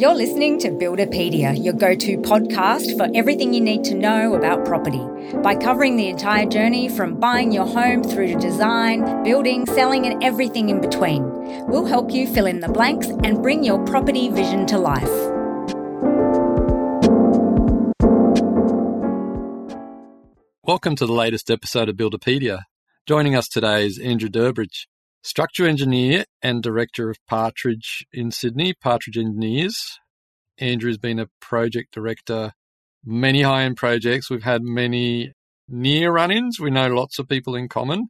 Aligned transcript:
You're 0.00 0.14
listening 0.14 0.58
to 0.60 0.70
Buildipedia, 0.70 1.62
your 1.62 1.74
go 1.74 1.94
to 1.94 2.16
podcast 2.16 2.96
for 2.96 3.14
everything 3.14 3.52
you 3.52 3.60
need 3.60 3.84
to 3.84 3.94
know 3.94 4.32
about 4.32 4.64
property. 4.64 5.06
By 5.42 5.54
covering 5.54 5.96
the 5.96 6.08
entire 6.08 6.46
journey 6.46 6.88
from 6.88 7.20
buying 7.20 7.52
your 7.52 7.66
home 7.66 8.02
through 8.02 8.28
to 8.28 8.38
design, 8.38 9.22
building, 9.22 9.66
selling, 9.66 10.06
and 10.06 10.24
everything 10.24 10.70
in 10.70 10.80
between, 10.80 11.22
we'll 11.66 11.84
help 11.84 12.10
you 12.12 12.26
fill 12.26 12.46
in 12.46 12.60
the 12.60 12.68
blanks 12.70 13.08
and 13.08 13.42
bring 13.42 13.62
your 13.62 13.78
property 13.84 14.30
vision 14.30 14.64
to 14.68 14.78
life. 14.78 15.04
Welcome 20.64 20.96
to 20.96 21.04
the 21.04 21.12
latest 21.12 21.50
episode 21.50 21.90
of 21.90 21.96
Buildipedia. 21.96 22.62
Joining 23.04 23.36
us 23.36 23.48
today 23.48 23.84
is 23.84 23.98
Andrew 23.98 24.30
Derbidge, 24.30 24.86
structural 25.22 25.68
engineer 25.68 26.24
and 26.42 26.62
director 26.62 27.10
of 27.10 27.18
Partridge 27.26 28.06
in 28.12 28.30
Sydney, 28.30 28.74
Partridge 28.74 29.18
Engineers. 29.18 29.98
Andrew's 30.58 30.98
been 30.98 31.18
a 31.18 31.28
project 31.40 31.92
director, 31.92 32.52
many 33.04 33.42
high 33.42 33.62
end 33.62 33.76
projects. 33.76 34.30
We've 34.30 34.42
had 34.42 34.62
many 34.62 35.32
near 35.68 36.12
run 36.12 36.30
ins. 36.30 36.60
We 36.60 36.70
know 36.70 36.88
lots 36.88 37.18
of 37.18 37.28
people 37.28 37.54
in 37.54 37.68
common, 37.68 38.08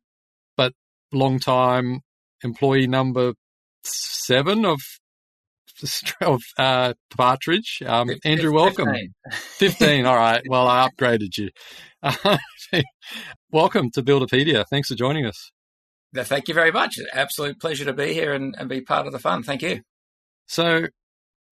but 0.56 0.72
long 1.12 1.38
time 1.38 2.00
employee 2.42 2.86
number 2.86 3.34
seven 3.84 4.64
of 4.64 4.80
of 6.20 6.42
uh, 6.58 6.94
Partridge. 7.16 7.82
Um, 7.86 8.10
Andrew, 8.24 8.52
welcome. 8.52 8.88
15. 8.88 9.12
15. 9.32 10.06
All 10.06 10.16
right. 10.16 10.42
Well, 10.48 10.66
I 10.66 10.88
upgraded 10.88 11.38
you. 11.38 11.50
welcome 13.52 13.90
to 13.92 14.02
Buildipedia. 14.02 14.64
Thanks 14.68 14.88
for 14.88 14.94
joining 14.94 15.26
us. 15.26 15.50
Thank 16.14 16.48
you 16.48 16.54
very 16.54 16.72
much. 16.72 16.98
Absolute 17.12 17.60
pleasure 17.60 17.84
to 17.84 17.92
be 17.92 18.12
here 18.12 18.32
and, 18.32 18.54
and 18.58 18.68
be 18.68 18.80
part 18.80 19.06
of 19.06 19.12
the 19.12 19.18
fun. 19.18 19.42
Thank 19.42 19.62
you. 19.62 19.82
So, 20.46 20.88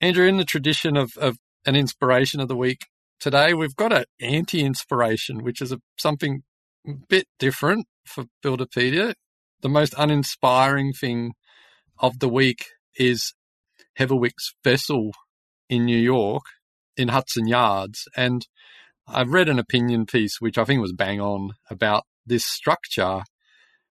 Andrew, 0.01 0.27
in 0.27 0.37
the 0.37 0.45
tradition 0.45 0.97
of, 0.97 1.13
of 1.17 1.39
an 1.65 1.77
inspiration 1.77 2.41
of 2.41 2.49
the 2.49 2.57
week, 2.57 2.87
today 3.21 3.55
we've 3.55 3.77
got 3.77 3.93
an 3.93 4.05
anti 4.21 4.65
inspiration, 4.65 5.45
which 5.45 5.63
is 5.63 5.71
a, 5.71 5.79
something 5.97 6.43
a 6.87 6.93
bit 7.09 7.27
different 7.39 7.87
for 8.05 8.25
Buildipedia. 8.45 9.15
The 9.61 9.69
most 9.69 9.95
uninspiring 9.97 10.93
thing 10.93 11.35
of 11.99 12.19
the 12.19 12.29
week 12.29 12.67
is 12.97 13.35
Heatherwick's 13.99 14.55
vessel 14.65 15.13
in 15.69 15.85
New 15.85 15.99
York 15.99 16.43
in 16.97 17.09
Hudson 17.09 17.47
Yards. 17.47 18.09
And 18.17 18.47
I've 19.07 19.31
read 19.31 19.49
an 19.49 19.59
opinion 19.59 20.07
piece, 20.07 20.41
which 20.41 20.59
I 20.59 20.65
think 20.65 20.81
was 20.81 20.93
bang 20.93 21.21
on 21.21 21.53
about 21.71 22.05
this 22.27 22.45
structure 22.45 23.23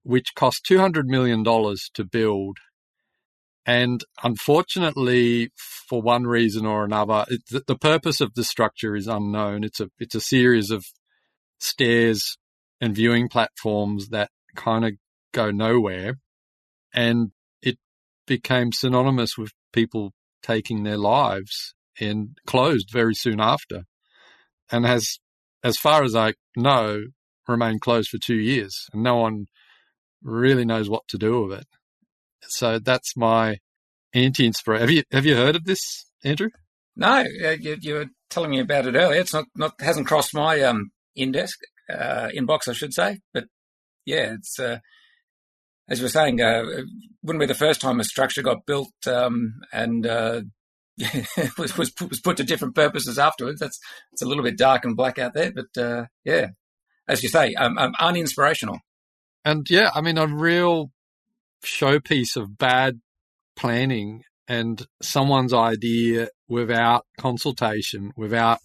which 0.03 0.33
cost 0.35 0.65
$200 0.69 1.05
million 1.05 1.43
to 1.43 2.03
build. 2.03 2.57
And 3.65 4.03
unfortunately, 4.23 5.51
for 5.55 6.01
one 6.01 6.23
reason 6.23 6.65
or 6.65 6.83
another, 6.83 7.25
it, 7.29 7.67
the 7.67 7.77
purpose 7.77 8.19
of 8.21 8.33
the 8.33 8.43
structure 8.43 8.95
is 8.95 9.07
unknown. 9.07 9.63
It's 9.63 9.79
a, 9.79 9.89
it's 9.99 10.15
a 10.15 10.21
series 10.21 10.71
of 10.71 10.83
stairs 11.59 12.37
and 12.79 12.95
viewing 12.95 13.29
platforms 13.29 14.09
that 14.09 14.31
kind 14.55 14.85
of 14.85 14.93
go 15.31 15.51
nowhere. 15.51 16.15
And 16.93 17.31
it 17.61 17.77
became 18.25 18.71
synonymous 18.71 19.37
with 19.37 19.51
people 19.71 20.13
taking 20.41 20.83
their 20.83 20.97
lives 20.97 21.75
and 21.99 22.37
closed 22.47 22.89
very 22.91 23.13
soon 23.13 23.39
after. 23.39 23.83
And 24.71 24.85
has, 24.85 25.19
as 25.63 25.77
far 25.77 26.03
as 26.03 26.15
I 26.15 26.33
know, 26.55 27.03
remained 27.47 27.81
closed 27.81 28.09
for 28.09 28.17
two 28.17 28.39
years. 28.39 28.87
And 28.91 29.03
no 29.03 29.17
one 29.17 29.45
really 30.23 30.65
knows 30.65 30.89
what 30.89 31.07
to 31.09 31.17
do 31.17 31.43
with 31.43 31.59
it. 31.59 31.67
So 32.47 32.79
that's 32.79 33.15
my 33.15 33.57
anti-inspiration. 34.13 34.81
Have 34.81 34.91
you 34.91 35.03
have 35.11 35.25
you 35.25 35.35
heard 35.35 35.55
of 35.55 35.65
this, 35.65 36.05
Andrew? 36.23 36.49
No, 36.95 37.23
you, 37.59 37.77
you, 37.81 37.93
were 37.93 38.07
telling 38.29 38.51
me 38.51 38.59
about 38.59 38.85
it 38.85 38.95
earlier. 38.95 39.19
It's 39.19 39.33
not 39.33 39.45
not 39.55 39.79
hasn't 39.79 40.07
crossed 40.07 40.33
my 40.33 40.61
um 40.61 40.91
index 41.15 41.53
uh, 41.89 42.29
inbox, 42.35 42.67
I 42.67 42.73
should 42.73 42.93
say. 42.93 43.19
But 43.33 43.45
yeah, 44.05 44.33
it's 44.33 44.59
uh, 44.59 44.79
as 45.89 45.99
you 45.99 46.05
were 46.05 46.09
saying, 46.09 46.41
uh, 46.41 46.63
wouldn't 47.23 47.41
be 47.41 47.45
the 47.45 47.53
first 47.53 47.81
time 47.81 47.99
a 47.99 48.03
structure 48.03 48.41
got 48.41 48.65
built 48.65 48.93
um, 49.07 49.61
and 49.71 50.05
uh, 50.05 50.41
was, 51.57 51.77
was 51.77 51.91
was 51.99 52.21
put 52.21 52.37
to 52.37 52.43
different 52.43 52.75
purposes 52.75 53.17
afterwards. 53.19 53.59
That's 53.59 53.79
it's 54.11 54.21
a 54.21 54.25
little 54.25 54.43
bit 54.43 54.57
dark 54.57 54.85
and 54.85 54.95
black 54.95 55.19
out 55.19 55.33
there, 55.33 55.51
but 55.51 55.81
uh, 55.81 56.05
yeah, 56.25 56.47
as 57.07 57.23
you 57.23 57.29
say, 57.29 57.53
um, 57.55 57.77
um, 57.77 57.93
uninspirational. 57.99 58.79
And 59.43 59.69
yeah, 59.69 59.89
I 59.95 60.01
mean, 60.01 60.17
a 60.17 60.27
real 60.27 60.91
showpiece 61.65 62.35
of 62.35 62.57
bad 62.57 63.01
planning 63.55 64.23
and 64.47 64.85
someone's 65.01 65.53
idea 65.53 66.29
without 66.47 67.05
consultation, 67.17 68.11
without 68.15 68.59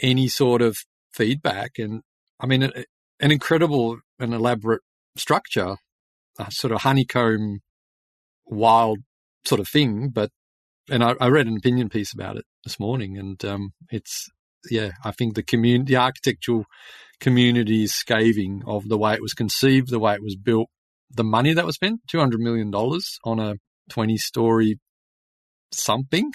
any 0.00 0.28
sort 0.28 0.62
of 0.62 0.76
feedback. 1.12 1.78
And 1.78 2.02
I 2.40 2.46
mean, 2.46 2.62
an 2.64 3.32
incredible 3.32 3.98
and 4.18 4.34
elaborate 4.34 4.82
structure, 5.16 5.76
a 6.38 6.50
sort 6.50 6.72
of 6.72 6.82
honeycomb, 6.82 7.60
wild 8.46 8.98
sort 9.44 9.60
of 9.60 9.68
thing. 9.68 10.10
But, 10.10 10.30
and 10.90 11.02
I, 11.02 11.14
I 11.20 11.28
read 11.28 11.46
an 11.46 11.56
opinion 11.56 11.88
piece 11.88 12.12
about 12.12 12.36
it 12.36 12.44
this 12.64 12.80
morning 12.80 13.16
and 13.16 13.42
um, 13.44 13.72
it's, 13.90 14.28
yeah, 14.70 14.92
I 15.04 15.10
think 15.10 15.34
the 15.34 15.42
community, 15.42 15.94
the 15.94 16.00
architectural 16.00 16.64
community 17.20 17.84
is 17.84 17.94
scathing 17.94 18.62
of 18.66 18.88
the 18.88 18.98
way 18.98 19.14
it 19.14 19.22
was 19.22 19.34
conceived, 19.34 19.90
the 19.90 19.98
way 19.98 20.14
it 20.14 20.22
was 20.22 20.36
built, 20.36 20.68
the 21.10 21.24
money 21.24 21.52
that 21.52 21.66
was 21.66 21.76
spent 21.76 22.00
$200 22.12 22.38
million 22.38 22.72
on 22.74 23.40
a 23.40 23.56
20 23.90 24.16
story 24.16 24.78
something. 25.72 26.32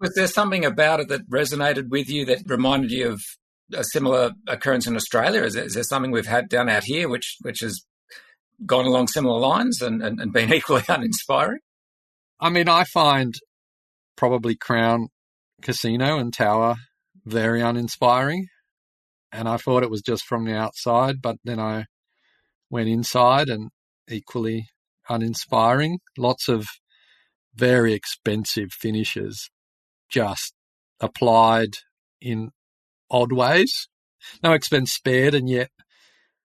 Was 0.00 0.14
there 0.14 0.26
something 0.26 0.64
about 0.64 1.00
it 1.00 1.08
that 1.08 1.28
resonated 1.30 1.88
with 1.88 2.08
you 2.10 2.24
that 2.26 2.42
reminded 2.46 2.90
you 2.90 3.10
of 3.10 3.22
a 3.72 3.84
similar 3.84 4.32
occurrence 4.48 4.86
in 4.86 4.96
Australia? 4.96 5.42
Is 5.42 5.54
there, 5.54 5.64
is 5.64 5.74
there 5.74 5.82
something 5.82 6.10
we've 6.10 6.26
had 6.26 6.48
done 6.48 6.68
out 6.68 6.84
here 6.84 7.08
which, 7.08 7.36
which 7.42 7.60
has 7.60 7.84
gone 8.66 8.86
along 8.86 9.08
similar 9.08 9.38
lines 9.38 9.80
and, 9.80 10.02
and, 10.02 10.20
and 10.20 10.32
been 10.32 10.52
equally 10.52 10.84
uninspiring? 10.88 11.60
I 12.40 12.50
mean, 12.50 12.68
I 12.68 12.84
find 12.84 13.34
probably 14.16 14.54
Crown 14.54 15.08
Casino 15.64 16.18
and 16.18 16.32
Tower 16.32 16.76
very 17.24 17.60
uninspiring 17.60 18.46
and 19.34 19.48
I 19.48 19.56
thought 19.56 19.82
it 19.82 19.90
was 19.90 20.00
just 20.00 20.24
from 20.24 20.44
the 20.44 20.54
outside, 20.54 21.20
but 21.20 21.38
then 21.44 21.58
I 21.58 21.86
went 22.70 22.88
inside 22.88 23.48
and 23.48 23.70
equally 24.08 24.68
uninspiring. 25.08 25.98
Lots 26.16 26.48
of 26.48 26.66
very 27.52 27.92
expensive 27.92 28.70
finishes 28.70 29.50
just 30.08 30.54
applied 31.00 31.70
in 32.20 32.50
odd 33.10 33.32
ways. 33.32 33.88
No 34.42 34.52
expense 34.52 34.92
spared, 34.92 35.34
and 35.34 35.50
yet, 35.50 35.70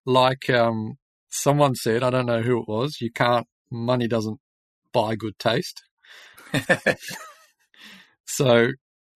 like 0.04 0.50
um, 0.50 0.96
someone 1.30 1.76
said, 1.76 2.02
I 2.02 2.10
don't 2.10 2.26
know 2.26 2.42
who 2.42 2.60
it 2.60 2.68
was, 2.68 2.98
you 3.00 3.12
can't, 3.12 3.46
money 3.72 4.08
doesn't 4.08 4.40
buy 4.92 5.16
good 5.16 5.38
taste. 5.38 5.84
so, 8.26 8.70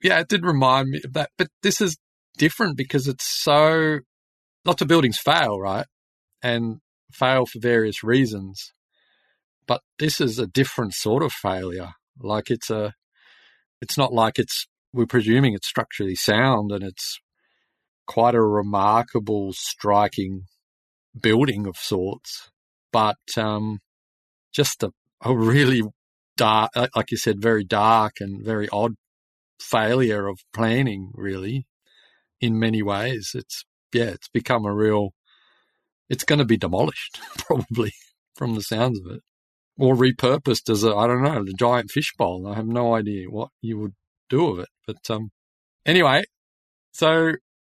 yeah, 0.03 0.19
it 0.19 0.27
did 0.27 0.45
remind 0.45 0.89
me 0.89 1.01
of 1.03 1.13
that. 1.13 1.31
But 1.37 1.47
this 1.63 1.81
is 1.81 1.97
different 2.37 2.77
because 2.77 3.07
it's 3.07 3.25
so 3.25 3.99
lots 4.65 4.81
of 4.81 4.87
buildings 4.87 5.17
fail, 5.17 5.59
right? 5.59 5.85
And 6.41 6.79
fail 7.11 7.45
for 7.45 7.59
various 7.59 8.03
reasons. 8.03 8.73
But 9.65 9.81
this 9.97 10.19
is 10.19 10.39
a 10.39 10.47
different 10.47 10.93
sort 10.93 11.23
of 11.23 11.31
failure. 11.31 11.91
Like 12.19 12.51
it's 12.51 12.69
a 12.69 12.93
it's 13.81 13.97
not 13.97 14.13
like 14.13 14.37
it's 14.37 14.67
we're 14.93 15.05
presuming 15.05 15.53
it's 15.53 15.67
structurally 15.67 16.15
sound 16.15 16.71
and 16.71 16.83
it's 16.83 17.19
quite 18.05 18.35
a 18.35 18.41
remarkable, 18.41 19.53
striking 19.53 20.43
building 21.19 21.65
of 21.65 21.77
sorts, 21.77 22.51
but 22.91 23.17
um, 23.37 23.79
just 24.51 24.83
a, 24.83 24.91
a 25.23 25.35
really 25.35 25.81
dark, 26.37 26.71
like 26.95 27.11
you 27.11 27.17
said, 27.17 27.41
very 27.41 27.63
dark 27.63 28.13
and 28.19 28.43
very 28.43 28.67
odd 28.69 28.95
failure 29.63 30.27
of 30.27 30.39
planning, 30.53 31.11
really 31.13 31.65
in 32.41 32.59
many 32.59 32.83
ways. 32.83 33.31
It's 33.33 33.63
yeah, 33.93 34.05
it's 34.09 34.27
become 34.29 34.65
a 34.65 34.73
real. 34.73 35.13
It's 36.09 36.25
going 36.25 36.39
to 36.39 36.45
be 36.45 36.57
demolished 36.57 37.19
probably 37.37 37.93
from 38.35 38.55
the 38.55 38.61
sounds 38.61 38.99
of 38.99 39.15
it, 39.15 39.21
or 39.77 39.95
repurposed 39.95 40.69
as 40.69 40.83
a 40.83 40.93
I 40.93 41.07
don't 41.07 41.23
know 41.23 41.43
the 41.43 41.53
giant 41.53 41.91
fishbowl. 41.91 42.47
I 42.47 42.55
have 42.55 42.67
no 42.67 42.95
idea 42.95 43.29
what 43.29 43.49
you 43.61 43.79
would 43.79 43.93
do 44.29 44.51
with 44.51 44.59
it, 44.61 44.69
but 44.85 45.09
um, 45.09 45.31
anyway, 45.85 46.23
so 46.91 47.33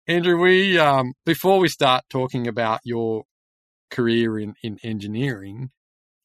Andrew, 0.08 0.40
we 0.40 0.78
um, 0.78 1.14
before 1.26 1.60
we 1.60 1.70
start 1.70 2.04
talking 2.10 2.48
about 2.48 2.82
your 2.84 3.24
career 3.90 4.40
in, 4.40 4.54
in 4.64 4.78
engineering, 4.84 5.70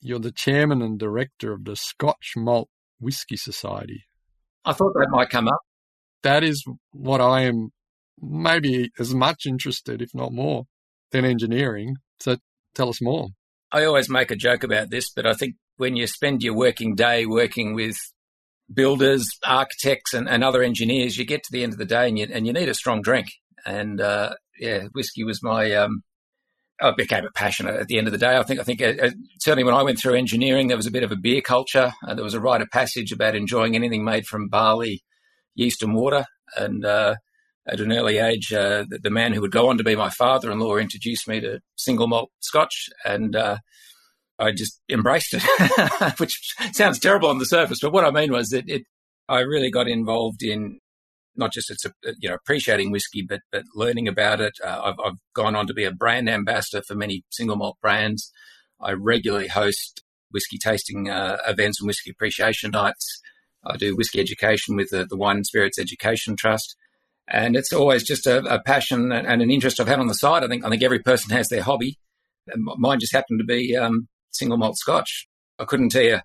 you're 0.00 0.18
the 0.18 0.32
chairman 0.32 0.82
and 0.82 0.98
director 0.98 1.52
of 1.52 1.64
the 1.64 1.76
Scotch 1.76 2.32
Malt 2.36 2.68
Whisky 3.00 3.36
Society. 3.36 4.04
I 4.64 4.72
thought 4.72 4.92
that 4.94 5.08
might 5.10 5.30
come 5.30 5.48
up. 5.48 5.60
That 6.22 6.44
is 6.44 6.64
what 6.92 7.20
I 7.20 7.42
am 7.42 7.70
maybe 8.20 8.90
as 8.98 9.12
much 9.14 9.46
interested, 9.46 10.00
if 10.00 10.14
not 10.14 10.32
more, 10.32 10.64
than 11.10 11.24
engineering. 11.24 11.96
So 12.20 12.36
tell 12.74 12.88
us 12.88 13.02
more. 13.02 13.28
I 13.72 13.84
always 13.84 14.08
make 14.08 14.30
a 14.30 14.36
joke 14.36 14.62
about 14.62 14.90
this, 14.90 15.10
but 15.10 15.26
I 15.26 15.32
think 15.32 15.56
when 15.76 15.96
you 15.96 16.06
spend 16.06 16.42
your 16.42 16.54
working 16.54 16.94
day 16.94 17.26
working 17.26 17.74
with 17.74 17.96
builders, 18.72 19.28
architects, 19.44 20.14
and, 20.14 20.28
and, 20.28 20.44
other 20.44 20.62
engineers, 20.62 21.16
you 21.18 21.24
get 21.24 21.42
to 21.42 21.52
the 21.52 21.62
end 21.62 21.72
of 21.72 21.78
the 21.78 21.84
day 21.84 22.08
and 22.08 22.18
you, 22.18 22.28
and 22.32 22.46
you 22.46 22.52
need 22.52 22.68
a 22.68 22.74
strong 22.74 23.02
drink. 23.02 23.26
And 23.66 24.00
uh, 24.00 24.34
yeah, 24.58 24.84
whiskey 24.92 25.24
was 25.24 25.42
my. 25.42 25.72
Um, 25.72 26.02
it 26.88 26.96
became 26.96 27.24
a 27.24 27.30
passion 27.30 27.66
at 27.66 27.88
the 27.88 27.98
end 27.98 28.06
of 28.06 28.12
the 28.12 28.18
day. 28.18 28.36
I 28.36 28.42
think. 28.42 28.60
I 28.60 28.64
think 28.64 28.82
uh, 28.82 28.94
uh, 29.02 29.10
certainly 29.38 29.64
when 29.64 29.74
I 29.74 29.82
went 29.82 29.98
through 29.98 30.14
engineering, 30.14 30.68
there 30.68 30.76
was 30.76 30.86
a 30.86 30.92
bit 30.92 31.02
of 31.02 31.12
a 31.12 31.16
beer 31.16 31.40
culture. 31.40 31.92
Uh, 32.06 32.14
there 32.14 32.24
was 32.24 32.34
a 32.34 32.40
rite 32.40 32.60
of 32.60 32.70
passage 32.70 33.12
about 33.12 33.34
enjoying 33.34 33.74
anything 33.74 34.04
made 34.04 34.26
from 34.26 34.48
barley, 34.48 35.02
yeast, 35.54 35.82
and 35.82 35.94
water. 35.94 36.26
And 36.56 36.84
uh, 36.84 37.16
at 37.66 37.80
an 37.80 37.92
early 37.92 38.18
age, 38.18 38.52
uh, 38.52 38.84
the, 38.88 38.98
the, 39.02 39.10
man 39.10 39.32
who 39.32 39.40
would 39.40 39.52
go 39.52 39.68
on 39.68 39.78
to 39.78 39.84
be 39.84 39.96
my 39.96 40.10
father-in-law 40.10 40.76
introduced 40.76 41.28
me 41.28 41.40
to 41.40 41.60
single 41.76 42.08
malt 42.08 42.30
Scotch, 42.40 42.90
and 43.04 43.36
I 44.38 44.50
just 44.52 44.80
embraced 44.90 45.34
it, 45.34 45.42
which 46.18 46.54
sounds 46.72 46.98
terrible 46.98 47.28
on 47.28 47.38
the 47.38 47.46
surface. 47.46 47.78
But 47.80 47.92
what 47.92 48.04
I 48.04 48.10
mean 48.10 48.32
was 48.32 48.48
that 48.48 48.68
it, 48.68 48.82
I 49.28 49.40
really 49.40 49.70
got 49.70 49.88
involved 49.88 50.42
in 50.42 50.80
not 51.36 51.52
just 51.52 51.70
it's 51.70 51.84
a, 51.84 51.92
you 52.18 52.28
know 52.28 52.34
appreciating 52.34 52.90
whiskey, 52.90 53.22
but 53.22 53.40
but 53.50 53.64
learning 53.74 54.08
about 54.08 54.40
it. 54.40 54.54
Uh, 54.64 54.80
I've, 54.84 54.94
I've 55.04 55.18
gone 55.34 55.56
on 55.56 55.66
to 55.66 55.74
be 55.74 55.84
a 55.84 55.92
brand 55.92 56.28
ambassador 56.28 56.82
for 56.86 56.94
many 56.94 57.24
single 57.30 57.56
malt 57.56 57.78
brands. 57.80 58.30
I 58.80 58.92
regularly 58.92 59.48
host 59.48 60.02
whiskey 60.30 60.58
tasting 60.58 61.08
uh, 61.08 61.38
events 61.46 61.80
and 61.80 61.86
whiskey 61.86 62.10
appreciation 62.10 62.70
nights. 62.70 63.20
I 63.64 63.76
do 63.76 63.96
whiskey 63.96 64.20
education 64.20 64.76
with 64.76 64.90
the, 64.90 65.06
the 65.08 65.16
Wine 65.16 65.36
and 65.36 65.46
Spirits 65.46 65.78
Education 65.78 66.36
Trust, 66.36 66.76
and 67.28 67.54
it's 67.54 67.72
always 67.72 68.02
just 68.02 68.26
a, 68.26 68.38
a 68.44 68.60
passion 68.62 69.12
and 69.12 69.42
an 69.42 69.50
interest 69.50 69.80
I've 69.80 69.88
had 69.88 70.00
on 70.00 70.08
the 70.08 70.14
side. 70.14 70.42
I 70.42 70.48
think 70.48 70.64
I 70.64 70.70
think 70.70 70.82
every 70.82 71.00
person 71.00 71.30
has 71.30 71.48
their 71.48 71.62
hobby. 71.62 71.98
Mine 72.56 72.98
just 72.98 73.14
happened 73.14 73.38
to 73.38 73.44
be 73.44 73.76
um, 73.76 74.08
single 74.30 74.58
malt 74.58 74.76
Scotch. 74.76 75.28
I 75.58 75.64
couldn't 75.64 75.90
tell 75.90 76.02
you 76.02 76.20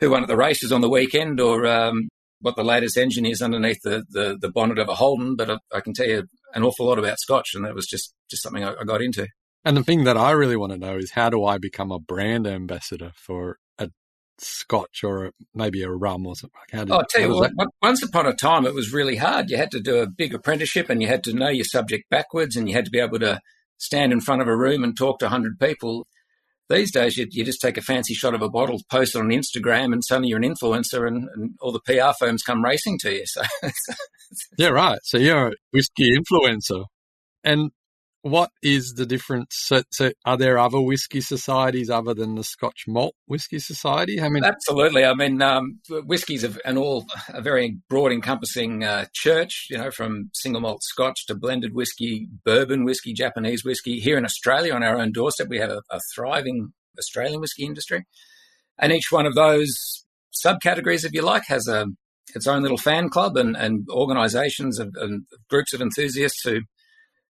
who 0.00 0.10
won 0.10 0.22
at 0.22 0.28
the 0.28 0.36
races 0.36 0.72
on 0.72 0.80
the 0.80 0.88
weekend 0.88 1.40
or 1.40 1.66
um, 1.66 2.08
what 2.40 2.56
the 2.56 2.64
latest 2.64 2.96
engine 2.96 3.26
is 3.26 3.42
underneath 3.42 3.82
the, 3.82 4.04
the, 4.10 4.36
the 4.40 4.50
bonnet 4.50 4.78
of 4.78 4.88
a 4.88 4.94
Holden, 4.94 5.36
but 5.36 5.50
I, 5.50 5.58
I, 5.74 5.80
can 5.80 5.92
tell 5.92 6.06
you 6.06 6.24
an 6.54 6.62
awful 6.62 6.86
lot 6.86 6.98
about 6.98 7.18
Scotch, 7.18 7.54
and 7.54 7.64
that 7.64 7.74
was 7.74 7.86
just, 7.86 8.14
just 8.30 8.42
something 8.42 8.64
I, 8.64 8.74
I, 8.80 8.84
got 8.84 9.02
into. 9.02 9.28
And 9.64 9.76
the 9.76 9.82
thing 9.82 10.04
that 10.04 10.16
I 10.16 10.30
really 10.30 10.56
want 10.56 10.72
to 10.72 10.78
know 10.78 10.96
is 10.96 11.12
how 11.12 11.30
do 11.30 11.44
I 11.44 11.58
become 11.58 11.92
a 11.92 11.98
brand 11.98 12.46
ambassador 12.46 13.12
for 13.14 13.58
a 13.78 13.90
Scotch 14.38 15.04
or 15.04 15.26
a, 15.26 15.32
maybe 15.54 15.82
a 15.82 15.90
rum 15.90 16.26
or 16.26 16.34
something? 16.34 16.60
How 16.72 16.84
did, 16.84 16.92
oh, 16.92 16.96
I'll 16.98 17.06
tell 17.06 17.22
you 17.22 17.34
what, 17.34 17.52
that? 17.56 17.68
once 17.82 18.02
upon 18.02 18.26
a 18.26 18.34
time 18.34 18.66
it 18.66 18.74
was 18.74 18.92
really 18.92 19.16
hard. 19.16 19.50
You 19.50 19.58
had 19.58 19.70
to 19.72 19.80
do 19.80 19.98
a 19.98 20.06
big 20.06 20.34
apprenticeship 20.34 20.88
and 20.88 21.02
you 21.02 21.08
had 21.08 21.24
to 21.24 21.34
know 21.34 21.48
your 21.48 21.64
subject 21.64 22.08
backwards 22.08 22.56
and 22.56 22.68
you 22.68 22.74
had 22.74 22.86
to 22.86 22.90
be 22.90 23.00
able 23.00 23.18
to 23.18 23.40
stand 23.76 24.12
in 24.12 24.20
front 24.20 24.40
of 24.40 24.48
a 24.48 24.56
room 24.56 24.82
and 24.82 24.96
talk 24.96 25.18
to 25.18 25.26
100 25.26 25.58
people. 25.58 26.06
These 26.70 26.92
days, 26.92 27.16
you, 27.16 27.26
you 27.32 27.44
just 27.44 27.60
take 27.60 27.76
a 27.76 27.82
fancy 27.82 28.14
shot 28.14 28.32
of 28.32 28.42
a 28.42 28.48
bottle, 28.48 28.80
post 28.88 29.16
it 29.16 29.18
on 29.18 29.30
Instagram, 29.30 29.92
and 29.92 30.04
suddenly 30.04 30.28
you're 30.28 30.38
an 30.38 30.44
influencer, 30.44 31.04
and, 31.04 31.28
and 31.34 31.54
all 31.60 31.72
the 31.72 31.80
PR 31.80 32.12
firms 32.16 32.44
come 32.44 32.62
racing 32.62 32.96
to 33.00 33.12
you. 33.12 33.26
So, 33.26 33.42
yeah, 34.56 34.68
right. 34.68 35.00
So 35.02 35.18
you're 35.18 35.48
a 35.48 35.52
whiskey 35.72 36.16
influencer, 36.16 36.84
and 37.42 37.72
what 38.22 38.50
is 38.62 38.94
the 38.96 39.06
difference? 39.06 39.48
So, 39.52 39.82
so, 39.90 40.12
are 40.24 40.36
there 40.36 40.58
other 40.58 40.80
whiskey 40.80 41.20
societies 41.20 41.88
other 41.88 42.12
than 42.12 42.34
the 42.34 42.44
Scotch 42.44 42.84
Malt 42.86 43.14
Whiskey 43.26 43.58
Society? 43.58 44.18
Absolutely. 44.44 45.04
I 45.04 45.14
mean, 45.14 45.40
um, 45.40 45.80
whiskies 45.88 46.44
are 46.44 46.58
an 46.64 46.76
all 46.76 47.06
a 47.28 47.40
very 47.40 47.78
broad 47.88 48.12
encompassing 48.12 48.84
uh, 48.84 49.06
church. 49.14 49.66
You 49.70 49.78
know, 49.78 49.90
from 49.90 50.30
single 50.34 50.60
malt 50.60 50.82
Scotch 50.82 51.26
to 51.26 51.34
blended 51.34 51.74
whiskey, 51.74 52.28
bourbon 52.44 52.84
whiskey, 52.84 53.14
Japanese 53.14 53.64
whiskey. 53.64 54.00
Here 54.00 54.18
in 54.18 54.24
Australia, 54.24 54.74
on 54.74 54.82
our 54.82 54.98
own 54.98 55.12
doorstep, 55.12 55.48
we 55.48 55.58
have 55.58 55.70
a, 55.70 55.82
a 55.90 56.00
thriving 56.14 56.72
Australian 56.98 57.40
whiskey 57.40 57.64
industry, 57.64 58.04
and 58.78 58.92
each 58.92 59.10
one 59.10 59.26
of 59.26 59.34
those 59.34 60.04
subcategories, 60.44 61.04
if 61.04 61.12
you 61.12 61.22
like, 61.22 61.44
has 61.46 61.66
a 61.68 61.86
its 62.34 62.46
own 62.46 62.62
little 62.62 62.78
fan 62.78 63.08
club 63.08 63.36
and, 63.36 63.56
and 63.56 63.88
organisations 63.90 64.78
and, 64.78 64.94
and 64.96 65.24
groups 65.48 65.72
of 65.72 65.80
enthusiasts 65.80 66.42
who 66.44 66.60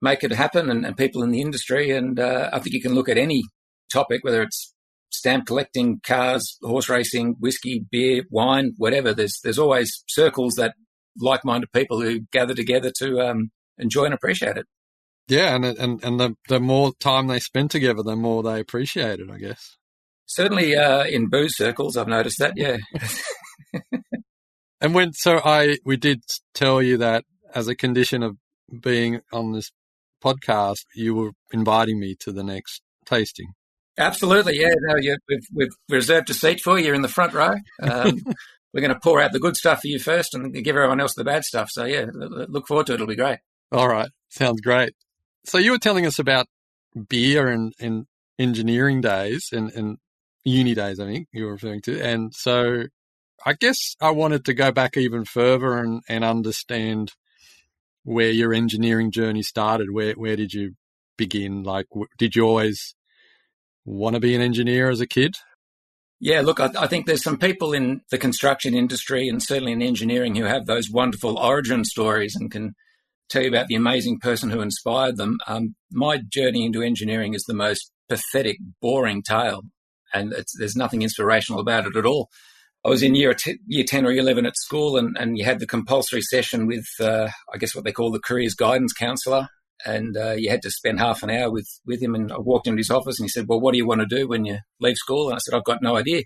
make 0.01 0.24
it 0.24 0.31
happen 0.31 0.69
and, 0.69 0.86
and 0.86 0.98
people 0.98 1.24
in 1.24 1.31
the 1.31 1.42
industry. 1.42 1.92
And 1.92 2.19
uh, 2.19 2.50
I 2.51 2.59
think 2.59 2.74
you 2.74 2.81
can 2.81 2.95
look 2.95 3.09
at 3.09 3.18
any 3.18 3.44
topic, 3.92 4.24
whether 4.24 4.42
it's 4.42 4.74
stamp 5.12 5.45
collecting, 5.45 6.00
cars, 6.03 6.57
horse 6.62 6.89
racing, 6.89 7.36
whiskey, 7.39 7.86
beer, 7.92 8.24
wine, 8.30 8.74
whatever. 8.77 9.13
There's 9.13 9.39
there's 9.44 9.59
always 9.59 10.03
circles 10.07 10.56
that 10.56 10.74
like-minded 11.19 11.71
people 11.74 12.01
who 12.01 12.21
gather 12.31 12.53
together 12.53 12.92
to 13.00 13.19
um, 13.19 13.51
enjoy 13.77 14.06
and 14.06 14.13
appreciate 14.13 14.57
it. 14.57 14.65
Yeah, 15.27 15.56
and 15.56 15.65
and 15.65 16.03
and 16.03 16.19
the 16.19 16.36
the 16.50 16.59
more 16.59 16.94
time 17.00 17.27
they 17.27 17.39
spend 17.39 17.71
together, 17.71 18.03
the 18.03 18.15
more 18.15 18.44
they 18.44 18.59
appreciate 18.59 19.19
it. 19.19 19.30
I 19.30 19.38
guess. 19.38 19.77
Certainly, 20.25 20.75
uh, 20.75 21.03
in 21.03 21.27
booze 21.30 21.57
circles, 21.57 21.98
I've 21.98 22.07
noticed 22.07 22.39
that. 22.39 22.53
Yeah. 22.56 22.77
and 24.81 24.95
when 24.95 25.13
so 25.13 25.42
I 25.44 25.77
we 25.86 25.98
did 25.98 26.24
tell 26.53 26.81
you 26.81 26.98
that 26.98 27.25
as 27.53 27.68
a 27.68 27.75
condition 27.75 28.24
of 28.24 28.38
being 28.81 29.21
on 29.33 29.51
this 29.51 29.71
podcast, 30.23 30.85
you 30.95 31.15
were 31.15 31.31
inviting 31.51 32.00
me 32.00 32.15
to 32.19 32.31
the 32.31 32.44
next 32.44 32.81
tasting. 33.06 33.53
Absolutely, 33.97 34.59
yeah. 34.59 34.73
No, 34.81 34.95
you, 34.97 35.18
we've, 35.27 35.47
we've 35.53 35.75
reserved 35.89 36.29
a 36.29 36.33
seat 36.33 36.62
for 36.62 36.79
you. 36.79 36.85
You're 36.85 36.95
in 36.95 37.01
the 37.01 37.07
front 37.07 37.33
row. 37.33 37.56
Um, 37.81 38.21
we're 38.73 38.81
going 38.81 38.94
to 38.94 39.00
pour 39.00 39.21
out 39.21 39.33
the 39.33 39.39
good 39.39 39.57
stuff 39.57 39.81
for 39.81 39.88
you 39.88 40.00
first, 40.00 40.33
and 40.33 40.53
give 40.53 40.75
everyone 40.75 41.01
else 41.01 41.13
the 41.15 41.23
bad 41.23 41.44
stuff. 41.44 41.69
So 41.71 41.85
yeah, 41.85 42.06
look 42.13 42.68
forward 42.68 42.88
to 42.88 42.94
it. 42.94 42.95
It'll 42.95 43.07
be 43.07 43.15
great. 43.15 43.39
All 43.71 43.88
right, 43.88 44.09
sounds 44.29 44.62
great. 44.62 44.94
So 45.45 45.57
you 45.57 45.71
were 45.71 45.77
telling 45.77 46.06
us 46.06 46.19
about 46.19 46.47
beer 47.09 47.47
and, 47.47 47.74
and 47.79 48.06
engineering 48.38 49.01
days 49.01 49.50
and, 49.51 49.71
and 49.71 49.97
uni 50.44 50.74
days, 50.74 51.00
I 51.00 51.06
think 51.06 51.27
you 51.31 51.45
were 51.45 51.53
referring 51.53 51.81
to. 51.81 52.01
And 52.01 52.33
so 52.33 52.83
I 53.45 53.53
guess 53.53 53.95
I 54.01 54.12
wanted 54.12 54.45
to 54.45 54.53
go 54.53 54.71
back 54.71 54.97
even 54.97 55.25
further 55.25 55.77
and, 55.77 56.01
and 56.07 56.24
understand 56.24 57.13
where 58.03 58.31
your 58.31 58.53
engineering 58.53 59.12
journey 59.12 59.44
started. 59.44 59.92
Where 59.92 60.13
where 60.13 60.36
did 60.36 60.53
you 60.53 60.74
begin? 61.18 61.63
Like, 61.63 61.88
did 62.18 62.36
you 62.36 62.44
always 62.44 62.95
want 63.86 64.15
to 64.15 64.19
be 64.19 64.36
an 64.36 64.42
engineer 64.42 64.89
as 64.89 65.01
a 65.01 65.07
kid? 65.07 65.36
Yeah, 66.19 66.42
look, 66.42 66.59
I, 66.59 66.69
I, 66.77 66.86
think 66.86 67.07
there's 67.07 67.24
some 67.24 67.39
people 67.39 67.74
in 67.74 68.01
the 68.12 68.18
construction 68.19 68.75
industry 68.75 69.27
and 69.27 69.42
certainly 69.42 69.71
in 69.71 69.81
engineering 69.81 70.36
who 70.36 70.44
have 70.44 70.68
those 70.68 70.88
wonderful 70.88 71.39
origin 71.39 71.83
stories 71.83 72.36
and 72.36 72.51
can 72.51 72.75
tell 73.27 73.42
you 73.42 73.48
about 73.48 73.68
the 73.68 73.75
amazing 73.75 74.19
person 74.19 74.51
who 74.51 74.62
inspired 74.62 75.18
them. 75.18 75.39
Um, 75.48 75.75
my 75.92 76.18
journey 76.18 76.63
into 76.63 76.83
engineering 76.83 77.33
is 77.33 77.45
the 77.45 77.56
most 77.56 77.92
pathetic, 78.07 78.57
boring 78.81 79.24
tale, 79.24 79.63
and 80.13 80.31
there's 80.60 80.75
nothing 80.75 81.01
inspirational 81.01 81.60
about 81.60 81.88
it 81.88 81.96
at 81.96 82.05
all. 82.05 82.29
I 82.83 82.89
was 82.89 83.03
in 83.03 83.15
year 83.15 83.33
t- 83.33 83.59
year 83.67 83.83
ten 83.88 84.05
or 84.05 84.11
eleven 84.11 84.45
at 84.45 84.57
school, 84.57 84.97
and, 84.97 85.15
and 85.19 85.38
you 85.38 85.45
had 85.45 85.59
the 85.59 85.67
compulsory 85.67 86.21
session 86.21 86.65
with 86.65 86.88
uh, 87.00 87.29
I 87.53 87.57
guess 87.57 87.75
what 87.75 87.85
they 87.85 87.91
call 87.91 88.11
the 88.11 88.19
careers 88.19 88.55
guidance 88.55 88.93
counsellor, 88.93 89.47
and 89.85 90.17
uh, 90.17 90.31
you 90.31 90.50
had 90.50 90.63
to 90.63 90.71
spend 90.71 91.00
half 91.00 91.21
an 91.21 91.29
hour 91.29 91.51
with 91.51 91.67
with 91.85 92.01
him. 92.01 92.15
And 92.15 92.31
I 92.31 92.39
walked 92.39 92.67
into 92.67 92.79
his 92.79 92.89
office, 92.89 93.19
and 93.19 93.25
he 93.25 93.29
said, 93.29 93.47
"Well, 93.47 93.59
what 93.59 93.73
do 93.73 93.77
you 93.77 93.88
want 93.88 94.01
to 94.01 94.07
do 94.07 94.27
when 94.27 94.45
you 94.45 94.59
leave 94.79 94.97
school?" 94.97 95.27
And 95.27 95.35
I 95.35 95.39
said, 95.39 95.55
"I've 95.55 95.63
got 95.63 95.83
no 95.83 95.95
idea." 95.95 96.23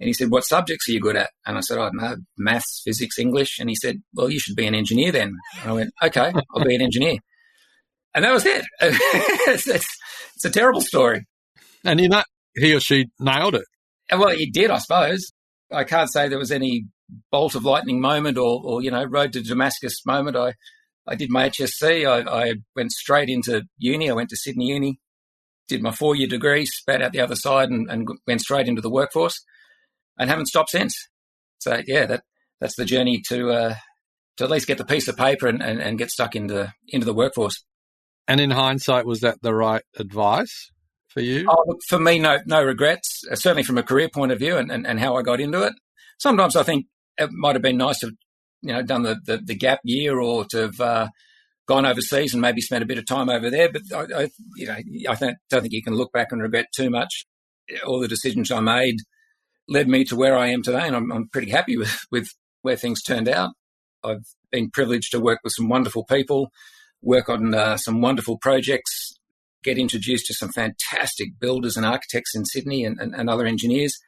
And 0.00 0.06
he 0.06 0.14
said, 0.14 0.30
"What 0.30 0.44
subjects 0.44 0.88
are 0.88 0.92
you 0.92 1.00
good 1.00 1.16
at?" 1.16 1.30
And 1.44 1.58
I 1.58 1.60
said, 1.60 1.76
"I 1.78 1.82
don't 1.82 1.96
know, 1.96 2.16
maths, 2.38 2.80
physics, 2.82 3.18
English." 3.18 3.58
And 3.58 3.68
he 3.68 3.76
said, 3.76 3.96
"Well, 4.14 4.30
you 4.30 4.40
should 4.40 4.56
be 4.56 4.66
an 4.66 4.74
engineer 4.74 5.12
then." 5.12 5.34
And 5.60 5.70
I 5.70 5.72
went, 5.72 5.90
"Okay, 6.02 6.32
I'll 6.54 6.64
be 6.64 6.76
an 6.76 6.82
engineer." 6.82 7.18
And 8.14 8.24
that 8.24 8.32
was 8.32 8.46
it. 8.46 8.64
it's, 8.80 9.68
it's, 9.68 9.98
it's 10.34 10.44
a 10.44 10.50
terrible 10.50 10.80
story. 10.80 11.26
And 11.84 12.00
you 12.00 12.08
know, 12.08 12.22
he 12.56 12.74
or 12.74 12.80
she 12.80 13.08
nailed 13.20 13.54
it. 13.54 13.64
Well, 14.10 14.30
he 14.30 14.50
did, 14.50 14.70
I 14.70 14.78
suppose. 14.78 15.30
I 15.70 15.84
can't 15.84 16.10
say 16.10 16.28
there 16.28 16.38
was 16.38 16.52
any 16.52 16.86
bolt 17.30 17.54
of 17.54 17.64
lightning 17.64 18.00
moment 18.00 18.38
or, 18.38 18.62
or 18.64 18.82
you 18.82 18.90
know, 18.90 19.04
road 19.04 19.32
to 19.32 19.42
Damascus 19.42 20.04
moment. 20.06 20.36
I, 20.36 20.54
I 21.06 21.14
did 21.14 21.30
my 21.30 21.48
HSC. 21.48 22.06
I, 22.06 22.48
I 22.48 22.54
went 22.76 22.92
straight 22.92 23.28
into 23.28 23.64
uni. 23.78 24.10
I 24.10 24.14
went 24.14 24.30
to 24.30 24.36
Sydney 24.36 24.66
Uni, 24.66 25.00
did 25.66 25.82
my 25.82 25.90
four 25.90 26.14
year 26.14 26.28
degree, 26.28 26.66
spat 26.66 27.02
out 27.02 27.12
the 27.12 27.20
other 27.20 27.36
side, 27.36 27.70
and, 27.70 27.90
and 27.90 28.08
went 28.26 28.42
straight 28.42 28.68
into 28.68 28.82
the 28.82 28.90
workforce, 28.90 29.42
and 30.18 30.28
haven't 30.28 30.46
stopped 30.46 30.70
since. 30.70 31.08
So 31.58 31.82
yeah, 31.86 32.06
that 32.06 32.22
that's 32.60 32.76
the 32.76 32.84
journey 32.84 33.22
to 33.28 33.50
uh, 33.50 33.74
to 34.36 34.44
at 34.44 34.50
least 34.50 34.66
get 34.66 34.78
the 34.78 34.84
piece 34.84 35.08
of 35.08 35.16
paper 35.16 35.46
and, 35.46 35.62
and, 35.62 35.80
and 35.80 35.98
get 35.98 36.10
stuck 36.10 36.36
into 36.36 36.72
into 36.88 37.06
the 37.06 37.14
workforce. 37.14 37.64
And 38.26 38.40
in 38.40 38.50
hindsight, 38.50 39.06
was 39.06 39.20
that 39.20 39.40
the 39.42 39.54
right 39.54 39.82
advice? 39.96 40.70
For 41.18 41.24
you? 41.24 41.46
Oh, 41.48 41.78
for 41.88 41.98
me, 41.98 42.18
no, 42.18 42.38
no 42.46 42.62
regrets. 42.62 43.24
Uh, 43.30 43.34
certainly 43.34 43.62
from 43.62 43.78
a 43.78 43.82
career 43.82 44.08
point 44.08 44.32
of 44.32 44.38
view, 44.38 44.56
and, 44.56 44.70
and, 44.70 44.86
and 44.86 45.00
how 45.00 45.16
I 45.16 45.22
got 45.22 45.40
into 45.40 45.62
it. 45.62 45.74
Sometimes 46.18 46.56
I 46.56 46.62
think 46.62 46.86
it 47.16 47.30
might 47.32 47.54
have 47.54 47.62
been 47.62 47.76
nice 47.76 48.00
to, 48.00 48.12
you 48.62 48.72
know, 48.72 48.82
done 48.82 49.02
the, 49.02 49.16
the, 49.24 49.38
the 49.38 49.54
gap 49.54 49.80
year 49.84 50.20
or 50.20 50.44
to 50.46 50.58
have 50.58 50.80
uh, 50.80 51.08
gone 51.66 51.86
overseas 51.86 52.32
and 52.32 52.40
maybe 52.40 52.60
spent 52.60 52.82
a 52.82 52.86
bit 52.86 52.98
of 52.98 53.06
time 53.06 53.28
over 53.28 53.50
there. 53.50 53.70
But 53.70 53.82
I, 53.94 54.22
I 54.22 54.28
you 54.56 54.66
know, 54.66 54.76
I 55.08 55.14
don't, 55.14 55.36
don't 55.50 55.62
think 55.62 55.72
you 55.72 55.82
can 55.82 55.94
look 55.94 56.12
back 56.12 56.28
and 56.30 56.42
regret 56.42 56.66
too 56.74 56.90
much. 56.90 57.26
All 57.86 58.00
the 58.00 58.08
decisions 58.08 58.50
I 58.50 58.60
made 58.60 58.96
led 59.68 59.88
me 59.88 60.04
to 60.04 60.16
where 60.16 60.36
I 60.36 60.48
am 60.48 60.62
today, 60.62 60.86
and 60.86 60.96
I'm, 60.96 61.12
I'm 61.12 61.28
pretty 61.28 61.50
happy 61.50 61.76
with 61.76 62.06
with 62.10 62.28
where 62.62 62.76
things 62.76 63.02
turned 63.02 63.28
out. 63.28 63.50
I've 64.02 64.24
been 64.50 64.70
privileged 64.70 65.10
to 65.12 65.20
work 65.20 65.40
with 65.44 65.52
some 65.52 65.68
wonderful 65.68 66.04
people, 66.04 66.50
work 67.02 67.28
on 67.28 67.54
uh, 67.54 67.76
some 67.76 68.00
wonderful 68.00 68.38
projects, 68.38 69.07
get 69.62 69.78
introduced 69.78 70.26
to 70.26 70.34
some 70.34 70.50
fantastic 70.50 71.38
builders 71.40 71.76
and 71.76 71.84
architects 71.84 72.34
in 72.34 72.44
Sydney 72.44 72.84
and, 72.84 72.98
and, 73.00 73.14
and 73.14 73.28
other 73.28 73.46
engineers. 73.46 73.98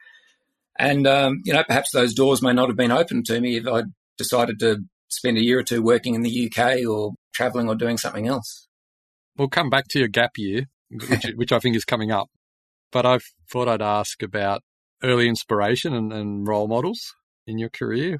And, 0.79 1.07
um, 1.07 1.43
you 1.45 1.53
know, 1.53 1.65
perhaps 1.65 1.91
those 1.93 2.15
doors 2.15 2.43
may 2.43 2.53
not 2.53 2.69
have 2.69 2.77
been 2.77 2.93
open 2.93 3.23
to 3.25 3.41
me 3.41 3.57
if 3.57 3.67
I'd 3.67 3.93
decided 4.17 4.59
to 4.61 4.85
spend 5.09 5.37
a 5.37 5.43
year 5.43 5.59
or 5.59 5.63
two 5.63 5.83
working 5.83 6.15
in 6.15 6.23
the 6.23 6.51
UK 6.51 6.87
or 6.89 7.13
traveling 7.35 7.69
or 7.69 7.75
doing 7.75 7.99
something 7.99 8.27
else. 8.27 8.69
We'll 9.37 9.49
come 9.49 9.71
back 9.71 9.89
to 9.89 9.99
your 9.99 10.09
gap 10.09 10.33
year, 10.37 10.67
which, 10.91 11.27
which 11.35 11.53
I 11.53 11.59
think 11.59 11.77
is 11.77 11.85
coming 11.85 12.11
up. 12.11 12.29
But 12.93 13.07
I 13.07 13.19
thought 13.51 13.69
I'd 13.69 13.83
ask 13.83 14.23
about 14.23 14.63
early 15.03 15.29
inspiration 15.29 15.95
and, 15.95 16.13
and 16.13 16.47
role 16.47 16.69
models 16.69 17.15
in 17.47 17.59
your 17.59 17.71
career. 17.71 18.19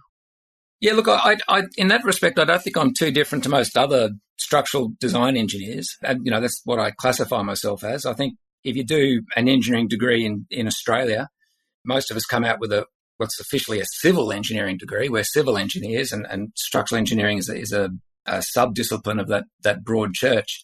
Yeah, 0.81 0.95
look, 0.95 1.09
I, 1.09 1.37
I, 1.49 1.65
in 1.77 1.89
that 1.89 2.05
respect, 2.05 2.39
I 2.39 2.45
don't 2.45 2.63
think 2.63 2.77
I'm 2.77 2.95
too 2.95 3.11
different 3.11 3.45
to 3.45 3.51
most 3.51 3.77
other 3.77 4.11
structural 4.39 4.93
design 4.99 5.37
engineers. 5.37 5.97
And, 6.03 6.25
you 6.25 6.31
know, 6.31 6.41
that's 6.41 6.63
what 6.65 6.79
I 6.79 6.91
classify 6.91 7.43
myself 7.43 7.85
as. 7.85 8.07
I 8.07 8.15
think 8.15 8.35
if 8.65 8.77
you 8.77 8.85
do 8.85 9.23
an 9.37 9.49
engineering 9.49 9.89
degree 9.89 10.25
in, 10.25 10.47
in 10.51 10.67
Australia, 10.67 11.29
most 11.85 12.11
of 12.11 12.17
us 12.17 12.25
come 12.25 12.45
out 12.45 12.61
with 12.61 12.73
a 12.73 12.87
what's 13.21 13.39
officially 13.39 13.81
a 13.81 13.85
civil 13.85 14.33
engineering 14.33 14.79
degree. 14.79 15.11
We're 15.11 15.25
civil 15.25 15.59
engineers, 15.59 16.11
and, 16.11 16.27
and 16.31 16.53
structural 16.57 16.99
engineering 16.99 17.37
is 17.39 17.51
is 17.51 17.73
a, 17.73 17.91
a 18.27 18.43
sub 18.43 18.75
discipline 18.75 19.19
of 19.19 19.29
that 19.29 19.45
that 19.63 19.85
broad 19.85 20.15
church. 20.15 20.63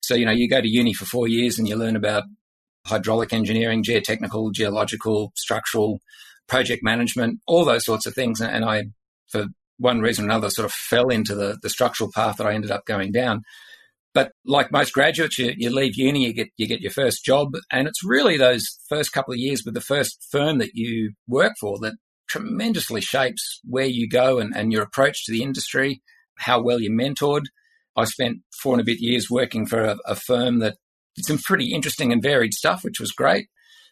So 0.00 0.14
you 0.14 0.24
know, 0.24 0.32
you 0.32 0.48
go 0.48 0.60
to 0.60 0.68
uni 0.68 0.94
for 0.94 1.04
four 1.04 1.28
years 1.28 1.58
and 1.58 1.68
you 1.68 1.76
learn 1.76 1.96
about 1.96 2.24
hydraulic 2.86 3.32
engineering, 3.32 3.82
geotechnical, 3.82 4.52
geological, 4.52 5.32
structural, 5.36 6.00
project 6.48 6.82
management, 6.82 7.40
all 7.46 7.64
those 7.64 7.84
sorts 7.84 8.06
of 8.06 8.14
things. 8.14 8.40
And 8.40 8.64
I, 8.64 8.84
for 9.28 9.46
one 9.78 10.00
reason 10.00 10.24
or 10.24 10.28
another, 10.28 10.50
sort 10.50 10.66
of 10.66 10.72
fell 10.72 11.08
into 11.08 11.34
the, 11.34 11.58
the 11.62 11.70
structural 11.70 12.10
path 12.14 12.36
that 12.36 12.46
I 12.46 12.54
ended 12.54 12.70
up 12.70 12.84
going 12.86 13.12
down. 13.12 13.42
But 14.14 14.30
like 14.46 14.70
most 14.70 14.92
graduates, 14.92 15.38
you, 15.38 15.52
you 15.56 15.70
leave 15.70 15.96
uni, 15.96 16.26
you 16.26 16.32
get 16.32 16.48
you 16.56 16.68
get 16.68 16.80
your 16.80 16.92
first 16.92 17.24
job, 17.24 17.54
and 17.70 17.88
it's 17.88 18.04
really 18.04 18.36
those 18.36 18.78
first 18.88 19.12
couple 19.12 19.34
of 19.34 19.40
years 19.40 19.64
with 19.64 19.74
the 19.74 19.80
first 19.80 20.24
firm 20.30 20.58
that 20.58 20.74
you 20.74 21.14
work 21.26 21.54
for 21.60 21.78
that 21.80 21.94
tremendously 22.28 23.00
shapes 23.00 23.60
where 23.64 23.86
you 23.86 24.08
go 24.08 24.38
and, 24.38 24.56
and 24.56 24.72
your 24.72 24.82
approach 24.82 25.24
to 25.24 25.32
the 25.32 25.42
industry, 25.42 26.00
how 26.36 26.62
well 26.62 26.80
you're 26.80 26.92
mentored. 26.92 27.46
I 27.96 28.04
spent 28.04 28.38
four 28.62 28.74
and 28.74 28.80
a 28.80 28.84
bit 28.84 29.00
years 29.00 29.28
working 29.28 29.66
for 29.66 29.82
a, 29.82 29.96
a 30.06 30.14
firm 30.14 30.60
that 30.60 30.76
did 31.16 31.26
some 31.26 31.38
pretty 31.38 31.72
interesting 31.72 32.12
and 32.12 32.22
varied 32.22 32.54
stuff, 32.54 32.84
which 32.84 33.00
was 33.00 33.12
great. 33.12 33.48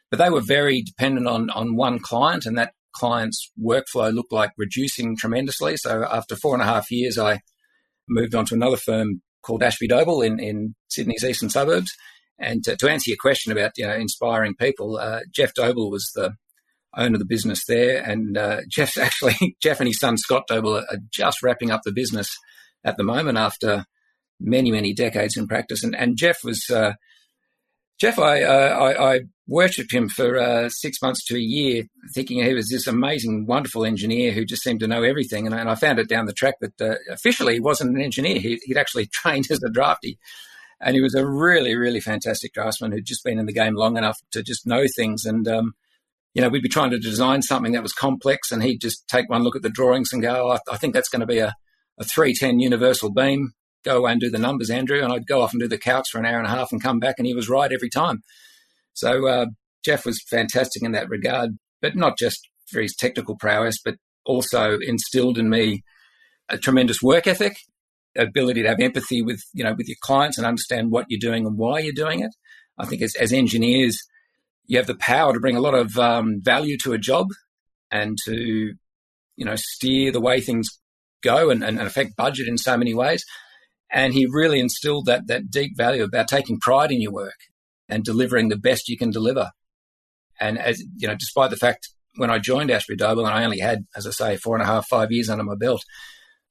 But 0.08 0.18
they 0.18 0.30
were 0.30 0.40
very 0.40 0.82
dependent 0.82 1.26
on 1.26 1.50
on 1.50 1.74
one 1.74 1.98
client, 1.98 2.46
and 2.46 2.56
that 2.58 2.74
client's 2.94 3.50
workflow 3.60 4.12
looked 4.12 4.32
like 4.32 4.50
reducing 4.56 5.16
tremendously. 5.16 5.76
So 5.76 6.04
after 6.04 6.36
four 6.36 6.54
and 6.54 6.62
a 6.62 6.66
half 6.66 6.90
years, 6.90 7.18
I 7.18 7.40
moved 8.08 8.34
on 8.34 8.46
to 8.46 8.54
another 8.54 8.76
firm 8.76 9.22
called 9.42 9.62
Ashby 9.62 9.88
Doble 9.88 10.22
in, 10.22 10.38
in 10.38 10.74
Sydney's 10.88 11.24
eastern 11.24 11.50
suburbs. 11.50 11.92
And 12.38 12.64
to, 12.64 12.76
to 12.76 12.90
answer 12.90 13.10
your 13.10 13.18
question 13.20 13.52
about 13.52 13.72
you 13.76 13.86
know 13.86 13.94
inspiring 13.94 14.54
people, 14.54 14.96
uh, 14.96 15.20
Jeff 15.34 15.54
Doble 15.54 15.90
was 15.90 16.10
the 16.14 16.34
owner 16.96 17.14
of 17.14 17.20
the 17.20 17.26
business 17.26 17.64
there, 17.66 18.02
and 18.02 18.36
uh, 18.36 18.60
Jeff's 18.68 18.98
actually 18.98 19.56
Jeff 19.62 19.80
and 19.80 19.86
his 19.86 19.98
son 19.98 20.16
Scott 20.16 20.44
Doble 20.48 20.76
are 20.76 20.98
just 21.10 21.42
wrapping 21.42 21.70
up 21.70 21.82
the 21.84 21.92
business 21.92 22.36
at 22.84 22.96
the 22.96 23.04
moment 23.04 23.38
after 23.38 23.84
many 24.40 24.72
many 24.72 24.92
decades 24.92 25.36
in 25.36 25.46
practice. 25.46 25.84
And 25.84 25.94
and 25.94 26.16
Jeff 26.16 26.42
was 26.42 26.68
uh, 26.70 26.94
Jeff, 28.02 28.18
I, 28.18 28.42
uh, 28.42 28.68
I, 28.98 29.14
I 29.14 29.20
worshipped 29.46 29.92
him 29.92 30.08
for 30.08 30.36
uh, 30.36 30.68
six 30.70 31.00
months 31.00 31.24
to 31.26 31.36
a 31.36 31.38
year, 31.38 31.84
thinking 32.16 32.42
he 32.42 32.52
was 32.52 32.68
this 32.68 32.88
amazing, 32.88 33.46
wonderful 33.46 33.84
engineer 33.84 34.32
who 34.32 34.44
just 34.44 34.64
seemed 34.64 34.80
to 34.80 34.88
know 34.88 35.04
everything. 35.04 35.46
And, 35.46 35.54
and 35.54 35.70
I 35.70 35.76
found 35.76 36.00
it 36.00 36.08
down 36.08 36.26
the 36.26 36.32
track 36.32 36.56
that 36.62 36.80
uh, 36.80 36.96
officially 37.12 37.54
he 37.54 37.60
wasn't 37.60 37.94
an 37.94 38.02
engineer. 38.02 38.40
He, 38.40 38.60
would 38.66 38.76
actually 38.76 39.06
trained 39.12 39.46
as 39.52 39.62
a 39.62 39.70
drafty. 39.70 40.18
And 40.80 40.96
he 40.96 41.00
was 41.00 41.14
a 41.14 41.24
really, 41.24 41.76
really 41.76 42.00
fantastic 42.00 42.54
draftsman 42.54 42.90
who'd 42.90 43.06
just 43.06 43.22
been 43.22 43.38
in 43.38 43.46
the 43.46 43.52
game 43.52 43.76
long 43.76 43.96
enough 43.96 44.18
to 44.32 44.42
just 44.42 44.66
know 44.66 44.86
things. 44.96 45.24
And, 45.24 45.46
um, 45.46 45.74
you 46.34 46.42
know, 46.42 46.48
we'd 46.48 46.64
be 46.64 46.68
trying 46.68 46.90
to 46.90 46.98
design 46.98 47.42
something 47.42 47.70
that 47.70 47.84
was 47.84 47.92
complex, 47.92 48.50
and 48.50 48.64
he'd 48.64 48.80
just 48.80 49.06
take 49.06 49.30
one 49.30 49.44
look 49.44 49.54
at 49.54 49.62
the 49.62 49.70
drawings 49.70 50.12
and 50.12 50.22
go, 50.22 50.50
oh, 50.50 50.58
I, 50.72 50.76
think 50.76 50.92
that's 50.92 51.08
going 51.08 51.20
to 51.20 51.26
be 51.26 51.38
a, 51.38 51.54
a 52.00 52.04
310 52.04 52.58
universal 52.58 53.12
beam 53.12 53.52
go 53.84 53.98
away 53.98 54.12
and 54.12 54.20
do 54.20 54.30
the 54.30 54.38
numbers, 54.38 54.70
Andrew. 54.70 55.02
And 55.02 55.12
I'd 55.12 55.26
go 55.26 55.42
off 55.42 55.52
and 55.52 55.60
do 55.60 55.68
the 55.68 55.78
calcs 55.78 56.08
for 56.10 56.18
an 56.18 56.26
hour 56.26 56.38
and 56.38 56.46
a 56.46 56.50
half 56.50 56.72
and 56.72 56.82
come 56.82 56.98
back, 56.98 57.16
and 57.18 57.26
he 57.26 57.34
was 57.34 57.48
right 57.48 57.72
every 57.72 57.90
time. 57.90 58.22
So 58.94 59.26
uh, 59.26 59.46
Jeff 59.84 60.04
was 60.04 60.22
fantastic 60.22 60.82
in 60.82 60.92
that 60.92 61.08
regard, 61.08 61.58
but 61.80 61.96
not 61.96 62.18
just 62.18 62.48
for 62.68 62.80
his 62.80 62.94
technical 62.94 63.36
prowess, 63.36 63.78
but 63.82 63.96
also 64.24 64.78
instilled 64.80 65.38
in 65.38 65.48
me 65.48 65.82
a 66.48 66.58
tremendous 66.58 67.02
work 67.02 67.26
ethic, 67.26 67.56
ability 68.16 68.62
to 68.62 68.68
have 68.68 68.80
empathy 68.80 69.22
with 69.22 69.42
you 69.54 69.64
know 69.64 69.74
with 69.74 69.88
your 69.88 69.96
clients 70.02 70.38
and 70.38 70.46
understand 70.46 70.90
what 70.90 71.06
you're 71.08 71.18
doing 71.18 71.46
and 71.46 71.56
why 71.56 71.78
you're 71.78 71.92
doing 71.92 72.20
it. 72.20 72.30
I 72.78 72.86
think 72.86 73.02
as, 73.02 73.14
as 73.16 73.32
engineers, 73.32 73.98
you 74.66 74.78
have 74.78 74.86
the 74.86 74.94
power 74.94 75.32
to 75.32 75.40
bring 75.40 75.56
a 75.56 75.60
lot 75.60 75.74
of 75.74 75.98
um, 75.98 76.40
value 76.42 76.76
to 76.78 76.92
a 76.92 76.98
job 76.98 77.28
and 77.90 78.16
to 78.26 78.74
you 79.36 79.44
know 79.44 79.56
steer 79.56 80.12
the 80.12 80.20
way 80.20 80.40
things 80.40 80.68
go 81.22 81.50
and, 81.50 81.62
and 81.62 81.80
affect 81.80 82.16
budget 82.16 82.48
in 82.48 82.58
so 82.58 82.76
many 82.76 82.94
ways. 82.94 83.24
And 83.92 84.14
he 84.14 84.26
really 84.26 84.58
instilled 84.58 85.06
that 85.06 85.26
that 85.26 85.50
deep 85.50 85.76
value 85.76 86.02
about 86.02 86.28
taking 86.28 86.58
pride 86.58 86.90
in 86.90 87.02
your 87.02 87.12
work 87.12 87.38
and 87.88 88.02
delivering 88.02 88.48
the 88.48 88.56
best 88.56 88.88
you 88.88 88.96
can 88.96 89.10
deliver. 89.10 89.50
And 90.40 90.58
as 90.58 90.82
you 90.96 91.06
know, 91.06 91.14
despite 91.14 91.50
the 91.50 91.56
fact 91.56 91.90
when 92.16 92.30
I 92.30 92.38
joined 92.38 92.70
Ashby 92.70 92.96
Doble 92.96 93.26
and 93.26 93.34
I 93.34 93.44
only 93.44 93.58
had, 93.58 93.86
as 93.94 94.06
I 94.06 94.10
say, 94.10 94.36
four 94.36 94.56
and 94.56 94.62
a 94.62 94.66
half, 94.66 94.88
five 94.88 95.12
years 95.12 95.28
under 95.28 95.44
my 95.44 95.54
belt, 95.54 95.84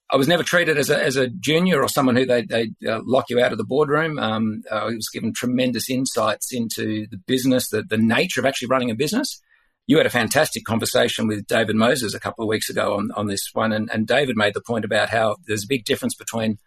I 0.10 0.18
was 0.18 0.28
never 0.28 0.44
treated 0.44 0.78
as 0.78 0.90
a, 0.90 1.02
as 1.02 1.16
a 1.16 1.30
junior 1.30 1.82
or 1.82 1.88
someone 1.88 2.16
who 2.16 2.26
they 2.26 2.46
they 2.46 2.72
uh, 2.88 3.00
lock 3.04 3.26
you 3.30 3.42
out 3.42 3.54
of 3.54 3.58
the 3.58 3.64
boardroom. 3.64 4.20
Um, 4.20 4.62
I 4.72 4.86
was 4.86 5.10
given 5.12 5.34
tremendous 5.34 5.90
insights 5.90 6.54
into 6.54 7.08
the 7.10 7.18
business, 7.28 7.70
the, 7.70 7.84
the 7.84 7.98
nature 7.98 8.42
of 8.42 8.46
actually 8.46 8.68
running 8.68 8.92
a 8.92 8.96
business. 8.96 9.42
You 9.88 9.98
had 9.98 10.06
a 10.06 10.12
fantastic 10.12 10.64
conversation 10.64 11.28
with 11.28 11.48
David 11.48 11.76
Moses 11.76 12.14
a 12.14 12.20
couple 12.20 12.44
of 12.44 12.50
weeks 12.50 12.70
ago 12.70 12.96
on, 12.96 13.10
on 13.16 13.28
this 13.28 13.50
one, 13.54 13.72
and, 13.72 13.90
and 13.92 14.06
David 14.06 14.38
made 14.38 14.54
the 14.54 14.62
point 14.62 14.86
about 14.86 15.10
how 15.10 15.38
there's 15.48 15.64
a 15.64 15.68
big 15.68 15.86
difference 15.86 16.14
between 16.14 16.58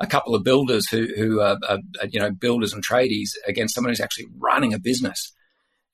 a 0.00 0.06
couple 0.06 0.34
of 0.34 0.44
builders 0.44 0.88
who 0.88 1.06
who 1.16 1.40
are, 1.40 1.58
are, 1.68 1.78
you 2.10 2.20
know 2.20 2.30
builders 2.30 2.72
and 2.72 2.84
tradies 2.84 3.30
against 3.46 3.74
someone 3.74 3.90
who's 3.90 4.00
actually 4.00 4.26
running 4.38 4.74
a 4.74 4.78
business. 4.78 5.32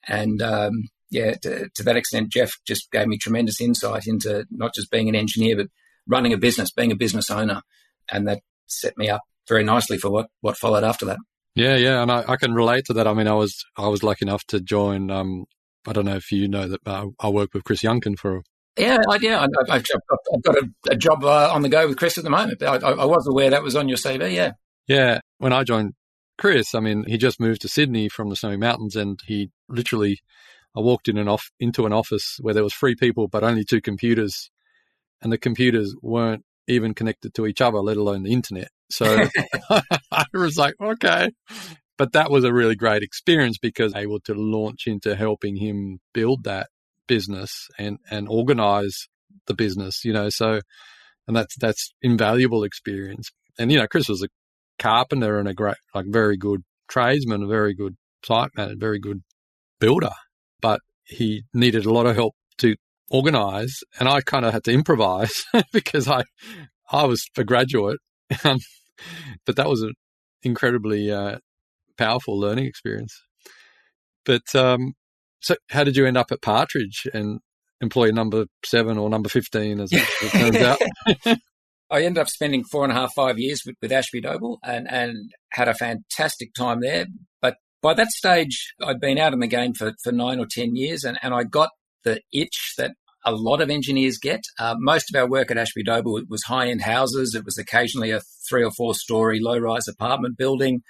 And 0.08 0.40
um, 0.40 0.88
yeah, 1.10 1.34
to, 1.42 1.68
to, 1.74 1.82
that 1.82 1.96
extent, 1.96 2.32
Jeff 2.32 2.52
just 2.66 2.90
gave 2.90 3.06
me 3.06 3.18
tremendous 3.18 3.60
insight 3.60 4.06
into 4.06 4.46
not 4.50 4.74
just 4.74 4.90
being 4.90 5.08
an 5.08 5.14
engineer, 5.14 5.56
but 5.56 5.66
running 6.06 6.32
a 6.32 6.38
business, 6.38 6.70
being 6.70 6.92
a 6.92 6.96
business 6.96 7.30
owner, 7.30 7.62
and 8.10 8.26
that 8.26 8.40
set 8.66 8.96
me 8.96 9.08
up 9.08 9.22
very 9.48 9.64
nicely 9.64 9.98
for 9.98 10.10
what 10.10 10.28
what 10.40 10.56
followed 10.56 10.84
after 10.84 11.04
that. 11.06 11.18
Yeah, 11.54 11.76
yeah, 11.76 12.02
and 12.02 12.10
I, 12.10 12.24
I 12.26 12.36
can 12.36 12.54
relate 12.54 12.84
to 12.86 12.92
that. 12.94 13.06
I 13.06 13.12
mean, 13.12 13.28
I 13.28 13.34
was 13.34 13.64
I 13.76 13.88
was 13.88 14.02
lucky 14.02 14.24
enough 14.24 14.44
to 14.46 14.60
join. 14.60 15.10
Um, 15.10 15.44
I 15.86 15.92
don't 15.92 16.04
know 16.04 16.16
if 16.16 16.30
you 16.30 16.48
know 16.48 16.68
that 16.68 16.80
I, 16.86 17.04
I 17.18 17.28
worked 17.28 17.54
with 17.54 17.64
Chris 17.64 17.82
Youngkin 17.82 18.18
for 18.18 18.42
yeah, 18.76 18.98
I, 19.08 19.18
yeah, 19.20 19.46
I, 19.68 19.74
have 19.74 19.84
got 20.42 20.56
a, 20.56 20.68
a 20.90 20.96
job 20.96 21.24
uh, 21.24 21.50
on 21.52 21.62
the 21.62 21.68
go 21.68 21.88
with 21.88 21.98
Chris 21.98 22.18
at 22.18 22.24
the 22.24 22.30
moment. 22.30 22.62
I, 22.62 22.76
I, 22.76 23.04
was 23.04 23.26
aware 23.26 23.50
that 23.50 23.62
was 23.62 23.76
on 23.76 23.88
your 23.88 23.98
CV. 23.98 24.32
Yeah, 24.32 24.52
yeah. 24.86 25.20
When 25.38 25.52
I 25.52 25.64
joined 25.64 25.94
Chris, 26.38 26.74
I 26.74 26.80
mean, 26.80 27.04
he 27.06 27.18
just 27.18 27.40
moved 27.40 27.62
to 27.62 27.68
Sydney 27.68 28.08
from 28.08 28.30
the 28.30 28.36
Snowy 28.36 28.56
Mountains, 28.56 28.96
and 28.96 29.20
he 29.26 29.50
literally, 29.68 30.20
I 30.76 30.80
walked 30.80 31.08
in 31.08 31.18
an 31.18 31.28
off 31.28 31.50
into 31.58 31.84
an 31.84 31.92
office 31.92 32.38
where 32.40 32.54
there 32.54 32.62
was 32.62 32.74
three 32.74 32.94
people, 32.94 33.28
but 33.28 33.44
only 33.44 33.64
two 33.64 33.80
computers, 33.80 34.50
and 35.20 35.32
the 35.32 35.38
computers 35.38 35.94
weren't 36.00 36.44
even 36.68 36.94
connected 36.94 37.34
to 37.34 37.46
each 37.46 37.60
other, 37.60 37.78
let 37.78 37.96
alone 37.96 38.22
the 38.22 38.32
internet. 38.32 38.68
So 38.90 39.26
I 40.12 40.24
was 40.32 40.56
like, 40.56 40.74
okay. 40.80 41.30
But 41.98 42.12
that 42.12 42.30
was 42.30 42.44
a 42.44 42.52
really 42.52 42.76
great 42.76 43.02
experience 43.02 43.58
because 43.58 43.94
able 43.94 44.20
to 44.20 44.34
launch 44.34 44.86
into 44.86 45.14
helping 45.14 45.56
him 45.56 45.98
build 46.14 46.44
that 46.44 46.68
business 47.14 47.66
and 47.78 47.98
and 48.10 48.28
organize 48.28 48.96
the 49.46 49.54
business 49.54 50.04
you 50.04 50.12
know 50.12 50.28
so 50.28 50.60
and 51.26 51.36
that's 51.36 51.54
that's 51.60 51.92
invaluable 52.02 52.64
experience. 52.64 53.30
And 53.58 53.70
you 53.72 53.78
know 53.78 53.88
chris 53.88 54.08
was 54.08 54.22
a 54.22 54.28
carpenter 54.78 55.38
and 55.38 55.48
a 55.48 55.54
great 55.54 55.76
like 55.94 56.06
very 56.08 56.36
good 56.36 56.60
tradesman 56.88 57.42
a 57.42 57.46
very 57.46 57.74
good 57.74 57.96
site 58.24 58.50
man 58.56 58.70
a 58.70 58.76
very 58.76 59.00
good 59.00 59.20
builder 59.80 60.16
but 60.60 60.80
he 61.04 61.42
needed 61.52 61.84
a 61.84 61.92
lot 61.92 62.06
of 62.06 62.14
help 62.14 62.34
to 62.58 62.76
organize 63.10 63.80
and 63.98 64.08
i 64.08 64.20
kind 64.20 64.44
of 64.46 64.52
had 64.52 64.64
to 64.64 64.72
improvise 64.72 65.44
because 65.72 66.08
i 66.08 66.22
i 66.90 67.04
was 67.04 67.28
a 67.36 67.44
graduate 67.44 67.98
um, 68.44 68.58
but 69.44 69.56
that 69.56 69.68
was 69.68 69.82
an 69.82 69.92
incredibly 70.42 71.10
uh, 71.10 71.38
powerful 72.00 72.38
learning 72.38 72.66
experience. 72.66 73.14
But 74.24 74.54
um, 74.54 74.94
so, 75.40 75.56
how 75.70 75.84
did 75.84 75.96
you 75.96 76.06
end 76.06 76.16
up 76.16 76.32
at 76.32 76.42
Partridge 76.42 77.06
and 77.12 77.40
employee 77.80 78.12
number 78.12 78.46
seven 78.64 78.98
or 78.98 79.08
number 79.08 79.28
15, 79.28 79.80
as 79.80 79.92
it, 79.92 80.02
it 80.22 80.30
turns 80.52 80.56
out? 81.26 81.38
I 81.90 82.04
ended 82.04 82.20
up 82.20 82.28
spending 82.28 82.62
four 82.62 82.84
and 82.84 82.92
a 82.92 82.94
half, 82.94 83.14
five 83.14 83.38
years 83.38 83.62
with, 83.66 83.74
with 83.82 83.90
Ashby 83.90 84.20
Doble 84.20 84.60
and, 84.62 84.86
and 84.88 85.32
had 85.50 85.66
a 85.66 85.74
fantastic 85.74 86.54
time 86.54 86.80
there. 86.80 87.06
But 87.42 87.56
by 87.82 87.94
that 87.94 88.10
stage, 88.10 88.74
I'd 88.80 89.00
been 89.00 89.18
out 89.18 89.32
in 89.32 89.40
the 89.40 89.48
game 89.48 89.74
for, 89.74 89.92
for 90.04 90.12
nine 90.12 90.38
or 90.38 90.46
10 90.48 90.76
years 90.76 91.02
and, 91.02 91.18
and 91.20 91.34
I 91.34 91.42
got 91.42 91.70
the 92.04 92.20
itch 92.32 92.74
that 92.78 92.92
a 93.24 93.32
lot 93.32 93.60
of 93.60 93.70
engineers 93.70 94.18
get. 94.18 94.42
Uh, 94.58 94.76
most 94.78 95.12
of 95.12 95.20
our 95.20 95.28
work 95.28 95.50
at 95.50 95.58
Ashby 95.58 95.82
Doble 95.82 96.22
was 96.28 96.44
high 96.44 96.68
end 96.68 96.82
houses. 96.82 97.34
It 97.34 97.44
was 97.44 97.58
occasionally 97.58 98.12
a 98.12 98.20
three 98.48 98.64
or 98.64 98.70
four 98.70 98.94
story 98.94 99.40
low 99.40 99.58
rise 99.58 99.88
apartment 99.88 100.38
building, 100.38 100.82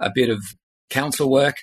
a 0.00 0.10
bit 0.12 0.30
of 0.30 0.42
council 0.90 1.30
work. 1.30 1.56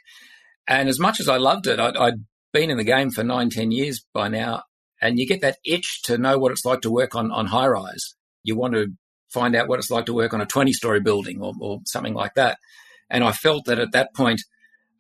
And 0.68 0.90
as 0.90 1.00
much 1.00 1.20
as 1.20 1.30
I 1.30 1.38
loved 1.38 1.68
it, 1.68 1.80
I'd, 1.80 1.96
I'd 1.96 2.26
been 2.54 2.70
in 2.70 2.78
the 2.78 2.84
game 2.84 3.12
for 3.12 3.24
nine, 3.24 3.50
ten 3.50 3.72
years 3.72 4.04
by 4.14 4.28
now, 4.28 4.64
and 5.02 5.20
you 5.20 5.28
get 5.28 5.42
that 5.42 5.58
itch 5.66 6.02
to 6.04 6.18
know 6.18 6.38
what 6.38 6.52
it's 6.52 6.66
like 6.66 6.82
to 6.82 6.92
work 6.92 7.16
on, 7.16 7.32
on 7.32 7.48
high 7.48 7.68
rise. 7.68 8.16
You 8.44 8.56
want 8.56 8.74
to 8.74 8.88
find 9.32 9.56
out 9.56 9.68
what 9.68 9.80
it's 9.80 9.92
like 9.92 10.06
to 10.06 10.14
work 10.14 10.34
on 10.34 10.42
a 10.42 10.46
20 10.46 10.72
story 10.74 11.02
building 11.02 11.42
or, 11.42 11.54
or 11.60 11.80
something 11.86 12.14
like 12.14 12.34
that. 12.36 12.58
And 13.10 13.24
I 13.24 13.32
felt 13.32 13.66
that 13.66 13.80
at 13.80 13.92
that 13.92 14.16
point, 14.16 14.42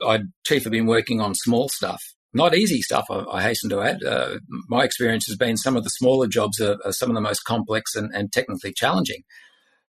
I'd 0.05 0.25
chiefly 0.45 0.71
been 0.71 0.85
working 0.85 1.21
on 1.21 1.33
small 1.33 1.69
stuff, 1.69 2.03
not 2.33 2.53
easy 2.53 2.81
stuff, 2.81 3.05
I, 3.09 3.23
I 3.31 3.41
hasten 3.41 3.69
to 3.69 3.81
add. 3.81 4.03
Uh, 4.03 4.39
my 4.67 4.83
experience 4.83 5.25
has 5.27 5.37
been 5.37 5.57
some 5.57 5.77
of 5.77 5.83
the 5.83 5.89
smaller 5.89 6.27
jobs 6.27 6.59
are, 6.59 6.77
are 6.83 6.91
some 6.91 7.09
of 7.09 7.15
the 7.15 7.21
most 7.21 7.45
complex 7.45 7.95
and, 7.95 8.13
and 8.13 8.31
technically 8.31 8.73
challenging. 8.73 9.23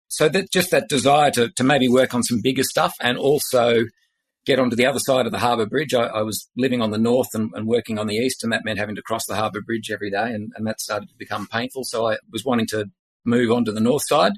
So 0.09 0.29
that 0.29 0.53
just 0.53 0.71
that 0.71 0.89
desire 0.89 1.31
to, 1.33 1.51
to 1.57 1.65
maybe 1.65 1.89
work 1.89 2.15
on 2.15 2.23
some 2.23 2.41
bigger 2.43 2.63
stuff 2.63 2.93
and 3.01 3.17
also 3.17 3.85
get 4.45 4.59
onto 4.59 4.77
the 4.77 4.87
other 4.87 4.99
side 4.99 5.27
of 5.27 5.33
the 5.33 5.39
harbour 5.39 5.67
bridge. 5.67 5.95
I, 5.95 6.05
I 6.05 6.23
was 6.23 6.49
living 6.57 6.83
on 6.83 6.91
the 6.91 6.99
north 6.99 7.35
and, 7.35 7.51
and, 7.55 7.67
working 7.67 7.99
on 7.99 8.07
the 8.07 8.17
east, 8.17 8.43
and 8.43 8.53
that 8.53 8.65
meant 8.65 8.79
having 8.79 8.97
to 8.97 9.03
cross 9.03 9.27
the 9.27 9.37
harbour 9.37 9.61
bridge 9.63 9.91
every 9.91 10.11
day, 10.11 10.33
and, 10.33 10.53
and, 10.57 10.67
that 10.67 10.81
started 10.81 11.09
to 11.09 11.15
become 11.19 11.47
painful. 11.47 11.85
So 11.85 12.09
I 12.09 12.19
was 12.31 12.45
wanting 12.45 12.67
to 12.69 12.87
move 13.25 13.51
on 13.51 13.65
to 13.65 13.73
the 13.73 13.81
north 13.81 14.07
side 14.07 14.33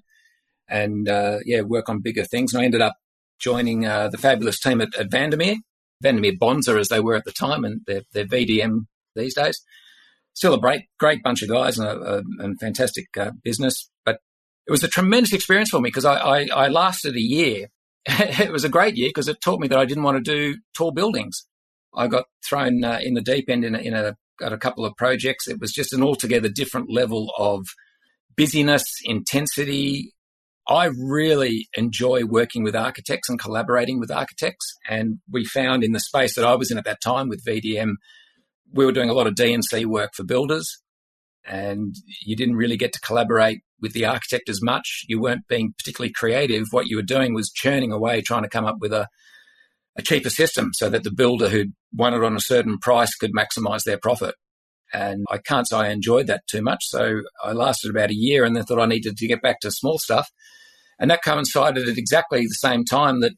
and 0.68 1.08
uh, 1.08 1.38
yeah, 1.44 1.62
work 1.62 1.88
on 1.88 2.02
bigger 2.02 2.24
things. 2.24 2.52
And 2.52 2.62
I 2.62 2.64
ended 2.64 2.82
up 2.82 2.94
joining 3.38 3.86
uh, 3.86 4.08
the 4.08 4.18
fabulous 4.18 4.60
team 4.60 4.80
at, 4.80 4.94
at 4.96 5.10
Vandermeer, 5.10 5.56
Vandermeer 6.02 6.32
Bonza 6.38 6.76
as 6.76 6.88
they 6.88 7.00
were 7.00 7.14
at 7.14 7.24
the 7.24 7.32
time, 7.32 7.64
and 7.64 7.80
they're, 7.86 8.02
they're 8.12 8.26
VDM 8.26 8.86
these 9.14 9.34
days. 9.34 9.60
Still 10.34 10.54
a 10.54 10.60
great, 10.60 10.82
great 10.98 11.22
bunch 11.22 11.42
of 11.42 11.48
guys 11.48 11.78
and 11.78 11.88
a, 11.88 12.16
a 12.18 12.22
and 12.38 12.60
fantastic 12.60 13.06
uh, 13.18 13.30
business. 13.42 13.90
But 14.04 14.18
it 14.66 14.70
was 14.70 14.84
a 14.84 14.88
tremendous 14.88 15.32
experience 15.32 15.70
for 15.70 15.80
me 15.80 15.88
because 15.88 16.04
I, 16.04 16.16
I, 16.16 16.46
I 16.54 16.68
lasted 16.68 17.16
a 17.16 17.20
year 17.20 17.68
it 18.40 18.52
was 18.52 18.64
a 18.64 18.68
great 18.68 18.96
year 18.96 19.08
because 19.08 19.28
it 19.28 19.40
taught 19.40 19.60
me 19.60 19.68
that 19.68 19.78
I 19.78 19.84
didn't 19.84 20.04
want 20.04 20.24
to 20.24 20.32
do 20.32 20.58
tall 20.76 20.92
buildings. 20.92 21.44
I 21.94 22.06
got 22.06 22.26
thrown 22.48 22.84
uh, 22.84 23.00
in 23.02 23.14
the 23.14 23.20
deep 23.20 23.48
end 23.48 23.64
in 23.64 23.74
a, 23.74 23.78
in 23.78 23.94
a, 23.94 24.16
at 24.40 24.52
a 24.52 24.58
couple 24.58 24.84
of 24.84 24.94
projects. 24.96 25.48
It 25.48 25.60
was 25.60 25.72
just 25.72 25.92
an 25.92 26.02
altogether 26.02 26.48
different 26.48 26.90
level 26.90 27.32
of 27.36 27.66
busyness, 28.36 28.84
intensity. 29.04 30.12
I 30.68 30.86
really 30.86 31.68
enjoy 31.76 32.24
working 32.24 32.62
with 32.62 32.76
architects 32.76 33.28
and 33.28 33.40
collaborating 33.40 33.98
with 33.98 34.10
architects. 34.10 34.76
And 34.88 35.18
we 35.30 35.44
found 35.44 35.82
in 35.82 35.92
the 35.92 36.00
space 36.00 36.36
that 36.36 36.44
I 36.44 36.54
was 36.54 36.70
in 36.70 36.78
at 36.78 36.84
that 36.84 37.00
time 37.00 37.28
with 37.28 37.44
VDM, 37.44 37.94
we 38.72 38.84
were 38.84 38.92
doing 38.92 39.10
a 39.10 39.14
lot 39.14 39.26
of 39.26 39.34
D&C 39.34 39.84
work 39.84 40.10
for 40.14 40.22
builders 40.22 40.80
and 41.46 41.94
you 42.24 42.36
didn't 42.36 42.56
really 42.56 42.76
get 42.76 42.92
to 42.92 43.00
collaborate 43.00 43.60
with 43.80 43.92
the 43.92 44.04
architect 44.04 44.48
as 44.48 44.62
much. 44.62 45.04
You 45.08 45.20
weren't 45.20 45.48
being 45.48 45.74
particularly 45.78 46.12
creative. 46.12 46.66
What 46.70 46.86
you 46.86 46.96
were 46.96 47.02
doing 47.02 47.34
was 47.34 47.50
churning 47.50 47.92
away, 47.92 48.20
trying 48.20 48.42
to 48.42 48.48
come 48.48 48.64
up 48.64 48.76
with 48.80 48.92
a, 48.92 49.06
a 49.96 50.02
cheaper 50.02 50.30
system 50.30 50.70
so 50.72 50.88
that 50.90 51.04
the 51.04 51.12
builder 51.12 51.48
who'd 51.48 51.72
won 51.94 52.14
it 52.14 52.24
on 52.24 52.36
a 52.36 52.40
certain 52.40 52.78
price 52.78 53.14
could 53.14 53.32
maximize 53.32 53.84
their 53.84 53.98
profit. 53.98 54.34
And 54.92 55.24
I 55.30 55.38
can't 55.38 55.68
say 55.68 55.76
I 55.76 55.88
enjoyed 55.88 56.26
that 56.28 56.46
too 56.48 56.62
much. 56.62 56.86
So 56.86 57.22
I 57.42 57.52
lasted 57.52 57.90
about 57.90 58.10
a 58.10 58.14
year 58.14 58.44
and 58.44 58.56
then 58.56 58.64
thought 58.64 58.80
I 58.80 58.86
needed 58.86 59.16
to 59.16 59.28
get 59.28 59.42
back 59.42 59.60
to 59.60 59.70
small 59.70 59.98
stuff. 59.98 60.30
And 60.98 61.10
that 61.10 61.24
coincided 61.24 61.88
at 61.88 61.98
exactly 61.98 62.42
the 62.42 62.54
same 62.54 62.84
time 62.84 63.20
that 63.20 63.32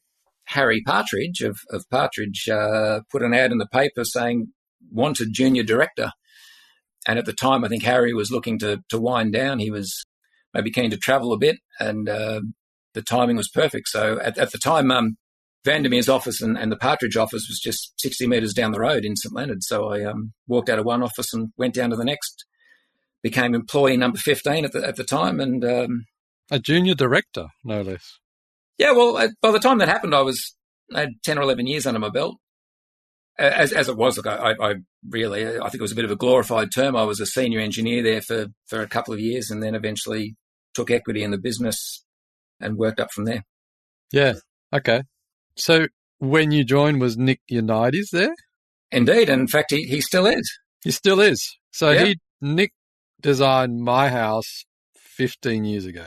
Harry 0.47 0.83
Partridge 0.87 1.41
of, 1.41 1.59
of 1.71 1.85
Partridge 1.91 2.49
uh, 2.49 3.01
put 3.11 3.23
an 3.23 3.35
ad 3.35 3.51
in 3.51 3.59
the 3.59 3.67
paper 3.67 4.05
saying, 4.05 4.53
wanted 4.91 5.29
junior 5.33 5.63
director. 5.63 6.11
And 7.09 7.19
at 7.19 7.25
the 7.25 7.33
time, 7.33 7.65
I 7.65 7.69
think 7.69 7.83
Harry 7.83 8.13
was 8.13 8.31
looking 8.31 8.59
to, 8.59 8.83
to 8.91 9.01
wind 9.01 9.33
down. 9.33 9.59
He 9.59 9.71
was 9.71 10.05
maybe 10.53 10.71
keen 10.71 10.91
to 10.91 10.99
travel 10.99 11.33
a 11.33 11.39
bit, 11.39 11.57
and 11.81 12.07
uh, 12.07 12.43
the 12.93 13.01
timing 13.01 13.37
was 13.37 13.49
perfect. 13.49 13.89
So 13.89 14.21
at, 14.21 14.37
at 14.37 14.53
the 14.53 14.59
time, 14.59 14.91
um, 14.91 15.17
Vandermeer's 15.65 16.11
office 16.11 16.43
and, 16.43 16.59
and, 16.59 16.71
the 16.71 16.77
Partridge 16.77 17.17
office 17.17 17.47
was 17.49 17.59
just 17.59 17.99
60 18.01 18.27
metres 18.27 18.53
down 18.53 18.73
the 18.73 18.81
road 18.81 19.05
in 19.05 19.17
St 19.17 19.35
Leonard. 19.35 19.65
So 19.65 19.89
I 19.89 20.05
um, 20.05 20.35
walked 20.47 20.69
out 20.69 20.79
of 20.79 20.85
one 20.85 21.03
office 21.03 21.33
and 21.33 21.49
went 21.57 21.75
down 21.75 21.91
to 21.91 21.97
the 21.97 22.05
next. 22.05 22.45
Became 23.23 23.55
employee 23.55 23.97
number 23.97 24.19
15 24.19 24.67
at 24.67 24.73
the, 24.73 24.87
at 24.87 24.97
the 24.97 25.03
time. 25.03 25.41
and 25.41 25.65
um, 25.65 26.05
A 26.51 26.59
junior 26.59 26.95
director, 26.95 27.49
no 27.65 27.83
less. 27.83 28.19
Yeah, 28.77 28.93
well, 28.93 29.29
by 29.43 29.51
the 29.51 29.59
time 29.59 29.79
that 29.79 29.89
happened, 29.89 30.15
I 30.15 30.23
was 30.23 30.55
I 30.95 31.01
had 31.01 31.11
10 31.25 31.39
or 31.39 31.43
11 31.43 31.67
years 31.67 31.87
under 31.87 31.99
my 31.99 32.11
belt 32.11 32.37
as, 33.39 33.73
as 33.73 33.89
it 33.89 33.97
was, 33.97 34.17
look, 34.17 34.27
I, 34.27 34.55
I, 34.61 34.75
really, 35.09 35.47
I 35.47 35.69
think 35.69 35.77
it 35.77 35.83
was 35.83 35.93
a 35.93 35.97
bit 35.97 36.05
of 36.05 36.11
a 36.11 36.17
glorified 36.17 36.71
term. 36.75 36.97
I 36.97 37.05
was 37.05 37.21
a 37.21 37.27
senior 37.27 37.61
engineer 37.61 38.03
there 38.03 38.21
for, 38.21 38.47
for 38.67 38.83
a 38.83 38.89
couple 38.89 39.15
of 39.15 39.21
years 39.21 39.51
and 39.51 39.63
then 39.63 39.75
eventually 39.75 40.35
took 40.75 40.91
equity 40.91 41.23
in 41.23 41.31
the 41.31 41.39
business 41.39 42.05
and 42.61 42.77
worked 42.77 43.01
up 43.01 43.13
from 43.13 43.25
there. 43.25 43.45
Yeah. 44.13 44.35
Okay. 44.73 45.03
So 45.57 45.87
when 46.19 46.51
you 46.51 46.65
joined, 46.65 47.01
was 47.01 47.17
Nick 47.17 47.41
Unitas 47.49 48.11
there? 48.11 48.35
Indeed. 48.91 49.29
And 49.29 49.43
in 49.43 49.49
fact, 49.49 49.71
he, 49.71 49.85
he 49.85 50.01
still 50.01 50.27
is. 50.27 50.59
He 50.83 50.91
still 50.91 51.21
is. 51.21 51.57
So 51.71 51.91
yeah. 51.91 52.05
he, 52.07 52.19
Nick 52.41 52.73
designed 53.21 53.83
my 53.83 54.09
house 54.09 54.65
15 54.97 55.65
years 55.65 55.87
ago. 55.87 56.07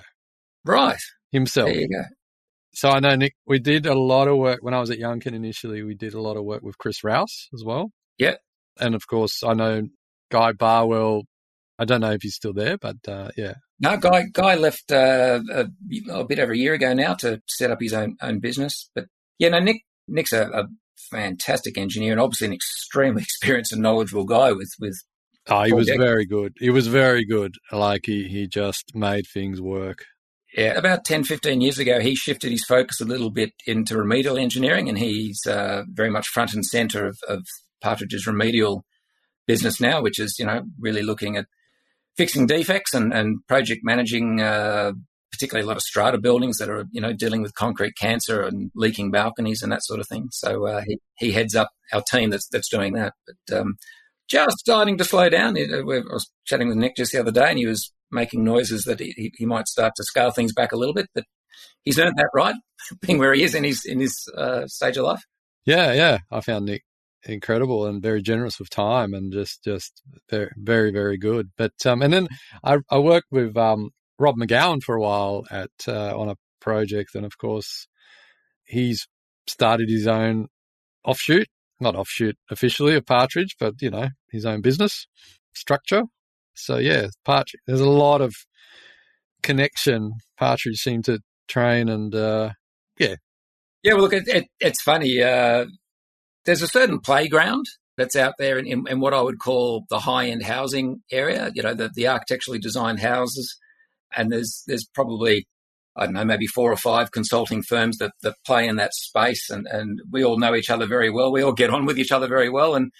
Right. 0.65 0.99
Himself. 1.31 1.69
There 1.69 1.81
you 1.81 1.89
go. 1.89 2.03
So 2.81 2.89
I 2.89 2.99
know 2.99 3.13
Nick, 3.13 3.35
we 3.45 3.59
did 3.59 3.85
a 3.85 3.93
lot 3.93 4.27
of 4.27 4.39
work 4.39 4.63
when 4.63 4.73
I 4.73 4.79
was 4.79 4.89
at 4.89 4.97
Youngkin 4.97 5.35
initially. 5.35 5.83
We 5.83 5.93
did 5.93 6.15
a 6.15 6.19
lot 6.19 6.35
of 6.35 6.45
work 6.45 6.63
with 6.63 6.79
Chris 6.79 7.03
Rouse 7.03 7.47
as 7.53 7.63
well. 7.63 7.91
Yeah. 8.17 8.37
And 8.79 8.95
of 8.95 9.05
course, 9.05 9.43
I 9.43 9.53
know 9.53 9.83
Guy 10.31 10.53
Barwell. 10.53 11.25
I 11.77 11.85
don't 11.85 12.01
know 12.01 12.09
if 12.09 12.23
he's 12.23 12.33
still 12.33 12.53
there, 12.53 12.79
but 12.79 12.95
uh, 13.07 13.29
yeah. 13.37 13.53
No, 13.79 13.97
Guy 13.97 14.23
Guy 14.33 14.55
left 14.55 14.91
uh, 14.91 15.41
a, 15.53 15.65
a, 16.09 16.25
bit 16.25 16.39
over 16.39 16.53
a 16.53 16.57
year 16.57 16.73
ago 16.73 16.95
now 16.95 17.13
to 17.13 17.39
set 17.47 17.69
up 17.69 17.77
his 17.79 17.93
own 17.93 18.17
own 18.19 18.39
business. 18.39 18.89
But 18.95 19.05
yeah, 19.37 19.49
no, 19.49 19.59
Nick 19.59 19.83
Nick's 20.07 20.33
a, 20.33 20.49
a 20.49 20.67
fantastic 21.11 21.77
engineer 21.77 22.13
and 22.13 22.19
obviously 22.19 22.47
an 22.47 22.53
extremely 22.53 23.21
experienced 23.21 23.73
and 23.73 23.83
knowledgeable 23.83 24.25
guy 24.25 24.53
with 24.53 24.71
with. 24.79 24.97
Oh, 25.47 25.61
he 25.61 25.73
was 25.73 25.87
very 25.87 26.25
good. 26.25 26.57
He 26.57 26.71
was 26.71 26.87
very 26.87 27.25
good. 27.25 27.53
Like 27.71 28.07
he 28.07 28.27
he 28.27 28.47
just 28.47 28.95
made 28.95 29.25
things 29.31 29.61
work 29.61 30.05
yeah, 30.55 30.77
about 30.77 31.05
10, 31.05 31.23
15 31.23 31.61
years 31.61 31.79
ago, 31.79 31.99
he 31.99 32.15
shifted 32.15 32.51
his 32.51 32.65
focus 32.65 32.99
a 32.99 33.05
little 33.05 33.29
bit 33.29 33.53
into 33.65 33.97
remedial 33.97 34.37
engineering, 34.37 34.89
and 34.89 34.97
he's 34.97 35.45
uh, 35.47 35.83
very 35.89 36.09
much 36.09 36.27
front 36.27 36.53
and 36.53 36.65
center 36.65 37.07
of, 37.07 37.17
of 37.27 37.45
Partridge's 37.81 38.27
remedial 38.27 38.83
business 39.47 39.79
now, 39.79 40.01
which 40.01 40.19
is, 40.19 40.37
you 40.37 40.45
know, 40.45 40.63
really 40.79 41.03
looking 41.03 41.37
at 41.37 41.45
fixing 42.17 42.47
defects 42.47 42.93
and, 42.93 43.13
and 43.13 43.39
project 43.47 43.81
managing, 43.83 44.41
uh, 44.41 44.91
particularly 45.31 45.63
a 45.63 45.67
lot 45.67 45.77
of 45.77 45.83
strata 45.83 46.17
buildings 46.17 46.57
that 46.57 46.69
are, 46.69 46.85
you 46.91 46.99
know, 46.99 47.13
dealing 47.13 47.41
with 47.41 47.55
concrete 47.55 47.95
cancer 47.95 48.41
and 48.41 48.71
leaking 48.75 49.09
balconies 49.09 49.61
and 49.61 49.71
that 49.71 49.83
sort 49.83 50.01
of 50.01 50.07
thing. 50.07 50.27
So 50.31 50.67
uh, 50.67 50.81
he, 50.85 50.99
he 51.17 51.31
heads 51.31 51.55
up 51.55 51.69
our 51.93 52.01
team 52.01 52.29
that's 52.29 52.47
that's 52.49 52.69
doing 52.69 52.93
that. 52.93 53.13
But 53.25 53.59
um, 53.59 53.77
just 54.29 54.59
starting 54.59 54.97
to 54.97 55.03
slow 55.05 55.29
down. 55.29 55.57
I 55.57 55.81
was 55.81 56.29
chatting 56.45 56.67
with 56.67 56.77
Nick 56.77 56.97
just 56.97 57.13
the 57.13 57.19
other 57.19 57.31
day, 57.31 57.49
and 57.49 57.57
he 57.57 57.65
was 57.65 57.91
making 58.11 58.43
noises 58.43 58.83
that 58.83 58.99
he, 58.99 59.31
he 59.35 59.45
might 59.45 59.67
start 59.67 59.93
to 59.95 60.03
scale 60.03 60.31
things 60.31 60.53
back 60.53 60.71
a 60.71 60.77
little 60.77 60.93
bit. 60.93 61.07
But 61.13 61.25
he's 61.83 61.99
earned 61.99 62.17
that 62.17 62.29
right, 62.33 62.55
being 63.01 63.19
where 63.19 63.33
he 63.33 63.43
is 63.43 63.55
in 63.55 63.63
his 63.63 63.85
in 63.85 63.99
his 63.99 64.29
uh, 64.35 64.67
stage 64.67 64.97
of 64.97 65.05
life. 65.05 65.23
Yeah, 65.65 65.93
yeah, 65.93 66.19
I 66.31 66.41
found 66.41 66.65
Nick 66.65 66.83
incredible 67.23 67.85
and 67.85 68.01
very 68.01 68.21
generous 68.21 68.57
with 68.57 68.69
time 68.69 69.13
and 69.13 69.31
just 69.31 69.63
just 69.63 70.01
very 70.57 70.91
very 70.91 71.17
good. 71.17 71.51
But 71.57 71.73
um, 71.85 72.01
and 72.01 72.13
then 72.13 72.27
I, 72.63 72.77
I 72.89 72.99
worked 72.99 73.27
with 73.31 73.55
um, 73.57 73.91
Rob 74.17 74.35
McGowan 74.37 74.81
for 74.81 74.95
a 74.95 75.01
while 75.01 75.45
at 75.51 75.71
uh, 75.87 76.17
on 76.17 76.29
a 76.29 76.35
project, 76.59 77.15
and 77.15 77.25
of 77.25 77.37
course 77.37 77.87
he's 78.63 79.07
started 79.47 79.89
his 79.89 80.07
own 80.07 80.47
offshoot, 81.03 81.47
not 81.79 81.95
offshoot 81.95 82.37
officially 82.49 82.95
of 82.95 83.05
Partridge, 83.05 83.55
but 83.59 83.81
you 83.81 83.89
know 83.89 84.09
his 84.31 84.45
own 84.45 84.61
business 84.61 85.07
structure 85.53 86.03
so 86.55 86.77
yeah, 86.77 87.07
Partridge. 87.25 87.61
There's 87.67 87.81
a 87.81 87.89
lot 87.89 88.21
of 88.21 88.33
connection. 89.43 90.13
Partridge 90.37 90.77
seemed 90.77 91.05
to 91.05 91.19
train, 91.47 91.89
and 91.89 92.13
uh, 92.13 92.51
yeah, 92.99 93.15
yeah. 93.83 93.93
Well, 93.93 94.03
look, 94.03 94.13
it, 94.13 94.27
it, 94.27 94.45
it's 94.59 94.81
funny. 94.81 95.21
Uh, 95.21 95.65
there's 96.45 96.61
a 96.61 96.67
certain 96.67 96.99
playground 96.99 97.65
that's 97.97 98.15
out 98.15 98.33
there 98.39 98.57
in, 98.57 98.65
in, 98.65 98.83
in 98.87 98.99
what 98.99 99.13
I 99.13 99.21
would 99.21 99.39
call 99.39 99.85
the 99.89 99.99
high 99.99 100.27
end 100.27 100.43
housing 100.43 101.01
area. 101.11 101.51
You 101.53 101.63
know, 101.63 101.73
the, 101.73 101.89
the 101.93 102.07
architecturally 102.07 102.59
designed 102.59 102.99
houses, 102.99 103.57
and 104.15 104.31
there's 104.31 104.63
there's 104.67 104.87
probably 104.93 105.47
I 105.95 106.05
don't 106.05 106.13
know, 106.13 106.25
maybe 106.25 106.47
four 106.47 106.71
or 106.71 106.77
five 106.77 107.11
consulting 107.11 107.63
firms 107.63 107.97
that, 107.97 108.13
that 108.23 108.35
play 108.45 108.65
in 108.67 108.77
that 108.77 108.93
space, 108.93 109.49
and, 109.49 109.67
and 109.67 109.99
we 110.09 110.23
all 110.23 110.39
know 110.39 110.55
each 110.55 110.69
other 110.69 110.85
very 110.85 111.09
well. 111.09 111.31
We 111.31 111.41
all 111.41 111.51
get 111.51 111.69
on 111.69 111.85
with 111.85 111.99
each 111.99 112.13
other 112.13 112.27
very 112.27 112.49
well, 112.49 112.75
and 112.75 112.91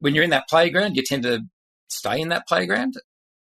when 0.00 0.14
you're 0.14 0.24
in 0.24 0.30
that 0.30 0.48
playground, 0.48 0.96
you 0.96 1.02
tend 1.02 1.22
to 1.22 1.42
stay 1.94 2.20
in 2.20 2.28
that 2.28 2.46
playground. 2.46 2.94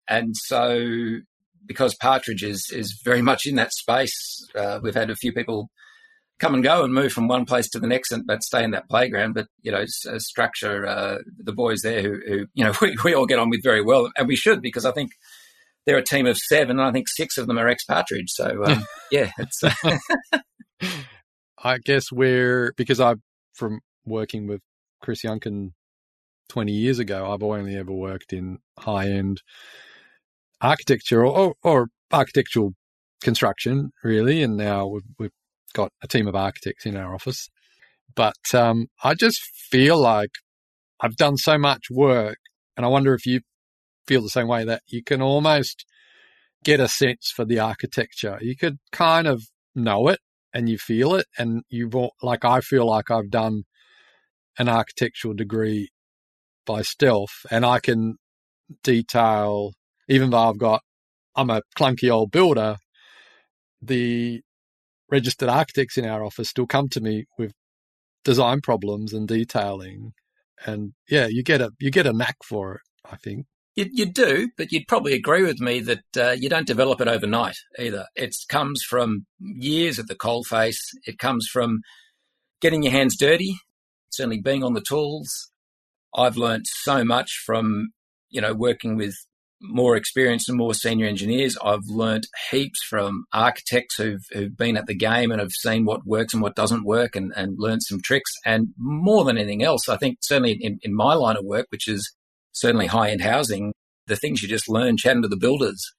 And 0.07 0.35
so, 0.35 1.19
because 1.65 1.95
Partridge 1.95 2.43
is, 2.43 2.69
is 2.71 3.01
very 3.03 3.21
much 3.21 3.45
in 3.45 3.55
that 3.55 3.73
space, 3.73 4.47
uh, 4.55 4.79
we've 4.83 4.95
had 4.95 5.09
a 5.09 5.15
few 5.15 5.33
people 5.33 5.69
come 6.39 6.53
and 6.53 6.63
go 6.63 6.83
and 6.83 6.93
move 6.93 7.13
from 7.13 7.27
one 7.27 7.45
place 7.45 7.69
to 7.69 7.79
the 7.79 7.87
next, 7.87 8.11
and, 8.11 8.25
but 8.27 8.43
stay 8.43 8.63
in 8.63 8.71
that 8.71 8.89
playground. 8.89 9.33
But 9.33 9.47
you 9.61 9.71
know, 9.71 9.85
structure 9.85 10.85
uh, 10.85 11.17
the 11.37 11.53
boys 11.53 11.81
there 11.81 12.01
who, 12.01 12.19
who 12.27 12.45
you 12.53 12.63
know 12.63 12.73
we, 12.81 12.95
we 13.03 13.13
all 13.13 13.25
get 13.25 13.39
on 13.39 13.49
with 13.49 13.63
very 13.63 13.81
well, 13.81 14.11
and 14.17 14.27
we 14.27 14.35
should 14.35 14.61
because 14.61 14.85
I 14.85 14.91
think 14.91 15.11
they're 15.85 15.97
a 15.97 16.03
team 16.03 16.25
of 16.25 16.37
seven, 16.37 16.79
and 16.79 16.87
I 16.87 16.91
think 16.91 17.07
six 17.07 17.37
of 17.37 17.47
them 17.47 17.57
are 17.57 17.67
ex 17.67 17.83
Partridge. 17.85 18.29
So 18.29 18.63
um, 18.65 18.85
yeah, 19.11 19.31
it's. 19.37 19.63
Uh, 19.63 19.97
I 21.63 21.79
guess 21.79 22.11
we're 22.11 22.73
because 22.77 22.99
I'm 22.99 23.23
from 23.53 23.79
working 24.05 24.45
with 24.45 24.61
Chris 25.01 25.23
Youngkin 25.23 25.71
20 26.49 26.71
years 26.71 26.99
ago, 26.99 27.31
I've 27.31 27.43
only 27.43 27.75
ever 27.75 27.91
worked 27.91 28.33
in 28.33 28.59
high 28.77 29.09
end 29.09 29.41
architecture 30.61 31.25
or, 31.25 31.55
or, 31.63 31.87
architectural 32.11 32.73
construction, 33.21 33.91
really. 34.03 34.43
And 34.43 34.55
now 34.57 34.87
we've, 34.87 35.03
we've, 35.19 35.31
got 35.73 35.91
a 36.01 36.07
team 36.07 36.25
of 36.25 36.35
architects 36.35 36.85
in 36.85 36.95
our 36.95 37.13
office. 37.13 37.49
But 38.15 38.53
um, 38.53 38.87
I 39.03 39.13
just 39.13 39.41
feel 39.69 39.99
like 39.99 40.31
I've 41.01 41.17
done 41.17 41.37
so 41.37 41.57
much 41.57 41.87
work, 41.91 42.37
and 42.77 42.85
I 42.85 42.89
wonder 42.89 43.13
if 43.13 43.25
you 43.25 43.41
feel 44.07 44.21
the 44.21 44.29
same 44.29 44.47
way 44.47 44.63
that 44.63 44.83
you 44.87 45.03
can 45.03 45.21
almost 45.21 45.85
get 46.63 46.79
a 46.79 46.87
sense 46.87 47.31
for 47.35 47.45
the 47.45 47.59
architecture. 47.59 48.39
You 48.41 48.55
could 48.55 48.77
kind 48.91 49.27
of 49.27 49.43
know 49.75 50.07
it 50.07 50.19
and 50.53 50.69
you 50.69 50.77
feel 50.77 51.15
it, 51.15 51.25
and 51.37 51.63
you've 51.69 51.93
like 52.21 52.45
I 52.45 52.61
feel 52.61 52.87
like 52.87 53.11
I've 53.11 53.29
done 53.29 53.63
an 54.57 54.69
architectural 54.69 55.33
degree 55.33 55.89
by 56.65 56.81
stealth, 56.81 57.45
and 57.51 57.65
I 57.65 57.79
can 57.79 58.17
detail 58.83 59.71
even 60.07 60.29
though 60.29 60.49
I've 60.49 60.57
got 60.57 60.81
I'm 61.35 61.49
a 61.49 61.61
clunky 61.77 62.11
old 62.11 62.31
builder. 62.31 62.77
The 63.81 64.41
registered 65.11 65.49
architects 65.49 65.97
in 65.97 66.05
our 66.05 66.23
office 66.23 66.49
still 66.49 66.65
come 66.65 66.89
to 66.89 67.01
me 67.01 67.25
with 67.37 67.51
design 68.23 68.61
problems 68.61 69.13
and 69.13 69.27
detailing, 69.27 70.13
and 70.65 70.93
yeah, 71.09 71.27
you 71.29 71.43
get 71.43 71.61
a 71.61 71.71
you 71.79 71.91
get 71.91 72.07
a 72.07 72.13
knack 72.13 72.37
for 72.43 72.75
it. 72.75 72.81
I 73.09 73.17
think. 73.17 73.45
You, 73.75 73.89
you 73.91 74.05
do, 74.05 74.49
but 74.57 74.71
you'd 74.71 74.87
probably 74.87 75.13
agree 75.13 75.43
with 75.43 75.59
me 75.59 75.81
that 75.81 76.03
uh, 76.17 76.31
you 76.31 76.47
don't 76.47 76.65
develop 76.65 77.01
it 77.01 77.09
overnight 77.09 77.57
either. 77.77 78.05
It 78.15 78.33
comes 78.47 78.81
from 78.87 79.25
years 79.37 79.99
at 79.99 80.07
the 80.07 80.15
coalface. 80.15 80.79
It 81.05 81.19
comes 81.19 81.49
from 81.51 81.81
getting 82.61 82.83
your 82.83 82.93
hands 82.93 83.17
dirty, 83.17 83.57
certainly 84.09 84.39
being 84.39 84.63
on 84.63 84.73
the 84.73 84.81
tools. 84.81 85.51
I've 86.15 86.37
learned 86.37 86.65
so 86.67 87.03
much 87.03 87.43
from, 87.45 87.89
you 88.29 88.41
know, 88.41 88.53
working 88.53 88.95
with 88.95 89.15
more 89.61 89.95
experienced 89.95 90.49
and 90.49 90.57
more 90.57 90.73
senior 90.73 91.07
engineers. 91.07 91.57
I've 91.63 91.85
learned 91.87 92.27
heaps 92.51 92.83
from 92.83 93.25
architects 93.33 93.95
who've, 93.97 94.25
who've 94.31 94.55
been 94.55 94.77
at 94.77 94.85
the 94.85 94.95
game 94.95 95.31
and 95.31 95.39
have 95.39 95.51
seen 95.51 95.85
what 95.85 96.05
works 96.05 96.33
and 96.33 96.41
what 96.41 96.55
doesn't 96.55 96.85
work 96.85 97.15
and, 97.15 97.31
and 97.35 97.55
learned 97.57 97.83
some 97.83 98.01
tricks. 98.01 98.31
And 98.45 98.69
more 98.77 99.23
than 99.23 99.37
anything 99.37 99.63
else, 99.63 99.89
I 99.89 99.97
think 99.97 100.17
certainly 100.21 100.57
in, 100.59 100.79
in 100.83 100.95
my 100.95 101.13
line 101.13 101.37
of 101.37 101.45
work, 101.45 101.67
which 101.69 101.87
is 101.87 102.13
certainly 102.51 102.87
high 102.87 103.11
end 103.11 103.21
housing, 103.21 103.73
the 104.07 104.15
things 104.15 104.41
you 104.41 104.47
just 104.47 104.69
learn 104.69 104.97
chatting 104.97 105.23
to 105.23 105.27
the 105.27 105.37
builders. 105.37 105.93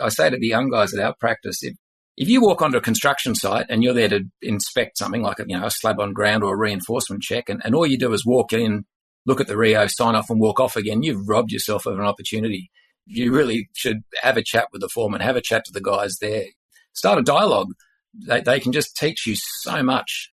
I 0.00 0.10
say 0.10 0.30
to 0.30 0.38
the 0.38 0.46
young 0.46 0.70
guys 0.70 0.94
at 0.94 1.04
our 1.04 1.14
practice, 1.18 1.62
if, 1.62 1.74
if 2.16 2.28
you 2.28 2.40
walk 2.40 2.62
onto 2.62 2.78
a 2.78 2.82
construction 2.82 3.34
site 3.34 3.66
and 3.68 3.82
you're 3.82 3.94
there 3.94 4.08
to 4.08 4.24
inspect 4.42 4.98
something 4.98 5.22
like 5.22 5.40
a, 5.40 5.44
you 5.46 5.58
know, 5.58 5.66
a 5.66 5.70
slab 5.70 5.98
on 5.98 6.12
ground 6.12 6.44
or 6.44 6.54
a 6.54 6.58
reinforcement 6.58 7.22
check, 7.22 7.48
and, 7.48 7.60
and 7.64 7.74
all 7.74 7.86
you 7.86 7.98
do 7.98 8.12
is 8.12 8.24
walk 8.24 8.52
in, 8.52 8.84
look 9.28 9.40
at 9.42 9.46
the 9.46 9.58
reo, 9.58 9.86
sign 9.86 10.16
off 10.16 10.30
and 10.30 10.40
walk 10.40 10.58
off 10.58 10.74
again, 10.74 11.02
you've 11.02 11.28
robbed 11.28 11.52
yourself 11.52 11.84
of 11.84 11.98
an 11.98 12.04
opportunity. 12.04 12.70
You 13.06 13.32
really 13.32 13.68
should 13.74 14.00
have 14.22 14.38
a 14.38 14.42
chat 14.42 14.68
with 14.72 14.80
the 14.80 14.88
foreman, 14.88 15.20
have 15.20 15.36
a 15.36 15.42
chat 15.42 15.64
to 15.66 15.72
the 15.72 15.82
guys 15.82 16.16
there, 16.20 16.46
start 16.94 17.18
a 17.18 17.22
dialogue. 17.22 17.68
They, 18.14 18.40
they 18.40 18.58
can 18.58 18.72
just 18.72 18.96
teach 18.96 19.26
you 19.26 19.34
so 19.36 19.82
much. 19.82 20.32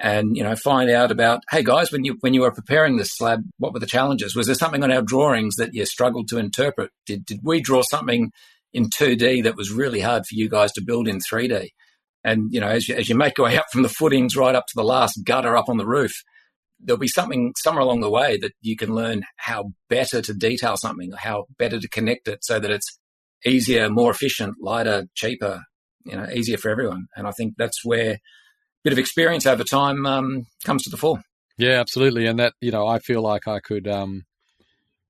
And 0.00 0.36
you 0.36 0.44
know 0.44 0.54
find 0.54 0.88
out 0.90 1.10
about 1.10 1.40
hey 1.50 1.64
guys 1.64 1.90
when 1.90 2.04
you 2.04 2.18
when 2.20 2.32
you 2.32 2.42
were 2.42 2.52
preparing 2.52 2.98
this 2.98 3.10
slab 3.16 3.42
what 3.58 3.72
were 3.72 3.80
the 3.80 3.86
challenges? 3.86 4.36
Was 4.36 4.46
there 4.46 4.54
something 4.54 4.84
on 4.84 4.92
our 4.92 5.02
drawings 5.02 5.56
that 5.56 5.74
you 5.74 5.84
struggled 5.86 6.28
to 6.28 6.38
interpret? 6.38 6.92
Did 7.04 7.24
did 7.24 7.40
we 7.42 7.60
draw 7.60 7.82
something 7.82 8.30
in 8.72 8.90
2D 8.90 9.42
that 9.42 9.56
was 9.56 9.72
really 9.72 9.98
hard 9.98 10.24
for 10.24 10.36
you 10.36 10.48
guys 10.48 10.70
to 10.74 10.84
build 10.84 11.08
in 11.08 11.18
3D 11.18 11.70
and 12.22 12.52
you 12.52 12.60
know 12.60 12.68
as 12.68 12.88
you, 12.88 12.94
as 12.94 13.08
you 13.08 13.16
make 13.16 13.38
your 13.38 13.46
way 13.48 13.58
up 13.58 13.66
from 13.72 13.82
the 13.82 13.88
footings 13.88 14.36
right 14.36 14.54
up 14.54 14.66
to 14.68 14.76
the 14.76 14.84
last 14.84 15.24
gutter 15.24 15.56
up 15.56 15.68
on 15.68 15.78
the 15.78 15.86
roof 15.86 16.22
there'll 16.80 16.98
be 16.98 17.08
something 17.08 17.52
somewhere 17.58 17.82
along 17.82 18.00
the 18.00 18.10
way 18.10 18.38
that 18.38 18.52
you 18.60 18.76
can 18.76 18.94
learn 18.94 19.22
how 19.36 19.72
better 19.88 20.22
to 20.22 20.32
detail 20.32 20.76
something 20.76 21.10
how 21.18 21.44
better 21.58 21.78
to 21.80 21.88
connect 21.88 22.28
it 22.28 22.38
so 22.42 22.58
that 22.58 22.70
it's 22.70 22.98
easier 23.44 23.88
more 23.88 24.10
efficient 24.10 24.54
lighter 24.60 25.06
cheaper 25.14 25.62
you 26.04 26.16
know 26.16 26.26
easier 26.32 26.56
for 26.56 26.70
everyone 26.70 27.06
and 27.16 27.26
i 27.26 27.30
think 27.32 27.54
that's 27.56 27.84
where 27.84 28.18
a 28.78 28.84
bit 28.84 28.92
of 28.92 28.98
experience 28.98 29.46
over 29.46 29.64
time 29.64 30.06
um, 30.06 30.46
comes 30.64 30.84
to 30.84 30.90
the 30.90 30.96
fore. 30.96 31.20
Yeah, 31.56 31.80
absolutely. 31.80 32.26
And 32.26 32.38
that, 32.38 32.54
you 32.60 32.70
know, 32.70 32.86
I 32.86 33.00
feel 33.00 33.22
like 33.22 33.48
I 33.48 33.58
could 33.58 33.88
um, 33.88 34.22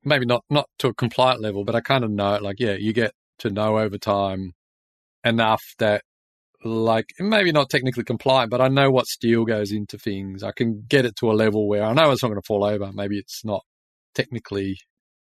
maybe 0.02 0.24
not 0.24 0.44
not 0.48 0.68
to 0.78 0.88
a 0.88 0.94
compliant 0.94 1.42
level, 1.42 1.64
but 1.64 1.74
I 1.74 1.80
kind 1.80 2.04
of 2.04 2.10
know 2.10 2.38
like, 2.38 2.56
yeah, 2.58 2.72
you 2.72 2.92
get 2.92 3.12
to 3.40 3.50
know 3.50 3.78
over 3.78 3.98
time 3.98 4.52
enough 5.24 5.62
that 5.78 6.02
like 6.64 7.14
maybe 7.18 7.52
not 7.52 7.70
technically 7.70 8.04
compliant, 8.04 8.50
but 8.50 8.60
I 8.60 8.68
know 8.68 8.90
what 8.90 9.06
steel 9.06 9.44
goes 9.44 9.70
into 9.72 9.98
things. 9.98 10.42
I 10.42 10.52
can 10.52 10.84
get 10.88 11.04
it 11.04 11.16
to 11.16 11.30
a 11.30 11.34
level 11.34 11.68
where 11.68 11.84
I 11.84 11.92
know 11.92 12.10
it's 12.10 12.22
not 12.22 12.28
going 12.30 12.40
to 12.40 12.46
fall 12.46 12.64
over. 12.64 12.90
Maybe 12.92 13.18
it's 13.18 13.44
not 13.44 13.62
technically 14.14 14.78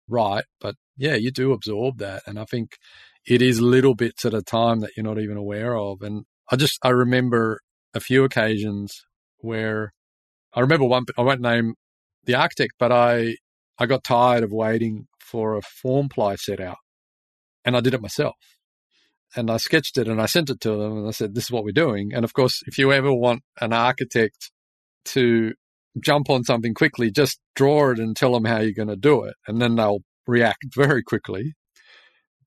right, 0.08 0.46
but 0.60 0.76
yeah, 0.98 1.16
you 1.16 1.32
do 1.32 1.54
absorb 1.54 2.00
that. 2.00 2.24
And 2.26 2.40
I 2.40 2.46
think 2.46 2.78
it 3.26 3.42
is 3.42 3.62
little 3.62 3.94
bits 3.94 4.26
at 4.26 4.34
a 4.34 4.42
time 4.42 4.80
that 4.80 4.92
you're 4.96 5.06
not 5.06 5.20
even 5.20 5.38
aware 5.38 5.78
of. 5.78 6.02
And 6.02 6.26
I 6.52 6.56
just, 6.56 6.80
I 6.84 6.90
remember 6.90 7.60
a 7.94 8.00
few 8.00 8.24
occasions 8.24 9.06
where 9.40 9.94
I 10.54 10.62
remember 10.62 10.86
one, 10.86 11.06
I 11.18 11.22
won't 11.22 11.42
name 11.42 11.76
the 12.24 12.36
architect, 12.36 12.74
but 12.80 12.92
I, 12.92 13.36
I 13.78 13.86
got 13.86 14.04
tired 14.04 14.44
of 14.44 14.52
waiting 14.52 15.08
for 15.20 15.56
a 15.56 15.62
form 15.62 16.10
ply 16.10 16.36
set 16.36 16.60
out 16.60 16.78
and 17.64 17.76
I 17.76 17.82
did 17.82 17.94
it 17.94 18.02
myself. 18.02 18.36
And 19.36 19.52
I 19.52 19.58
sketched 19.58 19.98
it 19.98 20.08
and 20.08 20.22
I 20.22 20.26
sent 20.26 20.50
it 20.50 20.62
to 20.62 20.70
them 20.72 20.98
and 20.98 21.08
I 21.08 21.12
said, 21.12 21.36
this 21.36 21.46
is 21.46 21.52
what 21.52 21.64
we're 21.64 21.72
doing. 21.72 22.14
And 22.14 22.24
of 22.24 22.34
course, 22.34 22.64
if 22.66 22.78
you 22.78 22.92
ever 22.92 23.14
want 23.14 23.44
an 23.60 23.74
architect 23.74 24.52
to 25.06 25.54
jump 26.00 26.30
on 26.30 26.44
something 26.44 26.74
quickly, 26.74 27.12
just 27.12 27.40
draw 27.56 27.92
it 27.92 28.00
and 28.00 28.16
tell 28.16 28.34
them 28.34 28.46
how 28.46 28.60
you're 28.60 28.72
going 28.72 28.88
to 28.88 28.96
do 28.96 29.24
it. 29.24 29.36
And 29.48 29.62
then 29.62 29.76
they'll 29.76 30.02
react 30.26 30.66
very 30.74 31.04
quickly. 31.04 31.56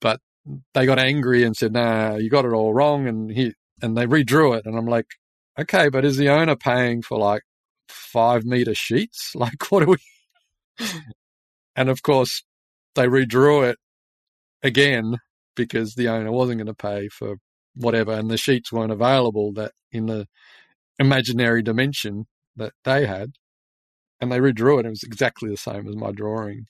But 0.01 0.21
they 0.75 0.87
got 0.87 0.99
angry 0.99 1.45
and 1.45 1.57
said, 1.57 1.73
nah, 1.73 2.17
you 2.17 2.31
got 2.31 2.45
it 2.45 2.53
all 2.53 2.73
wrong. 2.73 3.07
And 3.07 3.31
he, 3.31 3.53
and 3.83 3.97
they 3.97 4.07
redrew 4.07 4.57
it. 4.57 4.65
And 4.65 4.77
I'm 4.77 4.87
like, 4.87 5.07
okay, 5.59 5.89
but 5.91 6.05
is 6.05 6.17
the 6.17 6.31
owner 6.31 6.57
paying 6.57 7.03
for 7.03 7.19
like 7.19 7.43
five 7.89 8.45
meter 8.45 8.75
sheets? 8.75 9.33
Like, 9.35 9.71
what 9.71 9.83
are 9.83 9.87
we? 9.87 9.97
and 11.77 11.89
of 11.89 12.03
course, 12.03 12.43
they 12.95 13.07
redrew 13.07 13.69
it 13.69 13.79
again 14.63 15.19
because 15.57 15.95
the 15.95 16.09
owner 16.09 16.33
wasn't 16.33 16.59
going 16.59 16.67
to 16.67 16.75
pay 16.75 17.09
for 17.09 17.37
whatever, 17.75 18.13
and 18.13 18.31
the 18.31 18.37
sheets 18.37 18.73
weren't 18.73 18.93
available 18.93 19.53
that 19.55 19.73
in 19.93 20.07
the 20.07 20.27
imaginary 20.99 21.63
dimension 21.63 22.27
that 22.57 22.73
they 22.85 23.07
had. 23.07 23.33
And 24.21 24.31
they 24.31 24.39
redrew 24.39 24.79
it. 24.79 24.87
It 24.87 24.91
was 24.91 25.03
exactly 25.03 25.49
the 25.49 25.57
same 25.57 25.89
as 25.89 25.97
my 25.97 26.13
drawing. 26.13 26.67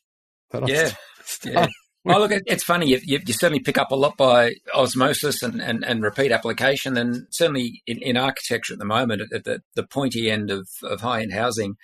yeah. 0.67 0.93
yeah. 1.45 1.67
Oh, 2.07 2.19
look, 2.19 2.31
it's 2.47 2.65
funny. 2.65 2.89
You, 2.89 3.01
you, 3.03 3.21
you, 3.27 3.35
certainly 3.35 3.61
pick 3.61 3.77
up 3.77 3.91
a 3.91 3.97
lot 3.97 4.17
by 4.17 4.55
osmosis 4.75 5.43
and, 5.43 5.61
and, 5.61 5.85
and 5.85 6.03
repeat 6.03 6.33
application. 6.33 6.97
And 6.97 7.27
certainly 7.31 7.83
in, 7.87 7.99
in 7.99 8.17
architecture 8.17 8.73
at 8.73 8.79
the 8.79 8.87
moment, 8.87 9.23
at 9.35 9.45
the, 9.45 9.61
the 9.75 9.83
pointy 9.83 10.31
end 10.31 10.51
of, 10.51 10.67
of 10.83 11.03
high 11.03 11.21
end 11.21 11.35
housing, 11.35 11.75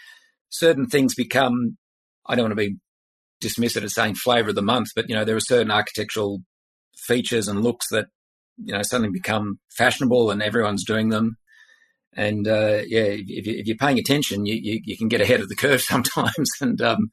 certain 0.48 0.86
things 0.86 1.14
become, 1.14 1.76
I 2.24 2.34
don't 2.34 2.44
want 2.44 2.52
to 2.52 2.68
be 2.68 2.76
dismissive 3.42 3.82
as 3.82 3.94
saying 3.94 4.14
flavor 4.14 4.50
of 4.50 4.54
the 4.54 4.62
month, 4.62 4.88
but, 4.96 5.10
you 5.10 5.14
know, 5.14 5.24
there 5.24 5.36
are 5.36 5.40
certain 5.40 5.70
architectural 5.70 6.40
features 6.96 7.48
and 7.48 7.62
looks 7.62 7.88
that, 7.90 8.06
you 8.56 8.72
know, 8.72 8.82
suddenly 8.82 9.10
become 9.10 9.58
fashionable 9.70 10.30
and 10.30 10.42
everyone's 10.42 10.84
doing 10.84 11.10
them. 11.10 11.36
And 12.14 12.48
uh, 12.48 12.82
yeah, 12.86 13.08
if, 13.08 13.46
you, 13.46 13.74
are 13.74 13.86
paying 13.86 13.98
attention, 13.98 14.46
you, 14.46 14.54
you, 14.54 14.80
you, 14.84 14.96
can 14.96 15.08
get 15.08 15.20
ahead 15.20 15.40
of 15.40 15.48
the 15.48 15.54
curve 15.54 15.80
sometimes 15.82 16.50
and 16.60 16.80
um, 16.80 17.10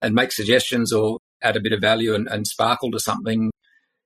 and 0.00 0.14
make 0.14 0.32
suggestions 0.32 0.92
or 0.92 1.18
add 1.42 1.56
a 1.56 1.60
bit 1.60 1.72
of 1.72 1.80
value 1.80 2.14
and, 2.14 2.28
and 2.28 2.46
sparkle 2.46 2.90
to 2.92 3.00
something. 3.00 3.50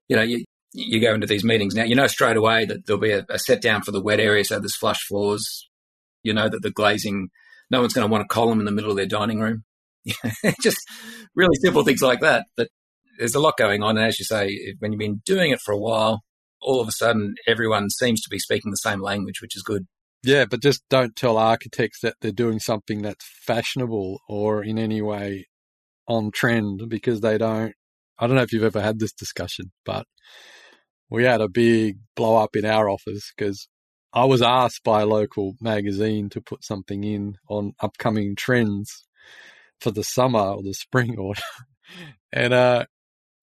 You 0.09 0.17
know, 0.17 0.23
you, 0.23 0.45
you 0.73 1.01
go 1.01 1.15
into 1.15 1.27
these 1.27 1.45
meetings 1.45 1.75
now, 1.75 1.85
you 1.85 1.95
know 1.95 2.07
straight 2.07 2.37
away 2.37 2.65
that 2.65 2.87
there'll 2.87 3.01
be 3.01 3.13
a, 3.13 3.27
a 3.29 3.39
set 3.39 3.61
down 3.61 3.83
for 3.83 3.93
the 3.93 4.03
wet 4.03 4.21
area, 4.21 4.45
so 4.45 4.59
there's 4.59 4.77
flush 4.77 5.05
floors. 5.07 5.69
You 6.23 6.33
know 6.33 6.49
that 6.49 6.63
the 6.63 6.71
glazing, 6.71 7.29
no 7.71 7.81
one's 7.81 7.93
going 7.93 8.07
to 8.07 8.11
want 8.11 8.25
a 8.25 8.29
column 8.29 8.59
in 8.59 8.65
the 8.65 8.73
middle 8.73 8.91
of 8.91 8.97
their 8.97 9.07
dining 9.07 9.41
room. 9.41 9.65
Just 10.63 10.79
really 11.35 11.55
simple 11.63 11.85
things 11.85 12.03
like 12.03 12.21
that. 12.21 12.47
But 12.57 12.69
there's 13.23 13.37
a 13.37 13.41
lot 13.41 13.57
going 13.57 13.85
on. 13.85 13.97
And 13.97 14.05
as 14.05 14.19
you 14.19 14.25
say, 14.25 14.75
when 14.81 14.91
you've 14.91 14.99
been 14.99 15.23
doing 15.25 15.53
it 15.53 15.61
for 15.61 15.71
a 15.71 15.79
while, 15.79 16.23
all 16.61 16.81
of 16.81 16.89
a 16.89 16.93
sudden 16.93 17.35
everyone 17.47 17.89
seems 17.89 18.21
to 18.23 18.29
be 18.29 18.41
speaking 18.41 18.73
the 18.73 18.77
same 18.77 19.01
language, 19.01 19.41
which 19.41 19.57
is 19.57 19.63
good. 19.63 19.87
Yeah, 20.25 20.45
but 20.45 20.61
just 20.61 20.83
don't 20.91 21.15
tell 21.15 21.37
architects 21.37 22.01
that 22.03 22.17
they're 22.21 22.33
doing 22.33 22.59
something 22.59 23.03
that's 23.03 23.25
fashionable 23.47 24.21
or 24.29 24.65
in 24.65 24.77
any 24.77 25.01
way 25.03 25.47
on 26.09 26.33
trend 26.33 26.83
because 26.89 27.21
they 27.21 27.39
don't. 27.39 27.75
I 28.19 28.27
don't 28.27 28.37
know 28.37 28.43
if 28.43 28.53
you've 28.53 28.65
ever 28.65 28.81
had 28.81 28.99
this 28.99 29.13
discussion, 29.13 29.71
but 29.85 30.05
we 31.09 31.25
had 31.25 31.41
a 31.41 31.49
big 31.49 31.99
blow 32.17 32.37
up 32.37 32.57
in 32.57 32.65
our 32.65 32.89
office 32.89 33.33
because 33.37 33.69
I 34.13 34.25
was 34.25 34.43
asked 34.43 34.83
by 34.83 35.03
a 35.03 35.07
local 35.07 35.55
magazine 35.61 36.29
to 36.31 36.41
put 36.41 36.65
something 36.65 37.05
in 37.05 37.37
on 37.49 37.73
upcoming 37.81 38.35
trends 38.35 39.05
for 39.81 39.93
the 39.93 40.05
summer 40.05 40.41
or 40.41 40.63
the 40.63 40.75
spring 40.75 41.17
or 41.19 41.35
and 42.33 42.53
uh, 42.53 42.85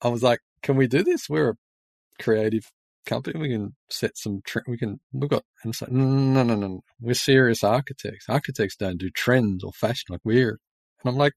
I 0.02 0.10
was 0.10 0.24
like, 0.24 0.40
"Can 0.64 0.76
we 0.78 0.88
do 0.88 1.04
this? 1.04 1.30
We're 1.30 1.52
a 1.52 2.24
creative 2.24 2.72
company. 3.06 3.40
We 3.40 3.50
can 3.50 3.76
set 3.90 4.18
some. 4.18 4.42
Tre- 4.46 4.64
we 4.68 4.78
can. 4.78 5.00
We've 5.14 5.30
got." 5.30 5.44
And 5.64 5.72
it's 5.74 5.82
like, 5.82 5.92
"No, 5.92 6.44
no, 6.44 6.44
no, 6.44 6.56
no. 6.56 6.82
We're 7.02 7.14
serious 7.16 7.64
architects. 7.64 8.26
Architects 8.30 8.76
don't 8.78 9.00
do 9.00 9.10
trends 9.12 9.64
or 9.64 9.72
fashion 9.74 10.08
like 10.10 10.22
we're." 10.24 10.60
And 11.04 11.12
I'm 11.12 11.18
like, 11.18 11.34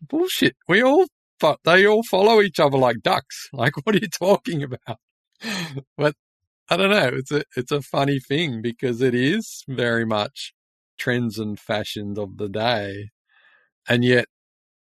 bullshit. 0.00 0.56
We 0.68 0.82
all, 0.82 1.06
they 1.64 1.86
all 1.86 2.02
follow 2.02 2.40
each 2.40 2.60
other 2.60 2.78
like 2.78 3.02
ducks. 3.02 3.48
Like, 3.52 3.74
what 3.84 3.94
are 3.94 3.98
you 3.98 4.08
talking 4.08 4.62
about? 4.62 4.98
but 5.96 6.14
I 6.68 6.76
don't 6.76 6.90
know. 6.90 7.10
It's 7.14 7.30
a, 7.32 7.44
it's 7.56 7.72
a 7.72 7.82
funny 7.82 8.18
thing 8.20 8.62
because 8.62 9.00
it 9.00 9.14
is 9.14 9.62
very 9.68 10.04
much 10.04 10.52
trends 10.98 11.38
and 11.38 11.58
fashions 11.58 12.18
of 12.18 12.38
the 12.38 12.48
day. 12.48 13.10
And 13.88 14.04
yet 14.04 14.26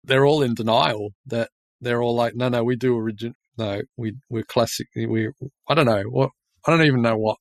they're 0.04 0.26
all 0.26 0.42
in 0.42 0.54
denial 0.54 1.10
that 1.26 1.50
they're 1.86 2.02
all 2.02 2.14
like, 2.14 2.34
no, 2.34 2.48
no, 2.48 2.64
we 2.64 2.76
do 2.76 2.96
original. 2.98 3.34
No, 3.58 3.80
we, 3.96 4.14
we're 4.28 4.42
classic. 4.42 4.88
We, 4.94 5.30
I 5.68 5.74
don't 5.74 5.86
know 5.86 6.02
what, 6.02 6.30
I 6.66 6.70
don't 6.70 6.86
even 6.86 7.02
know 7.02 7.16
what 7.16 7.38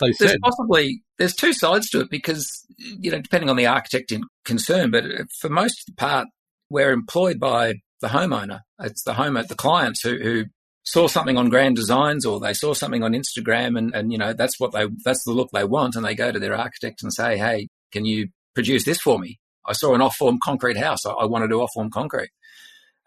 they 0.00 0.12
there's 0.18 0.32
said. 0.32 0.40
possibly 0.42 1.02
there's 1.18 1.34
two 1.34 1.52
sides 1.52 1.90
to 1.90 2.00
it 2.00 2.10
because 2.10 2.64
you 2.78 3.10
know 3.10 3.20
depending 3.20 3.50
on 3.50 3.56
the 3.56 3.66
architect 3.66 4.12
in 4.12 4.22
concern, 4.44 4.90
but 4.90 5.04
for 5.40 5.48
most 5.48 5.80
of 5.80 5.86
the 5.86 5.94
part, 5.96 6.28
we're 6.70 6.92
employed 6.92 7.40
by 7.40 7.74
the 8.00 8.08
homeowner. 8.08 8.60
It's 8.80 9.02
the 9.02 9.14
home 9.14 9.34
the 9.34 9.54
clients 9.54 10.02
who, 10.02 10.18
who 10.18 10.44
saw 10.84 11.08
something 11.08 11.36
on 11.36 11.48
Grand 11.48 11.76
Designs 11.76 12.24
or 12.24 12.40
they 12.40 12.54
saw 12.54 12.72
something 12.74 13.02
on 13.02 13.12
Instagram 13.12 13.76
and, 13.76 13.94
and 13.94 14.12
you 14.12 14.18
know 14.18 14.32
that's 14.32 14.60
what 14.60 14.72
they 14.72 14.86
that's 15.04 15.24
the 15.24 15.32
look 15.32 15.50
they 15.52 15.64
want 15.64 15.96
and 15.96 16.04
they 16.04 16.14
go 16.14 16.30
to 16.30 16.38
their 16.38 16.54
architect 16.54 17.02
and 17.02 17.12
say, 17.12 17.36
hey, 17.36 17.68
can 17.92 18.04
you 18.04 18.28
produce 18.54 18.84
this 18.84 19.00
for 19.00 19.18
me? 19.18 19.38
I 19.66 19.72
saw 19.72 19.94
an 19.94 20.00
off-form 20.00 20.38
concrete 20.42 20.78
house. 20.78 21.04
I, 21.04 21.10
I 21.10 21.26
want 21.26 21.42
to 21.44 21.48
do 21.48 21.60
off-form 21.60 21.90
concrete. 21.90 22.30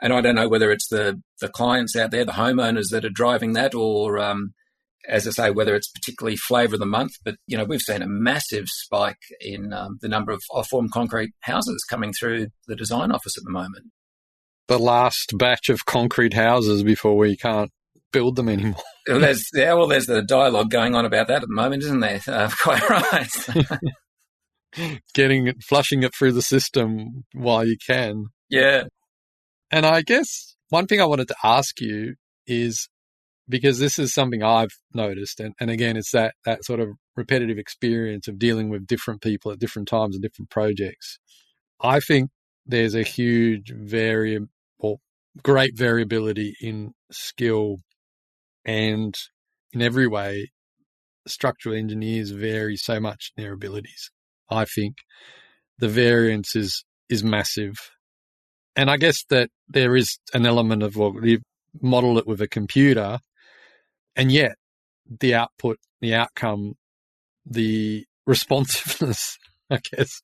And 0.01 0.13
I 0.13 0.21
don't 0.21 0.35
know 0.35 0.49
whether 0.49 0.71
it's 0.71 0.87
the 0.87 1.21
the 1.39 1.49
clients 1.49 1.95
out 1.95 2.11
there, 2.11 2.25
the 2.25 2.31
homeowners 2.31 2.89
that 2.91 3.05
are 3.05 3.09
driving 3.09 3.53
that, 3.53 3.75
or 3.75 4.17
um, 4.19 4.53
as 5.07 5.27
I 5.27 5.31
say, 5.31 5.51
whether 5.51 5.75
it's 5.75 5.89
particularly 5.89 6.37
flavour 6.37 6.75
of 6.75 6.79
the 6.79 6.85
month, 6.85 7.13
but 7.23 7.35
you 7.47 7.57
know 7.57 7.65
we've 7.65 7.81
seen 7.81 8.01
a 8.01 8.07
massive 8.07 8.65
spike 8.67 9.21
in 9.39 9.73
um, 9.73 9.97
the 10.01 10.09
number 10.09 10.31
of 10.31 10.41
off-form 10.51 10.89
concrete 10.91 11.31
houses 11.41 11.85
coming 11.89 12.13
through 12.13 12.47
the 12.67 12.75
design 12.75 13.11
office 13.11 13.37
at 13.37 13.43
the 13.43 13.51
moment. 13.51 13.91
The 14.67 14.79
last 14.79 15.37
batch 15.37 15.69
of 15.69 15.85
concrete 15.85 16.33
houses 16.33 16.83
before 16.83 17.17
we 17.17 17.35
can't 17.35 17.71
build 18.11 18.35
them 18.35 18.49
anymore. 18.49 18.81
well, 19.07 19.19
there's 19.19 19.47
yeah, 19.53 19.73
well, 19.73 19.87
there's 19.87 20.07
the 20.07 20.21
dialogue 20.21 20.69
going 20.69 20.95
on 20.95 21.05
about 21.05 21.27
that 21.27 21.41
at 21.43 21.47
the 21.47 21.53
moment, 21.53 21.83
isn't 21.83 21.99
there? 21.99 22.21
Uh, 22.27 22.49
quite 22.61 22.89
right. 22.89 23.29
Getting 25.13 25.47
it, 25.47 25.57
flushing 25.67 26.03
it 26.03 26.13
through 26.15 26.31
the 26.31 26.41
system 26.41 27.25
while 27.33 27.65
you 27.65 27.75
can. 27.85 28.27
Yeah. 28.49 28.83
And 29.71 29.85
I 29.85 30.01
guess 30.01 30.55
one 30.69 30.87
thing 30.87 31.01
I 31.01 31.05
wanted 31.05 31.29
to 31.29 31.35
ask 31.43 31.79
you 31.79 32.15
is 32.45 32.89
because 33.47 33.79
this 33.79 33.99
is 33.99 34.13
something 34.13 34.43
I've 34.43 34.71
noticed. 34.93 35.39
And, 35.39 35.53
and 35.59 35.69
again, 35.69 35.97
it's 35.97 36.11
that, 36.11 36.35
that 36.45 36.63
sort 36.63 36.79
of 36.79 36.89
repetitive 37.15 37.57
experience 37.57 38.27
of 38.27 38.39
dealing 38.39 38.69
with 38.69 38.87
different 38.87 39.21
people 39.21 39.51
at 39.51 39.59
different 39.59 39.87
times 39.87 40.15
and 40.15 40.21
different 40.21 40.49
projects. 40.49 41.19
I 41.81 41.99
think 41.99 42.29
there's 42.65 42.95
a 42.95 43.03
huge 43.03 43.73
variable, 43.75 44.47
great 45.43 45.77
variability 45.77 46.55
in 46.61 46.93
skill 47.11 47.77
and 48.65 49.15
in 49.73 49.81
every 49.81 50.07
way, 50.07 50.51
structural 51.27 51.75
engineers 51.75 52.31
vary 52.31 52.75
so 52.75 52.99
much 52.99 53.31
in 53.35 53.43
their 53.43 53.53
abilities. 53.53 54.11
I 54.49 54.65
think 54.65 54.97
the 55.79 55.87
variance 55.87 56.55
is, 56.55 56.83
is 57.09 57.23
massive. 57.23 57.75
And 58.75 58.89
I 58.89 58.97
guess 58.97 59.23
that 59.29 59.49
there 59.67 59.95
is 59.95 60.17
an 60.33 60.45
element 60.45 60.83
of, 60.83 60.95
well, 60.95 61.13
you 61.23 61.41
model 61.81 62.17
it 62.17 62.27
with 62.27 62.41
a 62.41 62.47
computer 62.47 63.19
and 64.15 64.31
yet 64.31 64.55
the 65.19 65.35
output, 65.35 65.77
the 66.01 66.15
outcome, 66.15 66.75
the 67.45 68.05
responsiveness, 68.25 69.37
I 69.69 69.79
guess, 69.91 70.21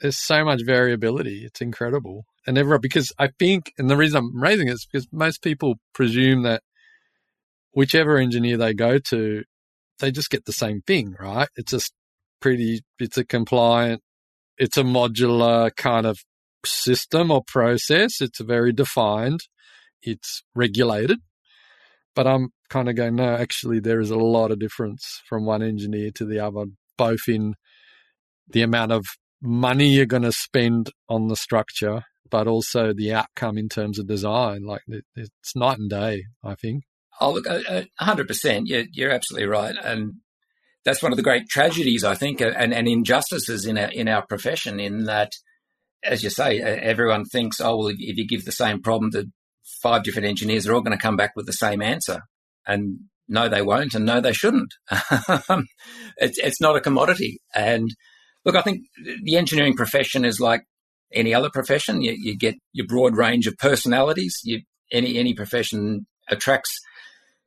there's 0.00 0.18
so 0.18 0.44
much 0.44 0.62
variability. 0.64 1.44
It's 1.44 1.60
incredible. 1.60 2.24
And 2.46 2.58
everyone, 2.58 2.80
because 2.80 3.12
I 3.18 3.28
think, 3.38 3.72
and 3.78 3.88
the 3.88 3.96
reason 3.96 4.18
I'm 4.18 4.42
raising 4.42 4.68
it 4.68 4.74
is 4.74 4.86
because 4.90 5.06
most 5.12 5.42
people 5.42 5.76
presume 5.94 6.42
that 6.42 6.62
whichever 7.72 8.18
engineer 8.18 8.56
they 8.56 8.74
go 8.74 8.98
to, 8.98 9.44
they 9.98 10.10
just 10.10 10.30
get 10.30 10.44
the 10.44 10.52
same 10.52 10.82
thing, 10.82 11.16
right? 11.18 11.48
It's 11.56 11.72
just 11.72 11.92
pretty, 12.40 12.82
it's 12.98 13.16
a 13.16 13.24
compliant, 13.24 14.02
it's 14.58 14.76
a 14.76 14.82
modular 14.82 15.74
kind 15.74 16.06
of 16.06 16.18
system 16.66 17.30
or 17.30 17.42
process. 17.46 18.20
It's 18.20 18.40
very 18.40 18.72
defined. 18.72 19.40
It's 20.02 20.42
regulated. 20.54 21.18
But 22.14 22.26
I'm 22.26 22.50
kind 22.68 22.88
of 22.88 22.96
going, 22.96 23.16
no, 23.16 23.34
actually, 23.34 23.80
there 23.80 24.00
is 24.00 24.10
a 24.10 24.18
lot 24.18 24.50
of 24.50 24.58
difference 24.58 25.22
from 25.28 25.46
one 25.46 25.62
engineer 25.62 26.10
to 26.16 26.24
the 26.24 26.40
other, 26.40 26.66
both 26.98 27.28
in 27.28 27.54
the 28.48 28.62
amount 28.62 28.92
of 28.92 29.04
money 29.40 29.88
you're 29.88 30.06
going 30.06 30.22
to 30.22 30.32
spend 30.32 30.90
on 31.08 31.28
the 31.28 31.36
structure, 31.36 32.02
but 32.30 32.46
also 32.46 32.92
the 32.92 33.12
outcome 33.12 33.58
in 33.58 33.68
terms 33.68 33.98
of 33.98 34.06
design. 34.06 34.64
Like 34.64 34.82
it's 35.16 35.56
night 35.56 35.78
and 35.78 35.90
day, 35.90 36.24
I 36.44 36.54
think. 36.54 36.84
Oh, 37.20 37.32
look, 37.32 37.46
hundred 37.98 38.26
percent. 38.26 38.68
You're, 38.68 38.84
you're 38.92 39.10
absolutely 39.10 39.48
right, 39.48 39.74
and 39.82 40.14
that's 40.84 41.02
one 41.02 41.12
of 41.12 41.16
the 41.16 41.22
great 41.22 41.48
tragedies, 41.48 42.04
I 42.04 42.14
think, 42.14 42.40
and, 42.40 42.74
and 42.74 42.88
injustices 42.88 43.64
in 43.66 43.78
our 43.78 43.90
in 43.90 44.08
our 44.08 44.26
profession. 44.26 44.80
In 44.80 45.04
that, 45.04 45.32
as 46.04 46.22
you 46.22 46.30
say, 46.30 46.60
everyone 46.60 47.24
thinks, 47.24 47.60
oh 47.60 47.76
well, 47.76 47.88
if 47.88 48.16
you 48.16 48.26
give 48.26 48.44
the 48.44 48.52
same 48.52 48.82
problem 48.82 49.10
to 49.12 49.26
five 49.82 50.02
different 50.02 50.28
engineers, 50.28 50.64
they're 50.64 50.74
all 50.74 50.82
going 50.82 50.96
to 50.96 51.02
come 51.02 51.16
back 51.16 51.32
with 51.36 51.46
the 51.46 51.52
same 51.52 51.82
answer. 51.82 52.20
And 52.66 53.00
no, 53.28 53.48
they 53.48 53.62
won't, 53.62 53.94
and 53.94 54.04
no, 54.04 54.20
they 54.20 54.32
shouldn't. 54.32 54.74
it's, 56.16 56.38
it's 56.38 56.60
not 56.60 56.76
a 56.76 56.80
commodity. 56.80 57.38
And 57.54 57.88
look, 58.44 58.56
I 58.56 58.62
think 58.62 58.82
the 59.22 59.36
engineering 59.36 59.74
profession 59.74 60.24
is 60.24 60.40
like 60.40 60.62
any 61.12 61.34
other 61.34 61.50
profession. 61.50 62.02
You, 62.02 62.16
you 62.16 62.36
get 62.36 62.56
your 62.72 62.86
broad 62.86 63.16
range 63.16 63.46
of 63.46 63.56
personalities. 63.58 64.40
You, 64.44 64.62
any 64.90 65.18
any 65.18 65.34
profession 65.34 66.06
attracts 66.28 66.78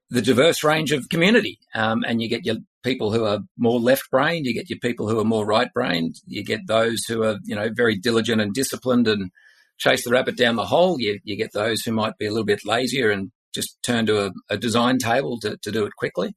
the 0.09 0.21
diverse 0.21 0.63
range 0.63 0.91
of 0.91 1.09
community, 1.09 1.59
um, 1.73 2.03
and 2.07 2.21
you 2.21 2.29
get 2.29 2.45
your 2.45 2.57
people 2.83 3.11
who 3.11 3.25
are 3.25 3.39
more 3.57 3.79
left-brained. 3.79 4.45
You 4.45 4.53
get 4.53 4.69
your 4.69 4.79
people 4.79 5.09
who 5.09 5.19
are 5.19 5.25
more 5.25 5.45
right-brained. 5.45 6.15
You 6.27 6.43
get 6.43 6.67
those 6.67 7.03
who 7.07 7.23
are 7.23 7.37
you 7.43 7.55
know 7.55 7.69
very 7.73 7.97
diligent 7.97 8.41
and 8.41 8.53
disciplined 8.53 9.07
and 9.07 9.31
chase 9.77 10.03
the 10.03 10.11
rabbit 10.11 10.37
down 10.37 10.55
the 10.55 10.65
hole. 10.65 10.99
You, 10.99 11.19
you 11.23 11.35
get 11.35 11.53
those 11.53 11.81
who 11.81 11.91
might 11.91 12.17
be 12.17 12.25
a 12.25 12.29
little 12.29 12.45
bit 12.45 12.65
lazier 12.65 13.09
and 13.09 13.31
just 13.53 13.77
turn 13.83 14.05
to 14.05 14.27
a, 14.27 14.31
a 14.49 14.57
design 14.57 14.97
table 14.97 15.39
to, 15.41 15.57
to 15.61 15.71
do 15.71 15.85
it 15.85 15.95
quickly. 15.97 16.35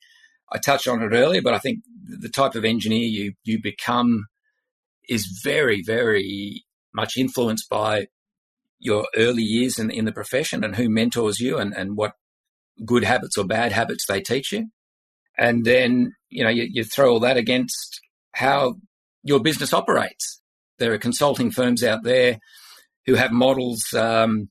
I 0.51 0.59
touched 0.59 0.89
on 0.89 1.03
it 1.03 1.15
earlier, 1.15 1.43
but 1.43 1.55
I 1.55 1.59
think 1.59 1.81
the 2.05 2.29
type 2.29 2.55
of 2.55 2.65
engineer 2.65 3.07
you, 3.07 3.35
you 3.45 3.61
become 3.61 4.27
is 5.09 5.41
very, 5.45 5.83
very 5.85 6.65
much 6.95 7.17
influenced 7.17 7.69
by 7.69 8.07
your 8.79 9.07
early 9.17 9.43
years 9.43 9.79
in, 9.79 9.91
in 9.91 10.05
the 10.05 10.13
profession 10.13 10.65
and 10.65 10.77
who 10.77 10.89
mentors 10.89 11.41
you 11.41 11.59
and, 11.59 11.75
and 11.75 11.97
what 11.97 12.13
good 12.85 13.05
habits 13.05 13.37
or 13.37 13.45
bad 13.45 13.73
habits 13.73 14.07
they 14.07 14.21
teach 14.21 14.53
you. 14.53 14.69
And 15.37 15.64
then, 15.64 16.12
you 16.31 16.45
know, 16.45 16.51
you, 16.51 16.69
you 16.71 16.85
throw 16.85 17.12
all 17.12 17.21
that 17.21 17.37
against 17.37 18.01
how 18.33 18.77
your 19.23 19.41
business 19.41 19.73
operates. 19.73 20.41
There 20.79 20.93
are 20.93 20.99
consulting 20.99 21.51
firms 21.51 21.83
out 21.83 22.03
there 22.03 22.38
who 23.07 23.14
have 23.14 23.33
models. 23.33 23.93
Um, 23.93 24.49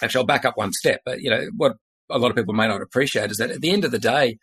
actually, 0.00 0.20
I'll 0.20 0.26
back 0.26 0.44
up 0.44 0.56
one 0.56 0.72
step. 0.72 1.00
But 1.04 1.20
you 1.20 1.30
know 1.30 1.46
what 1.56 1.76
a 2.10 2.18
lot 2.18 2.30
of 2.30 2.36
people 2.36 2.54
may 2.54 2.68
not 2.68 2.82
appreciate 2.82 3.30
is 3.30 3.38
that 3.38 3.50
at 3.50 3.60
the 3.60 3.70
end 3.70 3.84
of 3.84 3.90
the 3.90 3.98
day, 3.98 4.38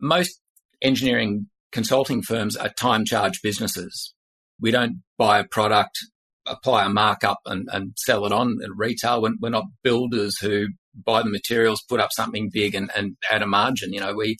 most 0.00 0.40
engineering 0.82 1.48
consulting 1.72 2.22
firms 2.22 2.56
are 2.56 2.70
time 2.70 3.04
charge 3.04 3.42
businesses. 3.42 4.14
We 4.60 4.70
don't 4.70 5.02
buy 5.16 5.38
a 5.38 5.44
product, 5.44 5.98
apply 6.46 6.84
a 6.84 6.88
markup, 6.88 7.38
and, 7.46 7.68
and 7.72 7.92
sell 7.96 8.24
it 8.26 8.32
on 8.32 8.58
at 8.62 8.70
retail. 8.74 9.22
We're, 9.22 9.34
we're, 9.40 9.50
not 9.50 9.66
builders 9.82 10.38
who 10.38 10.68
buy 10.94 11.22
the 11.22 11.30
materials, 11.30 11.82
put 11.88 12.00
up 12.00 12.10
something 12.12 12.50
big, 12.52 12.74
and, 12.74 12.90
and 12.96 13.16
add 13.30 13.42
a 13.42 13.46
margin. 13.46 13.92
You 13.92 14.00
know, 14.00 14.14
we 14.14 14.36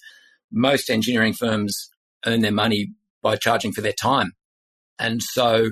most 0.50 0.90
engineering 0.90 1.34
firms 1.34 1.90
earn 2.26 2.40
their 2.40 2.52
money 2.52 2.92
by 3.22 3.37
charging 3.37 3.72
for 3.72 3.80
their 3.80 3.92
time, 3.92 4.32
and 4.98 5.22
so 5.22 5.70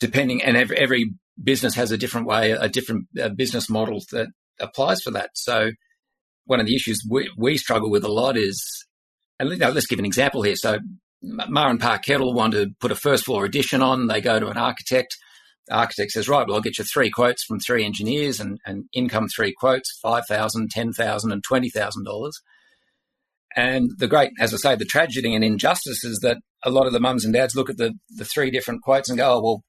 depending 0.00 0.42
and 0.42 0.56
every, 0.56 0.76
every 0.78 1.12
business 1.42 1.74
has 1.74 1.90
a 1.90 1.98
different 1.98 2.26
way, 2.26 2.52
a 2.52 2.68
different 2.68 3.06
business 3.36 3.68
model 3.68 4.00
that 4.12 4.28
applies 4.60 5.00
for 5.00 5.10
that. 5.10 5.30
So 5.34 5.72
one 6.44 6.60
of 6.60 6.66
the 6.66 6.74
issues 6.74 7.04
we, 7.08 7.30
we 7.36 7.56
struggle 7.56 7.90
with 7.90 8.04
a 8.04 8.12
lot 8.12 8.36
is, 8.36 8.86
and 9.38 9.48
let's 9.48 9.86
give 9.86 9.98
an 9.98 10.04
example 10.04 10.42
here. 10.42 10.56
So 10.56 10.78
Ma 11.22 11.68
and 11.68 11.80
Pa 11.80 11.98
Kettle 11.98 12.34
want 12.34 12.54
to 12.54 12.70
put 12.80 12.92
a 12.92 12.96
first 12.96 13.24
floor 13.24 13.44
addition 13.44 13.82
on. 13.82 14.06
They 14.06 14.20
go 14.20 14.40
to 14.40 14.48
an 14.48 14.56
architect. 14.56 15.16
Architect 15.70 16.12
says, 16.12 16.28
right, 16.28 16.46
well, 16.46 16.56
I'll 16.56 16.62
get 16.62 16.78
you 16.78 16.84
three 16.84 17.10
quotes 17.10 17.44
from 17.44 17.60
three 17.60 17.84
engineers 17.84 18.40
and, 18.40 18.58
and 18.66 18.84
income 18.92 19.28
three 19.28 19.54
quotes, 19.56 19.98
$5,000, 20.04 20.68
$10,000 20.74 21.32
and 21.32 21.44
20,000. 21.44 22.06
And 23.56 23.90
the 23.98 24.06
great, 24.06 24.30
as 24.38 24.54
I 24.54 24.56
say, 24.56 24.76
the 24.76 24.84
tragedy 24.84 25.34
and 25.34 25.44
injustice 25.44 26.04
is 26.04 26.18
that 26.20 26.38
a 26.64 26.70
lot 26.70 26.86
of 26.86 26.92
the 26.92 27.00
mums 27.00 27.24
and 27.24 27.34
dads 27.34 27.56
look 27.56 27.70
at 27.70 27.76
the, 27.76 27.94
the 28.10 28.24
three 28.24 28.50
different 28.50 28.82
quotes 28.82 29.08
and 29.08 29.18
go, 29.18 29.34
oh, 29.34 29.42
well, 29.42 29.62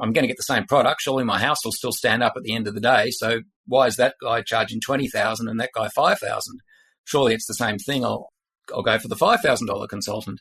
I'm 0.00 0.12
going 0.12 0.24
to 0.24 0.28
get 0.28 0.36
the 0.36 0.42
same 0.42 0.66
product. 0.66 1.00
Surely 1.00 1.24
my 1.24 1.38
house 1.38 1.64
will 1.64 1.72
still 1.72 1.92
stand 1.92 2.22
up 2.22 2.34
at 2.36 2.42
the 2.42 2.54
end 2.54 2.68
of 2.68 2.74
the 2.74 2.80
day. 2.80 3.10
So 3.10 3.40
why 3.66 3.86
is 3.86 3.96
that 3.96 4.16
guy 4.20 4.42
charging 4.42 4.80
twenty 4.80 5.08
thousand 5.08 5.48
and 5.48 5.58
that 5.58 5.70
guy 5.74 5.88
five 5.94 6.18
thousand? 6.18 6.60
Surely 7.04 7.34
it's 7.34 7.46
the 7.46 7.54
same 7.54 7.78
thing. 7.78 8.04
I'll 8.04 8.30
I'll 8.74 8.82
go 8.82 8.98
for 8.98 9.08
the 9.08 9.16
five 9.16 9.40
thousand 9.40 9.68
dollar 9.68 9.86
consultant. 9.86 10.40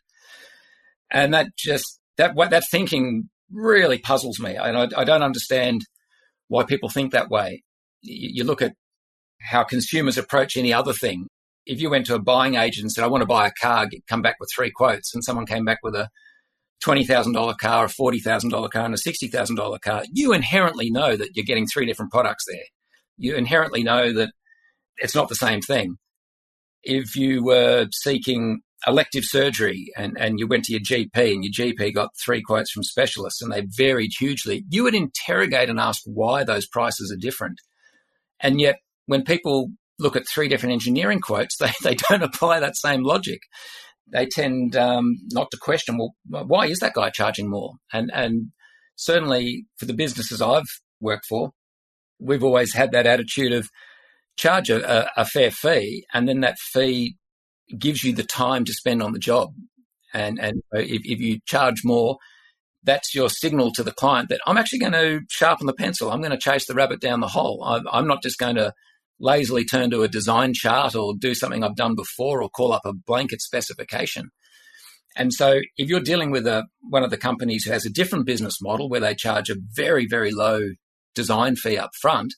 And 1.10 1.34
that 1.34 1.56
just 1.58 2.00
that 2.18 2.36
that 2.50 2.68
thinking 2.70 3.30
really 3.52 3.98
puzzles 3.98 4.40
me. 4.40 4.56
And 4.56 4.78
I, 4.78 5.02
I 5.02 5.04
don't 5.04 5.24
understand 5.24 5.82
why 6.48 6.64
people 6.64 6.90
think 6.90 7.12
that 7.12 7.30
way. 7.30 7.64
You 8.02 8.44
look 8.44 8.62
at 8.62 8.74
how 9.42 9.64
consumers 9.64 10.18
approach 10.18 10.58
any 10.58 10.74
other 10.74 10.94
thing. 10.94 11.28
If 11.66 11.82
you 11.82 11.90
went 11.90 12.06
to 12.08 12.16
a 12.16 12.22
buying 12.22 12.56
agent 12.56 12.84
and 12.84 12.92
said, 12.92 13.04
I 13.04 13.08
want 13.08 13.22
to 13.22 13.28
buy 13.28 13.48
a 13.48 13.52
car, 13.60 13.88
come 14.08 14.22
back 14.22 14.36
with 14.40 14.50
three 14.56 14.72
quotes, 14.72 15.14
and 15.14 15.24
someone 15.24 15.48
came 15.48 15.66
back 15.66 15.80
with 15.82 15.96
a 15.96 16.10
$20,000 16.84 17.58
car, 17.58 17.86
a 17.86 17.88
$40,000 17.88 18.72
car, 18.72 18.86
and 18.86 18.94
a 18.94 18.98
$60,000 18.98 19.82
car, 19.82 20.04
you 20.12 20.34
inherently 20.34 20.92
know 20.92 21.16
that 21.16 21.30
you're 21.34 21.46
getting 21.46 21.66
three 21.66 21.86
different 21.86 22.12
products 22.12 22.46
there. 22.48 22.66
You 23.18 23.36
inherently 23.36 23.84
know 23.84 24.14
that 24.14 24.30
it's 24.98 25.16
not 25.16 25.30
the 25.30 25.36
same 25.36 25.62
thing. 25.62 25.96
If 26.84 27.16
you 27.16 27.44
were 27.44 27.88
seeking 27.92 28.60
elective 28.88 29.24
surgery 29.24 29.88
and, 29.98 30.18
and 30.20 30.40
you 30.40 30.48
went 30.48 30.66
to 30.66 30.74
your 30.74 30.82
GP 30.82 31.34
and 31.34 31.44
your 31.44 31.52
GP 31.52 31.94
got 31.94 32.12
three 32.24 32.42
quotes 32.42 32.72
from 32.72 32.84
specialists 32.84 33.42
and 33.42 33.52
they 33.52 33.66
varied 33.66 34.12
hugely, 34.18 34.64
you 34.70 34.84
would 34.84 34.96
interrogate 34.96 35.70
and 35.70 35.80
ask 35.80 36.02
why 36.06 36.44
those 36.44 36.68
prices 36.68 37.12
are 37.12 37.20
different. 37.20 37.60
And 38.40 38.60
yet, 38.60 38.78
when 39.08 39.24
people 39.24 39.70
look 39.98 40.16
at 40.16 40.28
three 40.28 40.48
different 40.48 40.74
engineering 40.74 41.20
quotes, 41.20 41.58
they, 41.60 41.72
they 41.84 41.96
don't 41.96 42.24
apply 42.24 42.60
that 42.60 42.76
same 42.76 43.04
logic. 43.04 43.40
They 44.12 44.28
tend 44.28 44.76
um, 44.76 45.16
not 45.32 45.50
to 45.52 45.58
question, 45.60 45.98
well, 45.98 46.14
why 46.28 46.68
is 46.68 46.80
that 46.80 46.94
guy 46.94 47.10
charging 47.10 47.50
more? 47.50 47.74
And, 47.92 48.12
and 48.14 48.52
certainly 48.96 49.66
for 49.78 49.86
the 49.86 49.96
businesses 49.96 50.42
I've 50.42 50.64
worked 51.00 51.26
for, 51.26 51.52
we've 52.20 52.44
always 52.44 52.74
had 52.74 52.92
that 52.92 53.08
attitude 53.08 53.52
of 53.52 53.70
charge 54.38 54.70
a, 54.70 55.10
a 55.18 55.26
fair 55.26 55.50
fee, 55.50 56.06
and 56.14 56.28
then 56.28 56.42
that 56.42 56.58
fee 56.60 57.16
gives 57.78 58.04
you 58.04 58.14
the 58.14 58.24
time 58.24 58.66
to 58.66 58.74
spend 58.74 59.02
on 59.02 59.14
the 59.14 59.20
job. 59.20 59.54
And 60.14 60.40
and 60.40 60.62
if, 60.74 61.02
if 61.04 61.20
you 61.20 61.40
charge 61.46 61.84
more, 61.84 62.18
that's 62.84 63.14
your 63.14 63.30
signal 63.30 63.72
to 63.74 63.84
the 63.84 63.92
client 63.92 64.30
that 64.30 64.42
I'm 64.46 64.58
actually 64.58 64.80
going 64.80 64.94
to 64.94 65.22
sharpen 65.30 65.66
the 65.66 65.74
pencil. 65.74 66.12
I'm 66.12 66.22
going 66.22 66.32
to 66.32 66.38
chase 66.38 66.68
the 66.68 66.76
rabbit 66.76 67.02
down 67.02 67.20
the 67.20 67.28
hole. 67.28 67.64
I'm, 67.66 67.86
I'm 67.92 68.08
not 68.08 68.24
just 68.24 68.38
going 68.38 68.56
to 68.56 68.74
lazily 69.20 69.66
turn 69.66 69.90
to 69.90 70.04
a 70.04 70.08
design 70.08 70.54
chart 70.54 70.96
or 70.96 71.14
do 71.18 71.34
something 71.34 71.64
I've 71.64 71.76
done 71.76 71.96
before 71.96 72.42
or 72.42 72.50
call 72.50 72.72
up 72.72 72.86
a 72.86 72.94
blanket 72.94 73.42
specification. 73.42 74.30
And 75.16 75.34
so 75.34 75.62
if 75.78 75.90
you're 75.90 76.02
dealing 76.02 76.32
with 76.32 76.46
a, 76.46 76.66
one 76.82 77.04
of 77.04 77.10
the 77.10 77.18
companies 77.18 77.64
who 77.64 77.72
has 77.72 77.86
a 77.86 77.90
different 77.90 78.26
business 78.26 78.62
model 78.62 78.90
where 78.90 79.00
they 79.00 79.16
charge 79.16 79.50
a 79.50 79.56
very, 79.74 80.06
very 80.08 80.32
low 80.32 80.72
design 81.16 81.56
fee 81.56 81.78
up 81.78 81.92
front, 82.00 82.34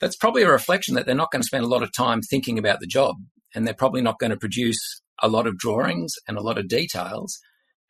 that's 0.00 0.16
probably 0.16 0.42
a 0.42 0.50
reflection 0.50 0.94
that 0.94 1.06
they're 1.06 1.14
not 1.14 1.32
going 1.32 1.42
to 1.42 1.46
spend 1.46 1.64
a 1.64 1.68
lot 1.68 1.82
of 1.82 1.92
time 1.92 2.22
thinking 2.22 2.58
about 2.58 2.80
the 2.80 2.86
job 2.86 3.16
and 3.54 3.66
they're 3.66 3.74
probably 3.74 4.02
not 4.02 4.18
going 4.18 4.30
to 4.30 4.36
produce 4.36 5.00
a 5.22 5.28
lot 5.28 5.46
of 5.46 5.58
drawings 5.58 6.14
and 6.26 6.36
a 6.36 6.42
lot 6.42 6.58
of 6.58 6.68
details. 6.68 7.38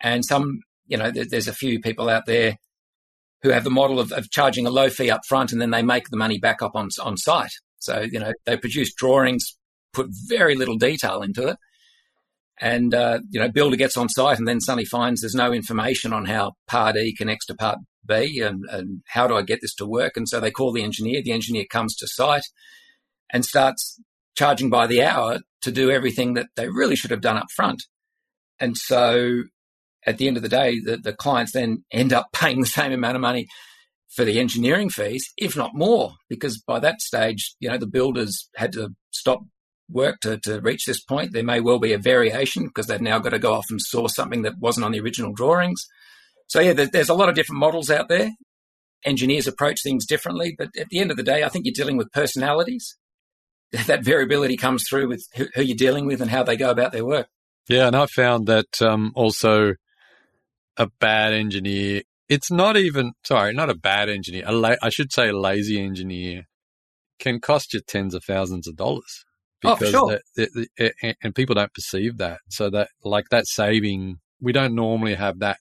And 0.01 0.25
some, 0.25 0.61
you 0.87 0.97
know, 0.97 1.11
there's 1.11 1.49
a 1.49 1.55
few 1.55 1.81
people 1.81 2.09
out 2.09 2.27
there 2.27 2.57
who 3.43 3.51
have 3.51 3.65
the 3.65 3.71
model 3.71 4.01
of, 4.01 4.13
of 4.13 4.31
charging 4.31 4.67
a 4.67 4.71
low 4.71 4.91
fee 4.91 5.11
up 5.11 5.23
front 5.27 5.53
and 5.53 5.61
then 5.61 5.71
they 5.71 5.83
make 5.83 6.09
the 6.09 6.17
money 6.17 6.39
back 6.39 6.63
up 6.63 6.75
on, 6.75 6.89
on 7.03 7.17
site. 7.17 7.53
So, 7.79 8.01
you 8.01 8.19
know, 8.19 8.33
they 8.47 8.57
produce 8.57 8.95
drawings, 8.95 9.57
put 9.93 10.09
very 10.29 10.55
little 10.55 10.77
detail 10.77 11.23
into 11.23 11.49
it. 11.49 11.57
And, 12.61 12.95
uh, 12.95 13.19
you 13.31 13.41
know, 13.41 13.51
builder 13.51 13.77
gets 13.77 13.97
on 13.97 14.09
site 14.09 14.39
and 14.39 14.47
then 14.47 14.61
suddenly 14.61 14.85
finds 14.85 15.21
there's 15.21 15.35
no 15.35 15.53
information 15.53 16.13
on 16.13 16.25
how 16.25 16.53
part 16.69 16.97
E 16.97 17.15
connects 17.15 17.47
to 17.47 17.55
part 17.55 17.79
B 18.07 18.41
and, 18.41 18.65
and 18.71 19.03
how 19.09 19.27
do 19.27 19.35
I 19.35 19.43
get 19.43 19.61
this 19.61 19.75
to 19.77 19.87
work. 19.87 20.17
And 20.17 20.29
so 20.29 20.41
they 20.41 20.51
call 20.51 20.73
the 20.73 20.85
engineer. 20.85 21.21
The 21.23 21.33
engineer 21.33 21.65
comes 21.69 21.97
to 21.97 22.07
site 22.07 22.47
and 23.33 23.45
starts 23.45 24.01
charging 24.35 24.71
by 24.71 24.87
the 24.87 25.03
hour 25.03 25.39
to 25.63 25.73
do 25.73 25.91
everything 25.91 26.35
that 26.35 26.47
they 26.57 26.69
really 26.69 26.97
should 26.97 27.11
have 27.11 27.21
done 27.21 27.37
up 27.37 27.47
front. 27.55 27.83
And 28.61 28.77
so 28.77 29.45
at 30.07 30.19
the 30.19 30.29
end 30.29 30.37
of 30.37 30.43
the 30.43 30.49
day, 30.49 30.81
the, 30.81 30.97
the 30.97 31.13
clients 31.13 31.53
then 31.53 31.85
end 31.91 32.13
up 32.13 32.29
paying 32.33 32.61
the 32.61 32.67
same 32.67 32.93
amount 32.93 33.17
of 33.17 33.23
money 33.23 33.47
for 34.15 34.25
the 34.25 34.39
engineering 34.39 34.91
fees, 34.91 35.33
if 35.37 35.57
not 35.57 35.75
more, 35.75 36.13
because 36.29 36.63
by 36.67 36.79
that 36.79 37.01
stage, 37.01 37.57
you 37.59 37.69
know, 37.69 37.79
the 37.79 37.87
builders 37.87 38.49
had 38.55 38.73
to 38.73 38.91
stop 39.11 39.41
work 39.91 40.21
to, 40.21 40.39
to 40.39 40.61
reach 40.61 40.87
this 40.87 41.03
point. 41.03 41.33
There 41.33 41.43
may 41.43 41.61
well 41.61 41.79
be 41.79 41.93
a 41.93 41.99
variation 41.99 42.65
because 42.67 42.87
they've 42.87 43.01
now 43.01 43.19
got 43.19 43.31
to 43.31 43.39
go 43.39 43.55
off 43.55 43.67
and 43.71 43.81
source 43.81 44.15
something 44.15 44.43
that 44.43 44.59
wasn't 44.59 44.85
on 44.85 44.93
the 44.93 45.01
original 45.01 45.33
drawings. 45.33 45.85
So 46.47 46.61
yeah, 46.61 46.73
there's 46.75 47.09
a 47.09 47.15
lot 47.15 47.29
of 47.29 47.35
different 47.35 47.59
models 47.59 47.91
out 47.91 48.09
there. 48.09 48.31
Engineers 49.05 49.47
approach 49.47 49.81
things 49.83 50.07
differently, 50.07 50.55
but 50.57 50.69
at 50.79 50.89
the 50.91 51.01
end 51.01 51.11
of 51.11 51.17
the 51.17 51.23
day, 51.23 51.43
I 51.43 51.49
think 51.49 51.67
you're 51.67 51.75
dealing 51.75 51.97
with 51.97 52.13
personalities 52.13 52.97
that 53.87 54.05
variability 54.05 54.57
comes 54.57 54.85
through 54.89 55.09
with 55.09 55.27
who, 55.35 55.47
who, 55.55 55.63
you're 55.63 55.77
dealing 55.77 56.07
with 56.07 56.21
and 56.21 56.31
how 56.31 56.43
they 56.43 56.57
go 56.57 56.71
about 56.71 56.93
their 56.93 57.05
work. 57.05 57.29
Yeah, 57.69 57.87
and 57.87 57.97
I 57.97 58.07
found 58.07 58.47
that 58.47 58.81
um, 58.83 59.13
also 59.15 59.75
a 60.77 60.89
bad 61.01 61.33
engineer. 61.33 62.03
It's 62.29 62.51
not 62.51 62.77
even 62.77 63.13
sorry, 63.25 63.53
not 63.53 63.71
a 63.71 63.75
bad 63.75 64.09
engineer. 64.09 64.45
A 64.47 64.53
la- 64.53 64.77
I 64.83 64.91
should 64.91 65.13
say 65.13 65.29
a 65.29 65.37
lazy 65.37 65.81
engineer 65.81 66.45
can 67.19 67.41
cost 67.41 67.73
you 67.73 67.81
tens 67.81 68.15
of 68.15 68.25
thousands 68.25 68.67
of 68.67 68.77
dollars 68.77 69.25
oh, 69.65 69.77
because 69.77 69.95
oh, 69.95 70.19
sure. 70.77 71.15
and 71.23 71.35
people 71.35 71.55
don't 71.55 71.73
perceive 71.73 72.19
that. 72.19 72.41
So 72.51 72.71
that 72.71 72.89
like 73.03 73.27
that 73.31 73.47
saving, 73.47 74.19
we 74.41 74.53
don't 74.53 74.75
normally 74.75 75.15
have 75.15 75.39
that 75.41 75.59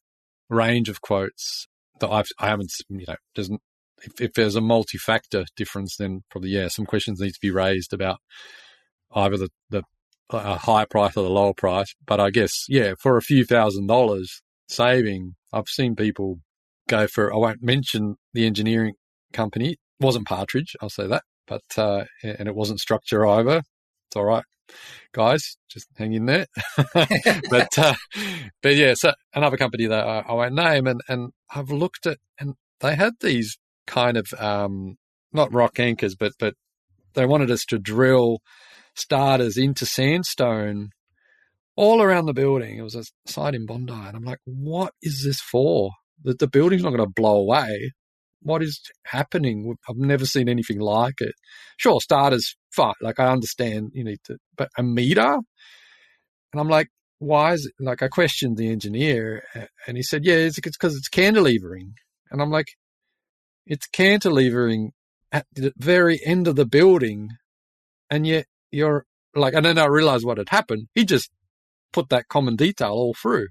range 0.50 0.89
of 0.89 1.02
quotes 1.02 1.68
that 2.00 2.10
I've 2.10 2.28
I 2.39 2.48
haven't 2.48 2.74
you 2.89 3.06
know 3.08 3.16
doesn't 3.36 3.62
if, 4.04 4.22
if 4.22 4.34
there's 4.34 4.56
a 4.56 4.62
multi-factor 4.62 5.46
difference, 5.56 5.98
then 5.98 6.24
probably 6.30 6.52
yeah, 6.52 6.68
some 6.68 6.86
questions 6.86 7.20
need 7.20 7.34
to 7.34 7.39
be 7.42 7.52
raised 7.52 7.94
about 7.94 8.20
either 9.16 9.38
the 9.38 9.50
the 9.70 9.84
a 10.30 10.58
high 10.58 10.86
price 10.86 11.16
or 11.16 11.24
the 11.24 11.30
lower 11.30 11.54
price. 11.54 11.94
But 12.06 12.20
I 12.20 12.30
guess 12.30 12.66
yeah, 12.68 12.94
for 13.00 13.18
a 13.18 13.22
few 13.22 13.46
thousand 13.46 13.88
dollars 13.88 14.42
saving, 14.68 15.36
I've 15.52 15.68
seen 15.68 15.96
people 15.96 16.39
go 16.88 17.08
for. 17.08 17.34
I 17.34 17.38
won't 17.38 17.63
mention 17.63 18.16
the 18.34 18.46
engineering 18.46 18.96
company. 19.32 19.72
It 19.72 19.80
wasn't 20.00 20.28
Partridge, 20.28 20.76
I'll 20.82 20.89
say 20.89 21.08
that, 21.08 21.24
but 21.48 21.63
uh, 21.78 22.06
and 22.24 22.48
it 22.48 22.56
wasn't 22.56 22.80
Structure 22.80 23.26
either. 23.26 23.58
It's 23.58 24.16
all 24.16 24.26
right, 24.26 24.44
guys. 25.13 25.58
Just 25.70 25.88
hang 25.98 26.13
in 26.13 26.26
there. 26.26 26.48
but 26.94 27.78
uh, 27.78 27.96
but 28.62 28.76
yeah, 28.76 28.94
so 28.96 29.13
another 29.34 29.58
company 29.58 29.86
that 29.88 30.06
I, 30.06 30.20
I 30.28 30.34
won't 30.34 30.56
name, 30.56 30.88
and 30.88 31.02
and 31.08 31.32
I've 31.54 31.72
looked 31.72 32.06
at 32.06 32.18
and 32.39 32.56
they 32.80 32.96
had 32.96 33.13
these 33.22 33.58
kind 33.88 34.17
of 34.17 34.28
um, 34.39 34.96
not 35.32 35.54
rock 35.54 35.80
anchors, 35.80 36.15
but 36.15 36.34
but 36.39 36.56
they 37.13 37.26
wanted 37.26 37.52
us 37.52 37.65
to 37.65 37.80
drill 37.80 38.39
starters 38.96 39.58
into 39.58 39.86
sandstone 39.86 40.89
all 41.76 42.02
around 42.02 42.26
the 42.26 42.34
building. 42.34 42.78
It 42.78 42.84
was 42.84 42.96
a 42.96 43.04
site 43.26 43.56
in 43.56 43.65
Bondi, 43.65 43.93
and 43.93 44.15
I'm 44.15 44.24
like, 44.24 44.39
what 44.46 44.93
is 45.02 45.24
this 45.24 45.41
for? 45.41 45.91
The, 46.24 46.34
the 46.34 46.48
building's 46.48 46.84
not 46.84 46.91
going 46.91 47.04
to 47.04 47.13
blow 47.13 47.38
away. 47.38 47.91
What 48.41 48.62
is 48.62 48.80
happening? 49.06 49.76
I've 49.89 49.96
never 49.96 50.26
seen 50.26 50.50
anything 50.50 50.80
like 50.80 51.19
it. 51.19 51.34
Sure, 51.78 52.00
starters, 52.02 52.56
fine. 52.72 52.93
Like 53.02 53.19
I 53.19 53.28
understand 53.28 53.91
you 53.93 54.04
need 54.04 54.19
to, 54.26 54.38
but 54.56 54.69
a 54.78 54.84
meter, 54.84 55.39
and 56.52 56.62
I'm 56.62 56.69
like, 56.69 56.89
why 57.19 57.54
is 57.54 57.65
it? 57.65 57.74
Like 57.84 58.04
I 58.04 58.10
questioned 58.10 58.58
the 58.58 58.69
engineer, 58.69 59.43
and 59.88 59.98
he 59.98 60.04
said, 60.04 60.26
yeah, 60.26 60.36
it's 60.36 60.60
because 60.60 60.96
it's 60.96 61.10
cantilevering, 61.10 61.93
and 62.32 62.41
I'm 62.41 62.52
like, 62.52 62.67
it's 63.65 63.88
cantilevering 63.88 64.89
at 65.32 65.45
the 65.54 65.73
very 65.78 66.19
end 66.26 66.47
of 66.47 66.56
the 66.56 66.65
building, 66.65 67.30
and 68.10 68.28
yet 68.28 68.45
you're 68.71 69.06
like, 69.36 69.54
and 69.54 69.65
then 69.65 69.78
I 69.78 69.86
realized 69.86 70.26
what 70.26 70.38
had 70.38 70.49
happened. 70.49 70.88
He 70.93 71.06
just 71.06 71.30
put 71.91 72.10
that 72.10 72.28
common 72.28 72.56
detail 72.56 72.91
all 72.91 73.13
through. 73.13 73.47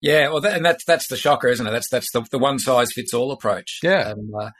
Yeah, 0.00 0.28
well, 0.28 0.40
that, 0.40 0.56
and 0.56 0.64
that's 0.64 0.84
that's 0.84 1.08
the 1.08 1.16
shocker, 1.16 1.48
isn't 1.48 1.66
it? 1.66 1.70
That's 1.70 1.88
that's 1.88 2.12
the, 2.12 2.24
the 2.30 2.38
one 2.38 2.58
size 2.58 2.92
fits 2.92 3.14
all 3.14 3.32
approach. 3.32 3.80
Yeah. 3.82 4.12
Um, 4.12 4.30
uh, 4.38 4.50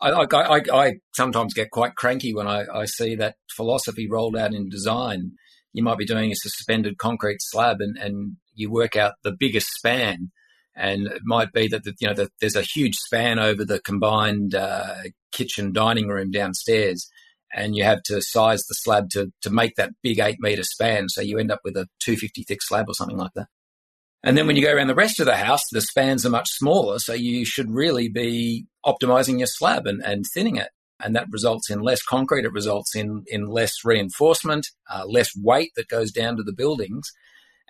I, 0.00 0.10
I, 0.10 0.26
I, 0.32 0.62
I, 0.72 0.92
sometimes 1.14 1.54
get 1.54 1.70
quite 1.70 1.94
cranky 1.94 2.34
when 2.34 2.46
I, 2.46 2.64
I 2.72 2.84
see 2.84 3.14
that 3.16 3.36
philosophy 3.56 4.06
rolled 4.10 4.36
out 4.36 4.52
in 4.52 4.68
design. 4.68 5.32
You 5.72 5.82
might 5.82 5.98
be 5.98 6.04
doing 6.04 6.30
a 6.30 6.34
suspended 6.34 6.98
concrete 6.98 7.38
slab 7.40 7.78
and, 7.80 7.96
and 7.96 8.36
you 8.54 8.70
work 8.70 8.96
out 8.96 9.14
the 9.22 9.34
biggest 9.38 9.68
span 9.68 10.32
and 10.76 11.06
it 11.06 11.22
might 11.24 11.52
be 11.52 11.68
that 11.68 11.86
you 12.00 12.06
know 12.06 12.14
that 12.14 12.30
there's 12.40 12.56
a 12.56 12.62
huge 12.62 12.96
span 12.96 13.38
over 13.38 13.64
the 13.64 13.80
combined 13.80 14.54
uh, 14.54 15.04
kitchen 15.32 15.72
dining 15.72 16.08
room 16.08 16.30
downstairs, 16.30 17.08
and 17.54 17.74
you 17.74 17.84
have 17.84 18.02
to 18.04 18.20
size 18.20 18.64
the 18.66 18.74
slab 18.74 19.08
to 19.10 19.32
to 19.42 19.50
make 19.50 19.76
that 19.76 19.92
big 20.02 20.18
eight 20.18 20.36
meter 20.38 20.62
span. 20.62 21.08
So 21.08 21.22
you 21.22 21.38
end 21.38 21.50
up 21.50 21.60
with 21.64 21.76
a 21.76 21.88
250 22.00 22.42
thick 22.42 22.62
slab 22.62 22.88
or 22.88 22.94
something 22.94 23.16
like 23.16 23.32
that. 23.34 23.48
And 24.22 24.36
then 24.36 24.48
when 24.48 24.56
you 24.56 24.62
go 24.62 24.74
around 24.74 24.88
the 24.88 24.94
rest 24.94 25.20
of 25.20 25.26
the 25.26 25.36
house, 25.36 25.62
the 25.70 25.80
spans 25.80 26.26
are 26.26 26.30
much 26.30 26.50
smaller. 26.50 26.98
So 26.98 27.12
you 27.12 27.44
should 27.44 27.70
really 27.70 28.08
be 28.08 28.66
optimizing 28.84 29.38
your 29.38 29.46
slab 29.46 29.86
and, 29.86 30.02
and 30.02 30.24
thinning 30.34 30.56
it. 30.56 30.70
And 30.98 31.14
that 31.14 31.28
results 31.30 31.70
in 31.70 31.80
less 31.80 32.02
concrete. 32.02 32.44
It 32.44 32.52
results 32.52 32.96
in, 32.96 33.22
in 33.28 33.46
less 33.46 33.84
reinforcement, 33.84 34.66
uh, 34.92 35.04
less 35.06 35.30
weight 35.36 35.70
that 35.76 35.86
goes 35.86 36.10
down 36.10 36.36
to 36.38 36.42
the 36.42 36.52
buildings. 36.52 37.12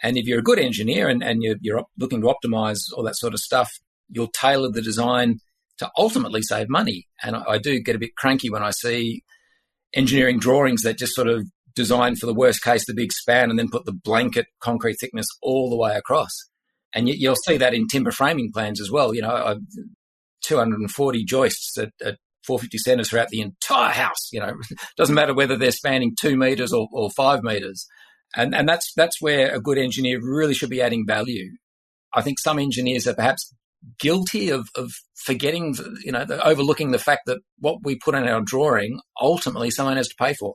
And 0.02 0.16
if 0.16 0.26
you're 0.26 0.40
a 0.40 0.42
good 0.42 0.58
engineer 0.58 1.08
and, 1.08 1.22
and 1.22 1.42
you're, 1.42 1.56
you're 1.60 1.84
looking 1.98 2.20
to 2.20 2.32
optimize 2.32 2.78
all 2.94 3.02
that 3.04 3.16
sort 3.16 3.34
of 3.34 3.40
stuff, 3.40 3.70
you'll 4.08 4.28
tailor 4.28 4.70
the 4.70 4.82
design 4.82 5.38
to 5.78 5.90
ultimately 5.96 6.42
save 6.42 6.68
money. 6.68 7.06
And 7.22 7.36
I, 7.36 7.44
I 7.48 7.58
do 7.58 7.80
get 7.80 7.96
a 7.96 7.98
bit 7.98 8.16
cranky 8.16 8.50
when 8.50 8.62
I 8.62 8.70
see 8.70 9.22
engineering 9.94 10.38
drawings 10.38 10.82
that 10.82 10.98
just 10.98 11.14
sort 11.14 11.28
of 11.28 11.46
design 11.74 12.16
for 12.16 12.26
the 12.26 12.34
worst 12.34 12.62
case, 12.62 12.86
the 12.86 12.94
big 12.94 13.12
span, 13.12 13.50
and 13.50 13.58
then 13.58 13.68
put 13.68 13.84
the 13.84 13.92
blanket 13.92 14.46
concrete 14.60 14.96
thickness 15.00 15.26
all 15.42 15.70
the 15.70 15.76
way 15.76 15.94
across. 15.94 16.32
And 16.92 17.08
you'll 17.08 17.36
see 17.36 17.58
that 17.58 17.74
in 17.74 17.86
timber 17.88 18.10
framing 18.10 18.50
plans 18.52 18.80
as 18.80 18.90
well. 18.90 19.14
You 19.14 19.22
know, 19.22 19.58
240 20.42 21.24
joists 21.24 21.76
at, 21.76 21.90
at 22.02 22.16
450 22.46 22.78
centers 22.78 23.10
throughout 23.10 23.28
the 23.28 23.40
entire 23.40 23.92
house. 23.92 24.32
You 24.32 24.40
know, 24.40 24.54
doesn't 24.96 25.14
matter 25.14 25.34
whether 25.34 25.56
they're 25.56 25.70
spanning 25.72 26.16
two 26.18 26.36
meters 26.36 26.72
or, 26.72 26.88
or 26.92 27.10
five 27.10 27.42
meters. 27.42 27.86
And, 28.34 28.54
and 28.54 28.68
that's, 28.68 28.92
that's 28.94 29.20
where 29.20 29.54
a 29.54 29.60
good 29.60 29.78
engineer 29.78 30.20
really 30.22 30.54
should 30.54 30.70
be 30.70 30.82
adding 30.82 31.06
value. 31.06 31.52
I 32.14 32.22
think 32.22 32.38
some 32.38 32.58
engineers 32.58 33.06
are 33.06 33.14
perhaps 33.14 33.52
guilty 33.98 34.50
of, 34.50 34.68
of 34.74 34.92
forgetting, 35.14 35.74
you 36.04 36.12
know, 36.12 36.24
the, 36.24 36.44
overlooking 36.46 36.90
the 36.90 36.98
fact 36.98 37.22
that 37.26 37.38
what 37.58 37.78
we 37.82 37.96
put 37.96 38.14
in 38.14 38.28
our 38.28 38.40
drawing, 38.40 39.00
ultimately 39.20 39.70
someone 39.70 39.96
has 39.96 40.08
to 40.08 40.16
pay 40.18 40.34
for. 40.34 40.54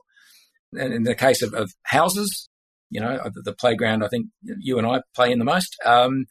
And 0.72 0.92
in 0.92 1.02
the 1.02 1.14
case 1.14 1.42
of, 1.42 1.54
of 1.54 1.70
houses, 1.84 2.48
you 2.90 3.00
know, 3.00 3.18
the 3.34 3.54
playground 3.54 4.04
I 4.04 4.08
think 4.08 4.26
you 4.42 4.78
and 4.78 4.86
I 4.86 5.00
play 5.14 5.32
in 5.32 5.38
the 5.38 5.44
most. 5.44 5.76
Um, 5.84 6.26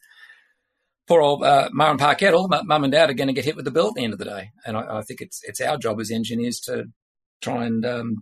poor 1.08 1.20
old 1.20 1.42
uh, 1.42 1.68
Ma 1.72 1.90
and 1.90 1.98
Pa 1.98 2.14
Kettle, 2.14 2.48
mum 2.48 2.84
and 2.84 2.92
dad 2.92 3.10
are 3.10 3.14
going 3.14 3.28
to 3.28 3.34
get 3.34 3.44
hit 3.44 3.56
with 3.56 3.64
the 3.64 3.70
bill 3.70 3.88
at 3.88 3.94
the 3.94 4.04
end 4.04 4.12
of 4.12 4.18
the 4.18 4.24
day. 4.24 4.50
And 4.64 4.76
I, 4.76 4.98
I 4.98 5.02
think 5.02 5.20
it's 5.20 5.40
it's 5.42 5.60
our 5.60 5.76
job 5.76 6.00
as 6.00 6.10
engineers 6.10 6.60
to 6.66 6.84
try 7.40 7.64
and 7.64 7.84
um, 7.84 8.14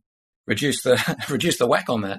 reduce 0.46 0.82
the 0.82 0.98
reduce 1.30 1.58
the 1.58 1.66
whack 1.66 1.88
on 1.88 2.02
that. 2.02 2.18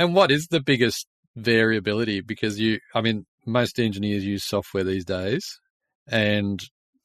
And 0.00 0.14
what 0.14 0.30
is 0.30 0.48
the 0.48 0.60
biggest 0.60 1.06
variability? 1.36 2.22
Because 2.22 2.58
you, 2.58 2.80
I 2.94 3.02
mean, 3.02 3.26
most 3.46 3.78
engineers 3.78 4.24
use 4.24 4.44
software 4.44 4.82
these 4.82 5.04
days, 5.04 5.60
and 6.08 6.60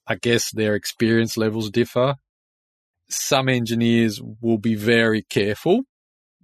I 0.08 0.16
guess 0.16 0.50
their 0.52 0.76
experience 0.76 1.38
levels 1.38 1.70
differ. 1.70 2.16
Some 3.10 3.50
engineers 3.50 4.20
will 4.42 4.58
be 4.58 4.76
very 4.76 5.22
careful, 5.22 5.82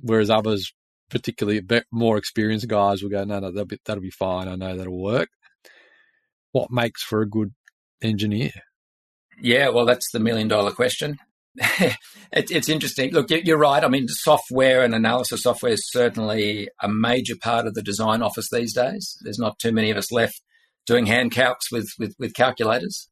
whereas 0.02 0.30
others, 0.30 0.74
particularly 1.10 1.62
more 1.92 2.18
experienced 2.18 2.68
guys, 2.68 3.02
will 3.02 3.10
go, 3.10 3.24
"No, 3.24 3.40
no, 3.40 3.52
that'll 3.52 3.66
be, 3.66 3.80
that'll 3.86 4.04
be 4.04 4.12
fine. 4.12 4.48
I 4.48 4.56
know 4.56 4.78
that'll 4.78 5.02
work." 5.02 5.30
what 6.52 6.72
makes 6.72 7.02
for 7.04 7.22
a 7.22 7.30
good 7.30 7.54
engineer? 8.02 8.52
Yeah, 9.42 9.70
well, 9.70 9.86
that's 9.86 10.12
the 10.12 10.20
million 10.20 10.48
dollar 10.48 10.72
question. 10.72 11.18
it, 11.56 11.98
it's 12.32 12.70
interesting. 12.70 13.12
Look, 13.12 13.30
you're 13.30 13.58
right. 13.58 13.84
I 13.84 13.90
mean, 13.90 14.08
software 14.08 14.84
and 14.84 14.96
analysis 14.96 15.44
software 15.44 15.74
is 15.74 15.90
certainly 15.92 16.70
a 16.82 16.88
major 16.88 17.36
part 17.42 17.68
of 17.68 17.74
the 17.74 17.82
design 17.82 18.22
office 18.22 18.50
these 18.50 18.74
days. 18.74 19.18
There's 19.22 19.40
not 19.40 19.60
too 19.60 19.72
many 19.72 19.92
of 19.92 19.98
us 19.98 20.12
left 20.12 20.42
doing 20.86 21.06
hand 21.06 21.32
calcs 21.32 21.72
with, 21.72 21.90
with, 22.00 22.16
with 22.18 22.34
calculators. 22.34 23.10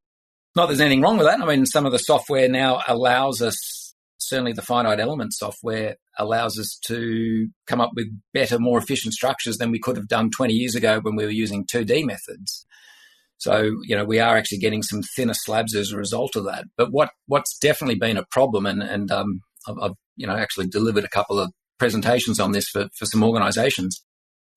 Not 0.55 0.67
there's 0.67 0.81
anything 0.81 1.01
wrong 1.01 1.17
with 1.17 1.27
that. 1.27 1.41
I 1.41 1.45
mean, 1.45 1.65
some 1.65 1.85
of 1.85 1.91
the 1.91 1.99
software 1.99 2.49
now 2.49 2.81
allows 2.87 3.41
us, 3.41 3.93
certainly 4.17 4.53
the 4.53 4.61
finite 4.61 4.99
element 4.99 5.33
software 5.33 5.97
allows 6.17 6.57
us 6.57 6.79
to 6.87 7.47
come 7.67 7.79
up 7.79 7.91
with 7.95 8.07
better, 8.33 8.57
more 8.57 8.79
efficient 8.79 9.13
structures 9.13 9.57
than 9.57 9.71
we 9.71 9.79
could 9.79 9.95
have 9.95 10.07
done 10.07 10.29
20 10.31 10.53
years 10.53 10.75
ago 10.75 10.99
when 11.01 11.15
we 11.15 11.25
were 11.25 11.29
using 11.29 11.65
2D 11.65 12.05
methods. 12.05 12.65
So, 13.39 13.71
you 13.83 13.95
know, 13.95 14.03
we 14.03 14.19
are 14.19 14.37
actually 14.37 14.57
getting 14.57 14.83
some 14.83 15.01
thinner 15.01 15.33
slabs 15.33 15.73
as 15.73 15.91
a 15.91 15.97
result 15.97 16.35
of 16.35 16.43
that. 16.45 16.65
But 16.77 16.91
what, 16.91 17.09
what's 17.25 17.57
definitely 17.57 17.95
been 17.95 18.17
a 18.17 18.25
problem, 18.31 18.65
and, 18.65 18.83
and 18.83 19.09
um, 19.11 19.41
I've, 19.67 19.77
I've, 19.81 19.95
you 20.17 20.27
know, 20.27 20.35
actually 20.35 20.67
delivered 20.67 21.05
a 21.05 21.09
couple 21.09 21.39
of 21.39 21.51
presentations 21.77 22.39
on 22.39 22.51
this 22.51 22.67
for, 22.67 22.89
for 22.97 23.05
some 23.05 23.23
organizations, 23.23 24.03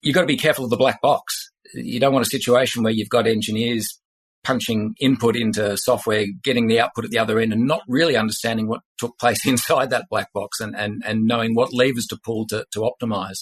you've 0.01 0.13
got 0.13 0.21
to 0.21 0.27
be 0.27 0.37
careful 0.37 0.65
of 0.65 0.69
the 0.69 0.77
black 0.77 1.01
box. 1.01 1.49
You 1.73 1.99
don't 2.01 2.13
want 2.13 2.25
a 2.25 2.29
situation 2.29 2.83
where 2.83 2.91
you've 2.91 3.09
got 3.09 3.25
engineers 3.25 3.99
punching 4.43 4.95
input 4.99 5.37
into 5.37 5.77
software, 5.77 6.25
getting 6.43 6.67
the 6.67 6.81
output 6.81 7.05
at 7.05 7.11
the 7.11 7.19
other 7.19 7.39
end, 7.39 7.53
and 7.53 7.65
not 7.65 7.81
really 7.87 8.17
understanding 8.17 8.67
what 8.67 8.81
took 8.97 9.17
place 9.17 9.45
inside 9.47 9.91
that 9.91 10.07
black 10.09 10.33
box 10.33 10.59
and, 10.59 10.75
and, 10.75 11.01
and 11.05 11.23
knowing 11.23 11.55
what 11.55 11.73
levers 11.73 12.05
to 12.07 12.19
pull 12.21 12.45
to, 12.47 12.65
to 12.73 12.81
optimize. 12.81 13.37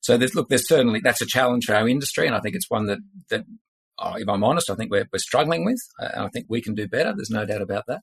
So 0.00 0.18
there's, 0.18 0.34
look, 0.34 0.50
there's 0.50 0.68
certainly 0.68 1.00
that's 1.02 1.22
a 1.22 1.26
challenge 1.26 1.64
for 1.64 1.74
our 1.74 1.88
industry, 1.88 2.26
and 2.26 2.36
I 2.36 2.40
think 2.40 2.54
it's 2.54 2.70
one 2.70 2.86
that 2.86 2.98
that 3.30 3.44
uh, 3.98 4.14
if 4.16 4.28
I'm 4.28 4.44
honest, 4.44 4.70
I 4.70 4.74
think 4.74 4.90
we're, 4.90 5.08
we're 5.12 5.18
struggling 5.18 5.64
with. 5.64 5.80
Uh, 6.00 6.08
and 6.14 6.24
I 6.24 6.28
think 6.28 6.46
we 6.48 6.62
can 6.62 6.74
do 6.74 6.88
better. 6.88 7.12
There's 7.14 7.30
no 7.30 7.46
doubt 7.46 7.62
about 7.62 7.84
that. 7.88 8.02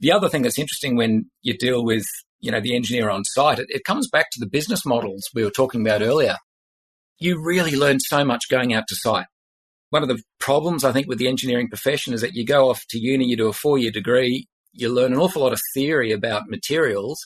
The 0.00 0.12
other 0.12 0.28
thing 0.28 0.42
that's 0.42 0.58
interesting 0.58 0.96
when 0.96 1.30
you 1.42 1.56
deal 1.56 1.84
with, 1.84 2.04
you 2.40 2.50
know, 2.50 2.60
the 2.60 2.76
engineer 2.76 3.08
on 3.08 3.24
site, 3.24 3.58
it, 3.58 3.66
it 3.68 3.84
comes 3.84 4.08
back 4.08 4.26
to 4.32 4.40
the 4.40 4.48
business 4.48 4.84
models 4.84 5.28
we 5.34 5.44
were 5.44 5.50
talking 5.50 5.80
about 5.80 6.02
earlier. 6.02 6.36
You 7.18 7.42
really 7.42 7.76
learn 7.76 7.98
so 8.00 8.24
much 8.24 8.50
going 8.50 8.74
out 8.74 8.84
to 8.88 8.96
site. 8.96 9.26
One 9.90 10.02
of 10.02 10.08
the 10.08 10.22
problems 10.38 10.84
I 10.84 10.92
think 10.92 11.06
with 11.08 11.18
the 11.18 11.28
engineering 11.28 11.68
profession 11.68 12.12
is 12.12 12.20
that 12.20 12.34
you 12.34 12.44
go 12.44 12.68
off 12.68 12.84
to 12.90 12.98
uni, 12.98 13.24
you 13.24 13.36
do 13.36 13.48
a 13.48 13.52
four 13.52 13.78
year 13.78 13.90
degree, 13.90 14.46
you 14.72 14.90
learn 14.90 15.12
an 15.12 15.18
awful 15.18 15.42
lot 15.42 15.52
of 15.52 15.60
theory 15.72 16.12
about 16.12 16.48
materials, 16.48 17.18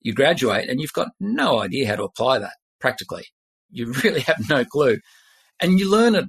you 0.00 0.14
graduate, 0.14 0.70
and 0.70 0.80
you've 0.80 0.92
got 0.92 1.08
no 1.20 1.60
idea 1.60 1.86
how 1.88 1.96
to 1.96 2.04
apply 2.04 2.38
that 2.38 2.54
practically. 2.80 3.24
You 3.70 3.92
really 4.04 4.20
have 4.20 4.48
no 4.48 4.64
clue. 4.64 4.98
And 5.60 5.78
you 5.78 5.90
learn 5.90 6.14
it 6.14 6.26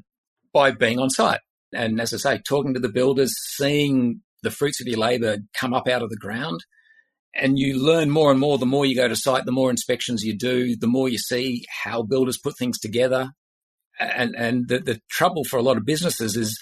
by 0.58 0.72
being 0.72 0.98
on 0.98 1.12
site. 1.12 1.40
And 1.72 2.02
as 2.02 2.16
I 2.16 2.18
say, 2.18 2.42
talking 2.42 2.74
to 2.74 2.80
the 2.80 2.90
builders, 2.90 3.36
seeing 3.56 4.22
the 4.42 4.50
fruits 4.50 4.82
of 4.82 4.88
your 4.88 4.98
labor 4.98 5.38
come 5.54 5.72
up 5.72 5.88
out 5.88 6.02
of 6.02 6.10
the 6.10 6.18
ground. 6.18 6.62
And 7.36 7.60
you 7.60 7.80
learn 7.80 8.10
more 8.10 8.32
and 8.32 8.40
more 8.40 8.58
the 8.58 8.66
more 8.66 8.84
you 8.84 8.96
go 8.96 9.08
to 9.08 9.16
site, 9.16 9.46
the 9.46 9.52
more 9.52 9.70
inspections 9.70 10.24
you 10.24 10.36
do, 10.36 10.76
the 10.76 10.88
more 10.88 11.08
you 11.08 11.20
see 11.20 11.64
how 11.84 12.02
builders 12.02 12.40
put 12.44 12.58
things 12.58 12.80
together. 12.80 13.30
And, 14.00 14.36
and 14.36 14.68
the, 14.68 14.80
the 14.80 15.00
trouble 15.12 15.44
for 15.44 15.58
a 15.58 15.62
lot 15.62 15.78
of 15.78 15.86
businesses 15.86 16.36
is, 16.36 16.60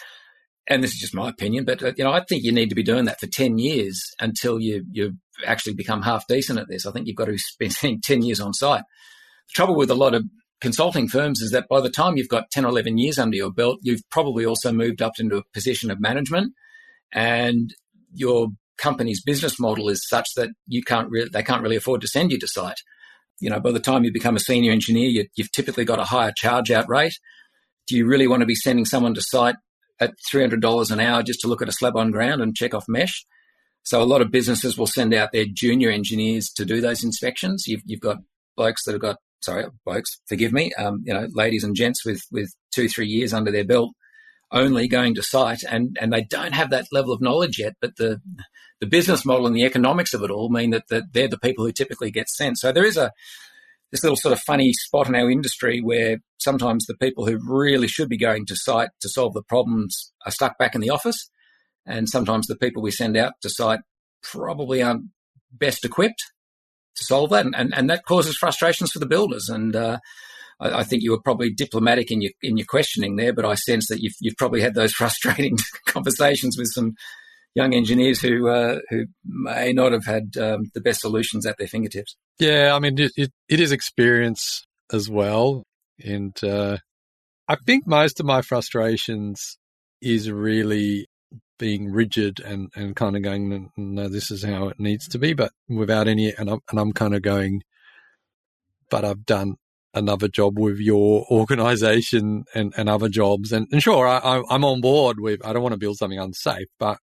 and 0.67 0.83
this 0.83 0.91
is 0.91 0.99
just 0.99 1.15
my 1.15 1.29
opinion, 1.29 1.63
but 1.63 1.81
uh, 1.81 1.93
you 1.95 2.03
know, 2.03 2.11
I 2.11 2.25
think 2.27 2.43
you 2.43 2.51
need 2.51 2.69
to 2.69 2.75
be 2.75 2.83
doing 2.83 3.05
that 3.05 3.21
for 3.21 3.27
10 3.27 3.59
years 3.59 4.01
until 4.19 4.59
you, 4.59 4.83
you 4.91 5.13
actually 5.45 5.75
become 5.75 6.01
half 6.01 6.27
decent 6.27 6.59
at 6.59 6.67
this. 6.67 6.85
I 6.85 6.91
think 6.91 7.07
you've 7.07 7.15
got 7.15 7.25
to 7.25 7.37
be 7.59 7.69
spending 7.69 8.01
10 8.01 8.23
years 8.23 8.41
on 8.41 8.53
site. 8.53 8.83
The 9.47 9.53
trouble 9.53 9.77
with 9.77 9.91
a 9.91 9.95
lot 9.95 10.13
of 10.13 10.23
consulting 10.61 11.07
firms 11.07 11.41
is 11.41 11.51
that 11.51 11.67
by 11.69 11.81
the 11.81 11.89
time 11.89 12.17
you've 12.17 12.29
got 12.29 12.49
10 12.51 12.65
or 12.65 12.69
11 12.69 12.97
years 12.97 13.19
under 13.19 13.35
your 13.35 13.51
belt, 13.51 13.79
you've 13.81 14.07
probably 14.09 14.45
also 14.45 14.71
moved 14.71 15.01
up 15.01 15.13
into 15.19 15.37
a 15.37 15.43
position 15.53 15.91
of 15.91 15.99
management 15.99 16.53
and 17.11 17.73
your 18.13 18.49
company's 18.77 19.21
business 19.21 19.59
model 19.59 19.89
is 19.89 20.07
such 20.07 20.27
that 20.35 20.49
you 20.67 20.83
can't 20.83 21.09
really, 21.09 21.29
they 21.31 21.43
can't 21.43 21.61
really 21.61 21.75
afford 21.75 22.01
to 22.01 22.07
send 22.07 22.31
you 22.31 22.39
to 22.39 22.47
site. 22.47 22.79
You 23.39 23.49
know, 23.49 23.59
by 23.59 23.71
the 23.71 23.79
time 23.79 24.03
you 24.03 24.11
become 24.13 24.35
a 24.35 24.39
senior 24.39 24.71
engineer, 24.71 25.09
you, 25.09 25.25
you've 25.35 25.51
typically 25.51 25.85
got 25.85 25.99
a 25.99 26.05
higher 26.05 26.31
charge 26.35 26.71
out 26.71 26.87
rate. 26.87 27.17
Do 27.87 27.95
you 27.95 28.05
really 28.05 28.27
want 28.27 28.41
to 28.41 28.45
be 28.45 28.55
sending 28.55 28.85
someone 28.85 29.13
to 29.13 29.21
site 29.21 29.55
at 29.99 30.13
$300 30.33 30.91
an 30.91 30.99
hour 30.99 31.23
just 31.23 31.41
to 31.41 31.47
look 31.47 31.61
at 31.61 31.69
a 31.69 31.73
slab 31.73 31.95
on 31.95 32.11
ground 32.11 32.41
and 32.41 32.55
check 32.55 32.73
off 32.73 32.85
mesh? 32.87 33.25
So 33.83 34.01
a 34.01 34.03
lot 34.03 34.21
of 34.21 34.31
businesses 34.31 34.77
will 34.77 34.87
send 34.87 35.13
out 35.13 35.31
their 35.31 35.45
junior 35.45 35.91
engineers 35.91 36.49
to 36.55 36.65
do 36.65 36.81
those 36.81 37.03
inspections. 37.03 37.65
You've, 37.67 37.83
you've 37.85 37.99
got 38.01 38.17
blokes 38.57 38.83
that 38.85 38.93
have 38.93 39.01
got 39.01 39.17
sorry, 39.41 39.65
blokes, 39.85 40.19
forgive 40.27 40.51
me, 40.51 40.71
um, 40.73 41.01
you 41.05 41.13
know, 41.13 41.27
ladies 41.33 41.63
and 41.63 41.75
gents 41.75 42.05
with, 42.05 42.21
with 42.31 42.53
two, 42.73 42.87
three 42.87 43.07
years 43.07 43.33
under 43.33 43.51
their 43.51 43.65
belt 43.65 43.91
only 44.51 44.87
going 44.87 45.15
to 45.15 45.23
site 45.23 45.63
and, 45.69 45.97
and 45.99 46.13
they 46.13 46.23
don't 46.23 46.53
have 46.53 46.69
that 46.69 46.85
level 46.91 47.11
of 47.11 47.21
knowledge 47.21 47.59
yet, 47.59 47.73
but 47.81 47.95
the, 47.97 48.21
the 48.79 48.87
business 48.87 49.25
model 49.25 49.47
and 49.47 49.55
the 49.55 49.65
economics 49.65 50.13
of 50.13 50.23
it 50.23 50.31
all 50.31 50.49
mean 50.49 50.71
that, 50.71 50.87
that 50.89 51.03
they're 51.13 51.27
the 51.27 51.37
people 51.37 51.65
who 51.65 51.71
typically 51.71 52.11
get 52.11 52.29
sent. 52.29 52.57
So 52.57 52.71
there 52.71 52.85
is 52.85 52.97
a, 52.97 53.11
this 53.91 54.03
little 54.03 54.17
sort 54.17 54.33
of 54.33 54.39
funny 54.41 54.71
spot 54.73 55.07
in 55.07 55.15
our 55.15 55.29
industry 55.29 55.81
where 55.81 56.17
sometimes 56.37 56.85
the 56.85 56.95
people 56.95 57.25
who 57.25 57.39
really 57.41 57.87
should 57.87 58.09
be 58.09 58.17
going 58.17 58.45
to 58.47 58.55
site 58.55 58.89
to 59.01 59.09
solve 59.09 59.33
the 59.33 59.43
problems 59.43 60.11
are 60.25 60.31
stuck 60.31 60.57
back 60.57 60.75
in 60.75 60.81
the 60.81 60.89
office. 60.89 61.29
And 61.85 62.09
sometimes 62.09 62.47
the 62.47 62.55
people 62.55 62.81
we 62.81 62.91
send 62.91 63.15
out 63.15 63.33
to 63.41 63.49
site 63.49 63.79
probably 64.23 64.81
aren't 64.81 65.09
best 65.51 65.85
equipped 65.85 66.23
to 66.95 67.03
solve 67.03 67.29
that, 67.31 67.45
and, 67.45 67.55
and, 67.55 67.73
and 67.75 67.89
that 67.89 68.05
causes 68.05 68.37
frustrations 68.37 68.91
for 68.91 68.99
the 68.99 69.05
builders. 69.05 69.49
And 69.49 69.75
uh, 69.75 69.99
I, 70.59 70.79
I, 70.79 70.83
think 70.83 71.03
you 71.03 71.11
were 71.11 71.21
probably 71.21 71.51
diplomatic 71.51 72.11
in 72.11 72.21
your 72.21 72.31
in 72.41 72.57
your 72.57 72.65
questioning 72.65 73.15
there, 73.15 73.33
but 73.33 73.45
I 73.45 73.55
sense 73.55 73.87
that 73.87 74.01
you've 74.01 74.15
you've 74.19 74.37
probably 74.37 74.61
had 74.61 74.75
those 74.75 74.93
frustrating 74.99 75.57
conversations 75.87 76.57
with 76.57 76.67
some 76.67 76.93
young 77.53 77.73
engineers 77.73 78.21
who 78.21 78.47
uh, 78.47 78.79
who 78.89 79.05
may 79.25 79.73
not 79.73 79.91
have 79.91 80.05
had 80.05 80.35
um, 80.37 80.65
the 80.73 80.81
best 80.81 81.01
solutions 81.01 81.45
at 81.45 81.57
their 81.57 81.67
fingertips. 81.67 82.15
Yeah, 82.39 82.73
I 82.75 82.79
mean 82.79 82.99
it, 82.99 83.11
it, 83.15 83.31
it 83.49 83.59
is 83.59 83.71
experience 83.71 84.65
as 84.91 85.09
well, 85.09 85.63
and 86.03 86.37
uh, 86.43 86.77
I 87.47 87.55
think 87.65 87.87
most 87.87 88.19
of 88.19 88.25
my 88.25 88.41
frustrations 88.41 89.57
is 90.01 90.29
really 90.29 91.07
being 91.57 91.91
rigid 91.91 92.39
and, 92.39 92.69
and 92.75 92.95
kind 92.95 93.15
of 93.15 93.23
going, 93.23 93.71
no, 93.77 94.07
this 94.09 94.31
is 94.31 94.43
how 94.43 94.67
it 94.67 94.79
needs 94.79 95.07
to 95.09 95.19
be, 95.19 95.33
but 95.33 95.51
without 95.69 96.07
any, 96.07 96.33
and 96.37 96.49
I'm, 96.49 96.59
and 96.69 96.79
I'm 96.79 96.91
kind 96.91 97.15
of 97.15 97.21
going, 97.21 97.61
but 98.89 99.05
I've 99.05 99.25
done 99.25 99.55
another 99.93 100.27
job 100.27 100.59
with 100.59 100.79
your 100.79 101.25
organization 101.31 102.43
and, 102.53 102.73
and 102.75 102.89
other 102.89 103.07
jobs. 103.07 103.51
And, 103.51 103.67
and 103.71 103.81
sure, 103.81 104.07
I, 104.07 104.43
I'm 104.49 104.65
on 104.65 104.81
board 104.81 105.19
with, 105.19 105.45
I 105.45 105.53
don't 105.53 105.63
want 105.63 105.73
to 105.73 105.79
build 105.79 105.97
something 105.97 106.19
unsafe, 106.19 106.67
but 106.77 106.97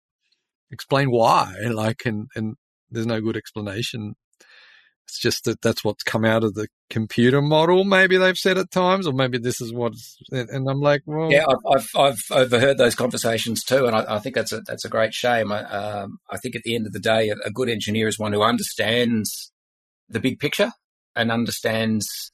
explain 0.71 1.11
why, 1.11 1.55
like, 1.71 2.03
and, 2.05 2.29
and 2.35 2.57
there's 2.91 3.07
no 3.07 3.21
good 3.21 3.37
explanation 3.37 4.15
it's 5.11 5.19
just 5.19 5.45
that 5.45 5.61
that's 5.61 5.85
what's 5.85 6.05
come 6.05 6.25
out 6.25 6.45
of 6.45 6.55
the 6.55 6.69
computer 6.89 7.43
model. 7.43 7.85
Maybe 7.85 8.17
they've 8.17 8.37
said 8.37 8.59
at 8.59 8.71
times, 8.71 9.07
or 9.07 9.13
maybe 9.13 9.39
this 9.39 9.61
is 9.61 9.73
what's. 9.73 10.17
And 10.31 10.69
I'm 10.69 10.81
like, 10.81 11.03
well, 11.05 11.31
yeah, 11.31 11.45
I've 11.69 11.89
I've, 11.97 12.23
overheard 12.31 12.79
those 12.79 12.95
conversations 12.95 13.65
too, 13.65 13.87
and 13.87 13.97
I, 13.97 14.17
I, 14.17 14.19
think 14.21 14.37
that's 14.37 14.53
a 14.53 14.61
that's 14.61 14.85
a 14.85 14.89
great 14.89 15.13
shame. 15.13 15.51
I, 15.51 15.65
um, 15.65 16.19
I 16.31 16.39
think 16.39 16.55
at 16.55 16.63
the 16.63 16.77
end 16.77 16.87
of 16.87 16.93
the 16.93 17.01
day, 17.01 17.29
a, 17.31 17.35
a 17.45 17.51
good 17.51 17.69
engineer 17.69 18.07
is 18.07 18.19
one 18.19 18.33
who 18.33 18.43
understands 18.43 19.53
the 20.09 20.21
big 20.21 20.39
picture 20.39 20.71
and 21.17 21.33
understands 21.33 22.33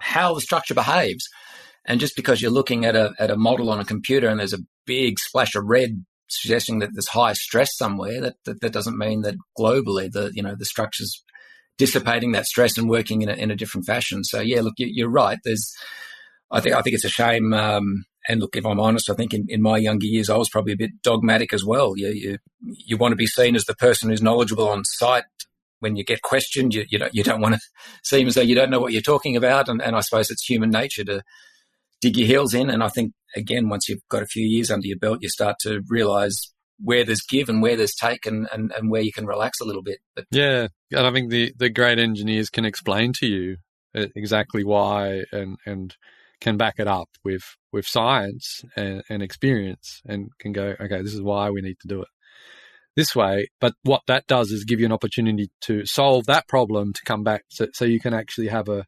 how 0.00 0.34
the 0.34 0.40
structure 0.40 0.74
behaves. 0.74 1.24
And 1.84 2.00
just 2.00 2.16
because 2.16 2.42
you're 2.42 2.50
looking 2.50 2.84
at 2.84 2.96
a 2.96 3.12
at 3.20 3.30
a 3.30 3.36
model 3.36 3.70
on 3.70 3.78
a 3.78 3.84
computer 3.84 4.28
and 4.28 4.40
there's 4.40 4.52
a 4.52 4.64
big 4.86 5.20
splash 5.20 5.54
of 5.54 5.64
red 5.66 6.04
suggesting 6.28 6.80
that 6.80 6.90
there's 6.92 7.08
high 7.08 7.32
stress 7.32 7.70
somewhere, 7.76 8.20
that, 8.20 8.34
that, 8.44 8.60
that 8.60 8.72
doesn't 8.72 8.98
mean 8.98 9.22
that 9.22 9.36
globally 9.56 10.10
the 10.10 10.32
you 10.34 10.42
know 10.42 10.56
the 10.58 10.64
structures 10.64 11.22
dissipating 11.78 12.32
that 12.32 12.46
stress 12.46 12.76
and 12.76 12.90
working 12.90 13.22
in 13.22 13.28
a, 13.28 13.32
in 13.32 13.50
a 13.50 13.56
different 13.56 13.86
fashion. 13.86 14.24
So 14.24 14.40
yeah, 14.40 14.60
look, 14.60 14.74
you, 14.76 15.06
are 15.06 15.10
right. 15.10 15.38
There's, 15.44 15.74
I 16.50 16.60
think 16.60 16.74
I 16.74 16.82
think 16.82 16.94
it's 16.94 17.04
a 17.04 17.08
shame. 17.08 17.54
Um, 17.54 18.04
and 18.28 18.40
look, 18.40 18.56
if 18.56 18.66
I'm 18.66 18.80
honest, 18.80 19.08
I 19.08 19.14
think 19.14 19.32
in, 19.32 19.46
in 19.48 19.62
my 19.62 19.78
younger 19.78 20.06
years 20.06 20.28
I 20.28 20.36
was 20.36 20.50
probably 20.50 20.74
a 20.74 20.76
bit 20.76 21.02
dogmatic 21.02 21.54
as 21.54 21.64
well. 21.64 21.96
You 21.96 22.08
you 22.08 22.38
you 22.60 22.96
want 22.96 23.12
to 23.12 23.16
be 23.16 23.26
seen 23.26 23.56
as 23.56 23.64
the 23.64 23.74
person 23.74 24.10
who's 24.10 24.22
knowledgeable 24.22 24.68
on 24.68 24.84
site. 24.84 25.24
When 25.80 25.94
you 25.94 26.04
get 26.04 26.22
questioned, 26.22 26.74
you 26.74 26.84
you 26.90 26.98
don't 26.98 27.14
you 27.14 27.22
don't 27.22 27.40
want 27.40 27.54
to 27.54 27.60
seem 28.02 28.26
as 28.26 28.34
though 28.34 28.42
you 28.42 28.54
don't 28.54 28.70
know 28.70 28.80
what 28.80 28.92
you're 28.92 29.00
talking 29.00 29.36
about. 29.36 29.68
And, 29.68 29.80
and 29.80 29.96
I 29.96 30.00
suppose 30.00 30.30
it's 30.30 30.44
human 30.44 30.70
nature 30.70 31.04
to 31.04 31.22
dig 32.00 32.16
your 32.16 32.26
heels 32.26 32.54
in. 32.54 32.68
And 32.68 32.82
I 32.82 32.88
think 32.88 33.12
again, 33.36 33.68
once 33.68 33.88
you've 33.88 34.06
got 34.10 34.22
a 34.22 34.26
few 34.26 34.46
years 34.46 34.70
under 34.70 34.86
your 34.86 34.98
belt, 34.98 35.18
you 35.20 35.28
start 35.28 35.56
to 35.60 35.82
realise 35.88 36.52
where 36.82 37.04
there's 37.04 37.22
give 37.28 37.48
and 37.48 37.62
where 37.62 37.76
there's 37.76 37.94
take 37.94 38.26
and, 38.26 38.48
and, 38.52 38.72
and 38.72 38.90
where 38.90 39.02
you 39.02 39.12
can 39.12 39.26
relax 39.26 39.60
a 39.60 39.64
little 39.64 39.82
bit. 39.82 39.98
But 40.14 40.26
yeah, 40.30 40.68
and 40.92 41.06
I 41.06 41.12
think 41.12 41.30
the, 41.30 41.52
the 41.56 41.70
great 41.70 41.98
engineers 41.98 42.50
can 42.50 42.64
explain 42.64 43.12
to 43.14 43.26
you 43.26 43.56
uh, 43.96 44.06
exactly 44.14 44.64
why 44.64 45.24
and 45.32 45.56
and 45.64 45.96
can 46.40 46.56
back 46.56 46.74
it 46.78 46.86
up 46.86 47.08
with 47.24 47.42
with 47.72 47.86
science 47.86 48.62
and, 48.76 49.02
and 49.08 49.22
experience 49.22 50.00
and 50.06 50.28
can 50.38 50.52
go 50.52 50.74
okay 50.80 51.02
this 51.02 51.14
is 51.14 51.22
why 51.22 51.50
we 51.50 51.60
need 51.60 51.78
to 51.80 51.88
do 51.88 52.02
it 52.02 52.08
this 52.96 53.16
way 53.16 53.48
but 53.60 53.72
what 53.82 54.02
that 54.06 54.26
does 54.26 54.50
is 54.50 54.64
give 54.64 54.78
you 54.78 54.86
an 54.86 54.92
opportunity 54.92 55.50
to 55.60 55.84
solve 55.86 56.26
that 56.26 56.46
problem 56.48 56.92
to 56.92 57.00
come 57.04 57.22
back 57.22 57.44
so, 57.48 57.66
so 57.72 57.84
you 57.84 57.98
can 57.98 58.12
actually 58.14 58.48
have 58.48 58.68
a 58.68 58.84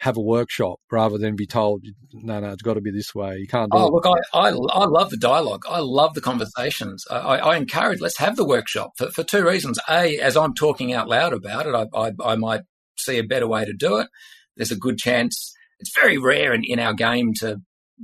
have 0.00 0.16
a 0.16 0.20
workshop 0.20 0.80
rather 0.90 1.18
than 1.18 1.36
be 1.36 1.46
told, 1.46 1.84
no, 2.12 2.40
no, 2.40 2.50
it's 2.50 2.62
got 2.62 2.74
to 2.74 2.80
be 2.80 2.90
this 2.90 3.14
way. 3.14 3.36
You 3.36 3.46
can't 3.46 3.70
do 3.70 3.76
oh, 3.78 3.86
it. 3.86 3.92
look, 3.92 4.06
I, 4.06 4.38
I, 4.38 4.48
I, 4.48 4.86
love 4.86 5.10
the 5.10 5.18
dialogue. 5.18 5.62
I 5.68 5.80
love 5.80 6.14
the 6.14 6.22
conversations. 6.22 7.04
I, 7.10 7.36
I, 7.36 7.56
encourage, 7.56 8.00
let's 8.00 8.16
have 8.16 8.36
the 8.36 8.46
workshop 8.46 8.92
for, 8.96 9.10
for 9.10 9.22
two 9.22 9.46
reasons. 9.46 9.78
A, 9.90 10.18
as 10.18 10.38
I'm 10.38 10.54
talking 10.54 10.94
out 10.94 11.08
loud 11.08 11.34
about 11.34 11.66
it, 11.66 11.74
I, 11.74 11.86
I, 11.94 12.12
I 12.24 12.36
might 12.36 12.62
see 12.96 13.18
a 13.18 13.22
better 13.24 13.46
way 13.46 13.66
to 13.66 13.74
do 13.74 13.98
it. 13.98 14.08
There's 14.56 14.72
a 14.72 14.76
good 14.76 14.96
chance. 14.96 15.52
It's 15.80 15.94
very 15.94 16.16
rare 16.16 16.54
in, 16.54 16.62
in 16.64 16.78
our 16.78 16.94
game 16.94 17.34
to 17.40 17.58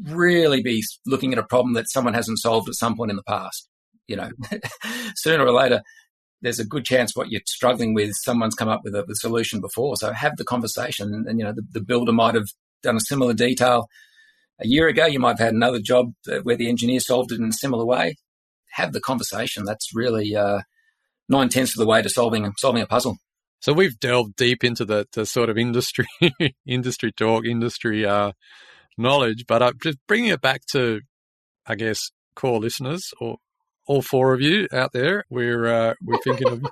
really 0.04 0.62
be 0.62 0.82
looking 1.06 1.32
at 1.32 1.38
a 1.38 1.46
problem 1.46 1.72
that 1.74 1.90
someone 1.90 2.12
hasn't 2.12 2.40
solved 2.40 2.68
at 2.68 2.74
some 2.74 2.94
point 2.94 3.10
in 3.10 3.16
the 3.16 3.22
past. 3.22 3.68
You 4.06 4.16
know, 4.16 4.30
sooner 5.16 5.46
or 5.46 5.52
later, 5.52 5.80
there's 6.46 6.60
a 6.60 6.64
good 6.64 6.84
chance 6.84 7.16
what 7.16 7.28
you're 7.28 7.40
struggling 7.44 7.92
with, 7.92 8.14
someone's 8.14 8.54
come 8.54 8.68
up 8.68 8.82
with 8.84 8.94
a, 8.94 9.04
a 9.10 9.14
solution 9.16 9.60
before. 9.60 9.96
So 9.96 10.12
have 10.12 10.36
the 10.36 10.44
conversation. 10.44 11.24
And, 11.26 11.40
you 11.40 11.44
know, 11.44 11.52
the, 11.52 11.66
the, 11.72 11.80
builder 11.80 12.12
might 12.12 12.36
have 12.36 12.46
done 12.84 12.94
a 12.94 13.00
similar 13.00 13.34
detail 13.34 13.88
a 14.60 14.68
year 14.68 14.86
ago. 14.86 15.06
You 15.06 15.18
might 15.18 15.38
have 15.38 15.46
had 15.46 15.54
another 15.54 15.80
job 15.80 16.12
where 16.44 16.54
the 16.56 16.68
engineer 16.68 17.00
solved 17.00 17.32
it 17.32 17.40
in 17.40 17.48
a 17.48 17.52
similar 17.52 17.84
way. 17.84 18.14
Have 18.74 18.92
the 18.92 19.00
conversation. 19.00 19.64
That's 19.64 19.92
really 19.92 20.36
uh, 20.36 20.60
nine 21.28 21.48
tenths 21.48 21.74
of 21.74 21.80
the 21.80 21.86
way 21.86 22.00
to 22.00 22.08
solving 22.08 22.52
solving 22.58 22.82
a 22.82 22.86
puzzle. 22.86 23.16
So 23.58 23.72
we've 23.72 23.98
delved 23.98 24.36
deep 24.36 24.62
into 24.62 24.84
the, 24.84 25.08
the 25.14 25.26
sort 25.26 25.50
of 25.50 25.58
industry, 25.58 26.06
industry 26.64 27.10
talk, 27.10 27.44
industry 27.44 28.06
uh, 28.06 28.30
knowledge, 28.96 29.46
but 29.48 29.64
I'm 29.64 29.78
just 29.82 29.98
bringing 30.06 30.30
it 30.30 30.40
back 30.40 30.60
to, 30.72 31.00
I 31.66 31.74
guess, 31.74 32.12
core 32.36 32.60
listeners 32.60 33.12
or 33.20 33.38
all 33.86 34.02
four 34.02 34.34
of 34.34 34.40
you 34.40 34.68
out 34.72 34.92
there. 34.92 35.24
We're 35.30 35.66
uh, 35.66 35.94
we're 36.02 36.18
thinking 36.18 36.48
of. 36.48 36.64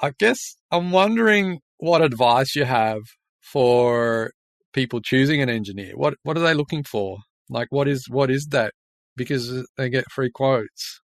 I 0.00 0.12
guess 0.18 0.56
I'm 0.70 0.90
wondering 0.92 1.60
what 1.78 2.02
advice 2.02 2.56
you 2.56 2.64
have 2.64 3.00
for 3.40 4.32
people 4.72 5.00
choosing 5.00 5.42
an 5.42 5.50
engineer. 5.50 5.92
What 5.94 6.14
what 6.22 6.36
are 6.36 6.40
they 6.40 6.54
looking 6.54 6.84
for? 6.84 7.18
Like 7.48 7.68
what 7.70 7.88
is 7.88 8.06
what 8.08 8.30
is 8.30 8.46
that? 8.50 8.72
Because 9.16 9.66
they 9.76 9.90
get 9.90 10.10
free 10.10 10.30
quotes. 10.30 11.00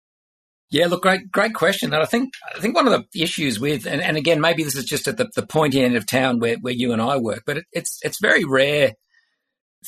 Yeah, 0.70 0.86
look, 0.86 1.02
great, 1.02 1.30
great 1.30 1.54
question. 1.54 1.92
And 1.92 2.02
I 2.02 2.06
think, 2.06 2.34
I 2.52 2.58
think 2.58 2.74
one 2.74 2.88
of 2.88 2.92
the 2.92 3.22
issues 3.22 3.60
with, 3.60 3.86
and, 3.86 4.00
and 4.00 4.16
again, 4.16 4.40
maybe 4.40 4.64
this 4.64 4.74
is 4.74 4.84
just 4.84 5.06
at 5.06 5.16
the, 5.16 5.30
the 5.36 5.46
pointy 5.46 5.80
end 5.80 5.94
of 5.94 6.04
town 6.04 6.40
where, 6.40 6.56
where 6.56 6.72
you 6.72 6.92
and 6.92 7.00
I 7.00 7.16
work, 7.16 7.44
but 7.46 7.58
it, 7.58 7.64
it's, 7.72 8.00
it's 8.02 8.18
very 8.20 8.44
rare 8.44 8.94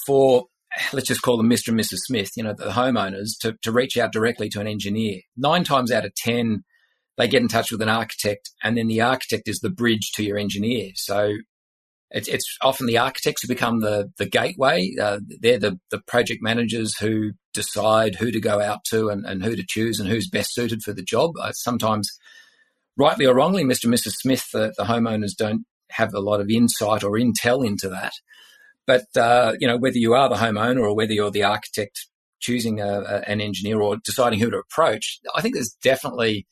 for 0.07 0.45
let's 0.93 1.09
just 1.09 1.23
call 1.23 1.37
them 1.37 1.51
Mr. 1.51 1.69
and 1.69 1.79
Mrs. 1.79 1.99
Smith, 2.07 2.31
you 2.37 2.43
know, 2.43 2.55
the 2.57 2.71
homeowners, 2.71 3.39
to, 3.41 3.57
to 3.63 3.73
reach 3.73 3.97
out 3.97 4.13
directly 4.13 4.49
to 4.51 4.61
an 4.61 4.67
engineer. 4.67 5.21
Nine 5.37 5.65
times 5.65 5.91
out 5.91 6.05
of 6.05 6.15
10, 6.15 6.65
they 7.17 7.29
get 7.29 7.43
in 7.43 7.49
touch 7.49 7.73
with 7.73 7.83
an 7.83 7.89
architect, 7.89 8.51
and 8.63 8.77
then 8.77 8.89
the 8.89 9.01
architect 9.01 9.49
is 9.49 9.61
the 9.61 9.71
bridge 9.71 10.13
to 10.13 10.25
your 10.25 10.39
engineer. 10.39 10.91
So 10.95 11.37
it's, 12.11 12.29
it's 12.29 12.57
often 12.63 12.87
the 12.87 12.99
architects 12.99 13.43
who 13.43 13.49
become 13.49 13.81
the, 13.81 14.13
the 14.19 14.27
gateway. 14.27 14.93
Uh, 15.01 15.21
they're 15.41 15.59
the, 15.59 15.79
the 15.91 16.01
project 16.07 16.41
managers 16.43 16.97
who 16.99 17.33
decide 17.53 18.17
who 18.17 18.31
to 18.31 18.41
go 18.41 18.61
out 18.61 18.85
to 18.91 19.09
and, 19.09 19.25
and 19.25 19.43
who 19.43 19.57
to 19.57 19.65
choose 19.67 19.99
and 19.99 20.09
who's 20.09 20.29
best 20.29 20.55
suited 20.55 20.83
for 20.83 20.93
the 20.93 21.03
job. 21.03 21.33
Uh, 21.41 21.53
sometimes, 21.53 22.11
rightly 22.97 23.27
or 23.27 23.35
wrongly, 23.35 23.65
Mr. 23.65 23.85
and 23.85 23.95
Mrs. 23.95 24.13
Smith, 24.13 24.47
the, 24.53 24.73
the 24.77 24.85
homeowners 24.85 25.35
don't 25.37 25.65
have 25.91 26.15
a 26.15 26.21
lot 26.21 26.41
of 26.41 26.51
insight 26.51 27.03
or 27.03 27.13
intel 27.13 27.67
into 27.67 27.89
that. 27.89 28.13
But 28.87 29.05
uh, 29.17 29.55
you 29.59 29.67
know, 29.67 29.77
whether 29.77 29.99
you 29.99 30.15
are 30.15 30.29
the 30.29 30.37
homeowner 30.37 30.83
or 30.83 30.95
whether 30.95 31.13
you're 31.13 31.31
the 31.31 31.45
architect 31.45 32.07
choosing 32.41 32.81
a, 32.81 33.01
a, 33.01 33.29
an 33.29 33.41
engineer 33.41 33.81
or 33.81 33.97
deciding 34.05 34.39
who 34.39 34.51
to 34.51 34.59
approach, 34.59 35.21
I 35.35 35.41
think 35.41 35.55
there's 35.55 35.77
definitely 35.83 36.47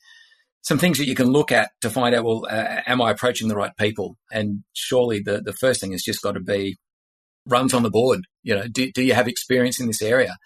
some 0.61 0.77
things 0.77 0.97
that 0.97 1.07
you 1.07 1.15
can 1.15 1.27
look 1.27 1.51
at 1.51 1.71
to 1.81 1.89
find 1.89 2.15
out. 2.15 2.25
Well, 2.25 2.45
uh, 2.49 2.81
am 2.85 3.01
I 3.01 3.11
approaching 3.11 3.47
the 3.47 3.55
right 3.55 3.75
people? 3.77 4.17
And 4.31 4.63
surely 4.73 5.19
the 5.19 5.41
the 5.41 5.53
first 5.53 5.81
thing 5.81 5.91
has 5.91 6.03
just 6.03 6.21
got 6.21 6.33
to 6.33 6.41
be 6.41 6.77
runs 7.45 7.73
on 7.73 7.83
the 7.83 7.91
board. 7.91 8.21
You 8.43 8.55
know, 8.55 8.67
do, 8.67 8.91
do 8.91 9.03
you 9.03 9.13
have 9.13 9.27
experience 9.27 9.79
in 9.79 9.87
this 9.87 10.01
area? 10.01 10.37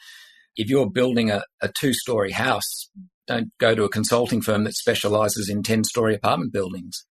If 0.55 0.69
you're 0.69 0.89
building 0.89 1.31
a, 1.31 1.43
a 1.61 1.69
two 1.69 1.93
story 1.93 2.31
house, 2.31 2.89
don't 3.27 3.49
go 3.59 3.75
to 3.75 3.83
a 3.83 3.89
consulting 3.89 4.41
firm 4.41 4.63
that 4.65 4.73
specializes 4.73 5.49
in 5.49 5.63
10 5.63 5.83
story 5.83 6.15
apartment 6.15 6.51
buildings 6.51 7.05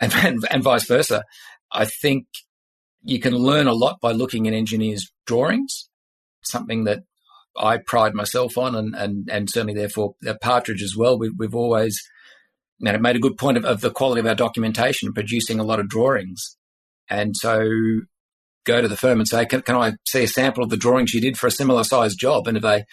and, 0.00 0.12
and, 0.14 0.44
and, 0.50 0.62
vice 0.62 0.86
versa. 0.86 1.22
I 1.70 1.84
think 1.84 2.26
you 3.02 3.20
can 3.20 3.34
learn 3.34 3.66
a 3.66 3.72
lot 3.72 4.00
by 4.00 4.12
looking 4.12 4.46
at 4.46 4.54
engineers' 4.54 5.10
drawings, 5.26 5.88
something 6.42 6.84
that 6.84 7.00
I 7.56 7.78
pride 7.86 8.14
myself 8.14 8.56
on, 8.56 8.74
and 8.74 8.94
and, 8.94 9.28
and 9.30 9.50
certainly 9.50 9.74
therefore 9.74 10.14
Partridge 10.40 10.82
as 10.82 10.94
well. 10.96 11.18
We, 11.18 11.30
have 11.42 11.54
always 11.54 12.00
you 12.78 12.92
know, 12.92 12.98
made 12.98 13.16
a 13.16 13.20
good 13.20 13.36
point 13.36 13.58
of, 13.58 13.64
of 13.64 13.80
the 13.80 13.90
quality 13.90 14.20
of 14.20 14.26
our 14.26 14.34
documentation, 14.34 15.12
producing 15.12 15.58
a 15.58 15.64
lot 15.64 15.80
of 15.80 15.88
drawings, 15.88 16.56
and 17.08 17.36
so 17.36 17.68
go 18.64 18.80
to 18.80 18.88
the 18.88 18.96
firm 18.96 19.18
and 19.18 19.28
say, 19.28 19.46
can, 19.46 19.62
can 19.62 19.76
I 19.76 19.92
see 20.06 20.24
a 20.24 20.28
sample 20.28 20.62
of 20.62 20.70
the 20.70 20.76
drawings 20.76 21.14
you 21.14 21.20
did 21.20 21.38
for 21.38 21.46
a 21.46 21.50
similar 21.50 21.84
sized 21.84 22.18
job? 22.18 22.46
And 22.46 22.56
if 22.56 22.62
they 22.62 22.84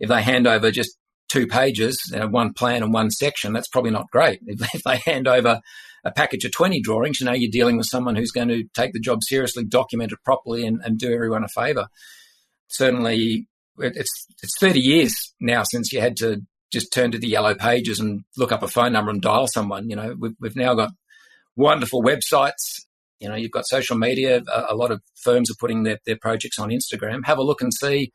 if 0.00 0.08
they 0.08 0.22
hand 0.22 0.46
over 0.46 0.70
just 0.70 0.96
two 1.28 1.46
pages, 1.46 1.98
you 2.12 2.18
know, 2.18 2.28
one 2.28 2.52
plan 2.52 2.82
and 2.82 2.92
one 2.92 3.10
section, 3.10 3.52
that's 3.52 3.68
probably 3.68 3.92
not 3.92 4.10
great. 4.10 4.40
If, 4.46 4.60
if 4.74 4.82
they 4.82 4.98
hand 5.10 5.28
over 5.28 5.60
a 6.04 6.10
package 6.10 6.44
of 6.44 6.52
20 6.52 6.80
drawings, 6.80 7.20
you 7.20 7.26
know, 7.26 7.32
you're 7.32 7.50
dealing 7.50 7.76
with 7.76 7.86
someone 7.86 8.16
who's 8.16 8.32
going 8.32 8.48
to 8.48 8.64
take 8.74 8.92
the 8.92 9.00
job 9.00 9.22
seriously, 9.22 9.64
document 9.64 10.12
it 10.12 10.18
properly, 10.24 10.66
and, 10.66 10.80
and 10.84 10.98
do 10.98 11.12
everyone 11.12 11.44
a 11.44 11.48
favor. 11.48 11.86
Certainly, 12.68 13.46
it's, 13.78 14.26
it's 14.42 14.58
30 14.58 14.80
years 14.80 15.34
now 15.40 15.62
since 15.62 15.92
you 15.92 16.00
had 16.00 16.16
to 16.18 16.42
just 16.72 16.92
turn 16.92 17.12
to 17.12 17.18
the 17.18 17.28
yellow 17.28 17.54
pages 17.54 18.00
and 18.00 18.24
look 18.36 18.50
up 18.50 18.62
a 18.62 18.68
phone 18.68 18.92
number 18.92 19.10
and 19.10 19.20
dial 19.20 19.46
someone. 19.46 19.88
You 19.88 19.96
know, 19.96 20.16
we've, 20.18 20.34
we've 20.40 20.56
now 20.56 20.74
got 20.74 20.90
wonderful 21.54 22.02
websites. 22.02 22.80
You 23.20 23.28
know, 23.28 23.36
you've 23.36 23.52
got 23.52 23.68
social 23.68 23.96
media. 23.96 24.42
A, 24.52 24.66
a 24.70 24.74
lot 24.74 24.90
of 24.90 25.02
firms 25.22 25.50
are 25.50 25.56
putting 25.60 25.84
their, 25.84 25.98
their 26.06 26.16
projects 26.16 26.58
on 26.58 26.70
Instagram. 26.70 27.24
Have 27.26 27.38
a 27.38 27.42
look 27.42 27.60
and 27.60 27.72
see 27.72 28.12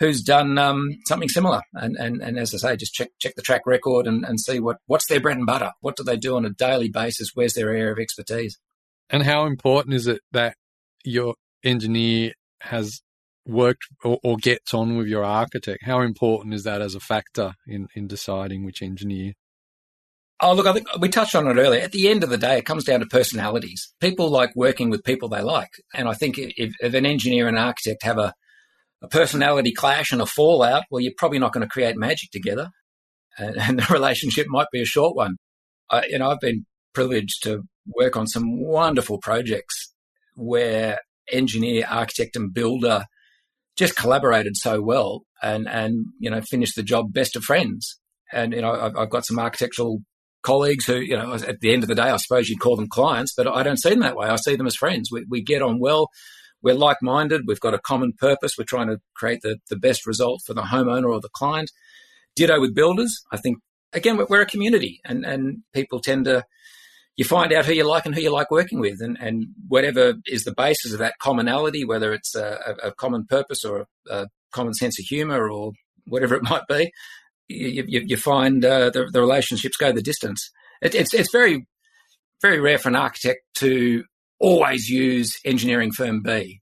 who's 0.00 0.22
done 0.22 0.58
um, 0.58 0.88
something 1.06 1.28
similar. 1.28 1.60
And, 1.74 1.94
and, 1.96 2.22
and 2.22 2.38
as 2.38 2.54
I 2.54 2.56
say, 2.56 2.76
just 2.76 2.94
check, 2.94 3.10
check 3.20 3.34
the 3.36 3.42
track 3.42 3.62
record 3.66 4.06
and, 4.06 4.24
and 4.24 4.40
see 4.40 4.58
what, 4.58 4.78
what's 4.86 5.06
their 5.06 5.20
bread 5.20 5.36
and 5.36 5.46
butter. 5.46 5.72
What 5.82 5.96
do 5.96 6.02
they 6.02 6.16
do 6.16 6.36
on 6.36 6.46
a 6.46 6.50
daily 6.50 6.88
basis? 6.88 7.32
Where's 7.34 7.52
their 7.52 7.68
area 7.68 7.92
of 7.92 7.98
expertise? 7.98 8.58
And 9.10 9.22
how 9.22 9.44
important 9.44 9.94
is 9.94 10.06
it 10.06 10.22
that 10.32 10.56
your 11.04 11.34
engineer 11.62 12.32
has 12.62 13.02
worked 13.46 13.82
or, 14.02 14.18
or 14.24 14.36
gets 14.38 14.72
on 14.72 14.96
with 14.96 15.06
your 15.06 15.22
architect? 15.22 15.84
How 15.84 16.00
important 16.00 16.54
is 16.54 16.64
that 16.64 16.80
as 16.80 16.94
a 16.94 17.00
factor 17.00 17.54
in, 17.66 17.88
in 17.94 18.06
deciding 18.06 18.64
which 18.64 18.80
engineer? 18.80 19.34
Oh, 20.42 20.54
look, 20.54 20.66
I 20.66 20.72
think 20.72 20.86
we 20.98 21.10
touched 21.10 21.34
on 21.34 21.46
it 21.46 21.60
earlier. 21.60 21.82
At 21.82 21.92
the 21.92 22.08
end 22.08 22.24
of 22.24 22.30
the 22.30 22.38
day, 22.38 22.56
it 22.56 22.64
comes 22.64 22.84
down 22.84 23.00
to 23.00 23.06
personalities. 23.06 23.92
People 24.00 24.30
like 24.30 24.56
working 24.56 24.88
with 24.88 25.04
people 25.04 25.28
they 25.28 25.42
like. 25.42 25.68
And 25.92 26.08
I 26.08 26.14
think 26.14 26.38
if, 26.38 26.72
if 26.80 26.94
an 26.94 27.04
engineer 27.04 27.46
and 27.46 27.58
architect 27.58 28.02
have 28.04 28.16
a, 28.16 28.32
a 29.02 29.08
personality 29.08 29.72
clash 29.72 30.12
and 30.12 30.20
a 30.20 30.26
fallout, 30.26 30.84
well, 30.90 31.00
you're 31.00 31.12
probably 31.16 31.38
not 31.38 31.52
going 31.52 31.66
to 31.66 31.72
create 31.72 31.96
magic 31.96 32.30
together, 32.30 32.70
and, 33.38 33.56
and 33.56 33.78
the 33.78 33.92
relationship 33.92 34.46
might 34.48 34.68
be 34.72 34.82
a 34.82 34.86
short 34.86 35.16
one. 35.16 35.36
I, 35.90 36.06
you 36.06 36.18
know, 36.18 36.30
I've 36.30 36.40
been 36.40 36.66
privileged 36.92 37.42
to 37.44 37.62
work 37.86 38.16
on 38.16 38.26
some 38.26 38.60
wonderful 38.60 39.18
projects 39.18 39.92
where 40.36 41.00
engineer, 41.30 41.86
architect, 41.88 42.36
and 42.36 42.52
builder 42.52 43.04
just 43.76 43.96
collaborated 43.96 44.56
so 44.56 44.80
well, 44.80 45.22
and 45.42 45.68
and 45.68 46.06
you 46.18 46.30
know 46.30 46.40
finished 46.42 46.76
the 46.76 46.82
job 46.82 47.12
best 47.12 47.36
of 47.36 47.42
friends. 47.42 47.98
And 48.32 48.52
you 48.52 48.60
know, 48.60 48.72
I've, 48.72 48.96
I've 48.96 49.10
got 49.10 49.26
some 49.26 49.38
architectural 49.38 50.00
colleagues 50.42 50.86
who, 50.86 50.96
you 50.96 51.16
know, 51.16 51.34
at 51.34 51.60
the 51.60 51.72
end 51.72 51.82
of 51.82 51.88
the 51.88 51.94
day, 51.94 52.02
I 52.02 52.16
suppose 52.16 52.48
you'd 52.48 52.60
call 52.60 52.76
them 52.76 52.88
clients, 52.88 53.34
but 53.36 53.46
I 53.46 53.62
don't 53.62 53.76
see 53.76 53.90
them 53.90 54.00
that 54.00 54.16
way. 54.16 54.28
I 54.28 54.36
see 54.36 54.56
them 54.56 54.66
as 54.66 54.76
friends. 54.76 55.10
We, 55.12 55.26
we 55.28 55.42
get 55.42 55.62
on 55.62 55.78
well 55.80 56.08
we're 56.62 56.74
like 56.74 56.98
minded, 57.02 57.42
we've 57.46 57.60
got 57.60 57.74
a 57.74 57.78
common 57.78 58.12
purpose, 58.12 58.56
we're 58.58 58.64
trying 58.64 58.88
to 58.88 59.00
create 59.14 59.40
the, 59.42 59.58
the 59.68 59.76
best 59.76 60.06
result 60.06 60.42
for 60.46 60.54
the 60.54 60.62
homeowner 60.62 61.10
or 61.10 61.20
the 61.20 61.28
client. 61.30 61.70
Ditto 62.36 62.60
with 62.60 62.74
builders. 62.74 63.22
I 63.32 63.36
think 63.36 63.58
again 63.92 64.18
we're 64.28 64.40
a 64.40 64.46
community, 64.46 65.00
and 65.04 65.26
and 65.26 65.58
people 65.72 66.00
tend 66.00 66.26
to 66.26 66.44
you 67.16 67.24
find 67.24 67.52
out 67.52 67.66
who 67.66 67.72
you 67.72 67.86
like 67.86 68.06
and 68.06 68.14
who 68.14 68.20
you 68.20 68.30
like 68.30 68.50
working 68.50 68.80
with, 68.80 69.00
and 69.00 69.18
and 69.20 69.48
whatever 69.68 70.14
is 70.26 70.44
the 70.44 70.54
basis 70.54 70.92
of 70.92 71.00
that 71.00 71.18
commonality, 71.18 71.84
whether 71.84 72.12
it's 72.12 72.34
a, 72.34 72.76
a 72.82 72.92
common 72.92 73.26
purpose 73.26 73.64
or 73.64 73.80
a, 74.08 74.22
a, 74.22 74.26
common 74.52 74.74
sense 74.74 74.98
of 74.98 75.04
humour 75.04 75.48
or 75.48 75.72
whatever 76.06 76.34
it 76.34 76.42
might 76.42 76.66
be, 76.68 76.90
you, 77.46 77.84
you, 77.86 78.02
you 78.04 78.16
find 78.16 78.64
uh, 78.64 78.90
the, 78.90 79.08
the 79.12 79.20
relationships 79.20 79.76
go 79.76 79.92
the 79.92 80.02
distance. 80.02 80.50
It, 80.82 80.94
it's 80.94 81.12
it's 81.12 81.30
very 81.30 81.66
very 82.40 82.58
rare 82.58 82.78
for 82.78 82.88
an 82.88 82.96
architect 82.96 83.40
to 83.56 84.04
always 84.40 84.88
use 84.88 85.38
engineering 85.44 85.92
firm 85.92 86.22
B, 86.22 86.60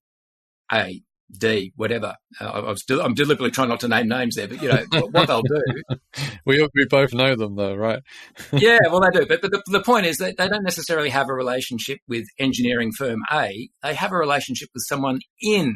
A, 0.70 1.01
D, 1.37 1.72
whatever. 1.76 2.14
Uh, 2.41 2.74
I 2.91 3.05
am 3.05 3.14
deliberately 3.14 3.51
trying 3.51 3.68
not 3.68 3.81
to 3.81 3.89
name 3.89 4.09
names 4.09 4.37
there, 4.37 4.49
but 4.49 4.62
you 4.62 4.68
know 4.68 4.85
what 5.11 5.26
they'll 5.26 5.43
do. 5.43 5.62
we 6.47 6.66
we 6.74 6.87
both 6.89 7.12
know 7.12 7.37
them 7.37 7.57
though, 7.57 7.74
right? 7.74 8.03
yeah, 8.53 8.79
well 8.91 9.01
they 9.01 9.18
do, 9.20 9.26
but 9.26 9.43
but 9.43 9.51
the, 9.51 9.62
the 9.66 9.83
point 9.83 10.07
is 10.07 10.16
that 10.18 10.37
they 10.37 10.49
don't 10.49 10.64
necessarily 10.64 11.11
have 11.11 11.29
a 11.29 11.35
relationship 11.35 11.99
with 12.09 12.26
engineering 12.39 12.93
firm 12.93 13.20
A. 13.33 13.68
They 13.83 13.95
have 13.95 14.12
a 14.12 14.16
relationship 14.16 14.70
with 14.74 14.85
someone 14.87 15.20
in 15.41 15.74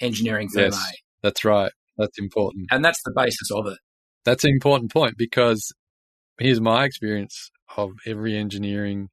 engineering 0.00 0.48
firm 0.48 0.64
yes, 0.72 0.76
A. 0.76 0.94
That's 1.22 1.44
right. 1.44 1.72
That's 1.98 2.18
important, 2.18 2.66
and 2.70 2.84
that's 2.84 3.02
the 3.04 3.12
basis 3.14 3.50
of 3.50 3.66
it. 3.66 3.78
That's 4.24 4.44
an 4.44 4.50
important 4.50 4.92
point 4.92 5.14
because 5.16 5.72
here's 6.38 6.60
my 6.60 6.84
experience 6.84 7.50
of 7.76 7.92
every 8.06 8.36
engineering 8.36 9.08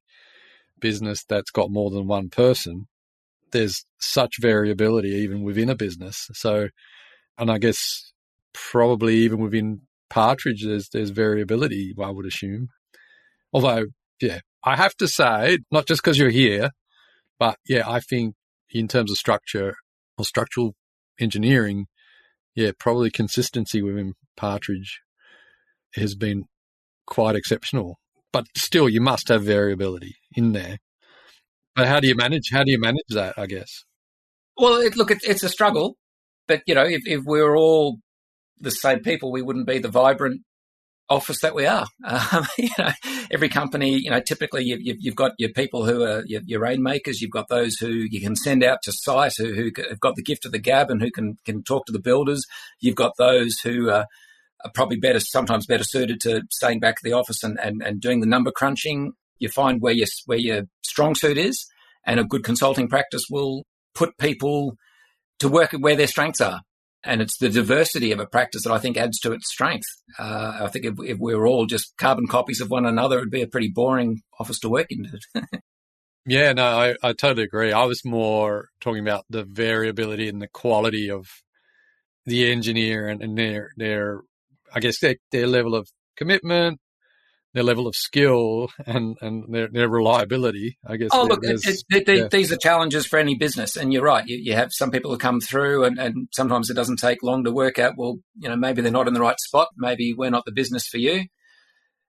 business 0.88 1.24
that's 1.28 1.50
got 1.50 1.70
more 1.70 1.90
than 1.90 2.06
one 2.06 2.28
person 2.28 2.86
there's 3.54 3.86
such 4.00 4.34
variability 4.40 5.10
even 5.10 5.42
within 5.42 5.70
a 5.70 5.74
business. 5.74 6.28
So, 6.34 6.68
and 7.38 7.50
I 7.50 7.56
guess 7.56 8.12
probably 8.52 9.16
even 9.18 9.38
within 9.38 9.82
Partridge, 10.10 10.64
there's 10.64 10.90
there's 10.90 11.10
variability. 11.10 11.94
I 11.98 12.10
would 12.10 12.26
assume. 12.26 12.68
Although, 13.52 13.86
yeah, 14.20 14.40
I 14.62 14.76
have 14.76 14.94
to 14.96 15.08
say, 15.08 15.58
not 15.70 15.86
just 15.86 16.02
because 16.02 16.18
you're 16.18 16.28
here, 16.28 16.70
but 17.38 17.56
yeah, 17.66 17.88
I 17.88 18.00
think 18.00 18.34
in 18.70 18.88
terms 18.88 19.10
of 19.10 19.16
structure 19.16 19.76
or 20.18 20.24
structural 20.24 20.74
engineering, 21.18 21.86
yeah, 22.54 22.72
probably 22.78 23.10
consistency 23.10 23.80
within 23.80 24.14
Partridge 24.36 25.00
has 25.94 26.14
been 26.14 26.44
quite 27.06 27.36
exceptional. 27.36 27.98
But 28.34 28.46
still, 28.56 28.88
you 28.88 29.00
must 29.00 29.28
have 29.28 29.44
variability 29.44 30.16
in 30.34 30.50
there. 30.54 30.78
But 31.76 31.86
how 31.86 32.00
do 32.00 32.08
you 32.08 32.16
manage? 32.16 32.50
How 32.50 32.64
do 32.64 32.72
you 32.72 32.80
manage 32.80 33.06
that? 33.10 33.38
I 33.38 33.46
guess. 33.46 33.84
Well, 34.56 34.80
it, 34.80 34.96
look, 34.96 35.12
it, 35.12 35.18
it's 35.22 35.44
a 35.44 35.48
struggle, 35.48 35.96
but 36.48 36.62
you 36.66 36.74
know, 36.74 36.82
if, 36.82 37.02
if 37.06 37.20
we 37.24 37.40
were 37.40 37.56
all 37.56 37.98
the 38.58 38.72
same 38.72 39.00
people, 39.00 39.30
we 39.30 39.40
wouldn't 39.40 39.68
be 39.68 39.78
the 39.78 39.88
vibrant 39.88 40.40
office 41.08 41.42
that 41.42 41.54
we 41.54 41.64
are. 41.64 41.86
Um, 42.04 42.44
you 42.58 42.70
know, 42.76 42.90
every 43.30 43.48
company, 43.48 43.98
you 43.98 44.10
know, 44.10 44.20
typically 44.20 44.64
you've, 44.64 44.96
you've 44.98 45.14
got 45.14 45.32
your 45.38 45.50
people 45.50 45.84
who 45.84 46.02
are 46.02 46.24
your, 46.26 46.40
your, 46.44 46.60
rainmakers. 46.60 47.20
You've 47.20 47.30
got 47.30 47.48
those 47.48 47.76
who 47.76 47.88
you 47.88 48.20
can 48.20 48.34
send 48.34 48.64
out 48.64 48.78
to 48.82 48.92
site 48.92 49.34
who, 49.38 49.54
who 49.54 49.70
have 49.88 50.00
got 50.00 50.16
the 50.16 50.22
gift 50.22 50.44
of 50.44 50.50
the 50.50 50.58
gab 50.58 50.90
and 50.90 51.00
who 51.00 51.12
can 51.12 51.36
can 51.44 51.62
talk 51.62 51.86
to 51.86 51.92
the 51.92 52.00
builders. 52.00 52.44
You've 52.80 52.96
got 52.96 53.12
those 53.16 53.60
who 53.60 53.90
are, 53.90 54.06
are 54.64 54.70
probably 54.74 54.96
better, 54.96 55.20
sometimes 55.20 55.66
better 55.66 55.84
suited 55.84 56.20
to 56.22 56.42
staying 56.50 56.80
back 56.80 56.96
at 56.98 57.02
the 57.02 57.12
office 57.12 57.42
and, 57.42 57.58
and, 57.60 57.82
and 57.82 58.00
doing 58.00 58.20
the 58.20 58.26
number 58.26 58.50
crunching 58.50 59.12
you 59.38 59.48
find 59.48 59.80
where 59.80 59.92
your 59.92 60.06
where 60.26 60.38
your 60.38 60.62
strong 60.82 61.14
suit 61.14 61.38
is, 61.38 61.66
and 62.06 62.20
a 62.20 62.24
good 62.24 62.44
consulting 62.44 62.88
practice 62.88 63.24
will 63.30 63.64
put 63.94 64.16
people 64.18 64.76
to 65.38 65.48
work 65.48 65.74
at 65.74 65.80
where 65.80 65.96
their 65.96 66.06
strengths 66.06 66.40
are. 66.40 66.60
And 67.06 67.20
it's 67.20 67.36
the 67.36 67.50
diversity 67.50 68.12
of 68.12 68.20
a 68.20 68.26
practice 68.26 68.64
that 68.64 68.72
I 68.72 68.78
think 68.78 68.96
adds 68.96 69.18
to 69.20 69.32
its 69.32 69.50
strength. 69.50 69.86
Uh, 70.18 70.60
I 70.62 70.68
think 70.68 70.86
if, 70.86 70.94
if 71.04 71.18
we 71.18 71.34
were 71.34 71.46
all 71.46 71.66
just 71.66 71.92
carbon 71.98 72.26
copies 72.26 72.62
of 72.62 72.70
one 72.70 72.86
another, 72.86 73.18
it'd 73.18 73.30
be 73.30 73.42
a 73.42 73.46
pretty 73.46 73.68
boring 73.68 74.22
office 74.40 74.58
to 74.60 74.70
work 74.70 74.86
in. 74.88 75.20
yeah, 76.26 76.54
no, 76.54 76.64
I, 76.64 76.94
I 77.02 77.12
totally 77.12 77.44
agree. 77.44 77.72
I 77.72 77.84
was 77.84 78.06
more 78.06 78.70
talking 78.80 79.02
about 79.06 79.26
the 79.28 79.44
variability 79.44 80.30
and 80.30 80.40
the 80.40 80.48
quality 80.48 81.10
of 81.10 81.26
the 82.24 82.50
engineer 82.50 83.06
and, 83.06 83.22
and 83.22 83.36
their 83.36 83.72
their 83.76 84.22
I 84.74 84.80
guess 84.80 84.98
their, 85.00 85.16
their 85.30 85.46
level 85.46 85.74
of 85.74 85.88
commitment, 86.16 86.80
their 87.54 87.62
level 87.62 87.86
of 87.86 87.94
skill 87.94 88.68
and 88.84 89.16
and 89.20 89.44
their, 89.54 89.68
their 89.68 89.88
reliability. 89.88 90.76
I 90.84 90.96
guess. 90.96 91.10
Oh, 91.12 91.24
look, 91.24 91.40
yeah. 91.42 92.28
these 92.30 92.52
are 92.52 92.56
challenges 92.56 93.06
for 93.06 93.18
any 93.18 93.36
business, 93.36 93.76
and 93.76 93.92
you're 93.92 94.02
right. 94.02 94.26
You, 94.26 94.36
you 94.36 94.54
have 94.54 94.72
some 94.72 94.90
people 94.90 95.12
who 95.12 95.18
come 95.18 95.40
through, 95.40 95.84
and, 95.84 95.98
and 95.98 96.28
sometimes 96.32 96.68
it 96.68 96.74
doesn't 96.74 96.98
take 96.98 97.22
long 97.22 97.44
to 97.44 97.52
work 97.52 97.78
out. 97.78 97.94
Well, 97.96 98.18
you 98.36 98.48
know, 98.48 98.56
maybe 98.56 98.82
they're 98.82 98.90
not 98.90 99.08
in 99.08 99.14
the 99.14 99.20
right 99.20 99.38
spot. 99.38 99.68
Maybe 99.76 100.12
we're 100.12 100.30
not 100.30 100.44
the 100.44 100.52
business 100.52 100.88
for 100.88 100.98
you. 100.98 101.26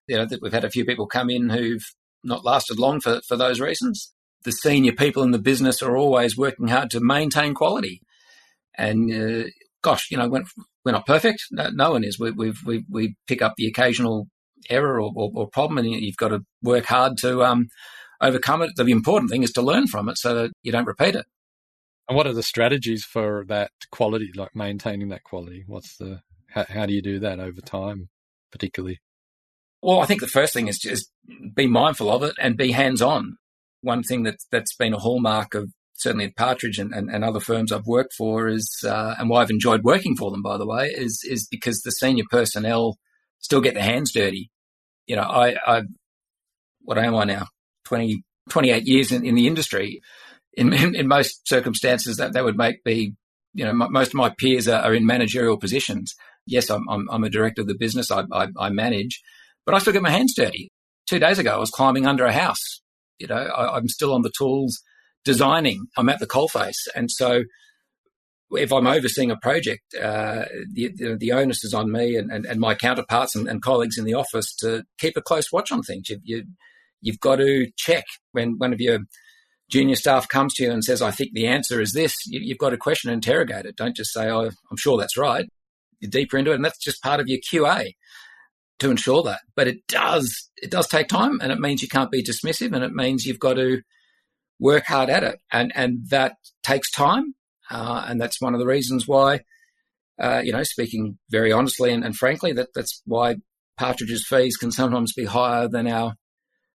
You 0.07 0.17
know, 0.17 0.27
we've 0.41 0.53
had 0.53 0.65
a 0.65 0.71
few 0.71 0.85
people 0.85 1.07
come 1.07 1.29
in 1.29 1.49
who've 1.49 1.85
not 2.23 2.43
lasted 2.43 2.79
long 2.79 2.99
for 2.99 3.21
for 3.27 3.37
those 3.37 3.59
reasons. 3.59 4.11
The 4.43 4.51
senior 4.51 4.91
people 4.91 5.23
in 5.23 5.31
the 5.31 5.39
business 5.39 5.81
are 5.81 5.97
always 5.97 6.37
working 6.37 6.67
hard 6.67 6.89
to 6.91 6.99
maintain 6.99 7.53
quality, 7.53 8.01
and 8.75 9.11
uh, 9.11 9.47
gosh, 9.85 10.09
you 10.09 10.17
know, 10.17 10.27
we're, 10.27 10.43
we're 10.83 10.91
not 10.91 11.05
perfect. 11.05 11.45
No, 11.51 11.69
no 11.69 11.91
one 11.91 12.03
is. 12.03 12.19
We, 12.19 12.31
we've 12.31 12.59
we 12.65 12.83
we 12.89 13.15
pick 13.27 13.41
up 13.43 13.53
the 13.55 13.67
occasional 13.67 14.27
error 14.69 14.99
or, 14.99 15.13
or, 15.15 15.31
or 15.35 15.47
problem, 15.47 15.77
and 15.77 15.87
you've 15.87 16.17
got 16.17 16.29
to 16.29 16.39
work 16.63 16.85
hard 16.85 17.17
to 17.19 17.43
um, 17.43 17.67
overcome 18.19 18.63
it. 18.63 18.71
The 18.75 18.85
important 18.87 19.29
thing 19.29 19.43
is 19.43 19.51
to 19.53 19.61
learn 19.61 19.87
from 19.87 20.09
it 20.09 20.17
so 20.17 20.33
that 20.33 20.51
you 20.63 20.71
don't 20.71 20.87
repeat 20.87 21.15
it. 21.15 21.25
And 22.09 22.15
what 22.17 22.25
are 22.25 22.33
the 22.33 22.43
strategies 22.43 23.05
for 23.05 23.45
that 23.47 23.71
quality, 23.91 24.31
like 24.35 24.55
maintaining 24.55 25.09
that 25.09 25.23
quality? 25.23 25.63
What's 25.67 25.97
the 25.97 26.21
how, 26.49 26.65
how 26.67 26.85
do 26.87 26.93
you 26.93 27.01
do 27.03 27.19
that 27.19 27.39
over 27.39 27.61
time, 27.61 28.09
particularly? 28.51 28.99
Well, 29.83 29.99
I 29.99 30.07
think 30.07 30.21
the 30.21 30.27
first 30.27 30.51
thing 30.53 30.67
is 30.67 30.79
just 30.79 31.11
be 31.53 31.67
mindful 31.67 32.09
of 32.09 32.23
it 32.23 32.33
and 32.39 32.57
be 32.57 32.71
hands 32.71 33.03
on. 33.03 33.37
One 33.81 34.01
thing 34.01 34.23
that 34.23 34.37
that's 34.51 34.75
been 34.75 34.95
a 34.95 34.99
hallmark 34.99 35.53
of 35.53 35.71
certainly 35.95 36.25
at 36.25 36.35
Partridge 36.35 36.79
and, 36.79 36.93
and, 36.93 37.09
and 37.09 37.23
other 37.23 37.39
firms 37.39 37.71
I've 37.71 37.87
worked 37.87 38.13
for 38.13 38.47
is, 38.47 38.83
uh, 38.87 39.15
and 39.17 39.29
why 39.29 39.41
I've 39.41 39.49
enjoyed 39.49 39.83
working 39.83 40.15
for 40.15 40.31
them, 40.31 40.41
by 40.41 40.57
the 40.57 40.67
way, 40.67 40.87
is 40.87 41.23
is 41.23 41.47
because 41.49 41.81
the 41.81 41.91
senior 41.91 42.25
personnel 42.29 42.97
still 43.39 43.61
get 43.61 43.73
their 43.73 43.83
hands 43.83 44.11
dirty 44.11 44.51
you 45.07 45.15
know, 45.15 45.23
I, 45.23 45.55
I 45.65 45.81
what 46.81 46.97
am 46.97 47.15
I 47.15 47.25
now? 47.25 47.47
20, 47.85 48.23
28 48.49 48.83
years 48.85 49.11
in, 49.11 49.25
in 49.25 49.35
the 49.35 49.47
industry. 49.47 50.01
In, 50.53 50.73
in, 50.73 50.95
in, 50.95 51.07
most 51.07 51.47
circumstances, 51.47 52.17
that, 52.17 52.33
that 52.33 52.43
would 52.43 52.57
make 52.57 52.85
me, 52.85 53.13
you 53.53 53.65
know, 53.65 53.71
m- 53.71 53.91
most 53.91 54.09
of 54.09 54.13
my 54.15 54.29
peers 54.29 54.67
are, 54.67 54.81
are, 54.81 54.93
in 54.93 55.05
managerial 55.05 55.57
positions. 55.57 56.15
Yes, 56.47 56.69
I'm, 56.69 56.87
I'm, 56.89 57.07
I'm, 57.11 57.23
a 57.23 57.29
director 57.29 57.61
of 57.61 57.67
the 57.67 57.75
business. 57.75 58.11
I, 58.11 58.23
I, 58.31 58.47
I, 58.57 58.69
manage, 58.69 59.21
but 59.65 59.75
I 59.75 59.79
still 59.79 59.93
get 59.93 60.01
my 60.01 60.09
hands 60.09 60.33
dirty. 60.33 60.69
Two 61.09 61.19
days 61.19 61.39
ago, 61.39 61.55
I 61.55 61.59
was 61.59 61.71
climbing 61.71 62.05
under 62.05 62.25
a 62.25 62.31
house. 62.31 62.81
You 63.19 63.27
know, 63.27 63.35
I, 63.35 63.75
I'm 63.75 63.89
still 63.89 64.13
on 64.13 64.21
the 64.21 64.31
tools 64.37 64.81
designing. 65.25 65.87
I'm 65.97 66.09
at 66.09 66.19
the 66.19 66.27
coalface. 66.27 66.87
And 66.95 67.11
so 67.11 67.43
if 68.51 68.71
I'm 68.71 68.87
overseeing 68.87 69.31
a 69.31 69.37
project, 69.37 69.81
uh, 69.95 70.45
the, 70.71 70.91
the, 70.95 71.17
the, 71.19 71.31
onus 71.33 71.63
is 71.63 71.73
on 71.73 71.91
me 71.91 72.15
and, 72.15 72.31
and, 72.31 72.45
and 72.45 72.59
my 72.59 72.75
counterparts 72.75 73.35
and, 73.35 73.47
and, 73.47 73.61
colleagues 73.61 73.97
in 73.97 74.05
the 74.05 74.13
office 74.13 74.55
to 74.57 74.83
keep 74.99 75.17
a 75.17 75.21
close 75.21 75.51
watch 75.51 75.71
on 75.71 75.81
things. 75.81 76.09
You, 76.09 76.19
you, 76.23 76.43
you've 77.01 77.19
got 77.19 77.37
to 77.37 77.67
check 77.75 78.05
when 78.31 78.57
one 78.57 78.71
of 78.71 78.79
your 78.79 78.99
junior 79.69 79.95
staff 79.95 80.27
comes 80.27 80.53
to 80.53 80.63
you 80.63 80.71
and 80.71 80.83
says, 80.83 81.01
I 81.01 81.11
think 81.11 81.31
the 81.33 81.47
answer 81.47 81.81
is 81.81 81.91
this, 81.91 82.15
you, 82.27 82.53
have 82.53 82.59
got 82.59 82.69
to 82.69 82.77
question 82.77 83.09
and 83.09 83.15
interrogate 83.15 83.65
it. 83.65 83.75
Don't 83.75 83.95
just 83.95 84.13
say, 84.13 84.29
oh, 84.29 84.51
I'm 84.71 84.77
sure 84.77 84.97
that's 84.97 85.17
right. 85.17 85.45
You're 85.99 86.11
deeper 86.11 86.37
into 86.37 86.51
it. 86.51 86.55
And 86.55 86.65
that's 86.65 86.77
just 86.77 87.01
part 87.01 87.19
of 87.19 87.27
your 87.27 87.39
QA 87.39 87.93
to 88.79 88.91
ensure 88.91 89.23
that. 89.23 89.39
But 89.55 89.67
it 89.67 89.87
does, 89.87 90.49
it 90.57 90.69
does 90.69 90.87
take 90.87 91.07
time 91.07 91.39
and 91.41 91.51
it 91.51 91.59
means 91.59 91.81
you 91.81 91.87
can't 91.87 92.11
be 92.11 92.23
dismissive 92.23 92.73
and 92.73 92.83
it 92.83 92.93
means 92.93 93.25
you've 93.25 93.39
got 93.39 93.55
to 93.55 93.81
work 94.59 94.85
hard 94.85 95.09
at 95.09 95.23
it. 95.23 95.39
And, 95.51 95.71
and 95.75 96.09
that 96.09 96.35
takes 96.63 96.91
time 96.91 97.35
uh, 97.69 98.05
and 98.07 98.19
that's 98.21 98.41
one 98.41 98.53
of 98.53 98.59
the 98.59 98.65
reasons 98.65 99.07
why, 99.07 99.41
uh, 100.21 100.41
you 100.43 100.51
know, 100.51 100.63
speaking 100.63 101.17
very 101.29 101.51
honestly 101.51 101.91
and, 101.91 102.03
and, 102.03 102.15
frankly, 102.15 102.53
that 102.53 102.69
that's 102.75 103.01
why 103.05 103.35
Partridge's 103.77 104.25
fees 104.27 104.55
can 104.55 104.71
sometimes 104.71 105.13
be 105.13 105.25
higher 105.25 105.67
than 105.67 105.87
our 105.87 106.15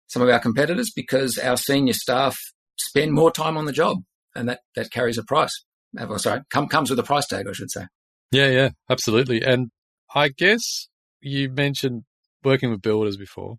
some 0.07 0.23
of 0.23 0.29
our 0.29 0.39
competitors 0.39 0.93
because 0.95 1.37
our 1.39 1.57
senior 1.57 1.93
staff 1.93 2.39
spend 2.79 3.13
more 3.13 3.31
time 3.31 3.57
on 3.57 3.65
the 3.65 3.73
job, 3.73 3.99
and 4.35 4.49
that 4.49 4.61
that 4.77 4.91
carries 4.91 5.19
a 5.19 5.25
price. 5.25 5.65
Oh, 5.99 6.17
sorry, 6.17 6.43
come, 6.51 6.69
comes 6.69 6.91
with 6.91 6.99
a 6.99 7.03
price 7.03 7.27
tag, 7.27 7.47
I 7.49 7.53
should 7.53 7.71
say. 7.71 7.87
Yeah, 8.31 8.49
yeah, 8.49 8.71
absolutely. 8.89 9.43
And 9.43 9.71
I 10.15 10.29
guess 10.29 10.89
you 11.21 11.51
mentioned 11.51 12.05
working 12.45 12.71
with 12.71 12.83
builders 12.83 13.17
before, 13.17 13.57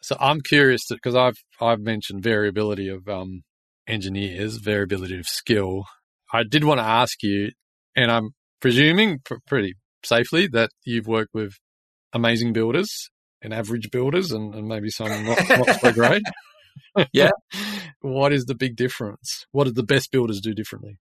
so 0.00 0.16
I'm 0.20 0.40
curious 0.40 0.86
because 0.88 1.14
I've 1.14 1.36
I've 1.60 1.80
mentioned 1.80 2.22
variability 2.22 2.88
of 2.88 3.08
um, 3.08 3.42
engineers, 3.86 4.56
variability 4.56 5.18
of 5.18 5.26
skill, 5.26 5.84
I 6.32 6.42
did 6.42 6.64
want 6.64 6.78
to 6.78 6.84
ask 6.84 7.22
you, 7.22 7.50
and 7.96 8.10
I'm 8.10 8.30
presuming 8.60 9.20
pr- 9.24 9.36
pretty 9.46 9.74
safely 10.04 10.46
that 10.48 10.70
you've 10.84 11.06
worked 11.06 11.34
with 11.34 11.54
amazing 12.12 12.52
builders 12.52 13.10
and 13.42 13.54
average 13.54 13.90
builders 13.90 14.32
and, 14.32 14.54
and 14.54 14.68
maybe 14.68 14.90
some 14.90 15.08
not, 15.24 15.48
not 15.48 15.80
so 15.80 15.92
great. 15.92 16.22
yeah. 17.12 17.30
what 18.00 18.32
is 18.32 18.44
the 18.44 18.54
big 18.54 18.76
difference? 18.76 19.46
What 19.52 19.64
do 19.64 19.72
the 19.72 19.82
best 19.82 20.10
builders 20.10 20.40
do 20.40 20.54
differently? 20.54 20.98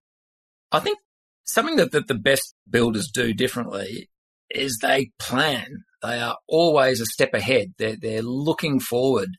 I 0.71 0.79
think 0.79 0.99
something 1.43 1.75
that, 1.77 1.91
that 1.91 2.07
the 2.07 2.15
best 2.15 2.55
builders 2.69 3.09
do 3.09 3.33
differently 3.33 4.09
is 4.49 4.79
they 4.81 5.11
plan. 5.19 5.83
They 6.07 6.19
are 6.19 6.37
always 6.47 7.01
a 7.01 7.05
step 7.05 7.33
ahead. 7.33 7.73
They're, 7.77 7.97
they're 7.97 8.21
looking 8.21 8.79
forward. 8.79 9.29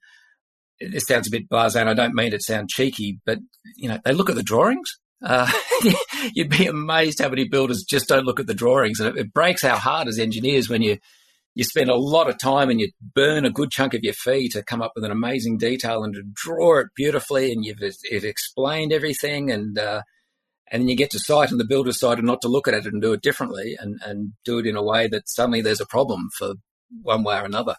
This 0.81 1.07
sounds 1.07 1.27
a 1.27 1.31
bit 1.31 1.49
blasé, 1.49 1.81
and 1.81 1.89
I 1.89 1.95
don't 1.95 2.15
mean 2.15 2.35
it 2.35 2.43
sound 2.43 2.69
cheeky, 2.69 3.21
but 3.25 3.39
you 3.77 3.89
know 3.89 3.99
they 4.05 4.13
look 4.13 4.31
at 4.31 4.37
the 4.37 4.43
drawings. 4.43 4.89
Uh, 5.25 5.51
you'd 6.35 6.51
be 6.51 6.67
amazed 6.67 7.21
how 7.21 7.29
many 7.29 7.49
builders 7.49 7.85
just 7.89 8.07
don't 8.09 8.27
look 8.27 8.39
at 8.39 8.47
the 8.47 8.55
drawings, 8.55 9.01
and 9.01 9.17
it, 9.17 9.21
it 9.21 9.33
breaks 9.33 9.65
our 9.65 9.77
heart 9.77 10.09
as 10.09 10.19
engineers 10.19 10.69
when 10.69 10.83
you 10.83 10.99
you 11.55 11.65
spend 11.65 11.91
a 11.91 11.97
lot 11.97 12.29
of 12.29 12.39
time 12.39 12.71
and 12.71 12.79
you 12.79 12.91
burn 13.15 13.45
a 13.45 13.51
good 13.51 13.73
chunk 13.73 13.95
of 13.95 14.05
your 14.05 14.13
fee 14.13 14.49
to 14.49 14.63
come 14.63 14.81
up 14.81 14.93
with 14.95 15.05
an 15.05 15.11
amazing 15.11 15.59
detail 15.59 16.05
and 16.05 16.15
to 16.15 16.23
draw 16.35 16.79
it 16.79 16.87
beautifully, 16.95 17.51
and 17.51 17.65
you've, 17.65 17.79
you've 18.11 18.25
explained 18.25 18.93
everything, 18.93 19.51
and 19.51 19.77
uh, 19.79 20.03
and 20.71 20.83
then 20.83 20.89
you 20.89 20.97
get 20.97 21.11
to 21.11 21.19
site 21.19 21.51
and 21.51 21.59
the 21.59 21.67
builder 21.67 21.91
decided 21.91 22.25
not 22.25 22.41
to 22.43 22.49
look 22.49 22.69
at 22.69 22.75
it 22.75 22.87
and 22.87 23.01
do 23.01 23.13
it 23.13 23.23
differently 23.23 23.77
and, 23.79 24.01
and 24.05 24.33
do 24.45 24.59
it 24.59 24.67
in 24.67 24.77
a 24.77 24.83
way 24.83 25.09
that 25.09 25.29
suddenly 25.29 25.61
there's 25.61 25.81
a 25.81 25.87
problem 25.87 26.29
for 26.37 26.55
one 27.03 27.23
way 27.23 27.39
or 27.39 27.45
another. 27.45 27.77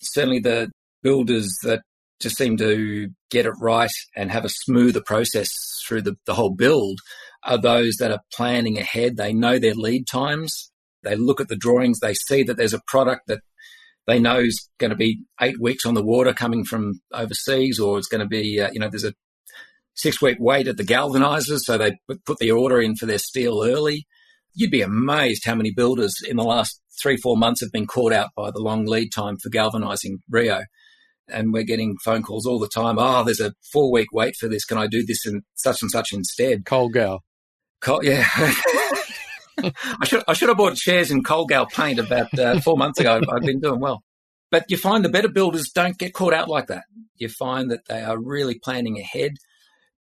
Certainly 0.00 0.40
the 0.40 0.70
builders 1.02 1.54
that 1.62 1.82
just 2.20 2.36
seem 2.36 2.56
to 2.56 3.08
get 3.30 3.46
it 3.46 3.54
right 3.60 3.90
and 4.16 4.30
have 4.30 4.44
a 4.44 4.50
smoother 4.50 5.02
process 5.04 5.50
through 5.86 6.02
the, 6.02 6.16
the 6.26 6.34
whole 6.34 6.54
build 6.54 7.00
are 7.44 7.58
those 7.58 7.96
that 7.96 8.10
are 8.10 8.20
planning 8.32 8.78
ahead. 8.78 9.16
They 9.16 9.32
know 9.32 9.58
their 9.58 9.74
lead 9.74 10.06
times. 10.06 10.70
They 11.02 11.16
look 11.16 11.40
at 11.40 11.48
the 11.48 11.56
drawings. 11.56 12.00
They 12.00 12.14
see 12.14 12.42
that 12.44 12.56
there's 12.56 12.72
a 12.72 12.80
product 12.86 13.26
that 13.26 13.40
they 14.06 14.18
know 14.18 14.38
is 14.38 14.68
going 14.78 14.90
to 14.90 14.96
be 14.96 15.22
eight 15.40 15.60
weeks 15.60 15.84
on 15.84 15.94
the 15.94 16.02
water 16.02 16.32
coming 16.32 16.64
from 16.64 17.00
overseas, 17.12 17.78
or 17.78 17.98
it's 17.98 18.08
going 18.08 18.20
to 18.20 18.26
be, 18.26 18.60
uh, 18.60 18.70
you 18.72 18.80
know, 18.80 18.88
there's 18.88 19.04
a 19.04 19.14
six 19.94 20.20
week 20.20 20.36
wait 20.40 20.68
at 20.68 20.76
the 20.76 20.84
galvanizers, 20.84 21.60
so 21.60 21.78
they 21.78 21.96
put 22.26 22.38
the 22.38 22.50
order 22.50 22.80
in 22.80 22.96
for 22.96 23.06
their 23.06 23.18
steel 23.18 23.62
early. 23.64 24.06
You'd 24.54 24.70
be 24.70 24.82
amazed 24.82 25.44
how 25.44 25.54
many 25.54 25.72
builders 25.72 26.14
in 26.26 26.36
the 26.36 26.44
last 26.44 26.80
three, 27.02 27.16
four 27.16 27.36
months 27.36 27.60
have 27.60 27.72
been 27.72 27.86
caught 27.86 28.12
out 28.12 28.30
by 28.36 28.50
the 28.50 28.60
long 28.60 28.84
lead 28.84 29.10
time 29.12 29.36
for 29.42 29.48
galvanizing 29.48 30.18
reo. 30.28 30.62
And 31.28 31.52
we're 31.52 31.64
getting 31.64 31.96
phone 32.04 32.22
calls 32.22 32.46
all 32.46 32.58
the 32.58 32.68
time. 32.68 32.98
Oh, 32.98 33.24
there's 33.24 33.40
a 33.40 33.54
four 33.72 33.90
week 33.90 34.08
wait 34.12 34.36
for 34.36 34.46
this. 34.46 34.64
Can 34.64 34.76
I 34.76 34.86
do 34.86 35.04
this 35.06 35.24
and 35.24 35.42
such 35.54 35.80
and 35.80 35.90
such 35.90 36.12
instead? 36.12 36.64
Colgal. 36.64 37.20
Col- 37.80 38.04
yeah. 38.04 38.26
I 39.58 40.04
should 40.04 40.22
I 40.28 40.34
should 40.34 40.48
have 40.48 40.58
bought 40.58 40.76
shares 40.76 41.10
in 41.10 41.22
Colgal 41.22 41.70
paint 41.70 41.98
about 41.98 42.38
uh, 42.38 42.60
four 42.60 42.76
months 42.76 43.00
ago. 43.00 43.20
I've 43.28 43.42
been 43.42 43.60
doing 43.60 43.80
well. 43.80 44.02
But 44.50 44.66
you 44.68 44.76
find 44.76 45.04
the 45.04 45.08
better 45.08 45.28
builders 45.28 45.70
don't 45.74 45.98
get 45.98 46.12
caught 46.12 46.34
out 46.34 46.48
like 46.48 46.66
that. 46.66 46.84
You 47.16 47.28
find 47.28 47.70
that 47.70 47.86
they 47.88 48.02
are 48.02 48.20
really 48.20 48.58
planning 48.58 48.98
ahead. 48.98 49.32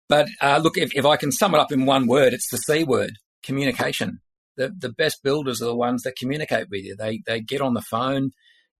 But 0.07 0.27
uh, 0.41 0.59
look, 0.61 0.77
if, 0.77 0.95
if 0.95 1.05
I 1.05 1.17
can 1.17 1.31
sum 1.31 1.55
it 1.55 1.59
up 1.59 1.71
in 1.71 1.85
one 1.85 2.07
word, 2.07 2.33
it's 2.33 2.49
the 2.49 2.57
C 2.57 2.83
word 2.83 3.13
communication. 3.43 4.19
The, 4.57 4.73
the 4.77 4.89
best 4.89 5.23
builders 5.23 5.61
are 5.61 5.65
the 5.65 5.75
ones 5.75 6.03
that 6.03 6.15
communicate 6.15 6.67
with 6.69 6.83
you. 6.83 6.95
They, 6.95 7.21
they 7.25 7.41
get 7.41 7.61
on 7.61 7.73
the 7.73 7.81
phone, 7.81 8.31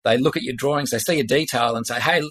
they 0.04 0.18
look 0.18 0.38
at 0.38 0.44
your 0.44 0.56
drawings, 0.56 0.92
they 0.92 1.00
see 1.00 1.20
a 1.20 1.24
detail 1.24 1.76
and 1.76 1.86
say, 1.86 2.00
Hey, 2.00 2.22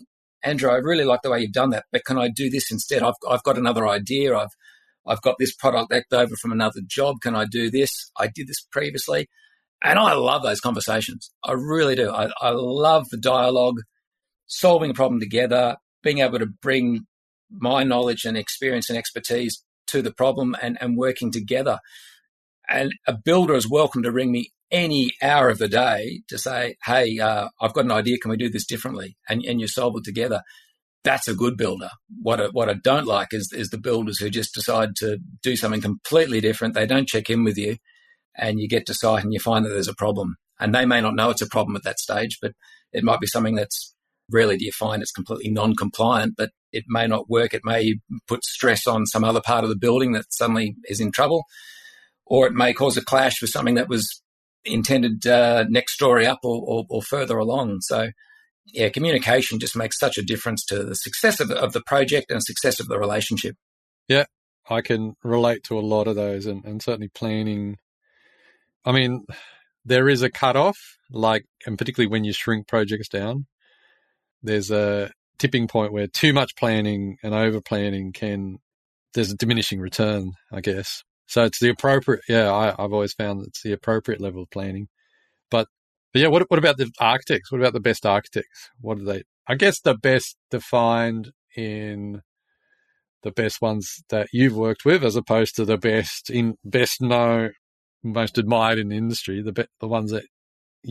Andrew, 0.43 0.71
I 0.71 0.77
really 0.77 1.05
like 1.05 1.21
the 1.23 1.31
way 1.31 1.41
you've 1.41 1.53
done 1.53 1.71
that, 1.71 1.85
but 1.91 2.05
can 2.05 2.19
I 2.19 2.29
do 2.29 2.51
this 2.51 2.71
instead? 2.71 3.03
I've, 3.03 3.15
I've 3.29 3.43
got 3.43 3.59
another 3.59 3.89
idea. 3.89 4.37
I've, 4.37 4.51
I've 5.07 5.23
got 5.23 5.37
this 5.39 5.55
product 5.55 5.91
left 5.91 6.13
over 6.13 6.37
from 6.37 6.53
another 6.53 6.81
job. 6.87 7.17
Can 7.23 7.35
I 7.35 7.45
do 7.45 7.71
this? 7.71 8.11
I 8.19 8.29
did 8.29 8.49
this 8.49 8.61
previously. 8.71 9.29
And 9.83 9.99
I 9.99 10.15
love 10.15 10.43
those 10.43 10.61
conversations. 10.61 11.31
I 11.45 11.53
really 11.53 11.95
do. 11.95 12.11
I, 12.11 12.31
I 12.41 12.51
love 12.51 13.09
the 13.11 13.19
dialogue, 13.19 13.81
solving 14.47 14.91
a 14.91 14.95
problem 14.95 15.21
together, 15.21 15.77
being 16.03 16.19
able 16.19 16.39
to 16.39 16.47
bring 16.47 17.07
my 17.51 17.83
knowledge 17.85 18.25
and 18.25 18.37
experience 18.37 18.89
and 18.89 18.99
expertise 18.99 19.63
to 19.89 20.03
the 20.03 20.13
problem 20.13 20.57
and, 20.61 20.79
and 20.81 20.97
working 20.97 21.31
together. 21.31 21.79
And 22.69 22.93
a 23.07 23.15
builder 23.17 23.55
is 23.55 23.69
welcome 23.69 24.03
to 24.03 24.13
ring 24.13 24.33
me 24.33 24.51
any 24.71 25.13
hour 25.23 25.49
of 25.49 25.59
the 25.59 25.69
day 25.69 26.23
to 26.29 26.39
say, 26.39 26.77
hey, 26.85 27.19
uh, 27.19 27.49
I've 27.61 27.75
got 27.75 27.85
an 27.85 27.93
idea. 27.93 28.19
Can 28.19 28.31
we 28.31 28.37
do 28.37 28.49
this 28.49 28.67
differently? 28.67 29.17
And, 29.29 29.45
and 29.45 29.61
you 29.61 29.69
solve 29.69 29.95
it 29.97 30.05
together. 30.05 30.43
That's 31.05 31.29
a 31.29 31.35
good 31.35 31.57
builder. 31.57 31.91
What 32.23 32.41
I, 32.41 32.47
what 32.47 32.71
I 32.71 32.75
don't 32.75 33.07
like 33.07 33.29
is, 33.33 33.53
is 33.55 33.69
the 33.69 33.79
builders 33.79 34.19
who 34.19 34.31
just 34.31 34.55
decide 34.55 34.97
to 34.97 35.19
do 35.43 35.55
something 35.55 35.83
completely 35.83 36.41
different. 36.41 36.75
They 36.75 36.87
don't 36.87 37.09
check 37.09 37.29
in 37.29 37.45
with 37.45 37.59
you 37.59 37.77
and 38.37 38.59
you 38.59 38.69
get 38.69 38.87
to 38.87 38.95
site 38.95 39.23
and 39.23 39.33
you 39.33 39.39
find 39.39 39.65
that 39.65 39.71
there's 39.71 39.89
a 39.89 39.95
problem. 39.95 40.37
And 40.59 40.75
they 40.75 40.87
may 40.87 41.01
not 41.01 41.15
know 41.15 41.31
it's 41.31 41.43
a 41.43 41.49
problem 41.49 41.77
at 41.77 41.83
that 41.85 41.99
stage, 41.99 42.39
but 42.41 42.53
it 42.93 43.05
might 43.05 43.21
be 43.21 43.27
something 43.27 43.55
that's 43.55 43.94
rarely 44.31 44.57
do 44.57 44.65
you 44.65 44.73
find 44.73 45.03
it's 45.03 45.13
completely 45.13 45.51
non 45.51 45.75
compliant, 45.75 46.35
but 46.37 46.51
it 46.73 46.85
may 46.89 47.07
not 47.07 47.31
work. 47.31 47.55
It 47.55 47.63
may 47.65 47.97
put 48.27 48.45
stress 48.45 48.87
on 48.87 49.07
some 49.07 49.25
other 49.25 49.41
part 49.41 49.65
of 49.65 49.71
the 49.71 49.77
building 49.77 50.13
that 50.13 50.33
suddenly 50.33 50.77
is 50.85 51.01
in 51.01 51.13
trouble, 51.13 51.45
or 52.27 52.47
it 52.47 52.53
may 52.53 52.73
cause 52.73 52.97
a 52.97 53.05
clash 53.05 53.41
with 53.41 53.51
something 53.51 53.75
that 53.75 53.89
was 53.89 54.23
intended 54.65 55.27
uh, 55.27 55.65
next 55.69 55.93
story 55.93 56.27
up 56.27 56.41
or, 56.43 56.63
or, 56.67 56.85
or, 56.89 57.03
further 57.03 57.37
along. 57.37 57.79
So, 57.83 58.09
yeah, 58.67 58.89
communication 58.89 59.59
just 59.59 59.77
makes 59.77 59.99
such 59.99 60.17
a 60.17 60.23
difference 60.23 60.65
to 60.67 60.83
the 60.83 60.95
success 60.95 61.39
of, 61.39 61.51
of 61.51 61.75
the 61.75 61.83
project 61.83 62.31
and 62.31 62.43
success 62.43 62.81
of 62.81 62.89
the 62.89 62.99
relationship. 62.99 63.57
Yeah, 64.09 64.25
I 64.69 64.81
can 64.81 65.15
relate 65.23 65.65
to 65.65 65.79
a 65.79 65.81
lot 65.81 66.09
of 66.09 66.17
those 66.17 66.47
and, 66.47 66.65
and 66.65 66.83
certainly 66.83 67.09
planning. 67.09 67.77
I 68.85 68.93
mean, 68.93 69.27
there 69.85 70.09
is 70.09 70.23
a 70.23 70.31
cutoff, 70.31 70.79
like, 71.11 71.45
and 71.67 71.77
particularly 71.77 72.11
when 72.11 72.25
you 72.25 72.33
shrink 72.33 72.67
projects 72.67 73.09
down, 73.09 73.47
there's 74.45 74.71
a 74.71 75.11
tipping 75.39 75.67
point 75.67 75.93
where 75.93 76.07
too 76.07 76.33
much 76.33 76.55
planning 76.55 77.17
and 77.23 77.35
over 77.35 77.61
planning 77.61 78.13
can 78.13 78.59
there's 79.15 79.33
a 79.33 79.37
diminishing 79.37 79.81
return, 79.81 80.33
I 80.53 80.61
guess. 80.61 81.03
So 81.27 81.45
it's 81.45 81.61
the 81.61 81.71
appropriate. 81.71 82.23
Yeah, 82.29 82.53
I, 82.53 82.67
have 82.67 82.93
always 82.93 83.15
found 83.15 83.47
it's 83.47 83.63
the 83.63 83.73
appropriate 83.73 84.21
level 84.21 84.43
of 84.43 84.51
planning. 84.51 84.89
But, 85.51 85.69
but 86.13 86.23
yeah, 86.23 86.29
what 86.29 86.49
what 86.51 86.59
about 86.59 86.77
the 86.77 86.91
architects? 87.01 87.51
What 87.51 87.61
about 87.61 87.73
the 87.73 87.81
best 87.81 88.05
architects? 88.05 88.71
What 88.81 88.99
are 88.99 89.05
they? 89.05 89.23
I 89.49 89.55
guess 89.55 89.81
the 89.81 89.95
best 89.95 90.37
defined 90.51 91.33
in 91.57 92.23
the 93.23 93.31
best 93.31 93.63
ones 93.63 94.03
that 94.11 94.29
you've 94.33 94.57
worked 94.57 94.85
with, 94.85 95.03
as 95.03 95.17
opposed 95.17 95.57
to 95.57 95.65
the 95.65 95.79
best 95.79 96.29
in 96.29 96.57
best 96.65 97.01
known, 97.01 97.53
most 98.03 98.37
admired 98.37 98.79
in 98.79 98.89
the 98.89 98.97
industry. 98.97 99.43
The 99.43 99.53
be, 99.53 99.65
the 99.81 99.89
ones 99.89 100.11
that 100.11 100.25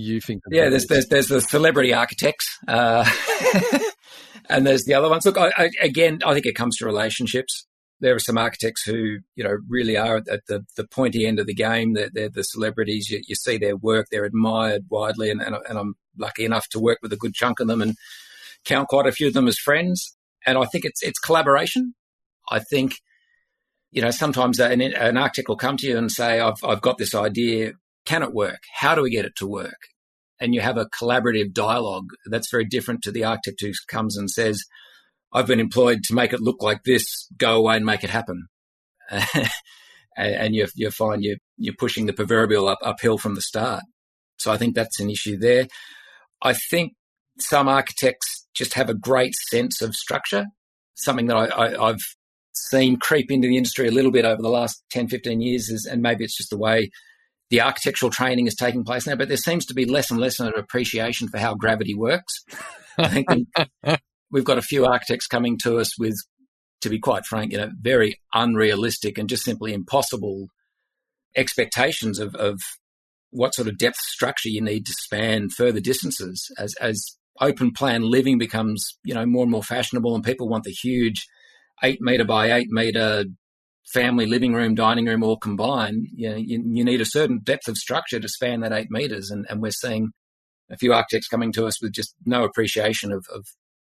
you 0.01 0.19
think? 0.21 0.41
Yeah, 0.49 0.69
there's, 0.69 0.87
there's 0.87 1.07
there's 1.07 1.27
the 1.27 1.41
celebrity 1.41 1.93
architects, 1.93 2.57
uh, 2.67 3.09
and 4.49 4.65
there's 4.65 4.83
the 4.85 4.93
other 4.93 5.09
ones. 5.09 5.25
Look, 5.25 5.37
I, 5.37 5.51
I, 5.57 5.69
again, 5.81 6.19
I 6.25 6.33
think 6.33 6.45
it 6.45 6.55
comes 6.55 6.77
to 6.77 6.85
relationships. 6.85 7.65
There 7.99 8.15
are 8.15 8.19
some 8.19 8.37
architects 8.37 8.83
who 8.83 9.19
you 9.35 9.43
know 9.43 9.57
really 9.67 9.97
are 9.97 10.17
at 10.17 10.45
the, 10.47 10.65
the 10.75 10.87
pointy 10.87 11.25
end 11.25 11.39
of 11.39 11.47
the 11.47 11.53
game. 11.53 11.93
They're, 11.93 12.09
they're 12.11 12.29
the 12.29 12.43
celebrities. 12.43 13.09
You, 13.09 13.21
you, 13.27 13.35
see 13.35 13.57
their 13.57 13.77
work; 13.77 14.07
they're 14.11 14.25
admired 14.25 14.85
widely, 14.89 15.29
and, 15.29 15.41
and, 15.41 15.55
and 15.69 15.77
I'm 15.77 15.95
lucky 16.17 16.45
enough 16.45 16.67
to 16.69 16.79
work 16.79 16.99
with 17.01 17.13
a 17.13 17.17
good 17.17 17.33
chunk 17.33 17.59
of 17.59 17.67
them 17.67 17.81
and 17.81 17.95
count 18.65 18.87
quite 18.87 19.07
a 19.07 19.11
few 19.11 19.27
of 19.27 19.33
them 19.33 19.47
as 19.47 19.57
friends. 19.57 20.15
And 20.45 20.57
I 20.57 20.65
think 20.65 20.85
it's 20.85 21.03
it's 21.03 21.19
collaboration. 21.19 21.93
I 22.49 22.59
think 22.59 22.95
you 23.93 24.01
know, 24.01 24.09
sometimes 24.09 24.59
an, 24.59 24.81
an, 24.81 25.17
architect 25.17 25.47
will 25.47 25.55
come 25.55 25.77
to 25.77 25.87
you 25.87 25.97
and 25.97 26.11
say, 26.11 26.39
I've, 26.39 26.61
I've 26.63 26.81
got 26.81 26.97
this 26.97 27.13
idea. 27.13 27.73
Can 28.05 28.23
it 28.23 28.33
work? 28.33 28.59
How 28.73 28.95
do 28.95 29.01
we 29.01 29.09
get 29.09 29.25
it 29.25 29.35
to 29.37 29.47
work? 29.47 29.87
And 30.39 30.53
you 30.53 30.61
have 30.61 30.77
a 30.77 30.87
collaborative 30.87 31.53
dialogue 31.53 32.09
that's 32.25 32.51
very 32.51 32.65
different 32.65 33.01
to 33.03 33.11
the 33.11 33.23
architect 33.23 33.61
who 33.61 33.71
comes 33.87 34.17
and 34.17 34.29
says, 34.29 34.63
I've 35.31 35.47
been 35.47 35.59
employed 35.59 36.03
to 36.05 36.13
make 36.13 36.33
it 36.33 36.41
look 36.41 36.61
like 36.61 36.83
this, 36.83 37.27
go 37.37 37.55
away 37.55 37.77
and 37.77 37.85
make 37.85 38.03
it 38.03 38.09
happen. 38.09 38.47
and 40.17 40.55
you, 40.55 40.67
you 40.75 40.91
find 40.91 41.23
you, 41.23 41.37
you're 41.57 41.75
pushing 41.77 42.05
the 42.05 42.13
proverbial 42.13 42.67
up, 42.67 42.79
uphill 42.83 43.17
from 43.17 43.35
the 43.35 43.41
start. 43.41 43.83
So 44.37 44.51
I 44.51 44.57
think 44.57 44.75
that's 44.75 44.99
an 44.99 45.09
issue 45.09 45.37
there. 45.37 45.67
I 46.41 46.53
think 46.53 46.93
some 47.39 47.67
architects 47.67 48.45
just 48.53 48.73
have 48.73 48.89
a 48.89 48.93
great 48.93 49.33
sense 49.33 49.81
of 49.81 49.95
structure, 49.95 50.45
something 50.95 51.27
that 51.27 51.37
I, 51.37 51.87
have 51.87 52.01
seen 52.53 52.97
creep 52.97 53.31
into 53.31 53.47
the 53.47 53.57
industry 53.57 53.87
a 53.87 53.91
little 53.91 54.11
bit 54.11 54.25
over 54.25 54.41
the 54.41 54.49
last 54.49 54.83
10, 54.91 55.07
15 55.07 55.41
years, 55.41 55.69
is, 55.69 55.87
and 55.89 56.01
maybe 56.01 56.23
it's 56.23 56.37
just 56.37 56.49
the 56.49 56.57
way 56.57 56.91
the 57.53 57.61
architectural 57.61 58.09
training 58.09 58.47
is 58.47 58.55
taking 58.55 58.83
place 58.83 59.05
now, 59.05 59.15
but 59.15 59.27
there 59.27 59.37
seems 59.37 59.63
to 59.67 59.75
be 59.75 59.85
less 59.85 60.09
and 60.09 60.19
less 60.19 60.39
of 60.39 60.47
an 60.47 60.53
appreciation 60.57 61.27
for 61.27 61.37
how 61.37 61.53
gravity 61.53 61.93
works. 61.93 62.43
I 62.97 63.07
think 63.09 63.27
we've 64.31 64.43
got 64.43 64.57
a 64.57 64.63
few 64.63 64.87
architects 64.87 65.27
coming 65.27 65.59
to 65.59 65.77
us 65.77 65.95
with, 65.99 66.15
to 66.81 66.89
be 66.89 66.97
quite 66.97 67.27
frank, 67.27 67.51
you 67.51 67.59
know, 67.59 67.69
very 67.79 68.19
unrealistic 68.33 69.19
and 69.19 69.29
just 69.29 69.43
simply 69.43 69.71
impossible 69.71 70.47
expectations 71.35 72.17
of, 72.17 72.33
of 72.33 72.59
what 73.29 73.53
sort 73.53 73.67
of 73.67 73.77
depth 73.77 73.97
structure 73.97 74.49
you 74.49 74.59
need 74.59 74.87
to 74.87 74.93
span 75.01 75.49
further 75.49 75.79
distances 75.79 76.51
as, 76.57 76.73
as 76.81 77.17
open 77.39 77.71
plan 77.71 78.01
living 78.01 78.39
becomes, 78.39 78.97
you 79.03 79.13
know, 79.13 79.27
more 79.27 79.43
and 79.43 79.51
more 79.51 79.61
fashionable 79.61 80.15
and 80.15 80.23
people 80.23 80.49
want 80.49 80.63
the 80.63 80.71
huge 80.71 81.27
eight 81.83 82.01
meter 82.01 82.25
by 82.25 82.51
eight 82.51 82.69
meter 82.71 83.25
family 83.91 84.25
living 84.25 84.53
room, 84.53 84.75
dining 84.75 85.05
room 85.05 85.23
all 85.23 85.37
combined, 85.37 86.07
you, 86.15 86.29
know, 86.29 86.35
you, 86.35 86.63
you, 86.65 86.83
need 86.83 87.01
a 87.01 87.05
certain 87.05 87.39
depth 87.43 87.67
of 87.67 87.77
structure 87.77 88.19
to 88.19 88.27
span 88.27 88.61
that 88.61 88.71
eight 88.71 88.89
meters. 88.89 89.29
And, 89.29 89.45
and 89.49 89.61
we're 89.61 89.71
seeing 89.71 90.11
a 90.71 90.77
few 90.77 90.93
architects 90.93 91.27
coming 91.27 91.51
to 91.53 91.65
us 91.65 91.81
with 91.81 91.91
just 91.91 92.15
no 92.25 92.43
appreciation 92.43 93.11
of, 93.11 93.25
of 93.31 93.45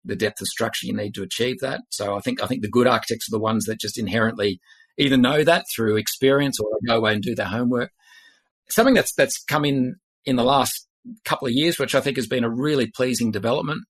the 0.04 0.16
depth 0.16 0.42
of 0.42 0.48
structure 0.48 0.88
you 0.88 0.96
need 0.96 1.14
to 1.16 1.24
achieve 1.24 1.60
that. 1.60 1.82
So 1.90 2.16
I 2.16 2.22
think 2.22 2.42
I 2.42 2.48
think 2.48 2.62
the 2.62 2.70
good 2.70 2.88
architects 2.88 3.28
are 3.28 3.36
the 3.36 3.40
ones 3.40 3.66
that 3.66 3.80
just 3.80 4.00
inherently 4.00 4.60
either 4.98 5.18
know 5.18 5.44
that 5.44 5.66
through 5.74 5.98
experience 5.98 6.60
or 6.60 6.70
go 6.88 6.98
away 6.98 7.14
and 7.14 7.22
do 7.22 7.36
their 7.36 7.48
homework. 7.48 7.92
Something 8.70 8.94
that's 8.94 9.14
that's 9.14 9.44
come 9.44 9.66
in 9.66 9.96
in 10.26 10.36
the 10.36 10.44
last 10.44 10.88
couple 11.26 11.48
of 11.48 11.54
years, 11.54 11.80
which 11.80 11.96
I 11.96 12.02
think 12.02 12.18
has 12.18 12.28
been 12.28 12.44
a 12.44 12.50
really 12.50 12.88
pleasing 12.88 13.32
development, 13.32 13.82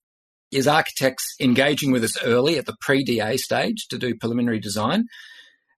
is 0.52 0.68
architects 0.68 1.36
engaging 1.40 1.92
with 1.92 2.04
us 2.04 2.22
early 2.24 2.58
at 2.58 2.66
the 2.66 2.76
pre 2.82 3.04
DA 3.04 3.38
stage 3.38 3.88
to 3.90 3.98
do 3.98 4.16
preliminary 4.16 4.60
design. 4.60 5.06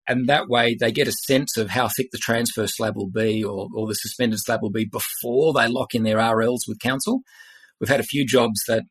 And 0.07 0.27
that 0.27 0.49
way 0.49 0.75
they 0.77 0.91
get 0.91 1.07
a 1.07 1.13
sense 1.13 1.57
of 1.57 1.69
how 1.69 1.87
thick 1.87 2.09
the 2.11 2.17
transfer 2.17 2.67
slab 2.67 2.95
will 2.95 3.09
be 3.09 3.43
or, 3.43 3.69
or 3.73 3.87
the 3.87 3.95
suspended 3.95 4.39
slab 4.39 4.61
will 4.61 4.71
be 4.71 4.85
before 4.85 5.53
they 5.53 5.67
lock 5.67 5.95
in 5.95 6.03
their 6.03 6.17
RLs 6.17 6.67
with 6.67 6.79
council. 6.79 7.21
We've 7.79 7.89
had 7.89 8.01
a 8.01 8.03
few 8.03 8.25
jobs 8.25 8.61
that 8.67 8.83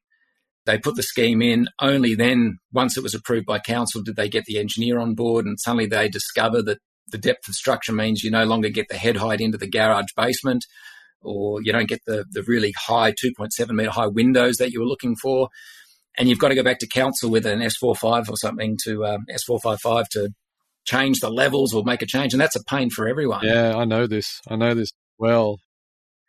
they 0.65 0.79
put 0.79 0.97
the 0.97 1.03
scheme 1.03 1.43
in. 1.43 1.69
Only 1.81 2.15
then, 2.15 2.59
once 2.73 2.97
it 2.97 3.03
was 3.03 3.15
approved 3.15 3.47
by 3.47 3.59
council, 3.59 4.03
did 4.03 4.17
they 4.17 4.29
get 4.29 4.45
the 4.45 4.59
engineer 4.59 4.99
on 4.99 5.15
board. 5.15 5.45
And 5.45 5.59
suddenly 5.61 5.87
they 5.87 6.09
discover 6.09 6.63
that 6.63 6.79
the 7.09 7.19
depth 7.19 7.49
of 7.49 7.55
structure 7.55 7.93
means 7.93 8.23
you 8.23 8.31
no 8.31 8.45
longer 8.45 8.69
get 8.69 8.89
the 8.89 8.97
head 8.97 9.17
height 9.17 9.41
into 9.41 9.59
the 9.59 9.69
garage 9.69 10.13
basement, 10.17 10.65
or 11.21 11.61
you 11.63 11.73
don't 11.73 11.89
get 11.89 12.01
the, 12.07 12.25
the 12.31 12.43
really 12.45 12.73
high 12.77 13.13
2.7 13.13 13.71
meter 13.71 13.91
high 13.91 14.07
windows 14.07 14.57
that 14.57 14.71
you 14.71 14.81
were 14.81 14.87
looking 14.87 15.17
for. 15.17 15.49
And 16.17 16.29
you've 16.29 16.39
got 16.39 16.49
to 16.49 16.55
go 16.55 16.63
back 16.63 16.79
to 16.81 16.87
council 16.87 17.31
with 17.31 17.47
an 17.47 17.61
S45 17.61 18.29
or 18.29 18.37
something 18.37 18.79
to 18.85 19.05
um, 19.07 19.25
S455 19.31 20.09
to 20.11 20.31
change 20.85 21.21
the 21.21 21.31
levels 21.31 21.75
or 21.75 21.85
make 21.85 22.03
a 22.03 22.07
change. 22.07 22.33
And 22.35 22.41
that's 22.41 22.57
a 22.57 22.65
pain 22.65 22.91
for 22.91 23.09
everyone. 23.09 23.45
Yeah, 23.45 23.77
I 23.77 23.85
know 23.85 24.07
this. 24.07 24.41
I 24.49 24.57
know 24.57 24.75
this 24.75 24.91
well. 25.19 25.59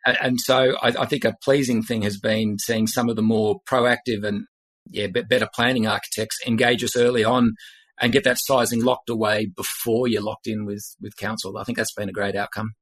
And 0.06 0.38
so 0.40 0.76
I, 0.82 0.88
I, 0.88 1.06
think 1.06 1.24
a 1.24 1.34
pleasing 1.42 1.82
thing 1.82 2.02
has 2.02 2.18
been 2.18 2.58
seeing 2.58 2.86
some 2.86 3.08
of 3.08 3.16
the 3.16 3.22
more 3.22 3.60
proactive 3.66 4.22
and 4.22 4.44
yeah, 4.90 5.06
better 5.06 5.48
planning 5.54 5.86
architects 5.86 6.38
engage 6.46 6.84
us 6.84 6.94
early 6.94 7.24
on 7.24 7.52
and 8.00 8.12
get 8.12 8.24
that 8.24 8.38
sizing 8.38 8.82
locked 8.82 9.08
away 9.08 9.46
before 9.46 10.08
you're 10.08 10.22
locked 10.22 10.46
in 10.46 10.66
with 10.66 10.84
with 11.00 11.16
council. 11.16 11.56
I 11.56 11.64
think 11.64 11.78
that's 11.78 11.94
been 11.94 12.08
a 12.08 12.12
great 12.12 12.36
outcome. 12.36 12.72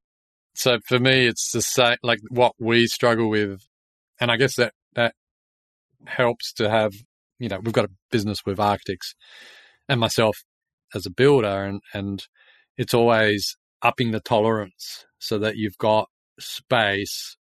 So 0.55 0.79
for 0.87 0.99
me, 0.99 1.27
it's 1.27 1.51
the 1.51 1.61
same 1.61 1.97
like 2.03 2.19
what 2.29 2.53
we 2.59 2.87
struggle 2.87 3.29
with, 3.29 3.61
and 4.19 4.31
I 4.31 4.37
guess 4.37 4.55
that 4.57 4.73
that 4.95 5.15
helps 6.05 6.53
to 6.53 6.69
have 6.69 6.93
you 7.39 7.49
know 7.49 7.59
we've 7.59 7.73
got 7.73 7.85
a 7.85 7.91
business 8.11 8.45
with 8.45 8.59
architects 8.59 9.15
and 9.87 9.99
myself 9.99 10.35
as 10.93 11.05
a 11.05 11.11
builder, 11.11 11.63
and 11.63 11.81
and 11.93 12.25
it's 12.77 12.93
always 12.93 13.57
upping 13.81 14.11
the 14.11 14.19
tolerance 14.19 15.05
so 15.19 15.37
that 15.39 15.57
you've 15.57 15.77
got 15.77 16.09
space. 16.39 17.37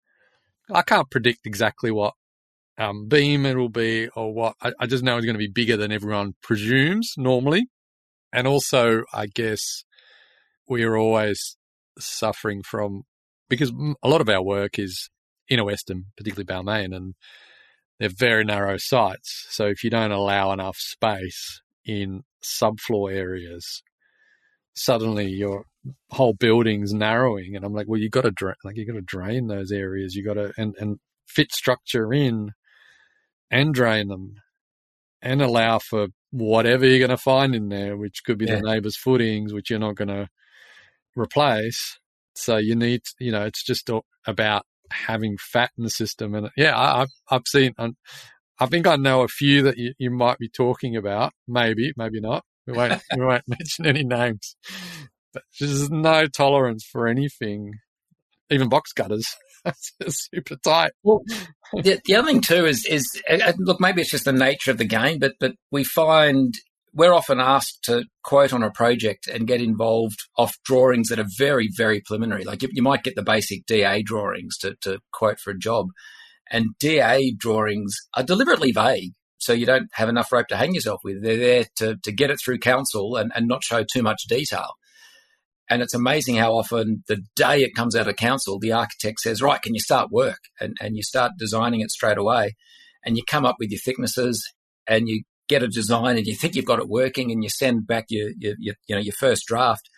I 0.73 0.83
can't 0.83 1.11
predict 1.11 1.47
exactly 1.47 1.91
what 1.91 2.15
um, 2.79 3.09
beam 3.09 3.47
it'll 3.47 3.69
be 3.69 4.09
or 4.09 4.33
what. 4.33 4.55
I, 4.63 4.73
I 4.81 4.87
just 4.87 5.05
know 5.05 5.17
it's 5.17 5.27
going 5.27 5.35
to 5.35 5.39
be 5.39 5.49
bigger 5.49 5.77
than 5.77 5.93
everyone 5.93 6.35
presumes 6.43 7.15
normally. 7.17 7.67
And 8.33 8.47
also, 8.47 9.03
I 9.13 9.27
guess 9.27 9.85
we're 10.69 10.97
always 10.97 11.57
suffering 11.99 12.63
from 12.63 13.03
because 13.49 13.73
a 14.03 14.09
lot 14.09 14.21
of 14.21 14.29
our 14.29 14.43
work 14.43 14.79
is 14.79 15.11
inner 15.49 15.65
Western, 15.65 16.07
particularly 16.17 16.47
Balmain, 16.47 16.95
and 16.95 17.15
they're 17.99 18.09
very 18.09 18.45
narrow 18.45 18.77
sites. 18.79 19.47
So 19.51 19.67
if 19.67 19.83
you 19.85 19.91
don't 19.91 20.13
allow 20.13 20.53
enough 20.53 20.77
space 20.79 21.61
in 21.85 22.23
subfloor 22.43 23.13
areas, 23.13 23.83
suddenly 24.75 25.29
your 25.29 25.65
whole 26.11 26.35
building's 26.35 26.93
narrowing. 26.93 27.57
And 27.57 27.65
I'm 27.65 27.75
like, 27.75 27.87
well, 27.89 28.01
you 28.01 28.09
got 28.09 28.23
to 28.23 28.31
drain, 28.31 28.55
like 28.65 28.77
you 28.77 28.87
got 28.87 28.95
to 28.95 29.01
drain 29.01 29.47
those 29.49 29.73
areas. 29.73 30.15
You 30.15 30.25
got 30.25 30.35
to 30.35 30.53
and 30.57 30.75
and 30.79 30.99
fit 31.27 31.53
structure 31.53 32.13
in 32.13 32.51
and 33.51 33.75
drain 33.75 34.09
them 34.09 34.35
and 35.23 35.43
allow 35.43 35.79
for 35.79 36.09
whatever 36.31 36.87
you're 36.87 36.99
going 36.99 37.11
to 37.11 37.17
find 37.17 37.55
in 37.55 37.69
there, 37.69 37.97
which 37.97 38.23
could 38.25 38.39
be 38.39 38.47
yeah. 38.47 38.57
the 38.57 38.63
neighbor's 38.63 38.97
footings, 38.97 39.53
which 39.53 39.71
you're 39.71 39.79
not 39.79 39.97
going 39.97 40.09
to 40.09 40.29
replace. 41.17 41.99
So 42.35 42.57
you 42.57 42.75
need, 42.77 43.03
you 43.19 43.33
know, 43.33 43.45
it's 43.45 43.65
just 43.65 43.91
about 44.27 44.65
having 44.91 45.37
fat 45.39 45.71
in 45.77 45.85
the 45.85 45.91
system. 45.91 46.35
And 46.35 46.51
yeah, 46.57 46.79
I, 46.79 47.01
have 47.01 47.09
I've 47.31 47.47
seen, 47.47 47.75
I 48.61 48.67
think 48.67 48.87
I 48.87 48.97
know 48.97 49.23
a 49.23 49.29
few 49.29 49.63
that 49.63 49.79
you, 49.79 49.95
you 49.99 50.11
might 50.11 50.39
be 50.39 50.49
talking 50.49 50.95
about. 50.95 51.33
Maybe, 51.49 51.93
maybe 51.97 52.21
not. 52.21 52.45
We 52.67 52.75
won't, 52.75 53.03
we 53.17 53.25
won't 53.25 53.49
mention 53.49 53.87
any 53.87 54.05
names. 54.05 54.55
But 55.33 55.45
there's 55.59 55.91
no 55.91 56.27
tolerance 56.27 56.85
for 56.85 57.09
anything, 57.09 57.75
even 58.51 58.69
box 58.69 58.93
cutters. 58.93 59.27
super 60.09 60.57
tight. 60.57 60.93
Well, 61.03 61.23
the, 61.73 62.01
the 62.05 62.17
other 62.17 62.29
thing 62.29 62.41
too 62.41 62.67
is 62.67 62.87
is 62.87 63.07
uh, 63.29 63.39
uh, 63.45 63.53
look, 63.59 63.81
maybe 63.81 64.01
it's 64.01 64.11
just 64.11 64.25
the 64.25 64.33
nature 64.33 64.71
of 64.71 64.79
the 64.79 64.87
game, 64.87 65.19
but 65.19 65.35
but 65.39 65.53
we 65.71 65.85
find 65.85 66.55
we're 66.93 67.13
often 67.13 67.41
asked 67.41 67.85
to 67.85 68.05
quote 68.25 68.53
on 68.53 68.63
a 68.63 68.71
project 68.71 69.29
and 69.29 69.47
get 69.47 69.61
involved 69.61 70.19
off 70.37 70.57
drawings 70.65 71.09
that 71.09 71.19
are 71.19 71.29
very 71.39 71.69
very 71.77 72.01
preliminary. 72.01 72.45
Like 72.45 72.63
you, 72.63 72.69
you 72.73 72.83
might 72.83 73.05
get 73.05 73.15
the 73.17 73.23
basic 73.23 73.67
DA 73.67 74.03
drawings 74.03 74.57
to 74.59 74.77
to 74.83 75.01
quote 75.13 75.39
for 75.39 75.51
a 75.51 75.59
job, 75.59 75.89
and 76.51 76.77
DA 76.79 77.33
drawings 77.33 77.97
are 78.15 78.25
deliberately 78.25 78.73
vague. 78.73 79.13
So 79.39 79.53
you 79.55 79.65
don't 79.65 79.89
have 79.93 80.09
enough 80.09 80.33
rope 80.33 80.49
to 80.49 80.57
hang 80.57 80.75
yourself 80.75 81.01
with. 81.03 81.23
They're 81.23 81.37
there 81.39 81.65
to, 81.77 81.97
to 82.03 82.13
get 82.13 82.31
it 82.31 82.39
through 82.45 82.59
council 82.59 83.17
and, 83.17 83.33
and 83.35 83.49
not 83.49 83.65
show 83.65 83.85
too 83.85 84.03
much 84.03 84.25
detail. 84.29 84.75
And 85.71 85.83
it's 85.83 85.95
amazing 85.95 86.37
how 86.37 86.53
often 86.53 87.05
the 87.07 87.23
day 87.37 87.63
it 87.63 87.77
comes 87.77 87.95
out 87.95 88.09
of 88.09 88.17
council, 88.17 88.59
the 88.59 88.73
architect 88.73 89.21
says, 89.21 89.41
right, 89.41 89.63
can 89.63 89.73
you 89.73 89.81
start 89.81 90.11
work? 90.11 90.41
And, 90.61 90.77
and 90.81 90.97
you 90.97 91.03
start 91.03 91.33
designing 91.39 91.81
it 91.81 91.93
straight 91.93 92.19
away. 92.19 92.57
And 93.05 93.17
you 93.17 93.23
come 93.27 93.47
up 93.47 93.57
with 93.59 93.71
your 93.71 93.79
thicknesses 93.79 94.53
and 94.87 95.09
you 95.09 95.23
get 95.49 95.63
a 95.63 95.69
design 95.69 96.19
and 96.19 96.27
you 96.27 96.35
think 96.35 96.55
you've 96.55 96.65
got 96.65 96.81
it 96.81 96.89
working 96.89 97.31
and 97.31 97.43
you 97.43 97.49
send 97.49 97.87
back 97.87 98.07
your, 98.09 98.31
your, 98.37 98.55
your 98.59 98.75
you 98.89 98.97
know, 98.97 99.01
your 99.01 99.15
first 99.15 99.47
draft. 99.47 99.89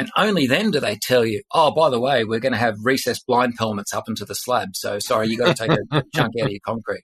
And 0.00 0.10
only 0.16 0.46
then 0.46 0.70
do 0.70 0.80
they 0.80 0.96
tell 0.96 1.26
you, 1.26 1.42
oh, 1.52 1.72
by 1.72 1.90
the 1.90 2.00
way, 2.00 2.24
we're 2.24 2.40
going 2.40 2.54
to 2.54 2.58
have 2.58 2.78
recessed 2.82 3.26
blind 3.26 3.56
pelmets 3.56 3.92
up 3.92 4.08
into 4.08 4.24
the 4.24 4.34
slab. 4.34 4.70
So 4.72 4.98
sorry, 4.98 5.28
you've 5.28 5.40
got 5.40 5.54
to 5.54 5.68
take 5.68 5.78
a 5.78 6.02
chunk 6.14 6.32
out 6.40 6.46
of 6.46 6.50
your 6.50 6.60
concrete. 6.64 7.02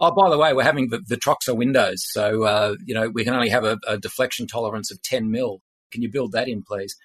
Oh, 0.00 0.12
by 0.12 0.30
the 0.30 0.38
way, 0.38 0.54
we're 0.54 0.62
having 0.62 0.88
the, 0.88 1.02
the 1.06 1.16
Vitrocsa 1.16 1.54
windows. 1.54 2.06
So, 2.10 2.44
uh, 2.44 2.76
you 2.86 2.94
know, 2.94 3.10
we 3.10 3.22
can 3.22 3.34
only 3.34 3.50
have 3.50 3.64
a, 3.64 3.76
a 3.86 3.98
deflection 3.98 4.46
tolerance 4.46 4.90
of 4.90 5.02
10 5.02 5.30
mil. 5.30 5.60
Can 5.90 6.00
you 6.00 6.10
build 6.10 6.32
that 6.32 6.48
in, 6.48 6.62
please? 6.62 6.96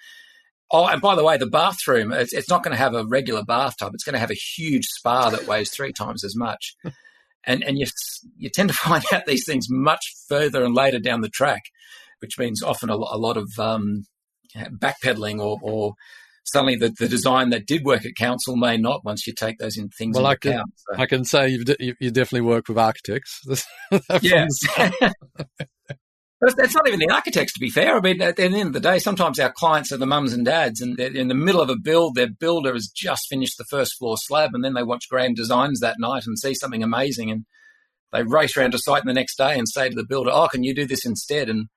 Oh, 0.72 0.88
and 0.88 1.02
by 1.02 1.14
the 1.14 1.26
way, 1.26 1.36
the 1.36 1.46
bathroom, 1.46 2.14
it's, 2.14 2.32
it's 2.32 2.50
not 2.50 2.64
going 2.64 2.72
to 2.72 2.82
have 2.82 2.96
a 2.96 3.06
regular 3.06 3.44
bathtub. 3.44 3.94
It's 3.94 4.06
going 4.06 4.14
to 4.14 4.20
have 4.20 4.32
a 4.32 4.36
huge 4.56 4.86
spa 4.86 5.30
that 5.30 5.46
weighs 5.46 5.72
three 5.72 5.92
times 5.92 6.24
as 6.24 6.38
much. 6.38 6.74
and 7.46 7.66
and 7.66 7.78
you, 7.78 7.86
you 8.38 8.50
tend 8.50 8.70
to 8.70 8.76
find 8.76 9.04
out 9.12 9.26
these 9.26 9.46
things 9.46 9.68
much 9.70 10.14
further 10.30 10.64
and 10.64 10.74
later 10.74 11.00
down 11.00 11.20
the 11.20 11.28
track, 11.28 11.64
which 12.20 12.40
means 12.40 12.64
often 12.64 12.90
a, 12.90 12.96
a 12.96 13.18
lot 13.18 13.36
of 13.36 13.52
um, 13.60 14.06
backpedaling 14.56 15.40
or, 15.40 15.58
or 15.62 15.94
suddenly 16.44 16.76
the, 16.76 16.90
the 17.00 17.08
design 17.08 17.50
that 17.52 17.66
did 17.66 17.84
work 17.84 18.06
at 18.06 18.16
council 18.16 18.56
may 18.56 18.78
not 18.78 19.04
once 19.06 19.26
you 19.26 19.34
take 19.34 19.58
those 19.58 19.78
in 19.78 19.90
things 19.90 20.16
well, 20.16 20.26
into 20.26 20.32
I 20.32 20.36
can, 20.36 20.52
account. 20.52 20.74
So. 20.76 21.02
I 21.02 21.06
can 21.06 21.26
say 21.26 21.50
you've 21.50 21.66
de- 21.66 21.96
you 22.00 22.12
definitely 22.12 22.48
work 22.48 22.68
with 22.68 22.78
architects. 22.78 23.42
yes. 24.22 24.50
It's 26.46 26.76
not 26.76 26.88
even 26.88 27.00
the 27.00 27.10
architects, 27.10 27.54
to 27.54 27.60
be 27.60 27.70
fair. 27.70 27.96
I 27.96 28.02
mean, 28.02 28.22
at 28.22 28.36
the 28.36 28.44
end 28.44 28.56
of 28.56 28.74
the 28.74 28.80
day, 28.80 29.00
sometimes 29.00 29.40
our 29.40 29.52
clients 29.52 29.94
are 29.94 29.98
the 29.98 30.06
mums 30.06 30.34
and 30.34 30.44
dads, 30.44 30.82
and 30.82 30.98
they're 30.98 31.16
in 31.16 31.30
the 31.30 31.34
middle 31.34 31.62
of 31.62 31.70
a 31.70 31.78
build. 31.78 32.16
Their 32.16 32.30
builder 32.30 32.74
has 32.74 32.92
just 32.94 33.30
finished 33.30 33.58
the 33.58 33.64
first 33.64 33.98
floor 33.98 34.18
slab, 34.18 34.54
and 34.54 34.64
then 34.64 34.74
they 34.74 34.84
watch 34.84 35.08
grand 35.10 35.38
designs 35.38 35.80
that 35.80 35.96
night 36.00 36.24
and 36.26 36.38
see 36.38 36.54
something 36.54 36.84
amazing, 36.84 37.32
and 37.32 37.46
they 38.12 38.24
race 38.24 38.58
around 38.58 38.72
to 38.72 38.80
site 38.80 39.06
the 39.06 39.14
next 39.14 39.38
day 39.38 39.58
and 39.58 39.70
say 39.70 39.88
to 39.88 39.96
the 39.96 40.06
builder, 40.06 40.32
"Oh, 40.34 40.50
can 40.50 40.64
you 40.64 40.76
do 40.76 40.86
this 40.86 41.06
instead?" 41.06 41.50
And 41.50 41.70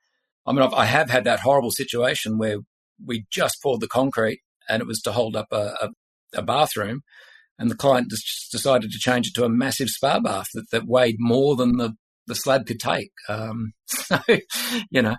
I 0.47 0.53
mean, 0.53 0.63
I've, 0.63 0.75
I 0.75 0.85
have 0.85 1.11
had 1.11 1.25
that 1.25 1.41
horrible 1.41 1.71
situation 1.71 2.39
where 2.39 2.59
we 3.05 3.27
just 3.31 3.63
poured 3.63 3.81
the 3.81 3.89
concrete, 3.89 4.41
and 4.69 4.81
it 4.81 4.87
was 4.87 5.01
to 5.03 5.13
hold 5.13 5.37
up 5.37 5.49
a, 5.53 5.75
a, 5.81 5.89
a 6.35 6.43
bathroom, 6.43 7.03
and 7.59 7.71
the 7.71 7.77
client 7.77 8.11
just 8.11 8.51
decided 8.53 8.91
to 8.91 8.99
change 8.99 9.29
it 9.29 9.35
to 9.35 9.45
a 9.45 9.49
massive 9.49 9.89
spa 9.89 10.21
bath 10.21 10.49
that, 10.55 10.71
that 10.71 10.87
weighed 10.87 11.17
more 11.19 11.57
than 11.57 11.77
the 11.77 11.95
the 12.27 12.35
slab 12.35 12.67
could 12.67 12.81
take. 12.81 13.13
Um, 13.29 13.73
so, 13.87 14.19
you 14.91 15.03
know, 15.03 15.17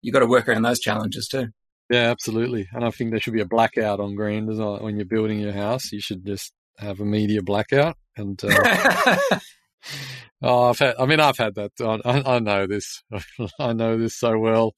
you've 0.00 0.14
got 0.14 0.20
to 0.20 0.26
work 0.26 0.48
around 0.48 0.62
those 0.62 0.80
challenges 0.80 1.28
too. 1.28 1.48
Yeah, 1.90 2.10
absolutely. 2.10 2.66
And 2.72 2.84
I 2.84 2.90
think 2.90 3.10
there 3.10 3.20
should 3.20 3.34
be 3.34 3.42
a 3.42 3.46
blackout 3.46 4.00
on 4.00 4.16
grand 4.16 4.48
design 4.48 4.82
when 4.82 4.96
you're 4.96 5.04
building 5.04 5.38
your 5.38 5.52
house. 5.52 5.92
You 5.92 6.00
should 6.00 6.26
just 6.26 6.52
have 6.78 7.00
a 7.00 7.04
media 7.04 7.42
blackout. 7.42 7.96
And 8.16 8.42
uh, 8.42 9.16
oh, 10.42 10.70
I've 10.70 10.78
had. 10.78 10.94
I 10.98 11.06
mean, 11.06 11.20
I've 11.20 11.38
had 11.38 11.54
that. 11.56 11.72
I, 11.80 12.36
I 12.36 12.38
know 12.38 12.66
this. 12.66 13.02
I 13.58 13.72
know 13.72 13.98
this 13.98 14.16
so 14.16 14.38
well. 14.38 14.74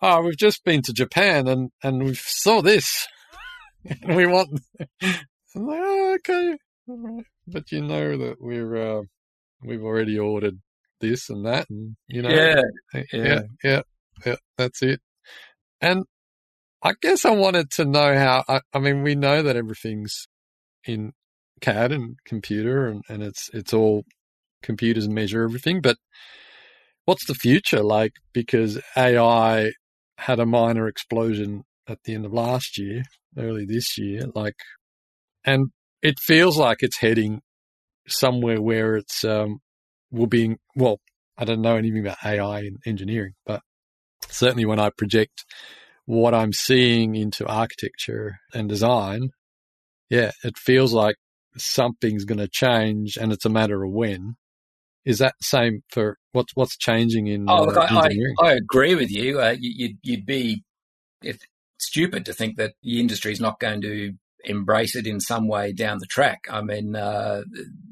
Oh, 0.00 0.22
we've 0.22 0.36
just 0.36 0.64
been 0.64 0.82
to 0.82 0.92
Japan 0.92 1.48
and 1.48 1.70
and 1.82 2.04
we 2.04 2.14
saw 2.14 2.62
this, 2.62 3.06
and 4.02 4.16
we 4.16 4.26
want. 4.26 4.60
I'm 5.02 5.66
like, 5.66 5.80
oh, 5.82 6.16
okay, 6.16 6.56
but 7.46 7.72
you 7.72 7.82
know 7.82 8.16
that 8.16 8.36
we're 8.40 8.98
uh, 8.98 9.02
we've 9.62 9.82
already 9.82 10.18
ordered 10.18 10.58
this 11.00 11.30
and 11.30 11.44
that, 11.46 11.68
and 11.70 11.96
you 12.06 12.22
know, 12.22 12.30
yeah, 12.30 12.62
yeah, 12.94 13.02
yeah, 13.12 13.40
yeah, 13.64 13.82
yeah 14.24 14.36
that's 14.56 14.82
it. 14.82 15.00
And 15.80 16.04
I 16.82 16.94
guess 17.00 17.24
I 17.24 17.30
wanted 17.30 17.70
to 17.72 17.84
know 17.84 18.16
how. 18.16 18.44
I, 18.48 18.60
I, 18.72 18.78
mean, 18.78 19.02
we 19.02 19.14
know 19.14 19.42
that 19.42 19.56
everything's 19.56 20.28
in 20.84 21.12
CAD 21.60 21.92
and 21.92 22.16
computer, 22.24 22.86
and, 22.86 23.02
and 23.08 23.22
it's 23.22 23.50
it's 23.52 23.72
all 23.72 24.04
computers 24.62 25.08
measure 25.08 25.44
everything. 25.44 25.80
But 25.80 25.96
what's 27.04 27.26
the 27.26 27.34
future 27.34 27.82
like? 27.82 28.12
Because 28.32 28.80
AI 28.96 29.72
had 30.18 30.40
a 30.40 30.46
minor 30.46 30.88
explosion 30.88 31.64
at 31.86 31.98
the 32.04 32.14
end 32.14 32.26
of 32.26 32.32
last 32.32 32.78
year, 32.78 33.02
early 33.36 33.64
this 33.64 33.96
year, 33.96 34.24
like, 34.34 34.56
and 35.44 35.70
it 36.02 36.18
feels 36.20 36.58
like 36.58 36.78
it's 36.80 36.98
heading 36.98 37.40
somewhere 38.06 38.60
where 38.60 38.96
it's 38.96 39.24
um, 39.24 39.58
will 40.10 40.26
be 40.26 40.56
well. 40.74 41.00
I 41.36 41.44
don't 41.44 41.62
know 41.62 41.76
anything 41.76 42.00
about 42.00 42.18
AI 42.24 42.60
in 42.60 42.78
engineering, 42.84 43.34
but 43.46 43.62
certainly 44.28 44.64
when 44.64 44.80
I 44.80 44.90
project 44.90 45.44
what 46.04 46.34
I'm 46.34 46.52
seeing 46.52 47.14
into 47.14 47.46
architecture 47.46 48.38
and 48.52 48.68
design, 48.68 49.30
yeah, 50.10 50.32
it 50.42 50.56
feels 50.58 50.92
like 50.92 51.16
something's 51.56 52.24
going 52.24 52.38
to 52.38 52.48
change, 52.48 53.16
and 53.16 53.32
it's 53.32 53.44
a 53.44 53.50
matter 53.50 53.84
of 53.84 53.92
when. 53.92 54.36
Is 55.04 55.18
that 55.18 55.34
the 55.40 55.44
same 55.44 55.82
for 55.90 56.18
what's 56.32 56.54
what's 56.54 56.76
changing 56.76 57.28
in 57.28 57.48
oh, 57.48 57.64
look, 57.64 57.76
uh, 57.76 57.80
I, 57.80 58.04
engineering? 58.04 58.34
I, 58.42 58.48
I, 58.48 58.52
agree 58.54 58.94
with 58.94 59.10
you. 59.10 59.40
Uh, 59.40 59.56
you 59.58 59.88
would 59.88 59.98
you'd 60.02 60.26
be 60.26 60.64
if, 61.22 61.38
stupid 61.78 62.24
to 62.26 62.32
think 62.32 62.56
that 62.56 62.74
the 62.82 63.00
industry 63.00 63.32
is 63.32 63.40
not 63.40 63.60
going 63.60 63.80
to 63.82 64.12
embrace 64.44 64.96
it 64.96 65.06
in 65.06 65.20
some 65.20 65.48
way 65.48 65.72
down 65.72 65.98
the 65.98 66.06
track. 66.06 66.40
I 66.50 66.62
mean, 66.62 66.94
uh, 66.94 67.42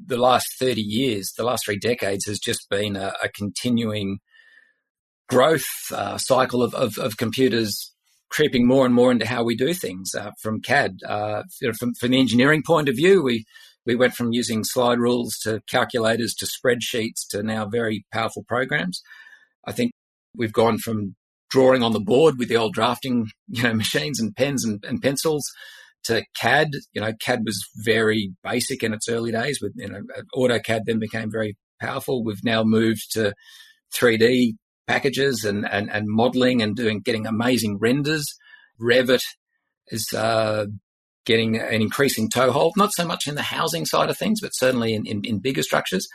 the 0.05 0.17
last 0.17 0.57
30 0.59 0.81
years, 0.81 1.33
the 1.37 1.43
last 1.43 1.65
three 1.65 1.77
decades 1.77 2.25
has 2.25 2.39
just 2.39 2.69
been 2.69 2.95
a, 2.95 3.13
a 3.23 3.29
continuing 3.29 4.19
growth 5.27 5.67
uh, 5.91 6.17
cycle 6.17 6.63
of, 6.63 6.73
of, 6.73 6.97
of, 6.97 7.17
computers 7.17 7.93
creeping 8.29 8.65
more 8.65 8.85
and 8.85 8.95
more 8.95 9.11
into 9.11 9.27
how 9.27 9.43
we 9.43 9.57
do 9.57 9.73
things 9.73 10.15
uh, 10.15 10.31
from 10.41 10.61
CAD. 10.61 10.99
Uh, 11.05 11.43
from, 11.77 11.93
from 11.95 12.11
the 12.11 12.19
engineering 12.19 12.63
point 12.65 12.87
of 12.87 12.95
view, 12.95 13.21
we 13.21 13.45
we 13.87 13.95
went 13.95 14.13
from 14.13 14.33
using 14.33 14.65
slide 14.65 14.99
rules 14.99 15.37
to 15.39 15.61
calculators 15.69 16.35
to 16.35 16.45
spreadsheets 16.45 17.25
to 17.29 17.41
now 17.41 17.65
very 17.65 18.05
powerful 18.11 18.43
programs. 18.45 19.01
I 19.65 19.71
think 19.71 19.93
we've 20.35 20.53
gone 20.53 20.77
from 20.77 21.15
drawing 21.49 21.81
on 21.81 21.93
the 21.93 22.01
board 22.01 22.37
with 22.37 22.49
the 22.49 22.57
old 22.57 22.73
drafting, 22.73 23.27
you 23.47 23.63
know, 23.63 23.73
machines 23.73 24.19
and 24.19 24.35
pens 24.35 24.65
and, 24.65 24.83
and 24.85 25.01
pencils 25.01 25.49
to 26.03 26.23
CAD. 26.35 26.71
You 26.91 27.01
know, 27.01 27.13
CAD 27.21 27.43
was 27.45 27.65
very 27.77 28.33
basic 28.43 28.83
in 28.83 28.93
its 28.93 29.07
early 29.07 29.31
days. 29.31 29.59
With 29.61 29.71
you 29.77 29.87
know, 29.87 30.01
AutoCAD 30.35 30.81
then 30.85 30.99
became 30.99 31.31
very 31.31 31.55
powerful. 31.79 32.25
We've 32.25 32.43
now 32.43 32.63
moved 32.65 33.13
to 33.13 33.33
3D 33.95 34.55
packages 34.85 35.45
and 35.45 35.65
and, 35.65 35.89
and 35.89 36.07
modeling 36.09 36.61
and 36.61 36.75
doing 36.75 36.99
getting 36.99 37.25
amazing 37.25 37.77
renders. 37.79 38.25
Revit 38.81 39.23
is 39.87 40.11
uh, 40.13 40.65
getting 41.27 41.57
an 41.57 41.81
increasing 41.81 42.29
toehold, 42.29 42.73
not 42.77 42.93
so 42.93 43.05
much 43.05 43.27
in 43.27 43.35
the 43.35 43.43
housing 43.43 43.85
side 43.85 44.09
of 44.09 44.17
things, 44.17 44.39
but 44.41 44.55
certainly 44.55 44.93
in, 44.93 45.05
in, 45.05 45.23
in 45.23 45.39
bigger 45.39 45.61
structures. 45.61 46.07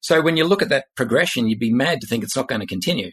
So 0.00 0.20
when 0.20 0.36
you 0.36 0.44
look 0.44 0.60
at 0.60 0.68
that 0.68 0.86
progression, 0.96 1.48
you'd 1.48 1.58
be 1.58 1.72
mad 1.72 2.00
to 2.00 2.06
think 2.06 2.22
it's 2.22 2.36
not 2.36 2.48
going 2.48 2.60
to 2.60 2.66
continue. 2.66 3.12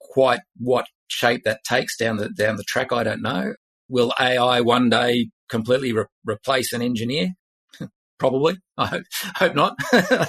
Quite 0.00 0.40
what 0.56 0.86
shape 1.08 1.44
that 1.44 1.62
takes 1.64 1.96
down 1.96 2.16
the 2.16 2.30
down 2.30 2.56
the 2.56 2.64
track, 2.64 2.92
I 2.92 3.04
don't 3.04 3.22
know. 3.22 3.54
Will 3.88 4.12
AI 4.18 4.60
one 4.62 4.90
day 4.90 5.28
completely 5.48 5.92
re- 5.92 6.06
replace 6.24 6.72
an 6.72 6.82
engineer? 6.82 7.34
Probably. 8.18 8.56
I 8.76 8.86
hope, 8.86 9.04
hope 9.36 9.54
not. 9.54 9.76
if 9.92 10.28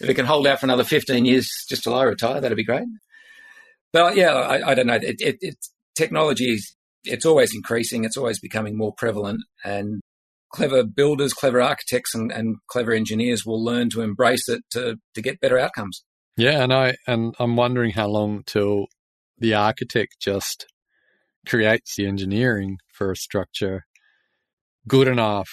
it 0.00 0.14
can 0.14 0.26
hold 0.26 0.46
out 0.46 0.60
for 0.60 0.66
another 0.66 0.84
15 0.84 1.24
years 1.24 1.48
just 1.68 1.84
till 1.84 1.94
I 1.94 2.02
retire, 2.02 2.40
that'd 2.40 2.56
be 2.56 2.64
great. 2.64 2.86
But 3.92 4.16
yeah, 4.16 4.34
I, 4.34 4.70
I 4.70 4.74
don't 4.74 4.86
know. 4.86 4.96
It, 4.96 5.16
it, 5.20 5.36
it, 5.40 5.56
technology 5.94 6.52
is, 6.52 6.74
it's 7.04 7.24
always 7.24 7.54
increasing. 7.54 8.04
It's 8.04 8.16
always 8.16 8.38
becoming 8.38 8.76
more 8.76 8.92
prevalent 8.92 9.40
and 9.64 10.00
clever 10.52 10.84
builders, 10.84 11.32
clever 11.32 11.60
architects 11.60 12.14
and, 12.14 12.32
and 12.32 12.56
clever 12.68 12.92
engineers 12.92 13.44
will 13.44 13.62
learn 13.62 13.90
to 13.90 14.00
embrace 14.00 14.48
it 14.48 14.62
to, 14.70 14.96
to 15.14 15.22
get 15.22 15.40
better 15.40 15.58
outcomes. 15.58 16.04
Yeah. 16.36 16.62
And 16.62 16.72
I, 16.72 16.96
and 17.06 17.34
I'm 17.38 17.56
wondering 17.56 17.92
how 17.92 18.08
long 18.08 18.42
till 18.46 18.86
the 19.38 19.54
architect 19.54 20.16
just 20.20 20.66
creates 21.46 21.96
the 21.96 22.06
engineering 22.06 22.78
for 22.92 23.10
a 23.10 23.16
structure 23.16 23.84
good 24.86 25.08
enough 25.08 25.48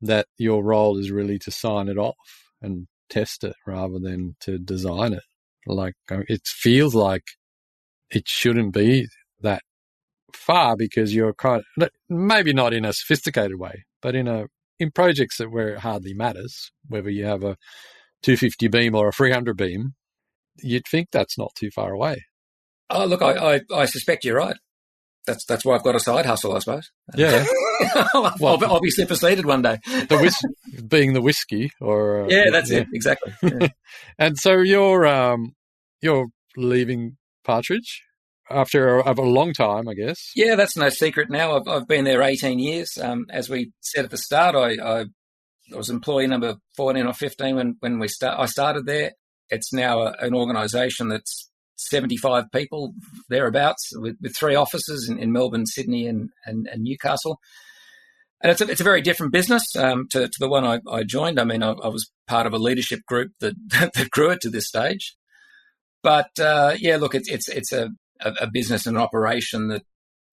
that 0.00 0.26
your 0.36 0.62
role 0.64 0.98
is 0.98 1.10
really 1.10 1.38
to 1.40 1.50
sign 1.50 1.88
it 1.88 1.98
off 1.98 2.14
and 2.62 2.86
test 3.10 3.44
it 3.44 3.54
rather 3.66 3.98
than 3.98 4.36
to 4.40 4.58
design 4.58 5.12
it. 5.12 5.22
Like 5.66 5.94
uh, 6.10 6.22
it 6.28 6.42
feels 6.46 6.94
like 6.94 7.24
it 8.10 8.24
shouldn't 8.26 8.72
be 8.72 9.06
that 9.40 9.62
far 10.32 10.76
because 10.76 11.14
you're 11.14 11.34
kind 11.34 11.62
of 11.80 11.90
maybe 12.08 12.52
not 12.52 12.72
in 12.72 12.84
a 12.84 12.92
sophisticated 12.92 13.58
way, 13.58 13.84
but 14.02 14.14
in 14.14 14.28
a 14.28 14.46
in 14.78 14.90
projects 14.90 15.38
that 15.38 15.50
where 15.50 15.70
it 15.70 15.80
hardly 15.80 16.14
matters 16.14 16.70
whether 16.88 17.10
you 17.10 17.24
have 17.24 17.42
a 17.42 17.56
250 18.22 18.68
beam 18.68 18.94
or 18.94 19.08
a 19.08 19.12
300 19.12 19.56
beam, 19.56 19.94
you'd 20.56 20.86
think 20.90 21.08
that's 21.10 21.38
not 21.38 21.54
too 21.54 21.70
far 21.70 21.92
away. 21.92 22.24
Oh, 22.90 23.04
look, 23.04 23.22
I, 23.22 23.56
I, 23.56 23.60
I 23.74 23.84
suspect 23.84 24.24
you're 24.24 24.36
right. 24.36 24.56
That's 25.26 25.44
that's 25.44 25.62
why 25.62 25.74
I've 25.74 25.82
got 25.82 25.94
a 25.94 26.00
side 26.00 26.24
hustle, 26.24 26.56
I 26.56 26.60
suppose. 26.60 26.90
Yeah. 27.14 27.44
I'll, 28.14 28.32
well, 28.40 28.64
I'll, 28.64 28.80
be 28.80 28.90
superseded 28.90 29.44
one 29.44 29.60
day. 29.60 29.78
the 29.84 30.18
whis- 30.18 30.82
being 30.88 31.12
the 31.12 31.20
whiskey, 31.20 31.70
or 31.82 32.22
uh, 32.22 32.28
yeah, 32.30 32.44
that's 32.50 32.70
yeah. 32.70 32.78
it 32.78 32.88
exactly. 32.94 33.34
Yeah. 33.42 33.68
and 34.18 34.38
so 34.38 34.56
you're 34.60 35.06
um 35.06 35.54
you're 36.00 36.28
leaving 36.56 37.18
Partridge 37.44 38.04
after 38.50 38.98
a, 38.98 39.12
a, 39.12 39.22
long 39.22 39.52
time, 39.52 39.88
I 39.88 39.94
guess. 39.94 40.32
Yeah, 40.34 40.54
that's 40.54 40.76
no 40.76 40.88
secret 40.88 41.30
now. 41.30 41.56
I've, 41.56 41.68
I've 41.68 41.88
been 41.88 42.04
there 42.04 42.22
18 42.22 42.58
years. 42.58 42.98
Um, 43.00 43.26
as 43.30 43.48
we 43.48 43.72
said 43.80 44.04
at 44.04 44.10
the 44.10 44.18
start, 44.18 44.54
I, 44.54 44.76
I, 44.82 45.04
was 45.74 45.90
employee 45.90 46.26
number 46.26 46.56
14 46.76 47.06
or 47.06 47.12
15 47.12 47.56
when, 47.56 47.76
when 47.80 47.98
we 47.98 48.08
start. 48.08 48.38
I 48.38 48.46
started 48.46 48.86
there. 48.86 49.12
It's 49.50 49.72
now 49.72 50.00
a, 50.00 50.14
an 50.20 50.34
organisation 50.34 51.08
that's 51.08 51.50
75 51.76 52.44
people 52.52 52.94
thereabouts 53.28 53.90
with, 53.94 54.16
with 54.20 54.36
three 54.36 54.54
offices 54.54 55.08
in, 55.08 55.18
in 55.18 55.32
Melbourne, 55.32 55.66
Sydney, 55.66 56.06
and, 56.06 56.30
and, 56.44 56.66
and, 56.68 56.82
Newcastle. 56.82 57.38
And 58.42 58.50
it's 58.50 58.60
a, 58.60 58.70
it's 58.70 58.80
a 58.80 58.84
very 58.84 59.02
different 59.02 59.32
business 59.32 59.76
um, 59.76 60.06
to, 60.10 60.28
to 60.28 60.36
the 60.38 60.48
one 60.48 60.64
I, 60.64 60.80
I 60.90 61.02
joined. 61.04 61.38
I 61.38 61.44
mean, 61.44 61.62
I, 61.62 61.70
I, 61.70 61.88
was 61.88 62.10
part 62.26 62.46
of 62.46 62.52
a 62.52 62.58
leadership 62.58 63.00
group 63.06 63.32
that, 63.40 63.54
that 63.94 64.10
grew 64.10 64.30
it 64.30 64.40
to 64.42 64.50
this 64.50 64.68
stage. 64.68 65.16
But 66.02 66.30
uh, 66.40 66.74
yeah, 66.78 66.96
look, 66.96 67.14
it's 67.14 67.28
it's 67.28 67.48
it's 67.48 67.72
a, 67.72 67.90
a, 68.20 68.50
business 68.50 68.86
and 68.86 68.96
an 68.96 69.02
operation 69.02 69.68
that 69.68 69.82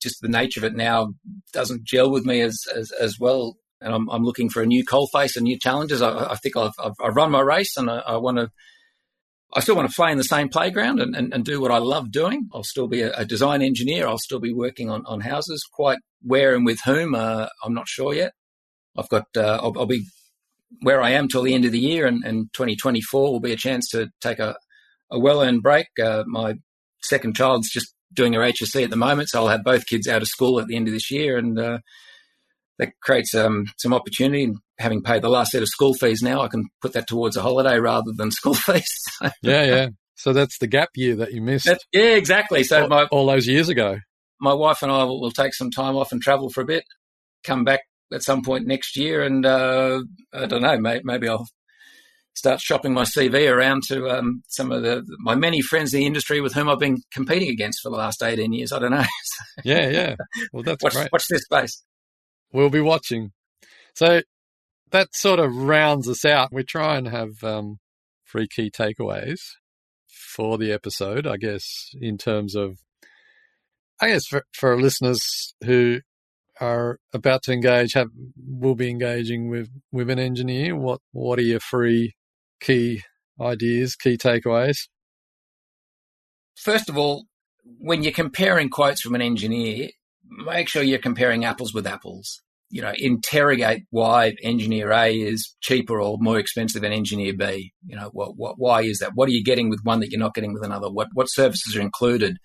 just 0.01 0.21
the 0.21 0.27
nature 0.27 0.59
of 0.59 0.63
it 0.63 0.75
now 0.75 1.13
doesn't 1.53 1.83
gel 1.83 2.11
with 2.11 2.25
me 2.25 2.41
as 2.41 2.63
as, 2.75 2.91
as 2.91 3.19
well. 3.19 3.57
And 3.81 3.93
I'm, 3.93 4.09
I'm 4.09 4.23
looking 4.23 4.49
for 4.49 4.61
a 4.61 4.65
new 4.65 4.86
coal 4.86 5.07
face 5.07 5.36
and 5.36 5.43
new 5.43 5.59
challenges. 5.59 6.01
I, 6.01 6.31
I 6.31 6.36
think 6.36 6.55
I've, 6.55 6.71
I've, 6.79 6.93
I've, 7.03 7.15
run 7.15 7.29
my 7.29 7.41
race 7.41 7.75
and 7.77 7.89
I, 7.89 7.97
I 7.99 8.17
want 8.17 8.38
to 8.38 8.49
I 9.53 9.61
still 9.61 9.75
want 9.75 9.89
to 9.89 9.95
play 9.95 10.11
in 10.11 10.17
the 10.17 10.23
same 10.23 10.49
playground 10.49 10.99
and, 10.99 11.15
and, 11.15 11.33
and 11.33 11.45
do 11.45 11.61
what 11.61 11.71
I 11.71 11.77
love 11.77 12.11
doing. 12.11 12.49
I'll 12.53 12.63
still 12.63 12.88
be 12.88 13.01
a, 13.01 13.13
a, 13.13 13.25
design 13.25 13.61
engineer. 13.61 14.05
I'll 14.05 14.17
still 14.17 14.39
be 14.39 14.53
working 14.53 14.89
on, 14.89 15.05
on 15.05 15.21
houses. 15.21 15.63
Quite 15.71 15.99
where 16.21 16.55
and 16.55 16.65
with 16.65 16.79
whom, 16.86 17.15
uh, 17.15 17.47
I'm 17.63 17.73
not 17.73 17.88
sure 17.88 18.13
yet. 18.13 18.33
I've 18.97 19.07
got, 19.07 19.27
uh, 19.38 19.59
I'll, 19.61 19.73
I'll, 19.77 19.86
be 19.86 20.05
where 20.81 21.01
I 21.01 21.11
am 21.11 21.29
till 21.29 21.43
the 21.43 21.53
end 21.53 21.63
of 21.63 21.71
the 21.71 21.79
year, 21.79 22.05
and, 22.05 22.23
and 22.25 22.51
2024 22.53 23.31
will 23.31 23.39
be 23.39 23.53
a 23.53 23.57
chance 23.57 23.89
to 23.91 24.09
take 24.19 24.39
a, 24.39 24.57
a 25.09 25.19
well 25.19 25.41
earned 25.41 25.63
break. 25.63 25.88
Uh, 26.01 26.23
my 26.27 26.55
second 27.07 27.35
child's 27.35 27.69
just 27.69 27.93
doing 28.13 28.33
her 28.33 28.41
HSC 28.41 28.83
at 28.83 28.89
the 28.89 28.95
moment, 28.95 29.29
so 29.29 29.41
I'll 29.41 29.49
have 29.49 29.63
both 29.63 29.85
kids 29.85 30.07
out 30.07 30.21
of 30.21 30.27
school 30.27 30.59
at 30.59 30.67
the 30.67 30.75
end 30.75 30.87
of 30.87 30.93
this 30.93 31.11
year, 31.11 31.37
and 31.37 31.59
uh, 31.59 31.79
that 32.79 32.93
creates 33.01 33.33
um, 33.35 33.65
some 33.77 33.93
opportunity 33.93 34.53
having 34.77 35.01
paid 35.01 35.21
the 35.21 35.29
last 35.29 35.51
set 35.51 35.61
of 35.61 35.67
school 35.67 35.93
fees 35.93 36.21
now, 36.21 36.41
I 36.41 36.47
can 36.47 36.65
put 36.81 36.93
that 36.93 37.07
towards 37.07 37.37
a 37.37 37.41
holiday 37.41 37.79
rather 37.79 38.11
than 38.15 38.31
school 38.31 38.53
fees. 38.53 39.03
yeah, 39.41 39.63
yeah. 39.63 39.87
So 40.15 40.33
that's 40.33 40.57
the 40.59 40.67
gap 40.67 40.89
year 40.95 41.15
that 41.17 41.33
you 41.33 41.41
missed. 41.41 41.65
That, 41.65 41.81
yeah, 41.91 42.15
exactly. 42.15 42.63
So 42.63 42.83
all, 42.83 42.87
my, 42.87 43.03
all 43.05 43.25
those 43.25 43.47
years 43.47 43.69
ago, 43.69 43.99
my 44.39 44.53
wife 44.53 44.81
and 44.81 44.91
I 44.91 45.03
will, 45.03 45.21
will, 45.21 45.31
take 45.31 45.53
some 45.53 45.71
time 45.71 45.95
off 45.95 46.11
and 46.11 46.21
travel 46.21 46.49
for 46.49 46.61
a 46.61 46.65
bit. 46.65 46.83
Come 47.43 47.63
back 47.63 47.81
at 48.13 48.23
some 48.23 48.41
point 48.41 48.65
next 48.65 48.95
year, 48.97 49.23
and 49.23 49.45
uh, 49.45 50.01
I 50.33 50.45
don't 50.45 50.61
know. 50.61 50.77
Maybe, 50.77 51.01
maybe, 51.03 51.29
I'll 51.29 51.47
start 52.36 52.59
shopping 52.59 52.93
my 52.93 53.03
CV 53.03 53.51
around 53.51 53.83
to 53.88 54.09
um, 54.09 54.43
some 54.47 54.71
of 54.71 54.83
the 54.83 55.03
my 55.19 55.36
many 55.36 55.61
friends 55.61 55.93
in 55.93 56.01
the 56.01 56.05
industry 56.05 56.41
with 56.41 56.53
whom 56.53 56.69
I've 56.69 56.79
been 56.79 57.01
competing 57.11 57.49
against 57.49 57.81
for 57.81 57.89
the 57.89 57.97
last 57.97 58.21
eighteen 58.21 58.53
years. 58.53 58.71
I 58.71 58.79
don't 58.79 58.91
know. 58.91 59.05
yeah, 59.63 59.89
yeah. 59.89 60.15
Well, 60.51 60.63
that's 60.63 60.83
watch, 60.83 60.93
great. 60.93 61.11
Watch 61.11 61.27
this 61.27 61.43
space. 61.43 61.83
We'll 62.51 62.69
be 62.69 62.81
watching. 62.81 63.31
So 63.95 64.21
that 64.91 65.13
sort 65.13 65.39
of 65.39 65.55
rounds 65.55 66.07
us 66.07 66.25
out. 66.25 66.53
We 66.53 66.63
try 66.63 66.97
and 66.97 67.07
have 67.07 67.43
um, 67.43 67.79
three 68.29 68.47
key 68.47 68.69
takeaways 68.69 69.39
for 70.07 70.57
the 70.57 70.71
episode, 70.71 71.25
I 71.25 71.38
guess, 71.38 71.91
in 71.99 72.17
terms 72.17 72.55
of, 72.55 72.77
I 74.01 74.09
guess, 74.09 74.25
for, 74.25 74.43
for 74.53 74.79
listeners 74.79 75.55
who 75.63 76.01
are 76.59 76.99
about 77.13 77.43
to 77.43 77.53
engage, 77.53 77.93
have 77.93 78.09
will 78.38 78.75
be 78.75 78.89
engaging 78.89 79.49
with 79.49 79.69
with 79.91 80.09
an 80.09 80.19
engineer. 80.19 80.75
What 80.75 81.01
what 81.11 81.39
are 81.39 81.43
your 81.43 81.59
three 81.59 82.15
key 82.59 83.01
ideas, 83.39 83.95
key 83.95 84.17
takeaways? 84.17 84.87
First 86.55 86.89
of 86.89 86.97
all, 86.97 87.25
when 87.79 88.03
you're 88.03 88.11
comparing 88.11 88.69
quotes 88.69 89.01
from 89.01 89.15
an 89.15 89.21
engineer, 89.21 89.89
make 90.45 90.69
sure 90.69 90.83
you're 90.83 90.99
comparing 90.99 91.45
apples 91.45 91.73
with 91.73 91.85
apples 91.85 92.41
you 92.69 92.81
know, 92.81 92.93
interrogate 92.97 93.83
why 93.91 94.33
engineer 94.43 94.91
A 94.91 95.09
is 95.13 95.55
cheaper 95.61 96.01
or 96.01 96.17
more 96.19 96.39
expensive 96.39 96.81
than 96.81 96.91
engineer 96.91 97.33
B. 97.33 97.73
You 97.85 97.95
know, 97.95 98.09
what, 98.11 98.37
what, 98.37 98.55
why 98.57 98.81
is 98.81 98.99
that? 98.99 99.11
What 99.13 99.29
are 99.29 99.33
you 99.33 99.43
getting 99.43 99.69
with 99.69 99.83
one 99.83 99.99
that 99.99 100.09
you're 100.09 100.19
not 100.19 100.33
getting 100.33 100.53
with 100.53 100.63
another? 100.63 100.89
What, 100.89 101.09
what 101.13 101.27
services 101.29 101.75
are 101.75 101.81
included? 101.81 102.37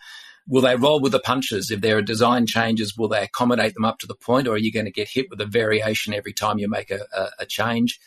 Will 0.47 0.63
they 0.63 0.77
roll 0.77 1.01
with 1.01 1.13
the 1.13 1.21
punches? 1.21 1.71
If 1.71 1.81
there 1.81 1.97
are 1.97 2.03
design 2.03 2.47
changes, 2.47 2.95
will 2.97 3.09
they 3.09 3.23
accommodate 3.23 3.75
them 3.75 3.85
up 3.85 3.99
to 3.99 4.07
the 4.07 4.15
point, 4.15 4.47
or 4.47 4.53
are 4.53 4.59
you 4.59 4.73
going 4.73 4.87
to 4.87 4.93
get 4.93 5.09
hit 5.09 5.27
with 5.31 5.41
a 5.41 5.47
variation 5.47 6.15
every 6.15 6.33
time 6.33 6.59
you 6.59 6.69
make 6.69 6.91
a, 6.91 7.01
a, 7.13 7.29
a 7.41 7.47
change? 7.47 7.99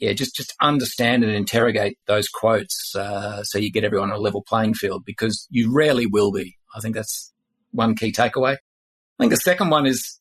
Yeah, 0.00 0.14
just 0.14 0.34
just 0.34 0.54
understand 0.60 1.22
and 1.22 1.32
interrogate 1.32 1.98
those 2.06 2.28
quotes 2.28 2.94
uh, 2.96 3.44
so 3.44 3.58
you 3.58 3.70
get 3.70 3.84
everyone 3.84 4.10
on 4.10 4.16
a 4.16 4.20
level 4.20 4.42
playing 4.42 4.74
field 4.74 5.04
because 5.04 5.46
you 5.50 5.72
rarely 5.72 6.06
will 6.06 6.32
be. 6.32 6.56
I 6.74 6.80
think 6.80 6.94
that's 6.94 7.32
one 7.72 7.94
key 7.94 8.10
takeaway. 8.10 8.54
I 8.54 8.58
think 9.18 9.30
the 9.30 9.36
second 9.36 9.68
one 9.68 9.86
is 9.86 10.18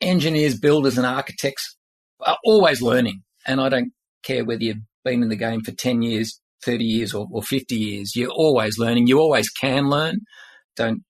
engineers, 0.00 0.58
builders, 0.58 0.96
and 0.96 1.06
architects 1.06 1.76
are 2.20 2.38
always 2.44 2.80
learning, 2.80 3.22
and 3.46 3.60
I 3.60 3.68
don't 3.68 3.92
care 4.22 4.44
whether 4.44 4.62
you've 4.62 4.78
been 5.04 5.22
in 5.22 5.28
the 5.28 5.36
game 5.36 5.62
for 5.62 5.72
ten 5.72 6.02
years, 6.02 6.40
thirty 6.62 6.84
years, 6.84 7.12
or, 7.12 7.26
or 7.32 7.42
fifty 7.42 7.76
years. 7.76 8.14
You're 8.14 8.30
always 8.30 8.78
learning. 8.78 9.08
You 9.08 9.18
always 9.18 9.50
can 9.50 9.90
learn. 9.90 10.20
Don't 10.76 11.02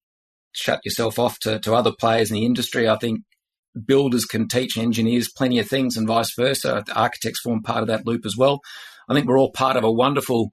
shut 0.53 0.81
yourself 0.85 1.19
off 1.19 1.39
to, 1.41 1.59
to 1.61 1.75
other 1.75 1.93
players 1.93 2.31
in 2.31 2.37
the 2.37 2.47
industry. 2.47 2.89
I 2.89 2.97
think 2.97 3.21
builders 3.85 4.25
can 4.25 4.49
teach 4.49 4.77
engineers 4.77 5.31
plenty 5.31 5.59
of 5.59 5.69
things 5.69 5.97
and 5.97 6.07
vice 6.07 6.35
versa. 6.35 6.85
Architects 6.95 7.41
form 7.41 7.63
part 7.63 7.83
of 7.83 7.89
that 7.89 8.07
loop 8.07 8.25
as 8.25 8.37
well. 8.37 8.61
I 9.09 9.15
think 9.15 9.27
we're 9.27 9.39
all 9.39 9.53
part 9.53 9.77
of 9.77 9.85
a 9.85 9.93
wonderful 9.93 10.51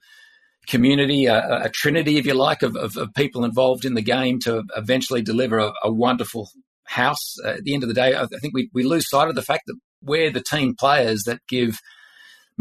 community, 0.67 1.25
a, 1.25 1.65
a 1.65 1.69
trinity, 1.69 2.17
if 2.17 2.25
you 2.25 2.33
like, 2.33 2.63
of, 2.63 2.75
of, 2.75 2.95
of, 2.97 3.13
people 3.13 3.43
involved 3.43 3.85
in 3.85 3.95
the 3.95 4.01
game 4.01 4.39
to 4.39 4.63
eventually 4.77 5.21
deliver 5.21 5.57
a, 5.57 5.73
a 5.83 5.91
wonderful 5.91 6.49
house. 6.85 7.35
Uh, 7.43 7.49
at 7.49 7.63
the 7.63 7.73
end 7.73 7.83
of 7.83 7.89
the 7.89 7.95
day, 7.95 8.15
I 8.15 8.25
think 8.39 8.53
we, 8.53 8.69
we 8.73 8.83
lose 8.83 9.09
sight 9.09 9.27
of 9.27 9.35
the 9.35 9.41
fact 9.41 9.63
that 9.67 9.77
we're 10.01 10.31
the 10.31 10.41
team 10.41 10.75
players 10.75 11.23
that 11.23 11.39
give 11.47 11.79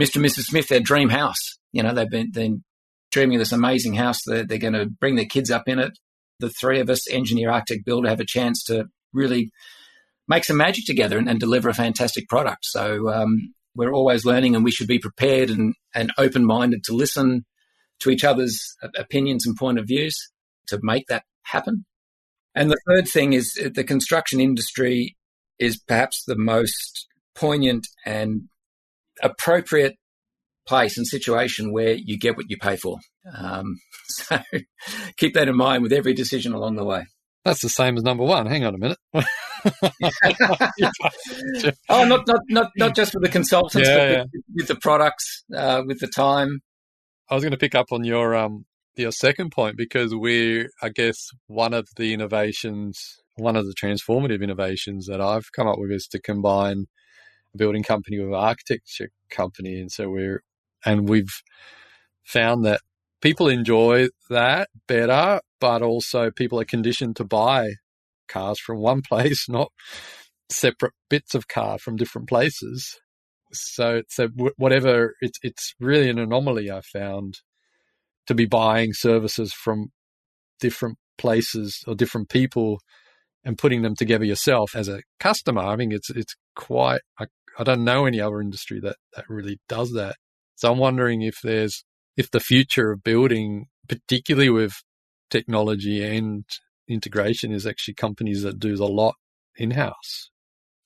Mr. 0.01 0.17
and 0.17 0.25
Mrs. 0.25 0.45
Smith 0.45 0.69
their 0.69 0.81
dream 0.81 1.11
house. 1.11 1.59
You 1.73 1.83
know, 1.83 1.95
they've 1.95 2.11
been, 2.11 2.33
been 2.33 2.65
dreaming 3.11 3.37
of 3.37 3.41
this 3.41 3.53
amazing 3.53 3.95
house. 3.95 4.21
They're, 4.27 4.45
they're 4.45 4.59
going 4.59 4.73
to 4.73 4.87
bring 4.87 5.17
their 5.17 5.27
kids 5.27 5.51
up 5.51 5.69
in 5.69 5.79
it. 5.79 5.93
The 6.41 6.51
three 6.51 6.81
of 6.81 6.91
us, 6.91 7.09
engineer, 7.11 7.51
architect, 7.51 7.85
builder, 7.85 8.09
have 8.09 8.21
a 8.21 8.27
chance 8.27 8.65
to 8.65 8.87
really 9.13 9.51
make 10.29 10.45
some 10.45 10.57
magic 10.57 10.87
together 10.87 11.19
and, 11.19 11.29
and 11.29 11.41
deliver 11.41 11.69
a 11.69 11.75
fantastic 11.75 12.29
product. 12.29 12.65
So 12.65 13.11
um, 13.13 13.55
we're 13.75 13.93
always 13.93 14.25
learning, 14.25 14.55
and 14.55 14.65
we 14.65 14.71
should 14.71 14.87
be 14.87 14.99
prepared 14.99 15.51
and, 15.51 15.75
and 15.95 16.13
open 16.19 16.45
minded 16.45 16.85
to 16.85 16.95
listen 16.95 17.45
to 18.01 18.11
each 18.11 18.25
other's 18.25 18.77
opinions 18.97 19.47
and 19.47 19.57
point 19.57 19.79
of 19.79 19.87
views 19.87 20.17
to 20.69 20.79
make 20.83 21.07
that 21.09 21.25
happen. 21.45 21.85
And 22.55 22.71
the 22.71 22.81
third 22.87 23.09
thing 23.09 23.33
is 23.33 23.59
uh, 23.63 23.71
the 23.75 23.85
construction 23.85 24.41
industry 24.41 25.17
is 25.59 25.79
perhaps 25.79 26.25
the 26.25 26.37
most 26.37 27.07
poignant 27.35 27.87
and 28.05 28.43
appropriate 29.23 29.97
place 30.67 30.97
and 30.97 31.07
situation 31.07 31.73
where 31.73 31.95
you 31.95 32.19
get 32.19 32.37
what 32.37 32.51
you 32.51 32.57
pay 32.57 32.77
for. 32.77 32.99
Um, 33.37 33.79
so 34.09 34.41
keep 35.17 35.35
that 35.35 35.49
in 35.49 35.57
mind 35.57 35.83
with 35.83 35.93
every 35.93 36.15
decision 36.15 36.53
along 36.53 36.77
the 36.77 36.85
way. 36.85 37.07
That's 37.45 37.63
the 37.63 37.69
same 37.69 37.97
as 37.97 38.03
number 38.03 38.25
one. 38.25 38.47
Hang 38.47 38.65
on 38.65 38.75
a 38.75 38.79
minute. 38.79 38.99
oh, 41.89 42.05
not, 42.05 42.27
not 42.27 42.41
not 42.49 42.71
not 42.77 42.97
just 42.97 43.15
with 43.15 43.23
the 43.23 43.31
consultants, 43.31 43.89
yeah, 43.89 43.97
but 43.97 44.11
yeah. 44.11 44.23
With, 44.23 44.43
with, 44.57 44.69
the 44.69 44.77
products, 44.77 45.45
uh, 45.55 45.83
with 45.87 46.01
the 46.01 46.09
time. 46.09 46.61
I 47.31 47.35
was 47.35 47.45
going 47.45 47.53
to 47.53 47.59
pick 47.59 47.75
up 47.75 47.87
on 47.93 48.05
your 48.05 48.35
um 48.35 48.65
your 48.97 49.13
second 49.13 49.53
point 49.53 49.77
because 49.77 50.15
we're, 50.15 50.69
I 50.83 50.91
guess, 50.91 51.29
one 51.47 51.75
of 51.75 51.89
the 51.97 52.13
innovations, 52.13 53.17
one 53.37 53.57
of 53.57 53.67
the 53.67 53.75
transformative 53.75 54.43
innovations 54.43 55.07
that 55.07 55.21
I've 55.21 55.51
come 55.53 55.67
up 55.67 55.79
with 55.79 55.91
is 55.91 56.07
to 56.09 56.21
combine 56.21 56.87
a 57.55 57.59
building 57.59 57.83
company 57.83 58.19
with 58.19 58.29
an 58.29 58.35
architecture 58.35 59.11
company, 59.31 59.81
and 59.81 59.91
so 59.91 60.09
we're 60.09 60.43
and 60.85 61.09
we've 61.09 61.43
found 62.25 62.65
that 62.65 62.81
people 63.21 63.49
enjoy 63.49 64.09
that 64.29 64.69
better, 64.87 65.41
but 65.61 65.83
also 65.83 66.31
people 66.31 66.61
are 66.61 66.65
conditioned 66.65 67.17
to 67.17 67.25
buy 67.25 67.75
cars 68.33 68.59
from 68.59 68.79
one 68.79 69.03
place, 69.09 69.49
not 69.49 69.71
separate 70.51 70.95
bits 71.09 71.35
of 71.35 71.49
car 71.49 71.79
from 71.79 71.97
different 71.97 72.29
places. 72.29 72.99
So, 73.53 73.97
it's 73.97 74.17
so 74.17 74.29
whatever 74.57 75.15
it's 75.21 75.39
it's 75.43 75.75
really 75.79 76.09
an 76.09 76.19
anomaly 76.19 76.71
I 76.71 76.81
found 76.81 77.35
to 78.27 78.35
be 78.35 78.47
buying 78.47 78.93
services 78.95 79.53
from 79.53 79.89
different 80.61 80.97
places 81.19 81.83
or 81.87 81.95
different 81.95 82.29
people 82.29 82.79
and 83.45 83.59
putting 83.59 83.83
them 83.83 83.97
together 83.97 84.25
yourself 84.25 84.75
as 84.75 84.89
a 84.89 85.03
customer. 85.21 85.63
I 85.63 85.77
mean, 85.77 85.93
it's 85.93 86.11
it's 86.11 86.35
quite. 86.55 87.01
I, 87.19 87.27
I 87.59 87.65
don't 87.65 87.85
know 87.85 88.07
any 88.07 88.21
other 88.21 88.41
industry 88.41 88.81
that 88.81 88.97
that 89.15 89.25
really 89.29 89.61
does 89.69 89.93
that. 89.93 90.17
So 90.55 90.73
I'm 90.73 90.79
wondering 90.79 91.23
if 91.23 91.41
there's 91.43 91.85
if 92.17 92.31
the 92.31 92.41
future 92.41 92.93
of 92.93 93.03
building, 93.03 93.67
particularly 93.89 94.51
with 94.51 94.75
technology 95.31 96.05
and 96.05 96.45
integration, 96.89 97.53
is 97.53 97.67
actually 97.67 97.95
companies 97.95 98.43
that 98.43 98.59
do 98.59 98.77
the 98.77 98.89
lot 98.89 99.15
in 99.57 99.73
house. 99.73 100.31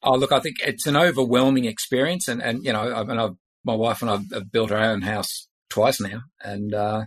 Oh, 0.03 0.17
look, 0.17 0.33
I 0.33 0.41
think 0.41 0.57
it's 0.61 0.87
an 0.87 0.97
overwhelming 0.97 1.65
experience, 1.65 2.29
and 2.29 2.43
and 2.43 2.65
you 2.65 2.73
know, 2.73 2.95
I 2.95 3.05
mean, 3.05 3.19
I've, 3.19 3.37
my 3.65 3.75
wife 3.75 4.03
and 4.03 4.11
I 4.11 4.19
have 4.35 4.53
built 4.53 4.71
our 4.71 4.83
own 4.83 5.03
house 5.03 5.49
twice 5.69 6.01
now, 6.01 6.23
and 6.41 6.73
uh, 6.73 7.05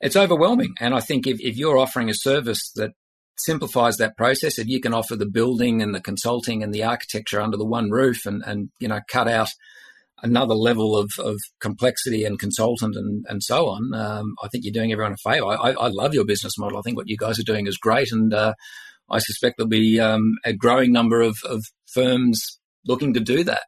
it's 0.00 0.16
overwhelming. 0.16 0.74
And 0.80 0.94
I 0.94 1.00
think 1.00 1.26
if, 1.26 1.40
if 1.40 1.56
you're 1.56 1.78
offering 1.78 2.10
a 2.10 2.14
service 2.14 2.72
that 2.74 2.92
simplifies 3.36 3.98
that 3.98 4.16
process, 4.16 4.58
if 4.58 4.66
you 4.66 4.80
can 4.80 4.92
offer 4.92 5.14
the 5.14 5.26
building 5.26 5.80
and 5.80 5.94
the 5.94 6.00
consulting 6.00 6.62
and 6.62 6.74
the 6.74 6.82
architecture 6.82 7.40
under 7.40 7.56
the 7.56 7.64
one 7.64 7.90
roof, 7.90 8.26
and 8.26 8.42
and 8.44 8.70
you 8.80 8.88
know, 8.88 9.00
cut 9.08 9.28
out 9.28 9.50
another 10.22 10.54
level 10.54 10.96
of, 10.96 11.10
of 11.18 11.36
complexity 11.60 12.24
and 12.24 12.38
consultant 12.38 12.96
and, 12.96 13.24
and 13.28 13.42
so 13.42 13.68
on, 13.68 13.94
um, 13.94 14.34
I 14.42 14.48
think 14.48 14.64
you're 14.64 14.72
doing 14.72 14.92
everyone 14.92 15.14
a 15.14 15.30
favor. 15.30 15.46
I, 15.46 15.72
I, 15.72 15.88
love 15.88 16.14
your 16.14 16.24
business 16.24 16.58
model. 16.58 16.78
I 16.78 16.82
think 16.82 16.96
what 16.96 17.08
you 17.08 17.16
guys 17.16 17.38
are 17.38 17.44
doing 17.44 17.66
is 17.66 17.76
great. 17.76 18.10
And 18.10 18.34
uh, 18.34 18.54
I 19.10 19.18
suspect 19.18 19.56
there'll 19.56 19.68
be 19.68 20.00
um, 20.00 20.34
a 20.44 20.52
growing 20.52 20.92
number 20.92 21.20
of, 21.20 21.38
of 21.44 21.64
firms 21.86 22.58
looking 22.86 23.14
to 23.14 23.20
do 23.20 23.44
that. 23.44 23.62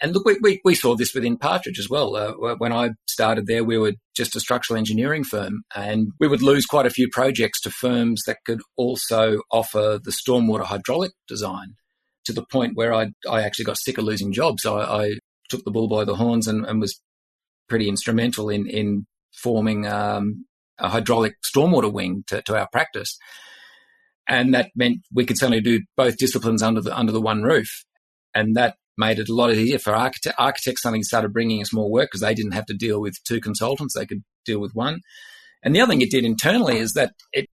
And 0.00 0.14
look, 0.14 0.24
we, 0.24 0.38
we, 0.40 0.60
we 0.64 0.74
saw 0.74 0.94
this 0.94 1.12
within 1.12 1.38
Partridge 1.38 1.78
as 1.78 1.88
well. 1.90 2.14
Uh, 2.14 2.54
when 2.58 2.72
I 2.72 2.90
started 3.06 3.46
there, 3.46 3.64
we 3.64 3.78
were 3.78 3.94
just 4.16 4.36
a 4.36 4.40
structural 4.40 4.78
engineering 4.78 5.24
firm, 5.24 5.62
and 5.74 6.12
we 6.20 6.28
would 6.28 6.42
lose 6.42 6.66
quite 6.66 6.86
a 6.86 6.90
few 6.90 7.08
projects 7.10 7.60
to 7.62 7.70
firms 7.70 8.22
that 8.26 8.38
could 8.46 8.60
also 8.76 9.40
offer 9.50 9.98
the 10.02 10.12
stormwater 10.12 10.64
hydraulic 10.64 11.12
design 11.26 11.74
to 12.26 12.32
the 12.32 12.44
point 12.52 12.76
where 12.76 12.94
I, 12.94 13.08
I 13.28 13.42
actually 13.42 13.64
got 13.64 13.78
sick 13.78 13.98
of 13.98 14.04
losing 14.04 14.32
jobs. 14.32 14.64
I, 14.64 14.72
I 14.72 15.14
took 15.48 15.64
the 15.64 15.70
bull 15.70 15.88
by 15.88 16.04
the 16.04 16.16
horns 16.16 16.46
and, 16.46 16.64
and 16.64 16.80
was 16.80 17.00
pretty 17.68 17.88
instrumental 17.88 18.48
in 18.48 18.66
in 18.68 19.06
forming 19.34 19.86
um, 19.86 20.46
a 20.78 20.88
hydraulic 20.88 21.34
stormwater 21.42 21.92
wing 21.92 22.24
to, 22.26 22.42
to, 22.42 22.56
our 22.56 22.68
practice, 22.70 23.18
and 24.28 24.54
that 24.54 24.70
meant 24.74 24.98
we 25.12 25.24
could 25.24 25.38
certainly 25.38 25.60
do 25.60 25.80
both 25.96 26.16
disciplines 26.16 26.62
under 26.62 26.80
the 26.80 26.96
under 26.96 27.12
the 27.12 27.20
one 27.20 27.42
roof, 27.42 27.84
and 28.34 28.56
that 28.56 28.76
made 28.96 29.18
it 29.18 29.28
a 29.28 29.34
lot 29.34 29.52
easier 29.52 29.78
for 29.78 29.94
architect, 29.94 30.36
architects. 30.38 30.82
Something 30.82 31.02
started 31.02 31.32
bringing 31.32 31.60
us 31.62 31.72
more 31.72 31.90
work 31.90 32.08
because 32.08 32.20
they 32.20 32.34
didn't 32.34 32.52
have 32.52 32.66
to 32.66 32.74
deal 32.74 33.00
with 33.00 33.22
two 33.24 33.40
consultants; 33.40 33.94
they 33.94 34.06
could 34.06 34.22
deal 34.44 34.60
with 34.60 34.74
one. 34.74 35.00
And 35.62 35.74
the 35.74 35.80
other 35.80 35.90
thing 35.90 36.02
it 36.02 36.10
did 36.10 36.24
internally 36.24 36.78
is 36.78 36.92
that 36.92 37.12
it 37.32 37.48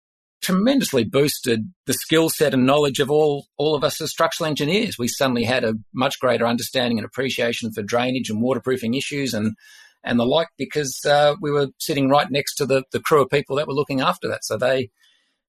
tremendously 0.42 1.04
boosted 1.04 1.72
the 1.86 1.94
skill 1.94 2.30
set 2.30 2.54
and 2.54 2.66
knowledge 2.66 3.00
of 3.00 3.12
all, 3.12 3.46
all 3.58 3.76
of 3.76 3.84
us 3.84 4.02
as 4.02 4.10
structural 4.10 4.50
engineers. 4.50 4.98
We 4.98 5.08
suddenly 5.08 5.44
had 5.44 5.64
a 5.64 5.76
much 5.94 6.20
greater 6.20 6.48
understanding 6.48 6.98
and 6.98 7.06
appreciation 7.06 7.72
for 7.72 7.84
drainage 7.84 8.30
and 8.30 8.42
waterproofing 8.42 8.96
issues 8.96 9.34
and, 9.34 9.56
and 10.04 10.20
the 10.20 10.26
like 10.26 10.48
because 10.58 11.00
uh, 11.08 11.36
we 11.42 11.52
were 11.52 11.68
sitting 11.78 12.10
right 12.10 12.30
next 12.30 12.56
to 12.56 12.66
the, 12.66 12.84
the 12.92 13.00
crew 13.00 13.22
of 13.22 13.30
people 13.30 13.56
that 13.56 13.68
were 13.68 13.74
looking 13.74 14.02
after 14.02 14.28
that. 14.28 14.44
So 14.44 14.58
they, 14.58 14.90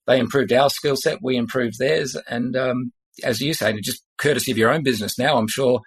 they 0.07 0.19
improved 0.19 0.53
our 0.53 0.69
skill 0.69 0.97
set, 0.97 1.23
we 1.23 1.37
improved 1.37 1.79
theirs. 1.79 2.17
And 2.29 2.55
um, 2.57 2.93
as 3.25 3.41
you 3.41 3.55
say, 3.55 3.73
just 3.81 4.03
courtesy 4.19 4.53
of 4.53 4.59
your 4.59 4.73
own 4.73 4.83
business 4.83 5.19
now, 5.19 5.37
I'm 5.37 5.49
sure 5.49 5.81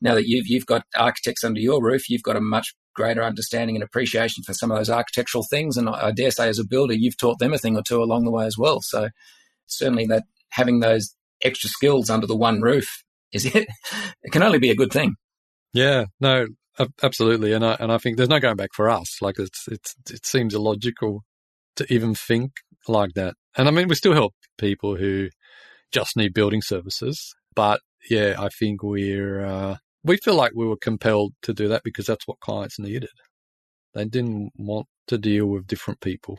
now 0.00 0.14
that 0.14 0.26
you've, 0.26 0.46
you've 0.46 0.66
got 0.66 0.84
architects 0.96 1.44
under 1.44 1.60
your 1.60 1.82
roof, 1.82 2.08
you've 2.08 2.22
got 2.22 2.36
a 2.36 2.40
much 2.40 2.74
greater 2.96 3.22
understanding 3.22 3.76
and 3.76 3.84
appreciation 3.84 4.42
for 4.42 4.54
some 4.54 4.70
of 4.70 4.78
those 4.78 4.90
architectural 4.90 5.44
things. 5.48 5.76
And 5.76 5.88
I, 5.88 6.06
I 6.08 6.10
dare 6.10 6.30
say, 6.30 6.48
as 6.48 6.58
a 6.58 6.64
builder, 6.64 6.94
you've 6.94 7.16
taught 7.16 7.38
them 7.38 7.52
a 7.52 7.58
thing 7.58 7.76
or 7.76 7.82
two 7.82 8.02
along 8.02 8.24
the 8.24 8.30
way 8.30 8.46
as 8.46 8.58
well. 8.58 8.80
So 8.80 9.10
certainly, 9.66 10.06
that 10.06 10.24
having 10.50 10.80
those 10.80 11.14
extra 11.42 11.70
skills 11.70 12.10
under 12.10 12.26
the 12.26 12.36
one 12.36 12.60
roof 12.60 13.04
is 13.32 13.46
it, 13.46 13.68
it 14.22 14.32
can 14.32 14.42
only 14.42 14.58
be 14.58 14.70
a 14.70 14.76
good 14.76 14.92
thing. 14.92 15.14
Yeah, 15.72 16.06
no, 16.20 16.46
absolutely, 17.02 17.52
and 17.52 17.64
I 17.64 17.76
and 17.78 17.92
I 17.92 17.98
think 17.98 18.16
there's 18.16 18.28
no 18.28 18.40
going 18.40 18.56
back 18.56 18.70
for 18.72 18.88
us. 18.88 19.18
Like 19.20 19.38
it's 19.38 19.66
it's 19.68 19.94
it 20.10 20.24
seems 20.24 20.54
illogical 20.54 21.22
to 21.76 21.92
even 21.92 22.14
think 22.14 22.52
like 22.88 23.12
that. 23.14 23.34
And 23.56 23.68
I 23.68 23.70
mean, 23.70 23.88
we 23.88 23.94
still 23.94 24.14
help 24.14 24.34
people 24.58 24.96
who 24.96 25.28
just 25.92 26.16
need 26.16 26.34
building 26.34 26.62
services, 26.62 27.34
but 27.54 27.80
yeah, 28.08 28.36
I 28.38 28.48
think 28.48 28.82
we're 28.82 29.44
uh, 29.44 29.76
we 30.06 30.16
feel 30.18 30.34
like 30.34 30.52
we 30.54 30.66
were 30.66 30.76
compelled 30.76 31.34
to 31.42 31.52
do 31.52 31.68
that 31.68 31.82
because 31.82 32.06
that's 32.06 32.26
what 32.26 32.40
clients 32.40 32.78
needed. 32.78 33.10
They 33.92 34.04
didn't 34.04 34.52
want 34.56 34.86
to 35.08 35.18
deal 35.18 35.46
with 35.46 35.66
different 35.66 36.00
people. 36.00 36.38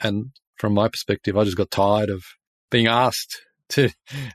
And 0.00 0.30
from 0.56 0.74
my 0.74 0.88
perspective, 0.88 1.36
I 1.36 1.44
just 1.44 1.56
got 1.56 1.70
tired 1.70 2.08
of 2.10 2.24
being 2.70 2.86
asked 2.86 3.42
to, 3.70 3.90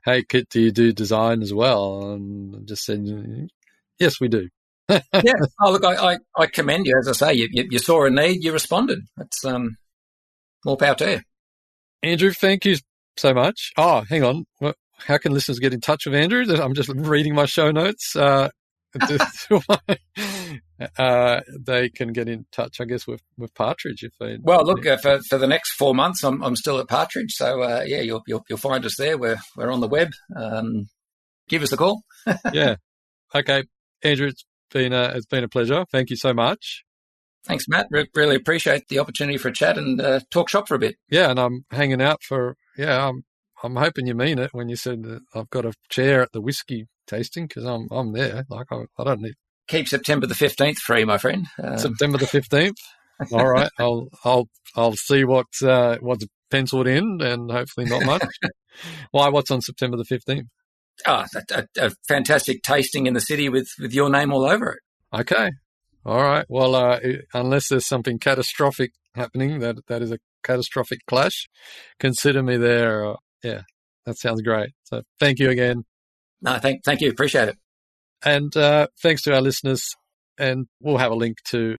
hey, 0.06 0.24
Kit, 0.24 0.48
do 0.50 0.62
you 0.62 0.72
do 0.72 0.94
design 0.94 1.42
as 1.42 1.54
well? 1.54 2.12
And 2.12 2.56
I 2.56 2.60
just 2.66 2.86
said, 2.86 3.04
yes, 4.00 4.20
we 4.22 4.28
do. 4.28 4.48
yeah. 4.90 5.02
Oh, 5.62 5.72
look, 5.72 5.86
I, 5.86 6.14
I, 6.14 6.18
I, 6.38 6.46
commend 6.46 6.86
you. 6.86 6.96
As 7.00 7.08
I 7.08 7.14
say, 7.14 7.34
you, 7.34 7.48
you, 7.52 7.68
you, 7.72 7.80
saw 7.80 8.06
a 8.06 8.10
need, 8.10 8.44
you 8.44 8.52
responded. 8.52 9.00
That's 9.18 9.44
um, 9.46 9.78
more 10.66 10.78
power 10.78 10.96
to 10.96 11.12
you. 11.12 11.22
Andrew, 12.04 12.32
thank 12.32 12.66
you 12.66 12.76
so 13.18 13.34
much. 13.34 13.72
Oh, 13.78 14.02
hang 14.02 14.24
on 14.24 14.46
how 14.98 15.18
can 15.18 15.34
listeners 15.34 15.60
get 15.60 15.74
in 15.74 15.82
touch 15.82 16.06
with 16.06 16.16
Andrew? 16.16 16.46
I'm 16.56 16.74
just 16.74 16.90
reading 16.90 17.36
my 17.36 17.46
show 17.46 17.72
notes. 17.72 18.16
Uh, 18.16 18.50
uh, 20.98 21.42
they 21.60 21.90
can 21.90 22.14
get 22.14 22.28
in 22.28 22.46
touch, 22.52 22.80
I 22.80 22.86
guess, 22.86 23.08
with, 23.08 23.22
with 23.38 23.54
Partridge 23.56 24.04
if 24.04 24.14
they. 24.20 24.38
Well, 24.42 24.66
look 24.66 24.86
uh, 24.86 24.98
for, 24.98 25.20
for 25.30 25.38
the 25.38 25.48
next 25.48 25.72
four 25.74 25.96
months, 25.96 26.24
I'm 26.24 26.44
I'm 26.44 26.56
still 26.56 26.80
at 26.80 26.88
Partridge, 26.88 27.34
so 27.34 27.62
uh, 27.62 27.84
yeah, 27.86 28.02
you'll, 28.02 28.22
you'll, 28.28 28.44
you'll 28.50 28.58
find 28.60 28.86
us 28.86 28.98
there. 28.98 29.18
We're 29.18 29.40
we're 29.56 29.72
on 29.72 29.82
the 29.82 29.88
web. 29.88 30.12
Um, 30.36 30.88
give 31.50 31.64
us 31.64 31.72
a 31.72 31.78
call. 31.78 32.04
yeah. 32.54 32.76
Okay, 33.34 33.64
Andrew, 34.04 34.28
it's 34.28 34.46
been 34.72 34.94
a, 34.94 35.14
it's 35.16 35.26
been 35.26 35.44
a 35.44 35.50
pleasure. 35.50 35.86
Thank 35.92 36.10
you 36.10 36.16
so 36.16 36.34
much. 36.34 36.84
Thanks, 37.46 37.68
Matt. 37.68 37.88
Re- 37.90 38.08
really 38.16 38.36
appreciate 38.36 38.88
the 38.88 39.00
opportunity 39.00 39.38
for 39.38 39.50
a 39.50 39.54
chat 39.54 39.78
and 39.78 40.00
uh, 40.00 40.22
talk 40.32 40.50
shop 40.50 40.68
for 40.68 40.76
a 40.76 40.80
bit. 40.80 40.96
Yeah, 41.10 41.30
and 41.30 41.40
I'm 41.40 41.66
hanging 41.72 42.02
out 42.02 42.22
for 42.24 42.56
yeah. 42.78 43.08
I'm 43.08 43.24
I'm 43.64 43.78
hoping 43.78 44.08
you 44.08 44.14
mean 44.14 44.40
it 44.40 44.54
when 44.54 44.68
you 44.68 44.76
said 44.76 45.04
that 45.04 45.22
I've 45.34 45.50
got 45.50 45.66
a 45.66 45.74
chair 45.90 46.22
at 46.22 46.34
the 46.34 46.42
whiskey 46.42 46.88
tasting 47.08 47.48
because 47.48 47.64
I'm 47.64 47.88
I'm 47.92 48.12
there. 48.12 48.46
Like 48.50 48.68
I, 48.72 48.84
I 48.98 49.04
don't 49.04 49.22
need 49.22 49.36
keep 49.68 49.88
September 49.88 50.28
the 50.28 50.36
fifteenth 50.36 50.78
free, 50.78 51.06
my 51.06 51.18
friend. 51.18 51.48
Um, 51.62 51.78
September 51.78 52.18
the 52.18 52.28
fifteenth. 52.40 52.78
All 53.32 53.48
right, 53.48 53.70
I'll 53.80 54.10
I'll 54.26 54.50
I'll 54.76 54.96
see 54.96 55.24
what 55.24 55.48
uh, 55.64 55.98
what's 56.02 56.26
penciled 56.52 56.88
in, 56.88 57.22
and 57.22 57.50
hopefully 57.50 57.88
not 57.88 58.06
much. 58.06 58.26
Why? 59.12 59.30
What's 59.30 59.52
on 59.52 59.62
September 59.62 59.98
the 59.98 60.06
fifteenth? 60.06 60.48
Oh, 61.06 61.26
a, 61.36 61.66
a, 61.80 61.88
a, 61.88 61.92
fantastic 62.08 62.62
tasting 62.62 63.08
in 63.08 63.14
the 63.14 63.22
city 63.22 63.50
with 63.50 63.70
with 63.80 63.94
your 63.94 64.10
name 64.10 64.34
all 64.34 64.46
over 64.46 64.72
it. 64.72 64.80
Okay, 65.18 65.52
all 66.06 66.22
right. 66.22 66.46
Well, 66.50 66.76
uh, 66.76 67.00
unless 67.34 67.70
there's 67.70 67.88
something 67.88 68.20
catastrophic 68.20 68.92
happening, 69.16 69.60
that 69.60 69.78
that 69.88 70.02
is 70.02 70.12
a 70.12 70.20
catastrophic 70.44 71.00
clash. 71.08 71.48
Consider 72.00 72.44
me 72.44 72.58
there. 72.58 73.16
Uh, 73.44 73.48
yeah, 73.48 73.62
that 74.06 74.18
sounds 74.18 74.42
great. 74.42 74.72
So 74.84 75.02
thank 75.20 75.40
you 75.40 75.50
again. 75.50 75.84
No, 76.42 76.58
thank 76.60 76.84
thank 76.84 77.02
you. 77.02 77.10
Appreciate 77.10 77.50
it. 77.50 77.58
And 78.24 78.56
uh, 78.56 78.88
thanks 79.02 79.22
to 79.24 79.34
our 79.34 79.42
listeners. 79.42 79.96
And 80.38 80.68
we'll 80.80 80.98
have 80.98 81.12
a 81.12 81.16
link 81.16 81.38
to 81.50 81.78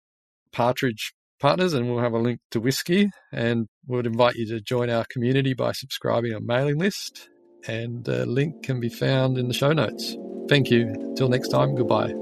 Partridge 0.52 1.12
Partners 1.40 1.74
and 1.74 1.88
we'll 1.88 2.02
have 2.02 2.12
a 2.12 2.18
link 2.18 2.40
to 2.52 2.60
Whiskey. 2.60 3.10
And 3.32 3.66
we'd 3.86 4.06
invite 4.06 4.36
you 4.36 4.46
to 4.48 4.60
join 4.60 4.90
our 4.90 5.04
community 5.10 5.54
by 5.54 5.72
subscribing 5.72 6.32
a 6.32 6.40
mailing 6.40 6.78
list. 6.78 7.28
And 7.66 8.06
a 8.08 8.26
link 8.26 8.62
can 8.62 8.78
be 8.80 8.88
found 8.88 9.38
in 9.38 9.48
the 9.48 9.54
show 9.54 9.72
notes. 9.72 10.16
Thank 10.48 10.70
you. 10.70 11.14
Till 11.16 11.28
next 11.28 11.48
time, 11.48 11.74
goodbye. 11.74 12.14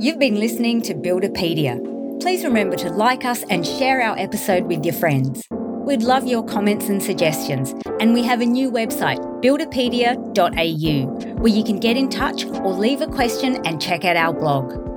You've 0.00 0.18
been 0.18 0.40
listening 0.40 0.82
to 0.82 0.94
Buildipedia. 0.94 2.20
Please 2.20 2.44
remember 2.44 2.76
to 2.76 2.90
like 2.90 3.24
us 3.24 3.44
and 3.44 3.66
share 3.66 4.02
our 4.02 4.18
episode 4.18 4.64
with 4.64 4.84
your 4.84 4.94
friends. 4.94 5.42
We'd 5.84 6.02
love 6.02 6.26
your 6.26 6.42
comments 6.42 6.88
and 6.88 7.02
suggestions, 7.02 7.74
and 8.00 8.14
we 8.14 8.22
have 8.22 8.40
a 8.40 8.46
new 8.46 8.70
website, 8.70 9.18
buildipedia.au, 9.42 11.34
where 11.34 11.52
you 11.52 11.62
can 11.62 11.78
get 11.78 11.98
in 11.98 12.08
touch 12.08 12.46
or 12.46 12.72
leave 12.72 13.02
a 13.02 13.06
question 13.06 13.60
and 13.66 13.82
check 13.82 14.02
out 14.06 14.16
our 14.16 14.32
blog. 14.32 14.93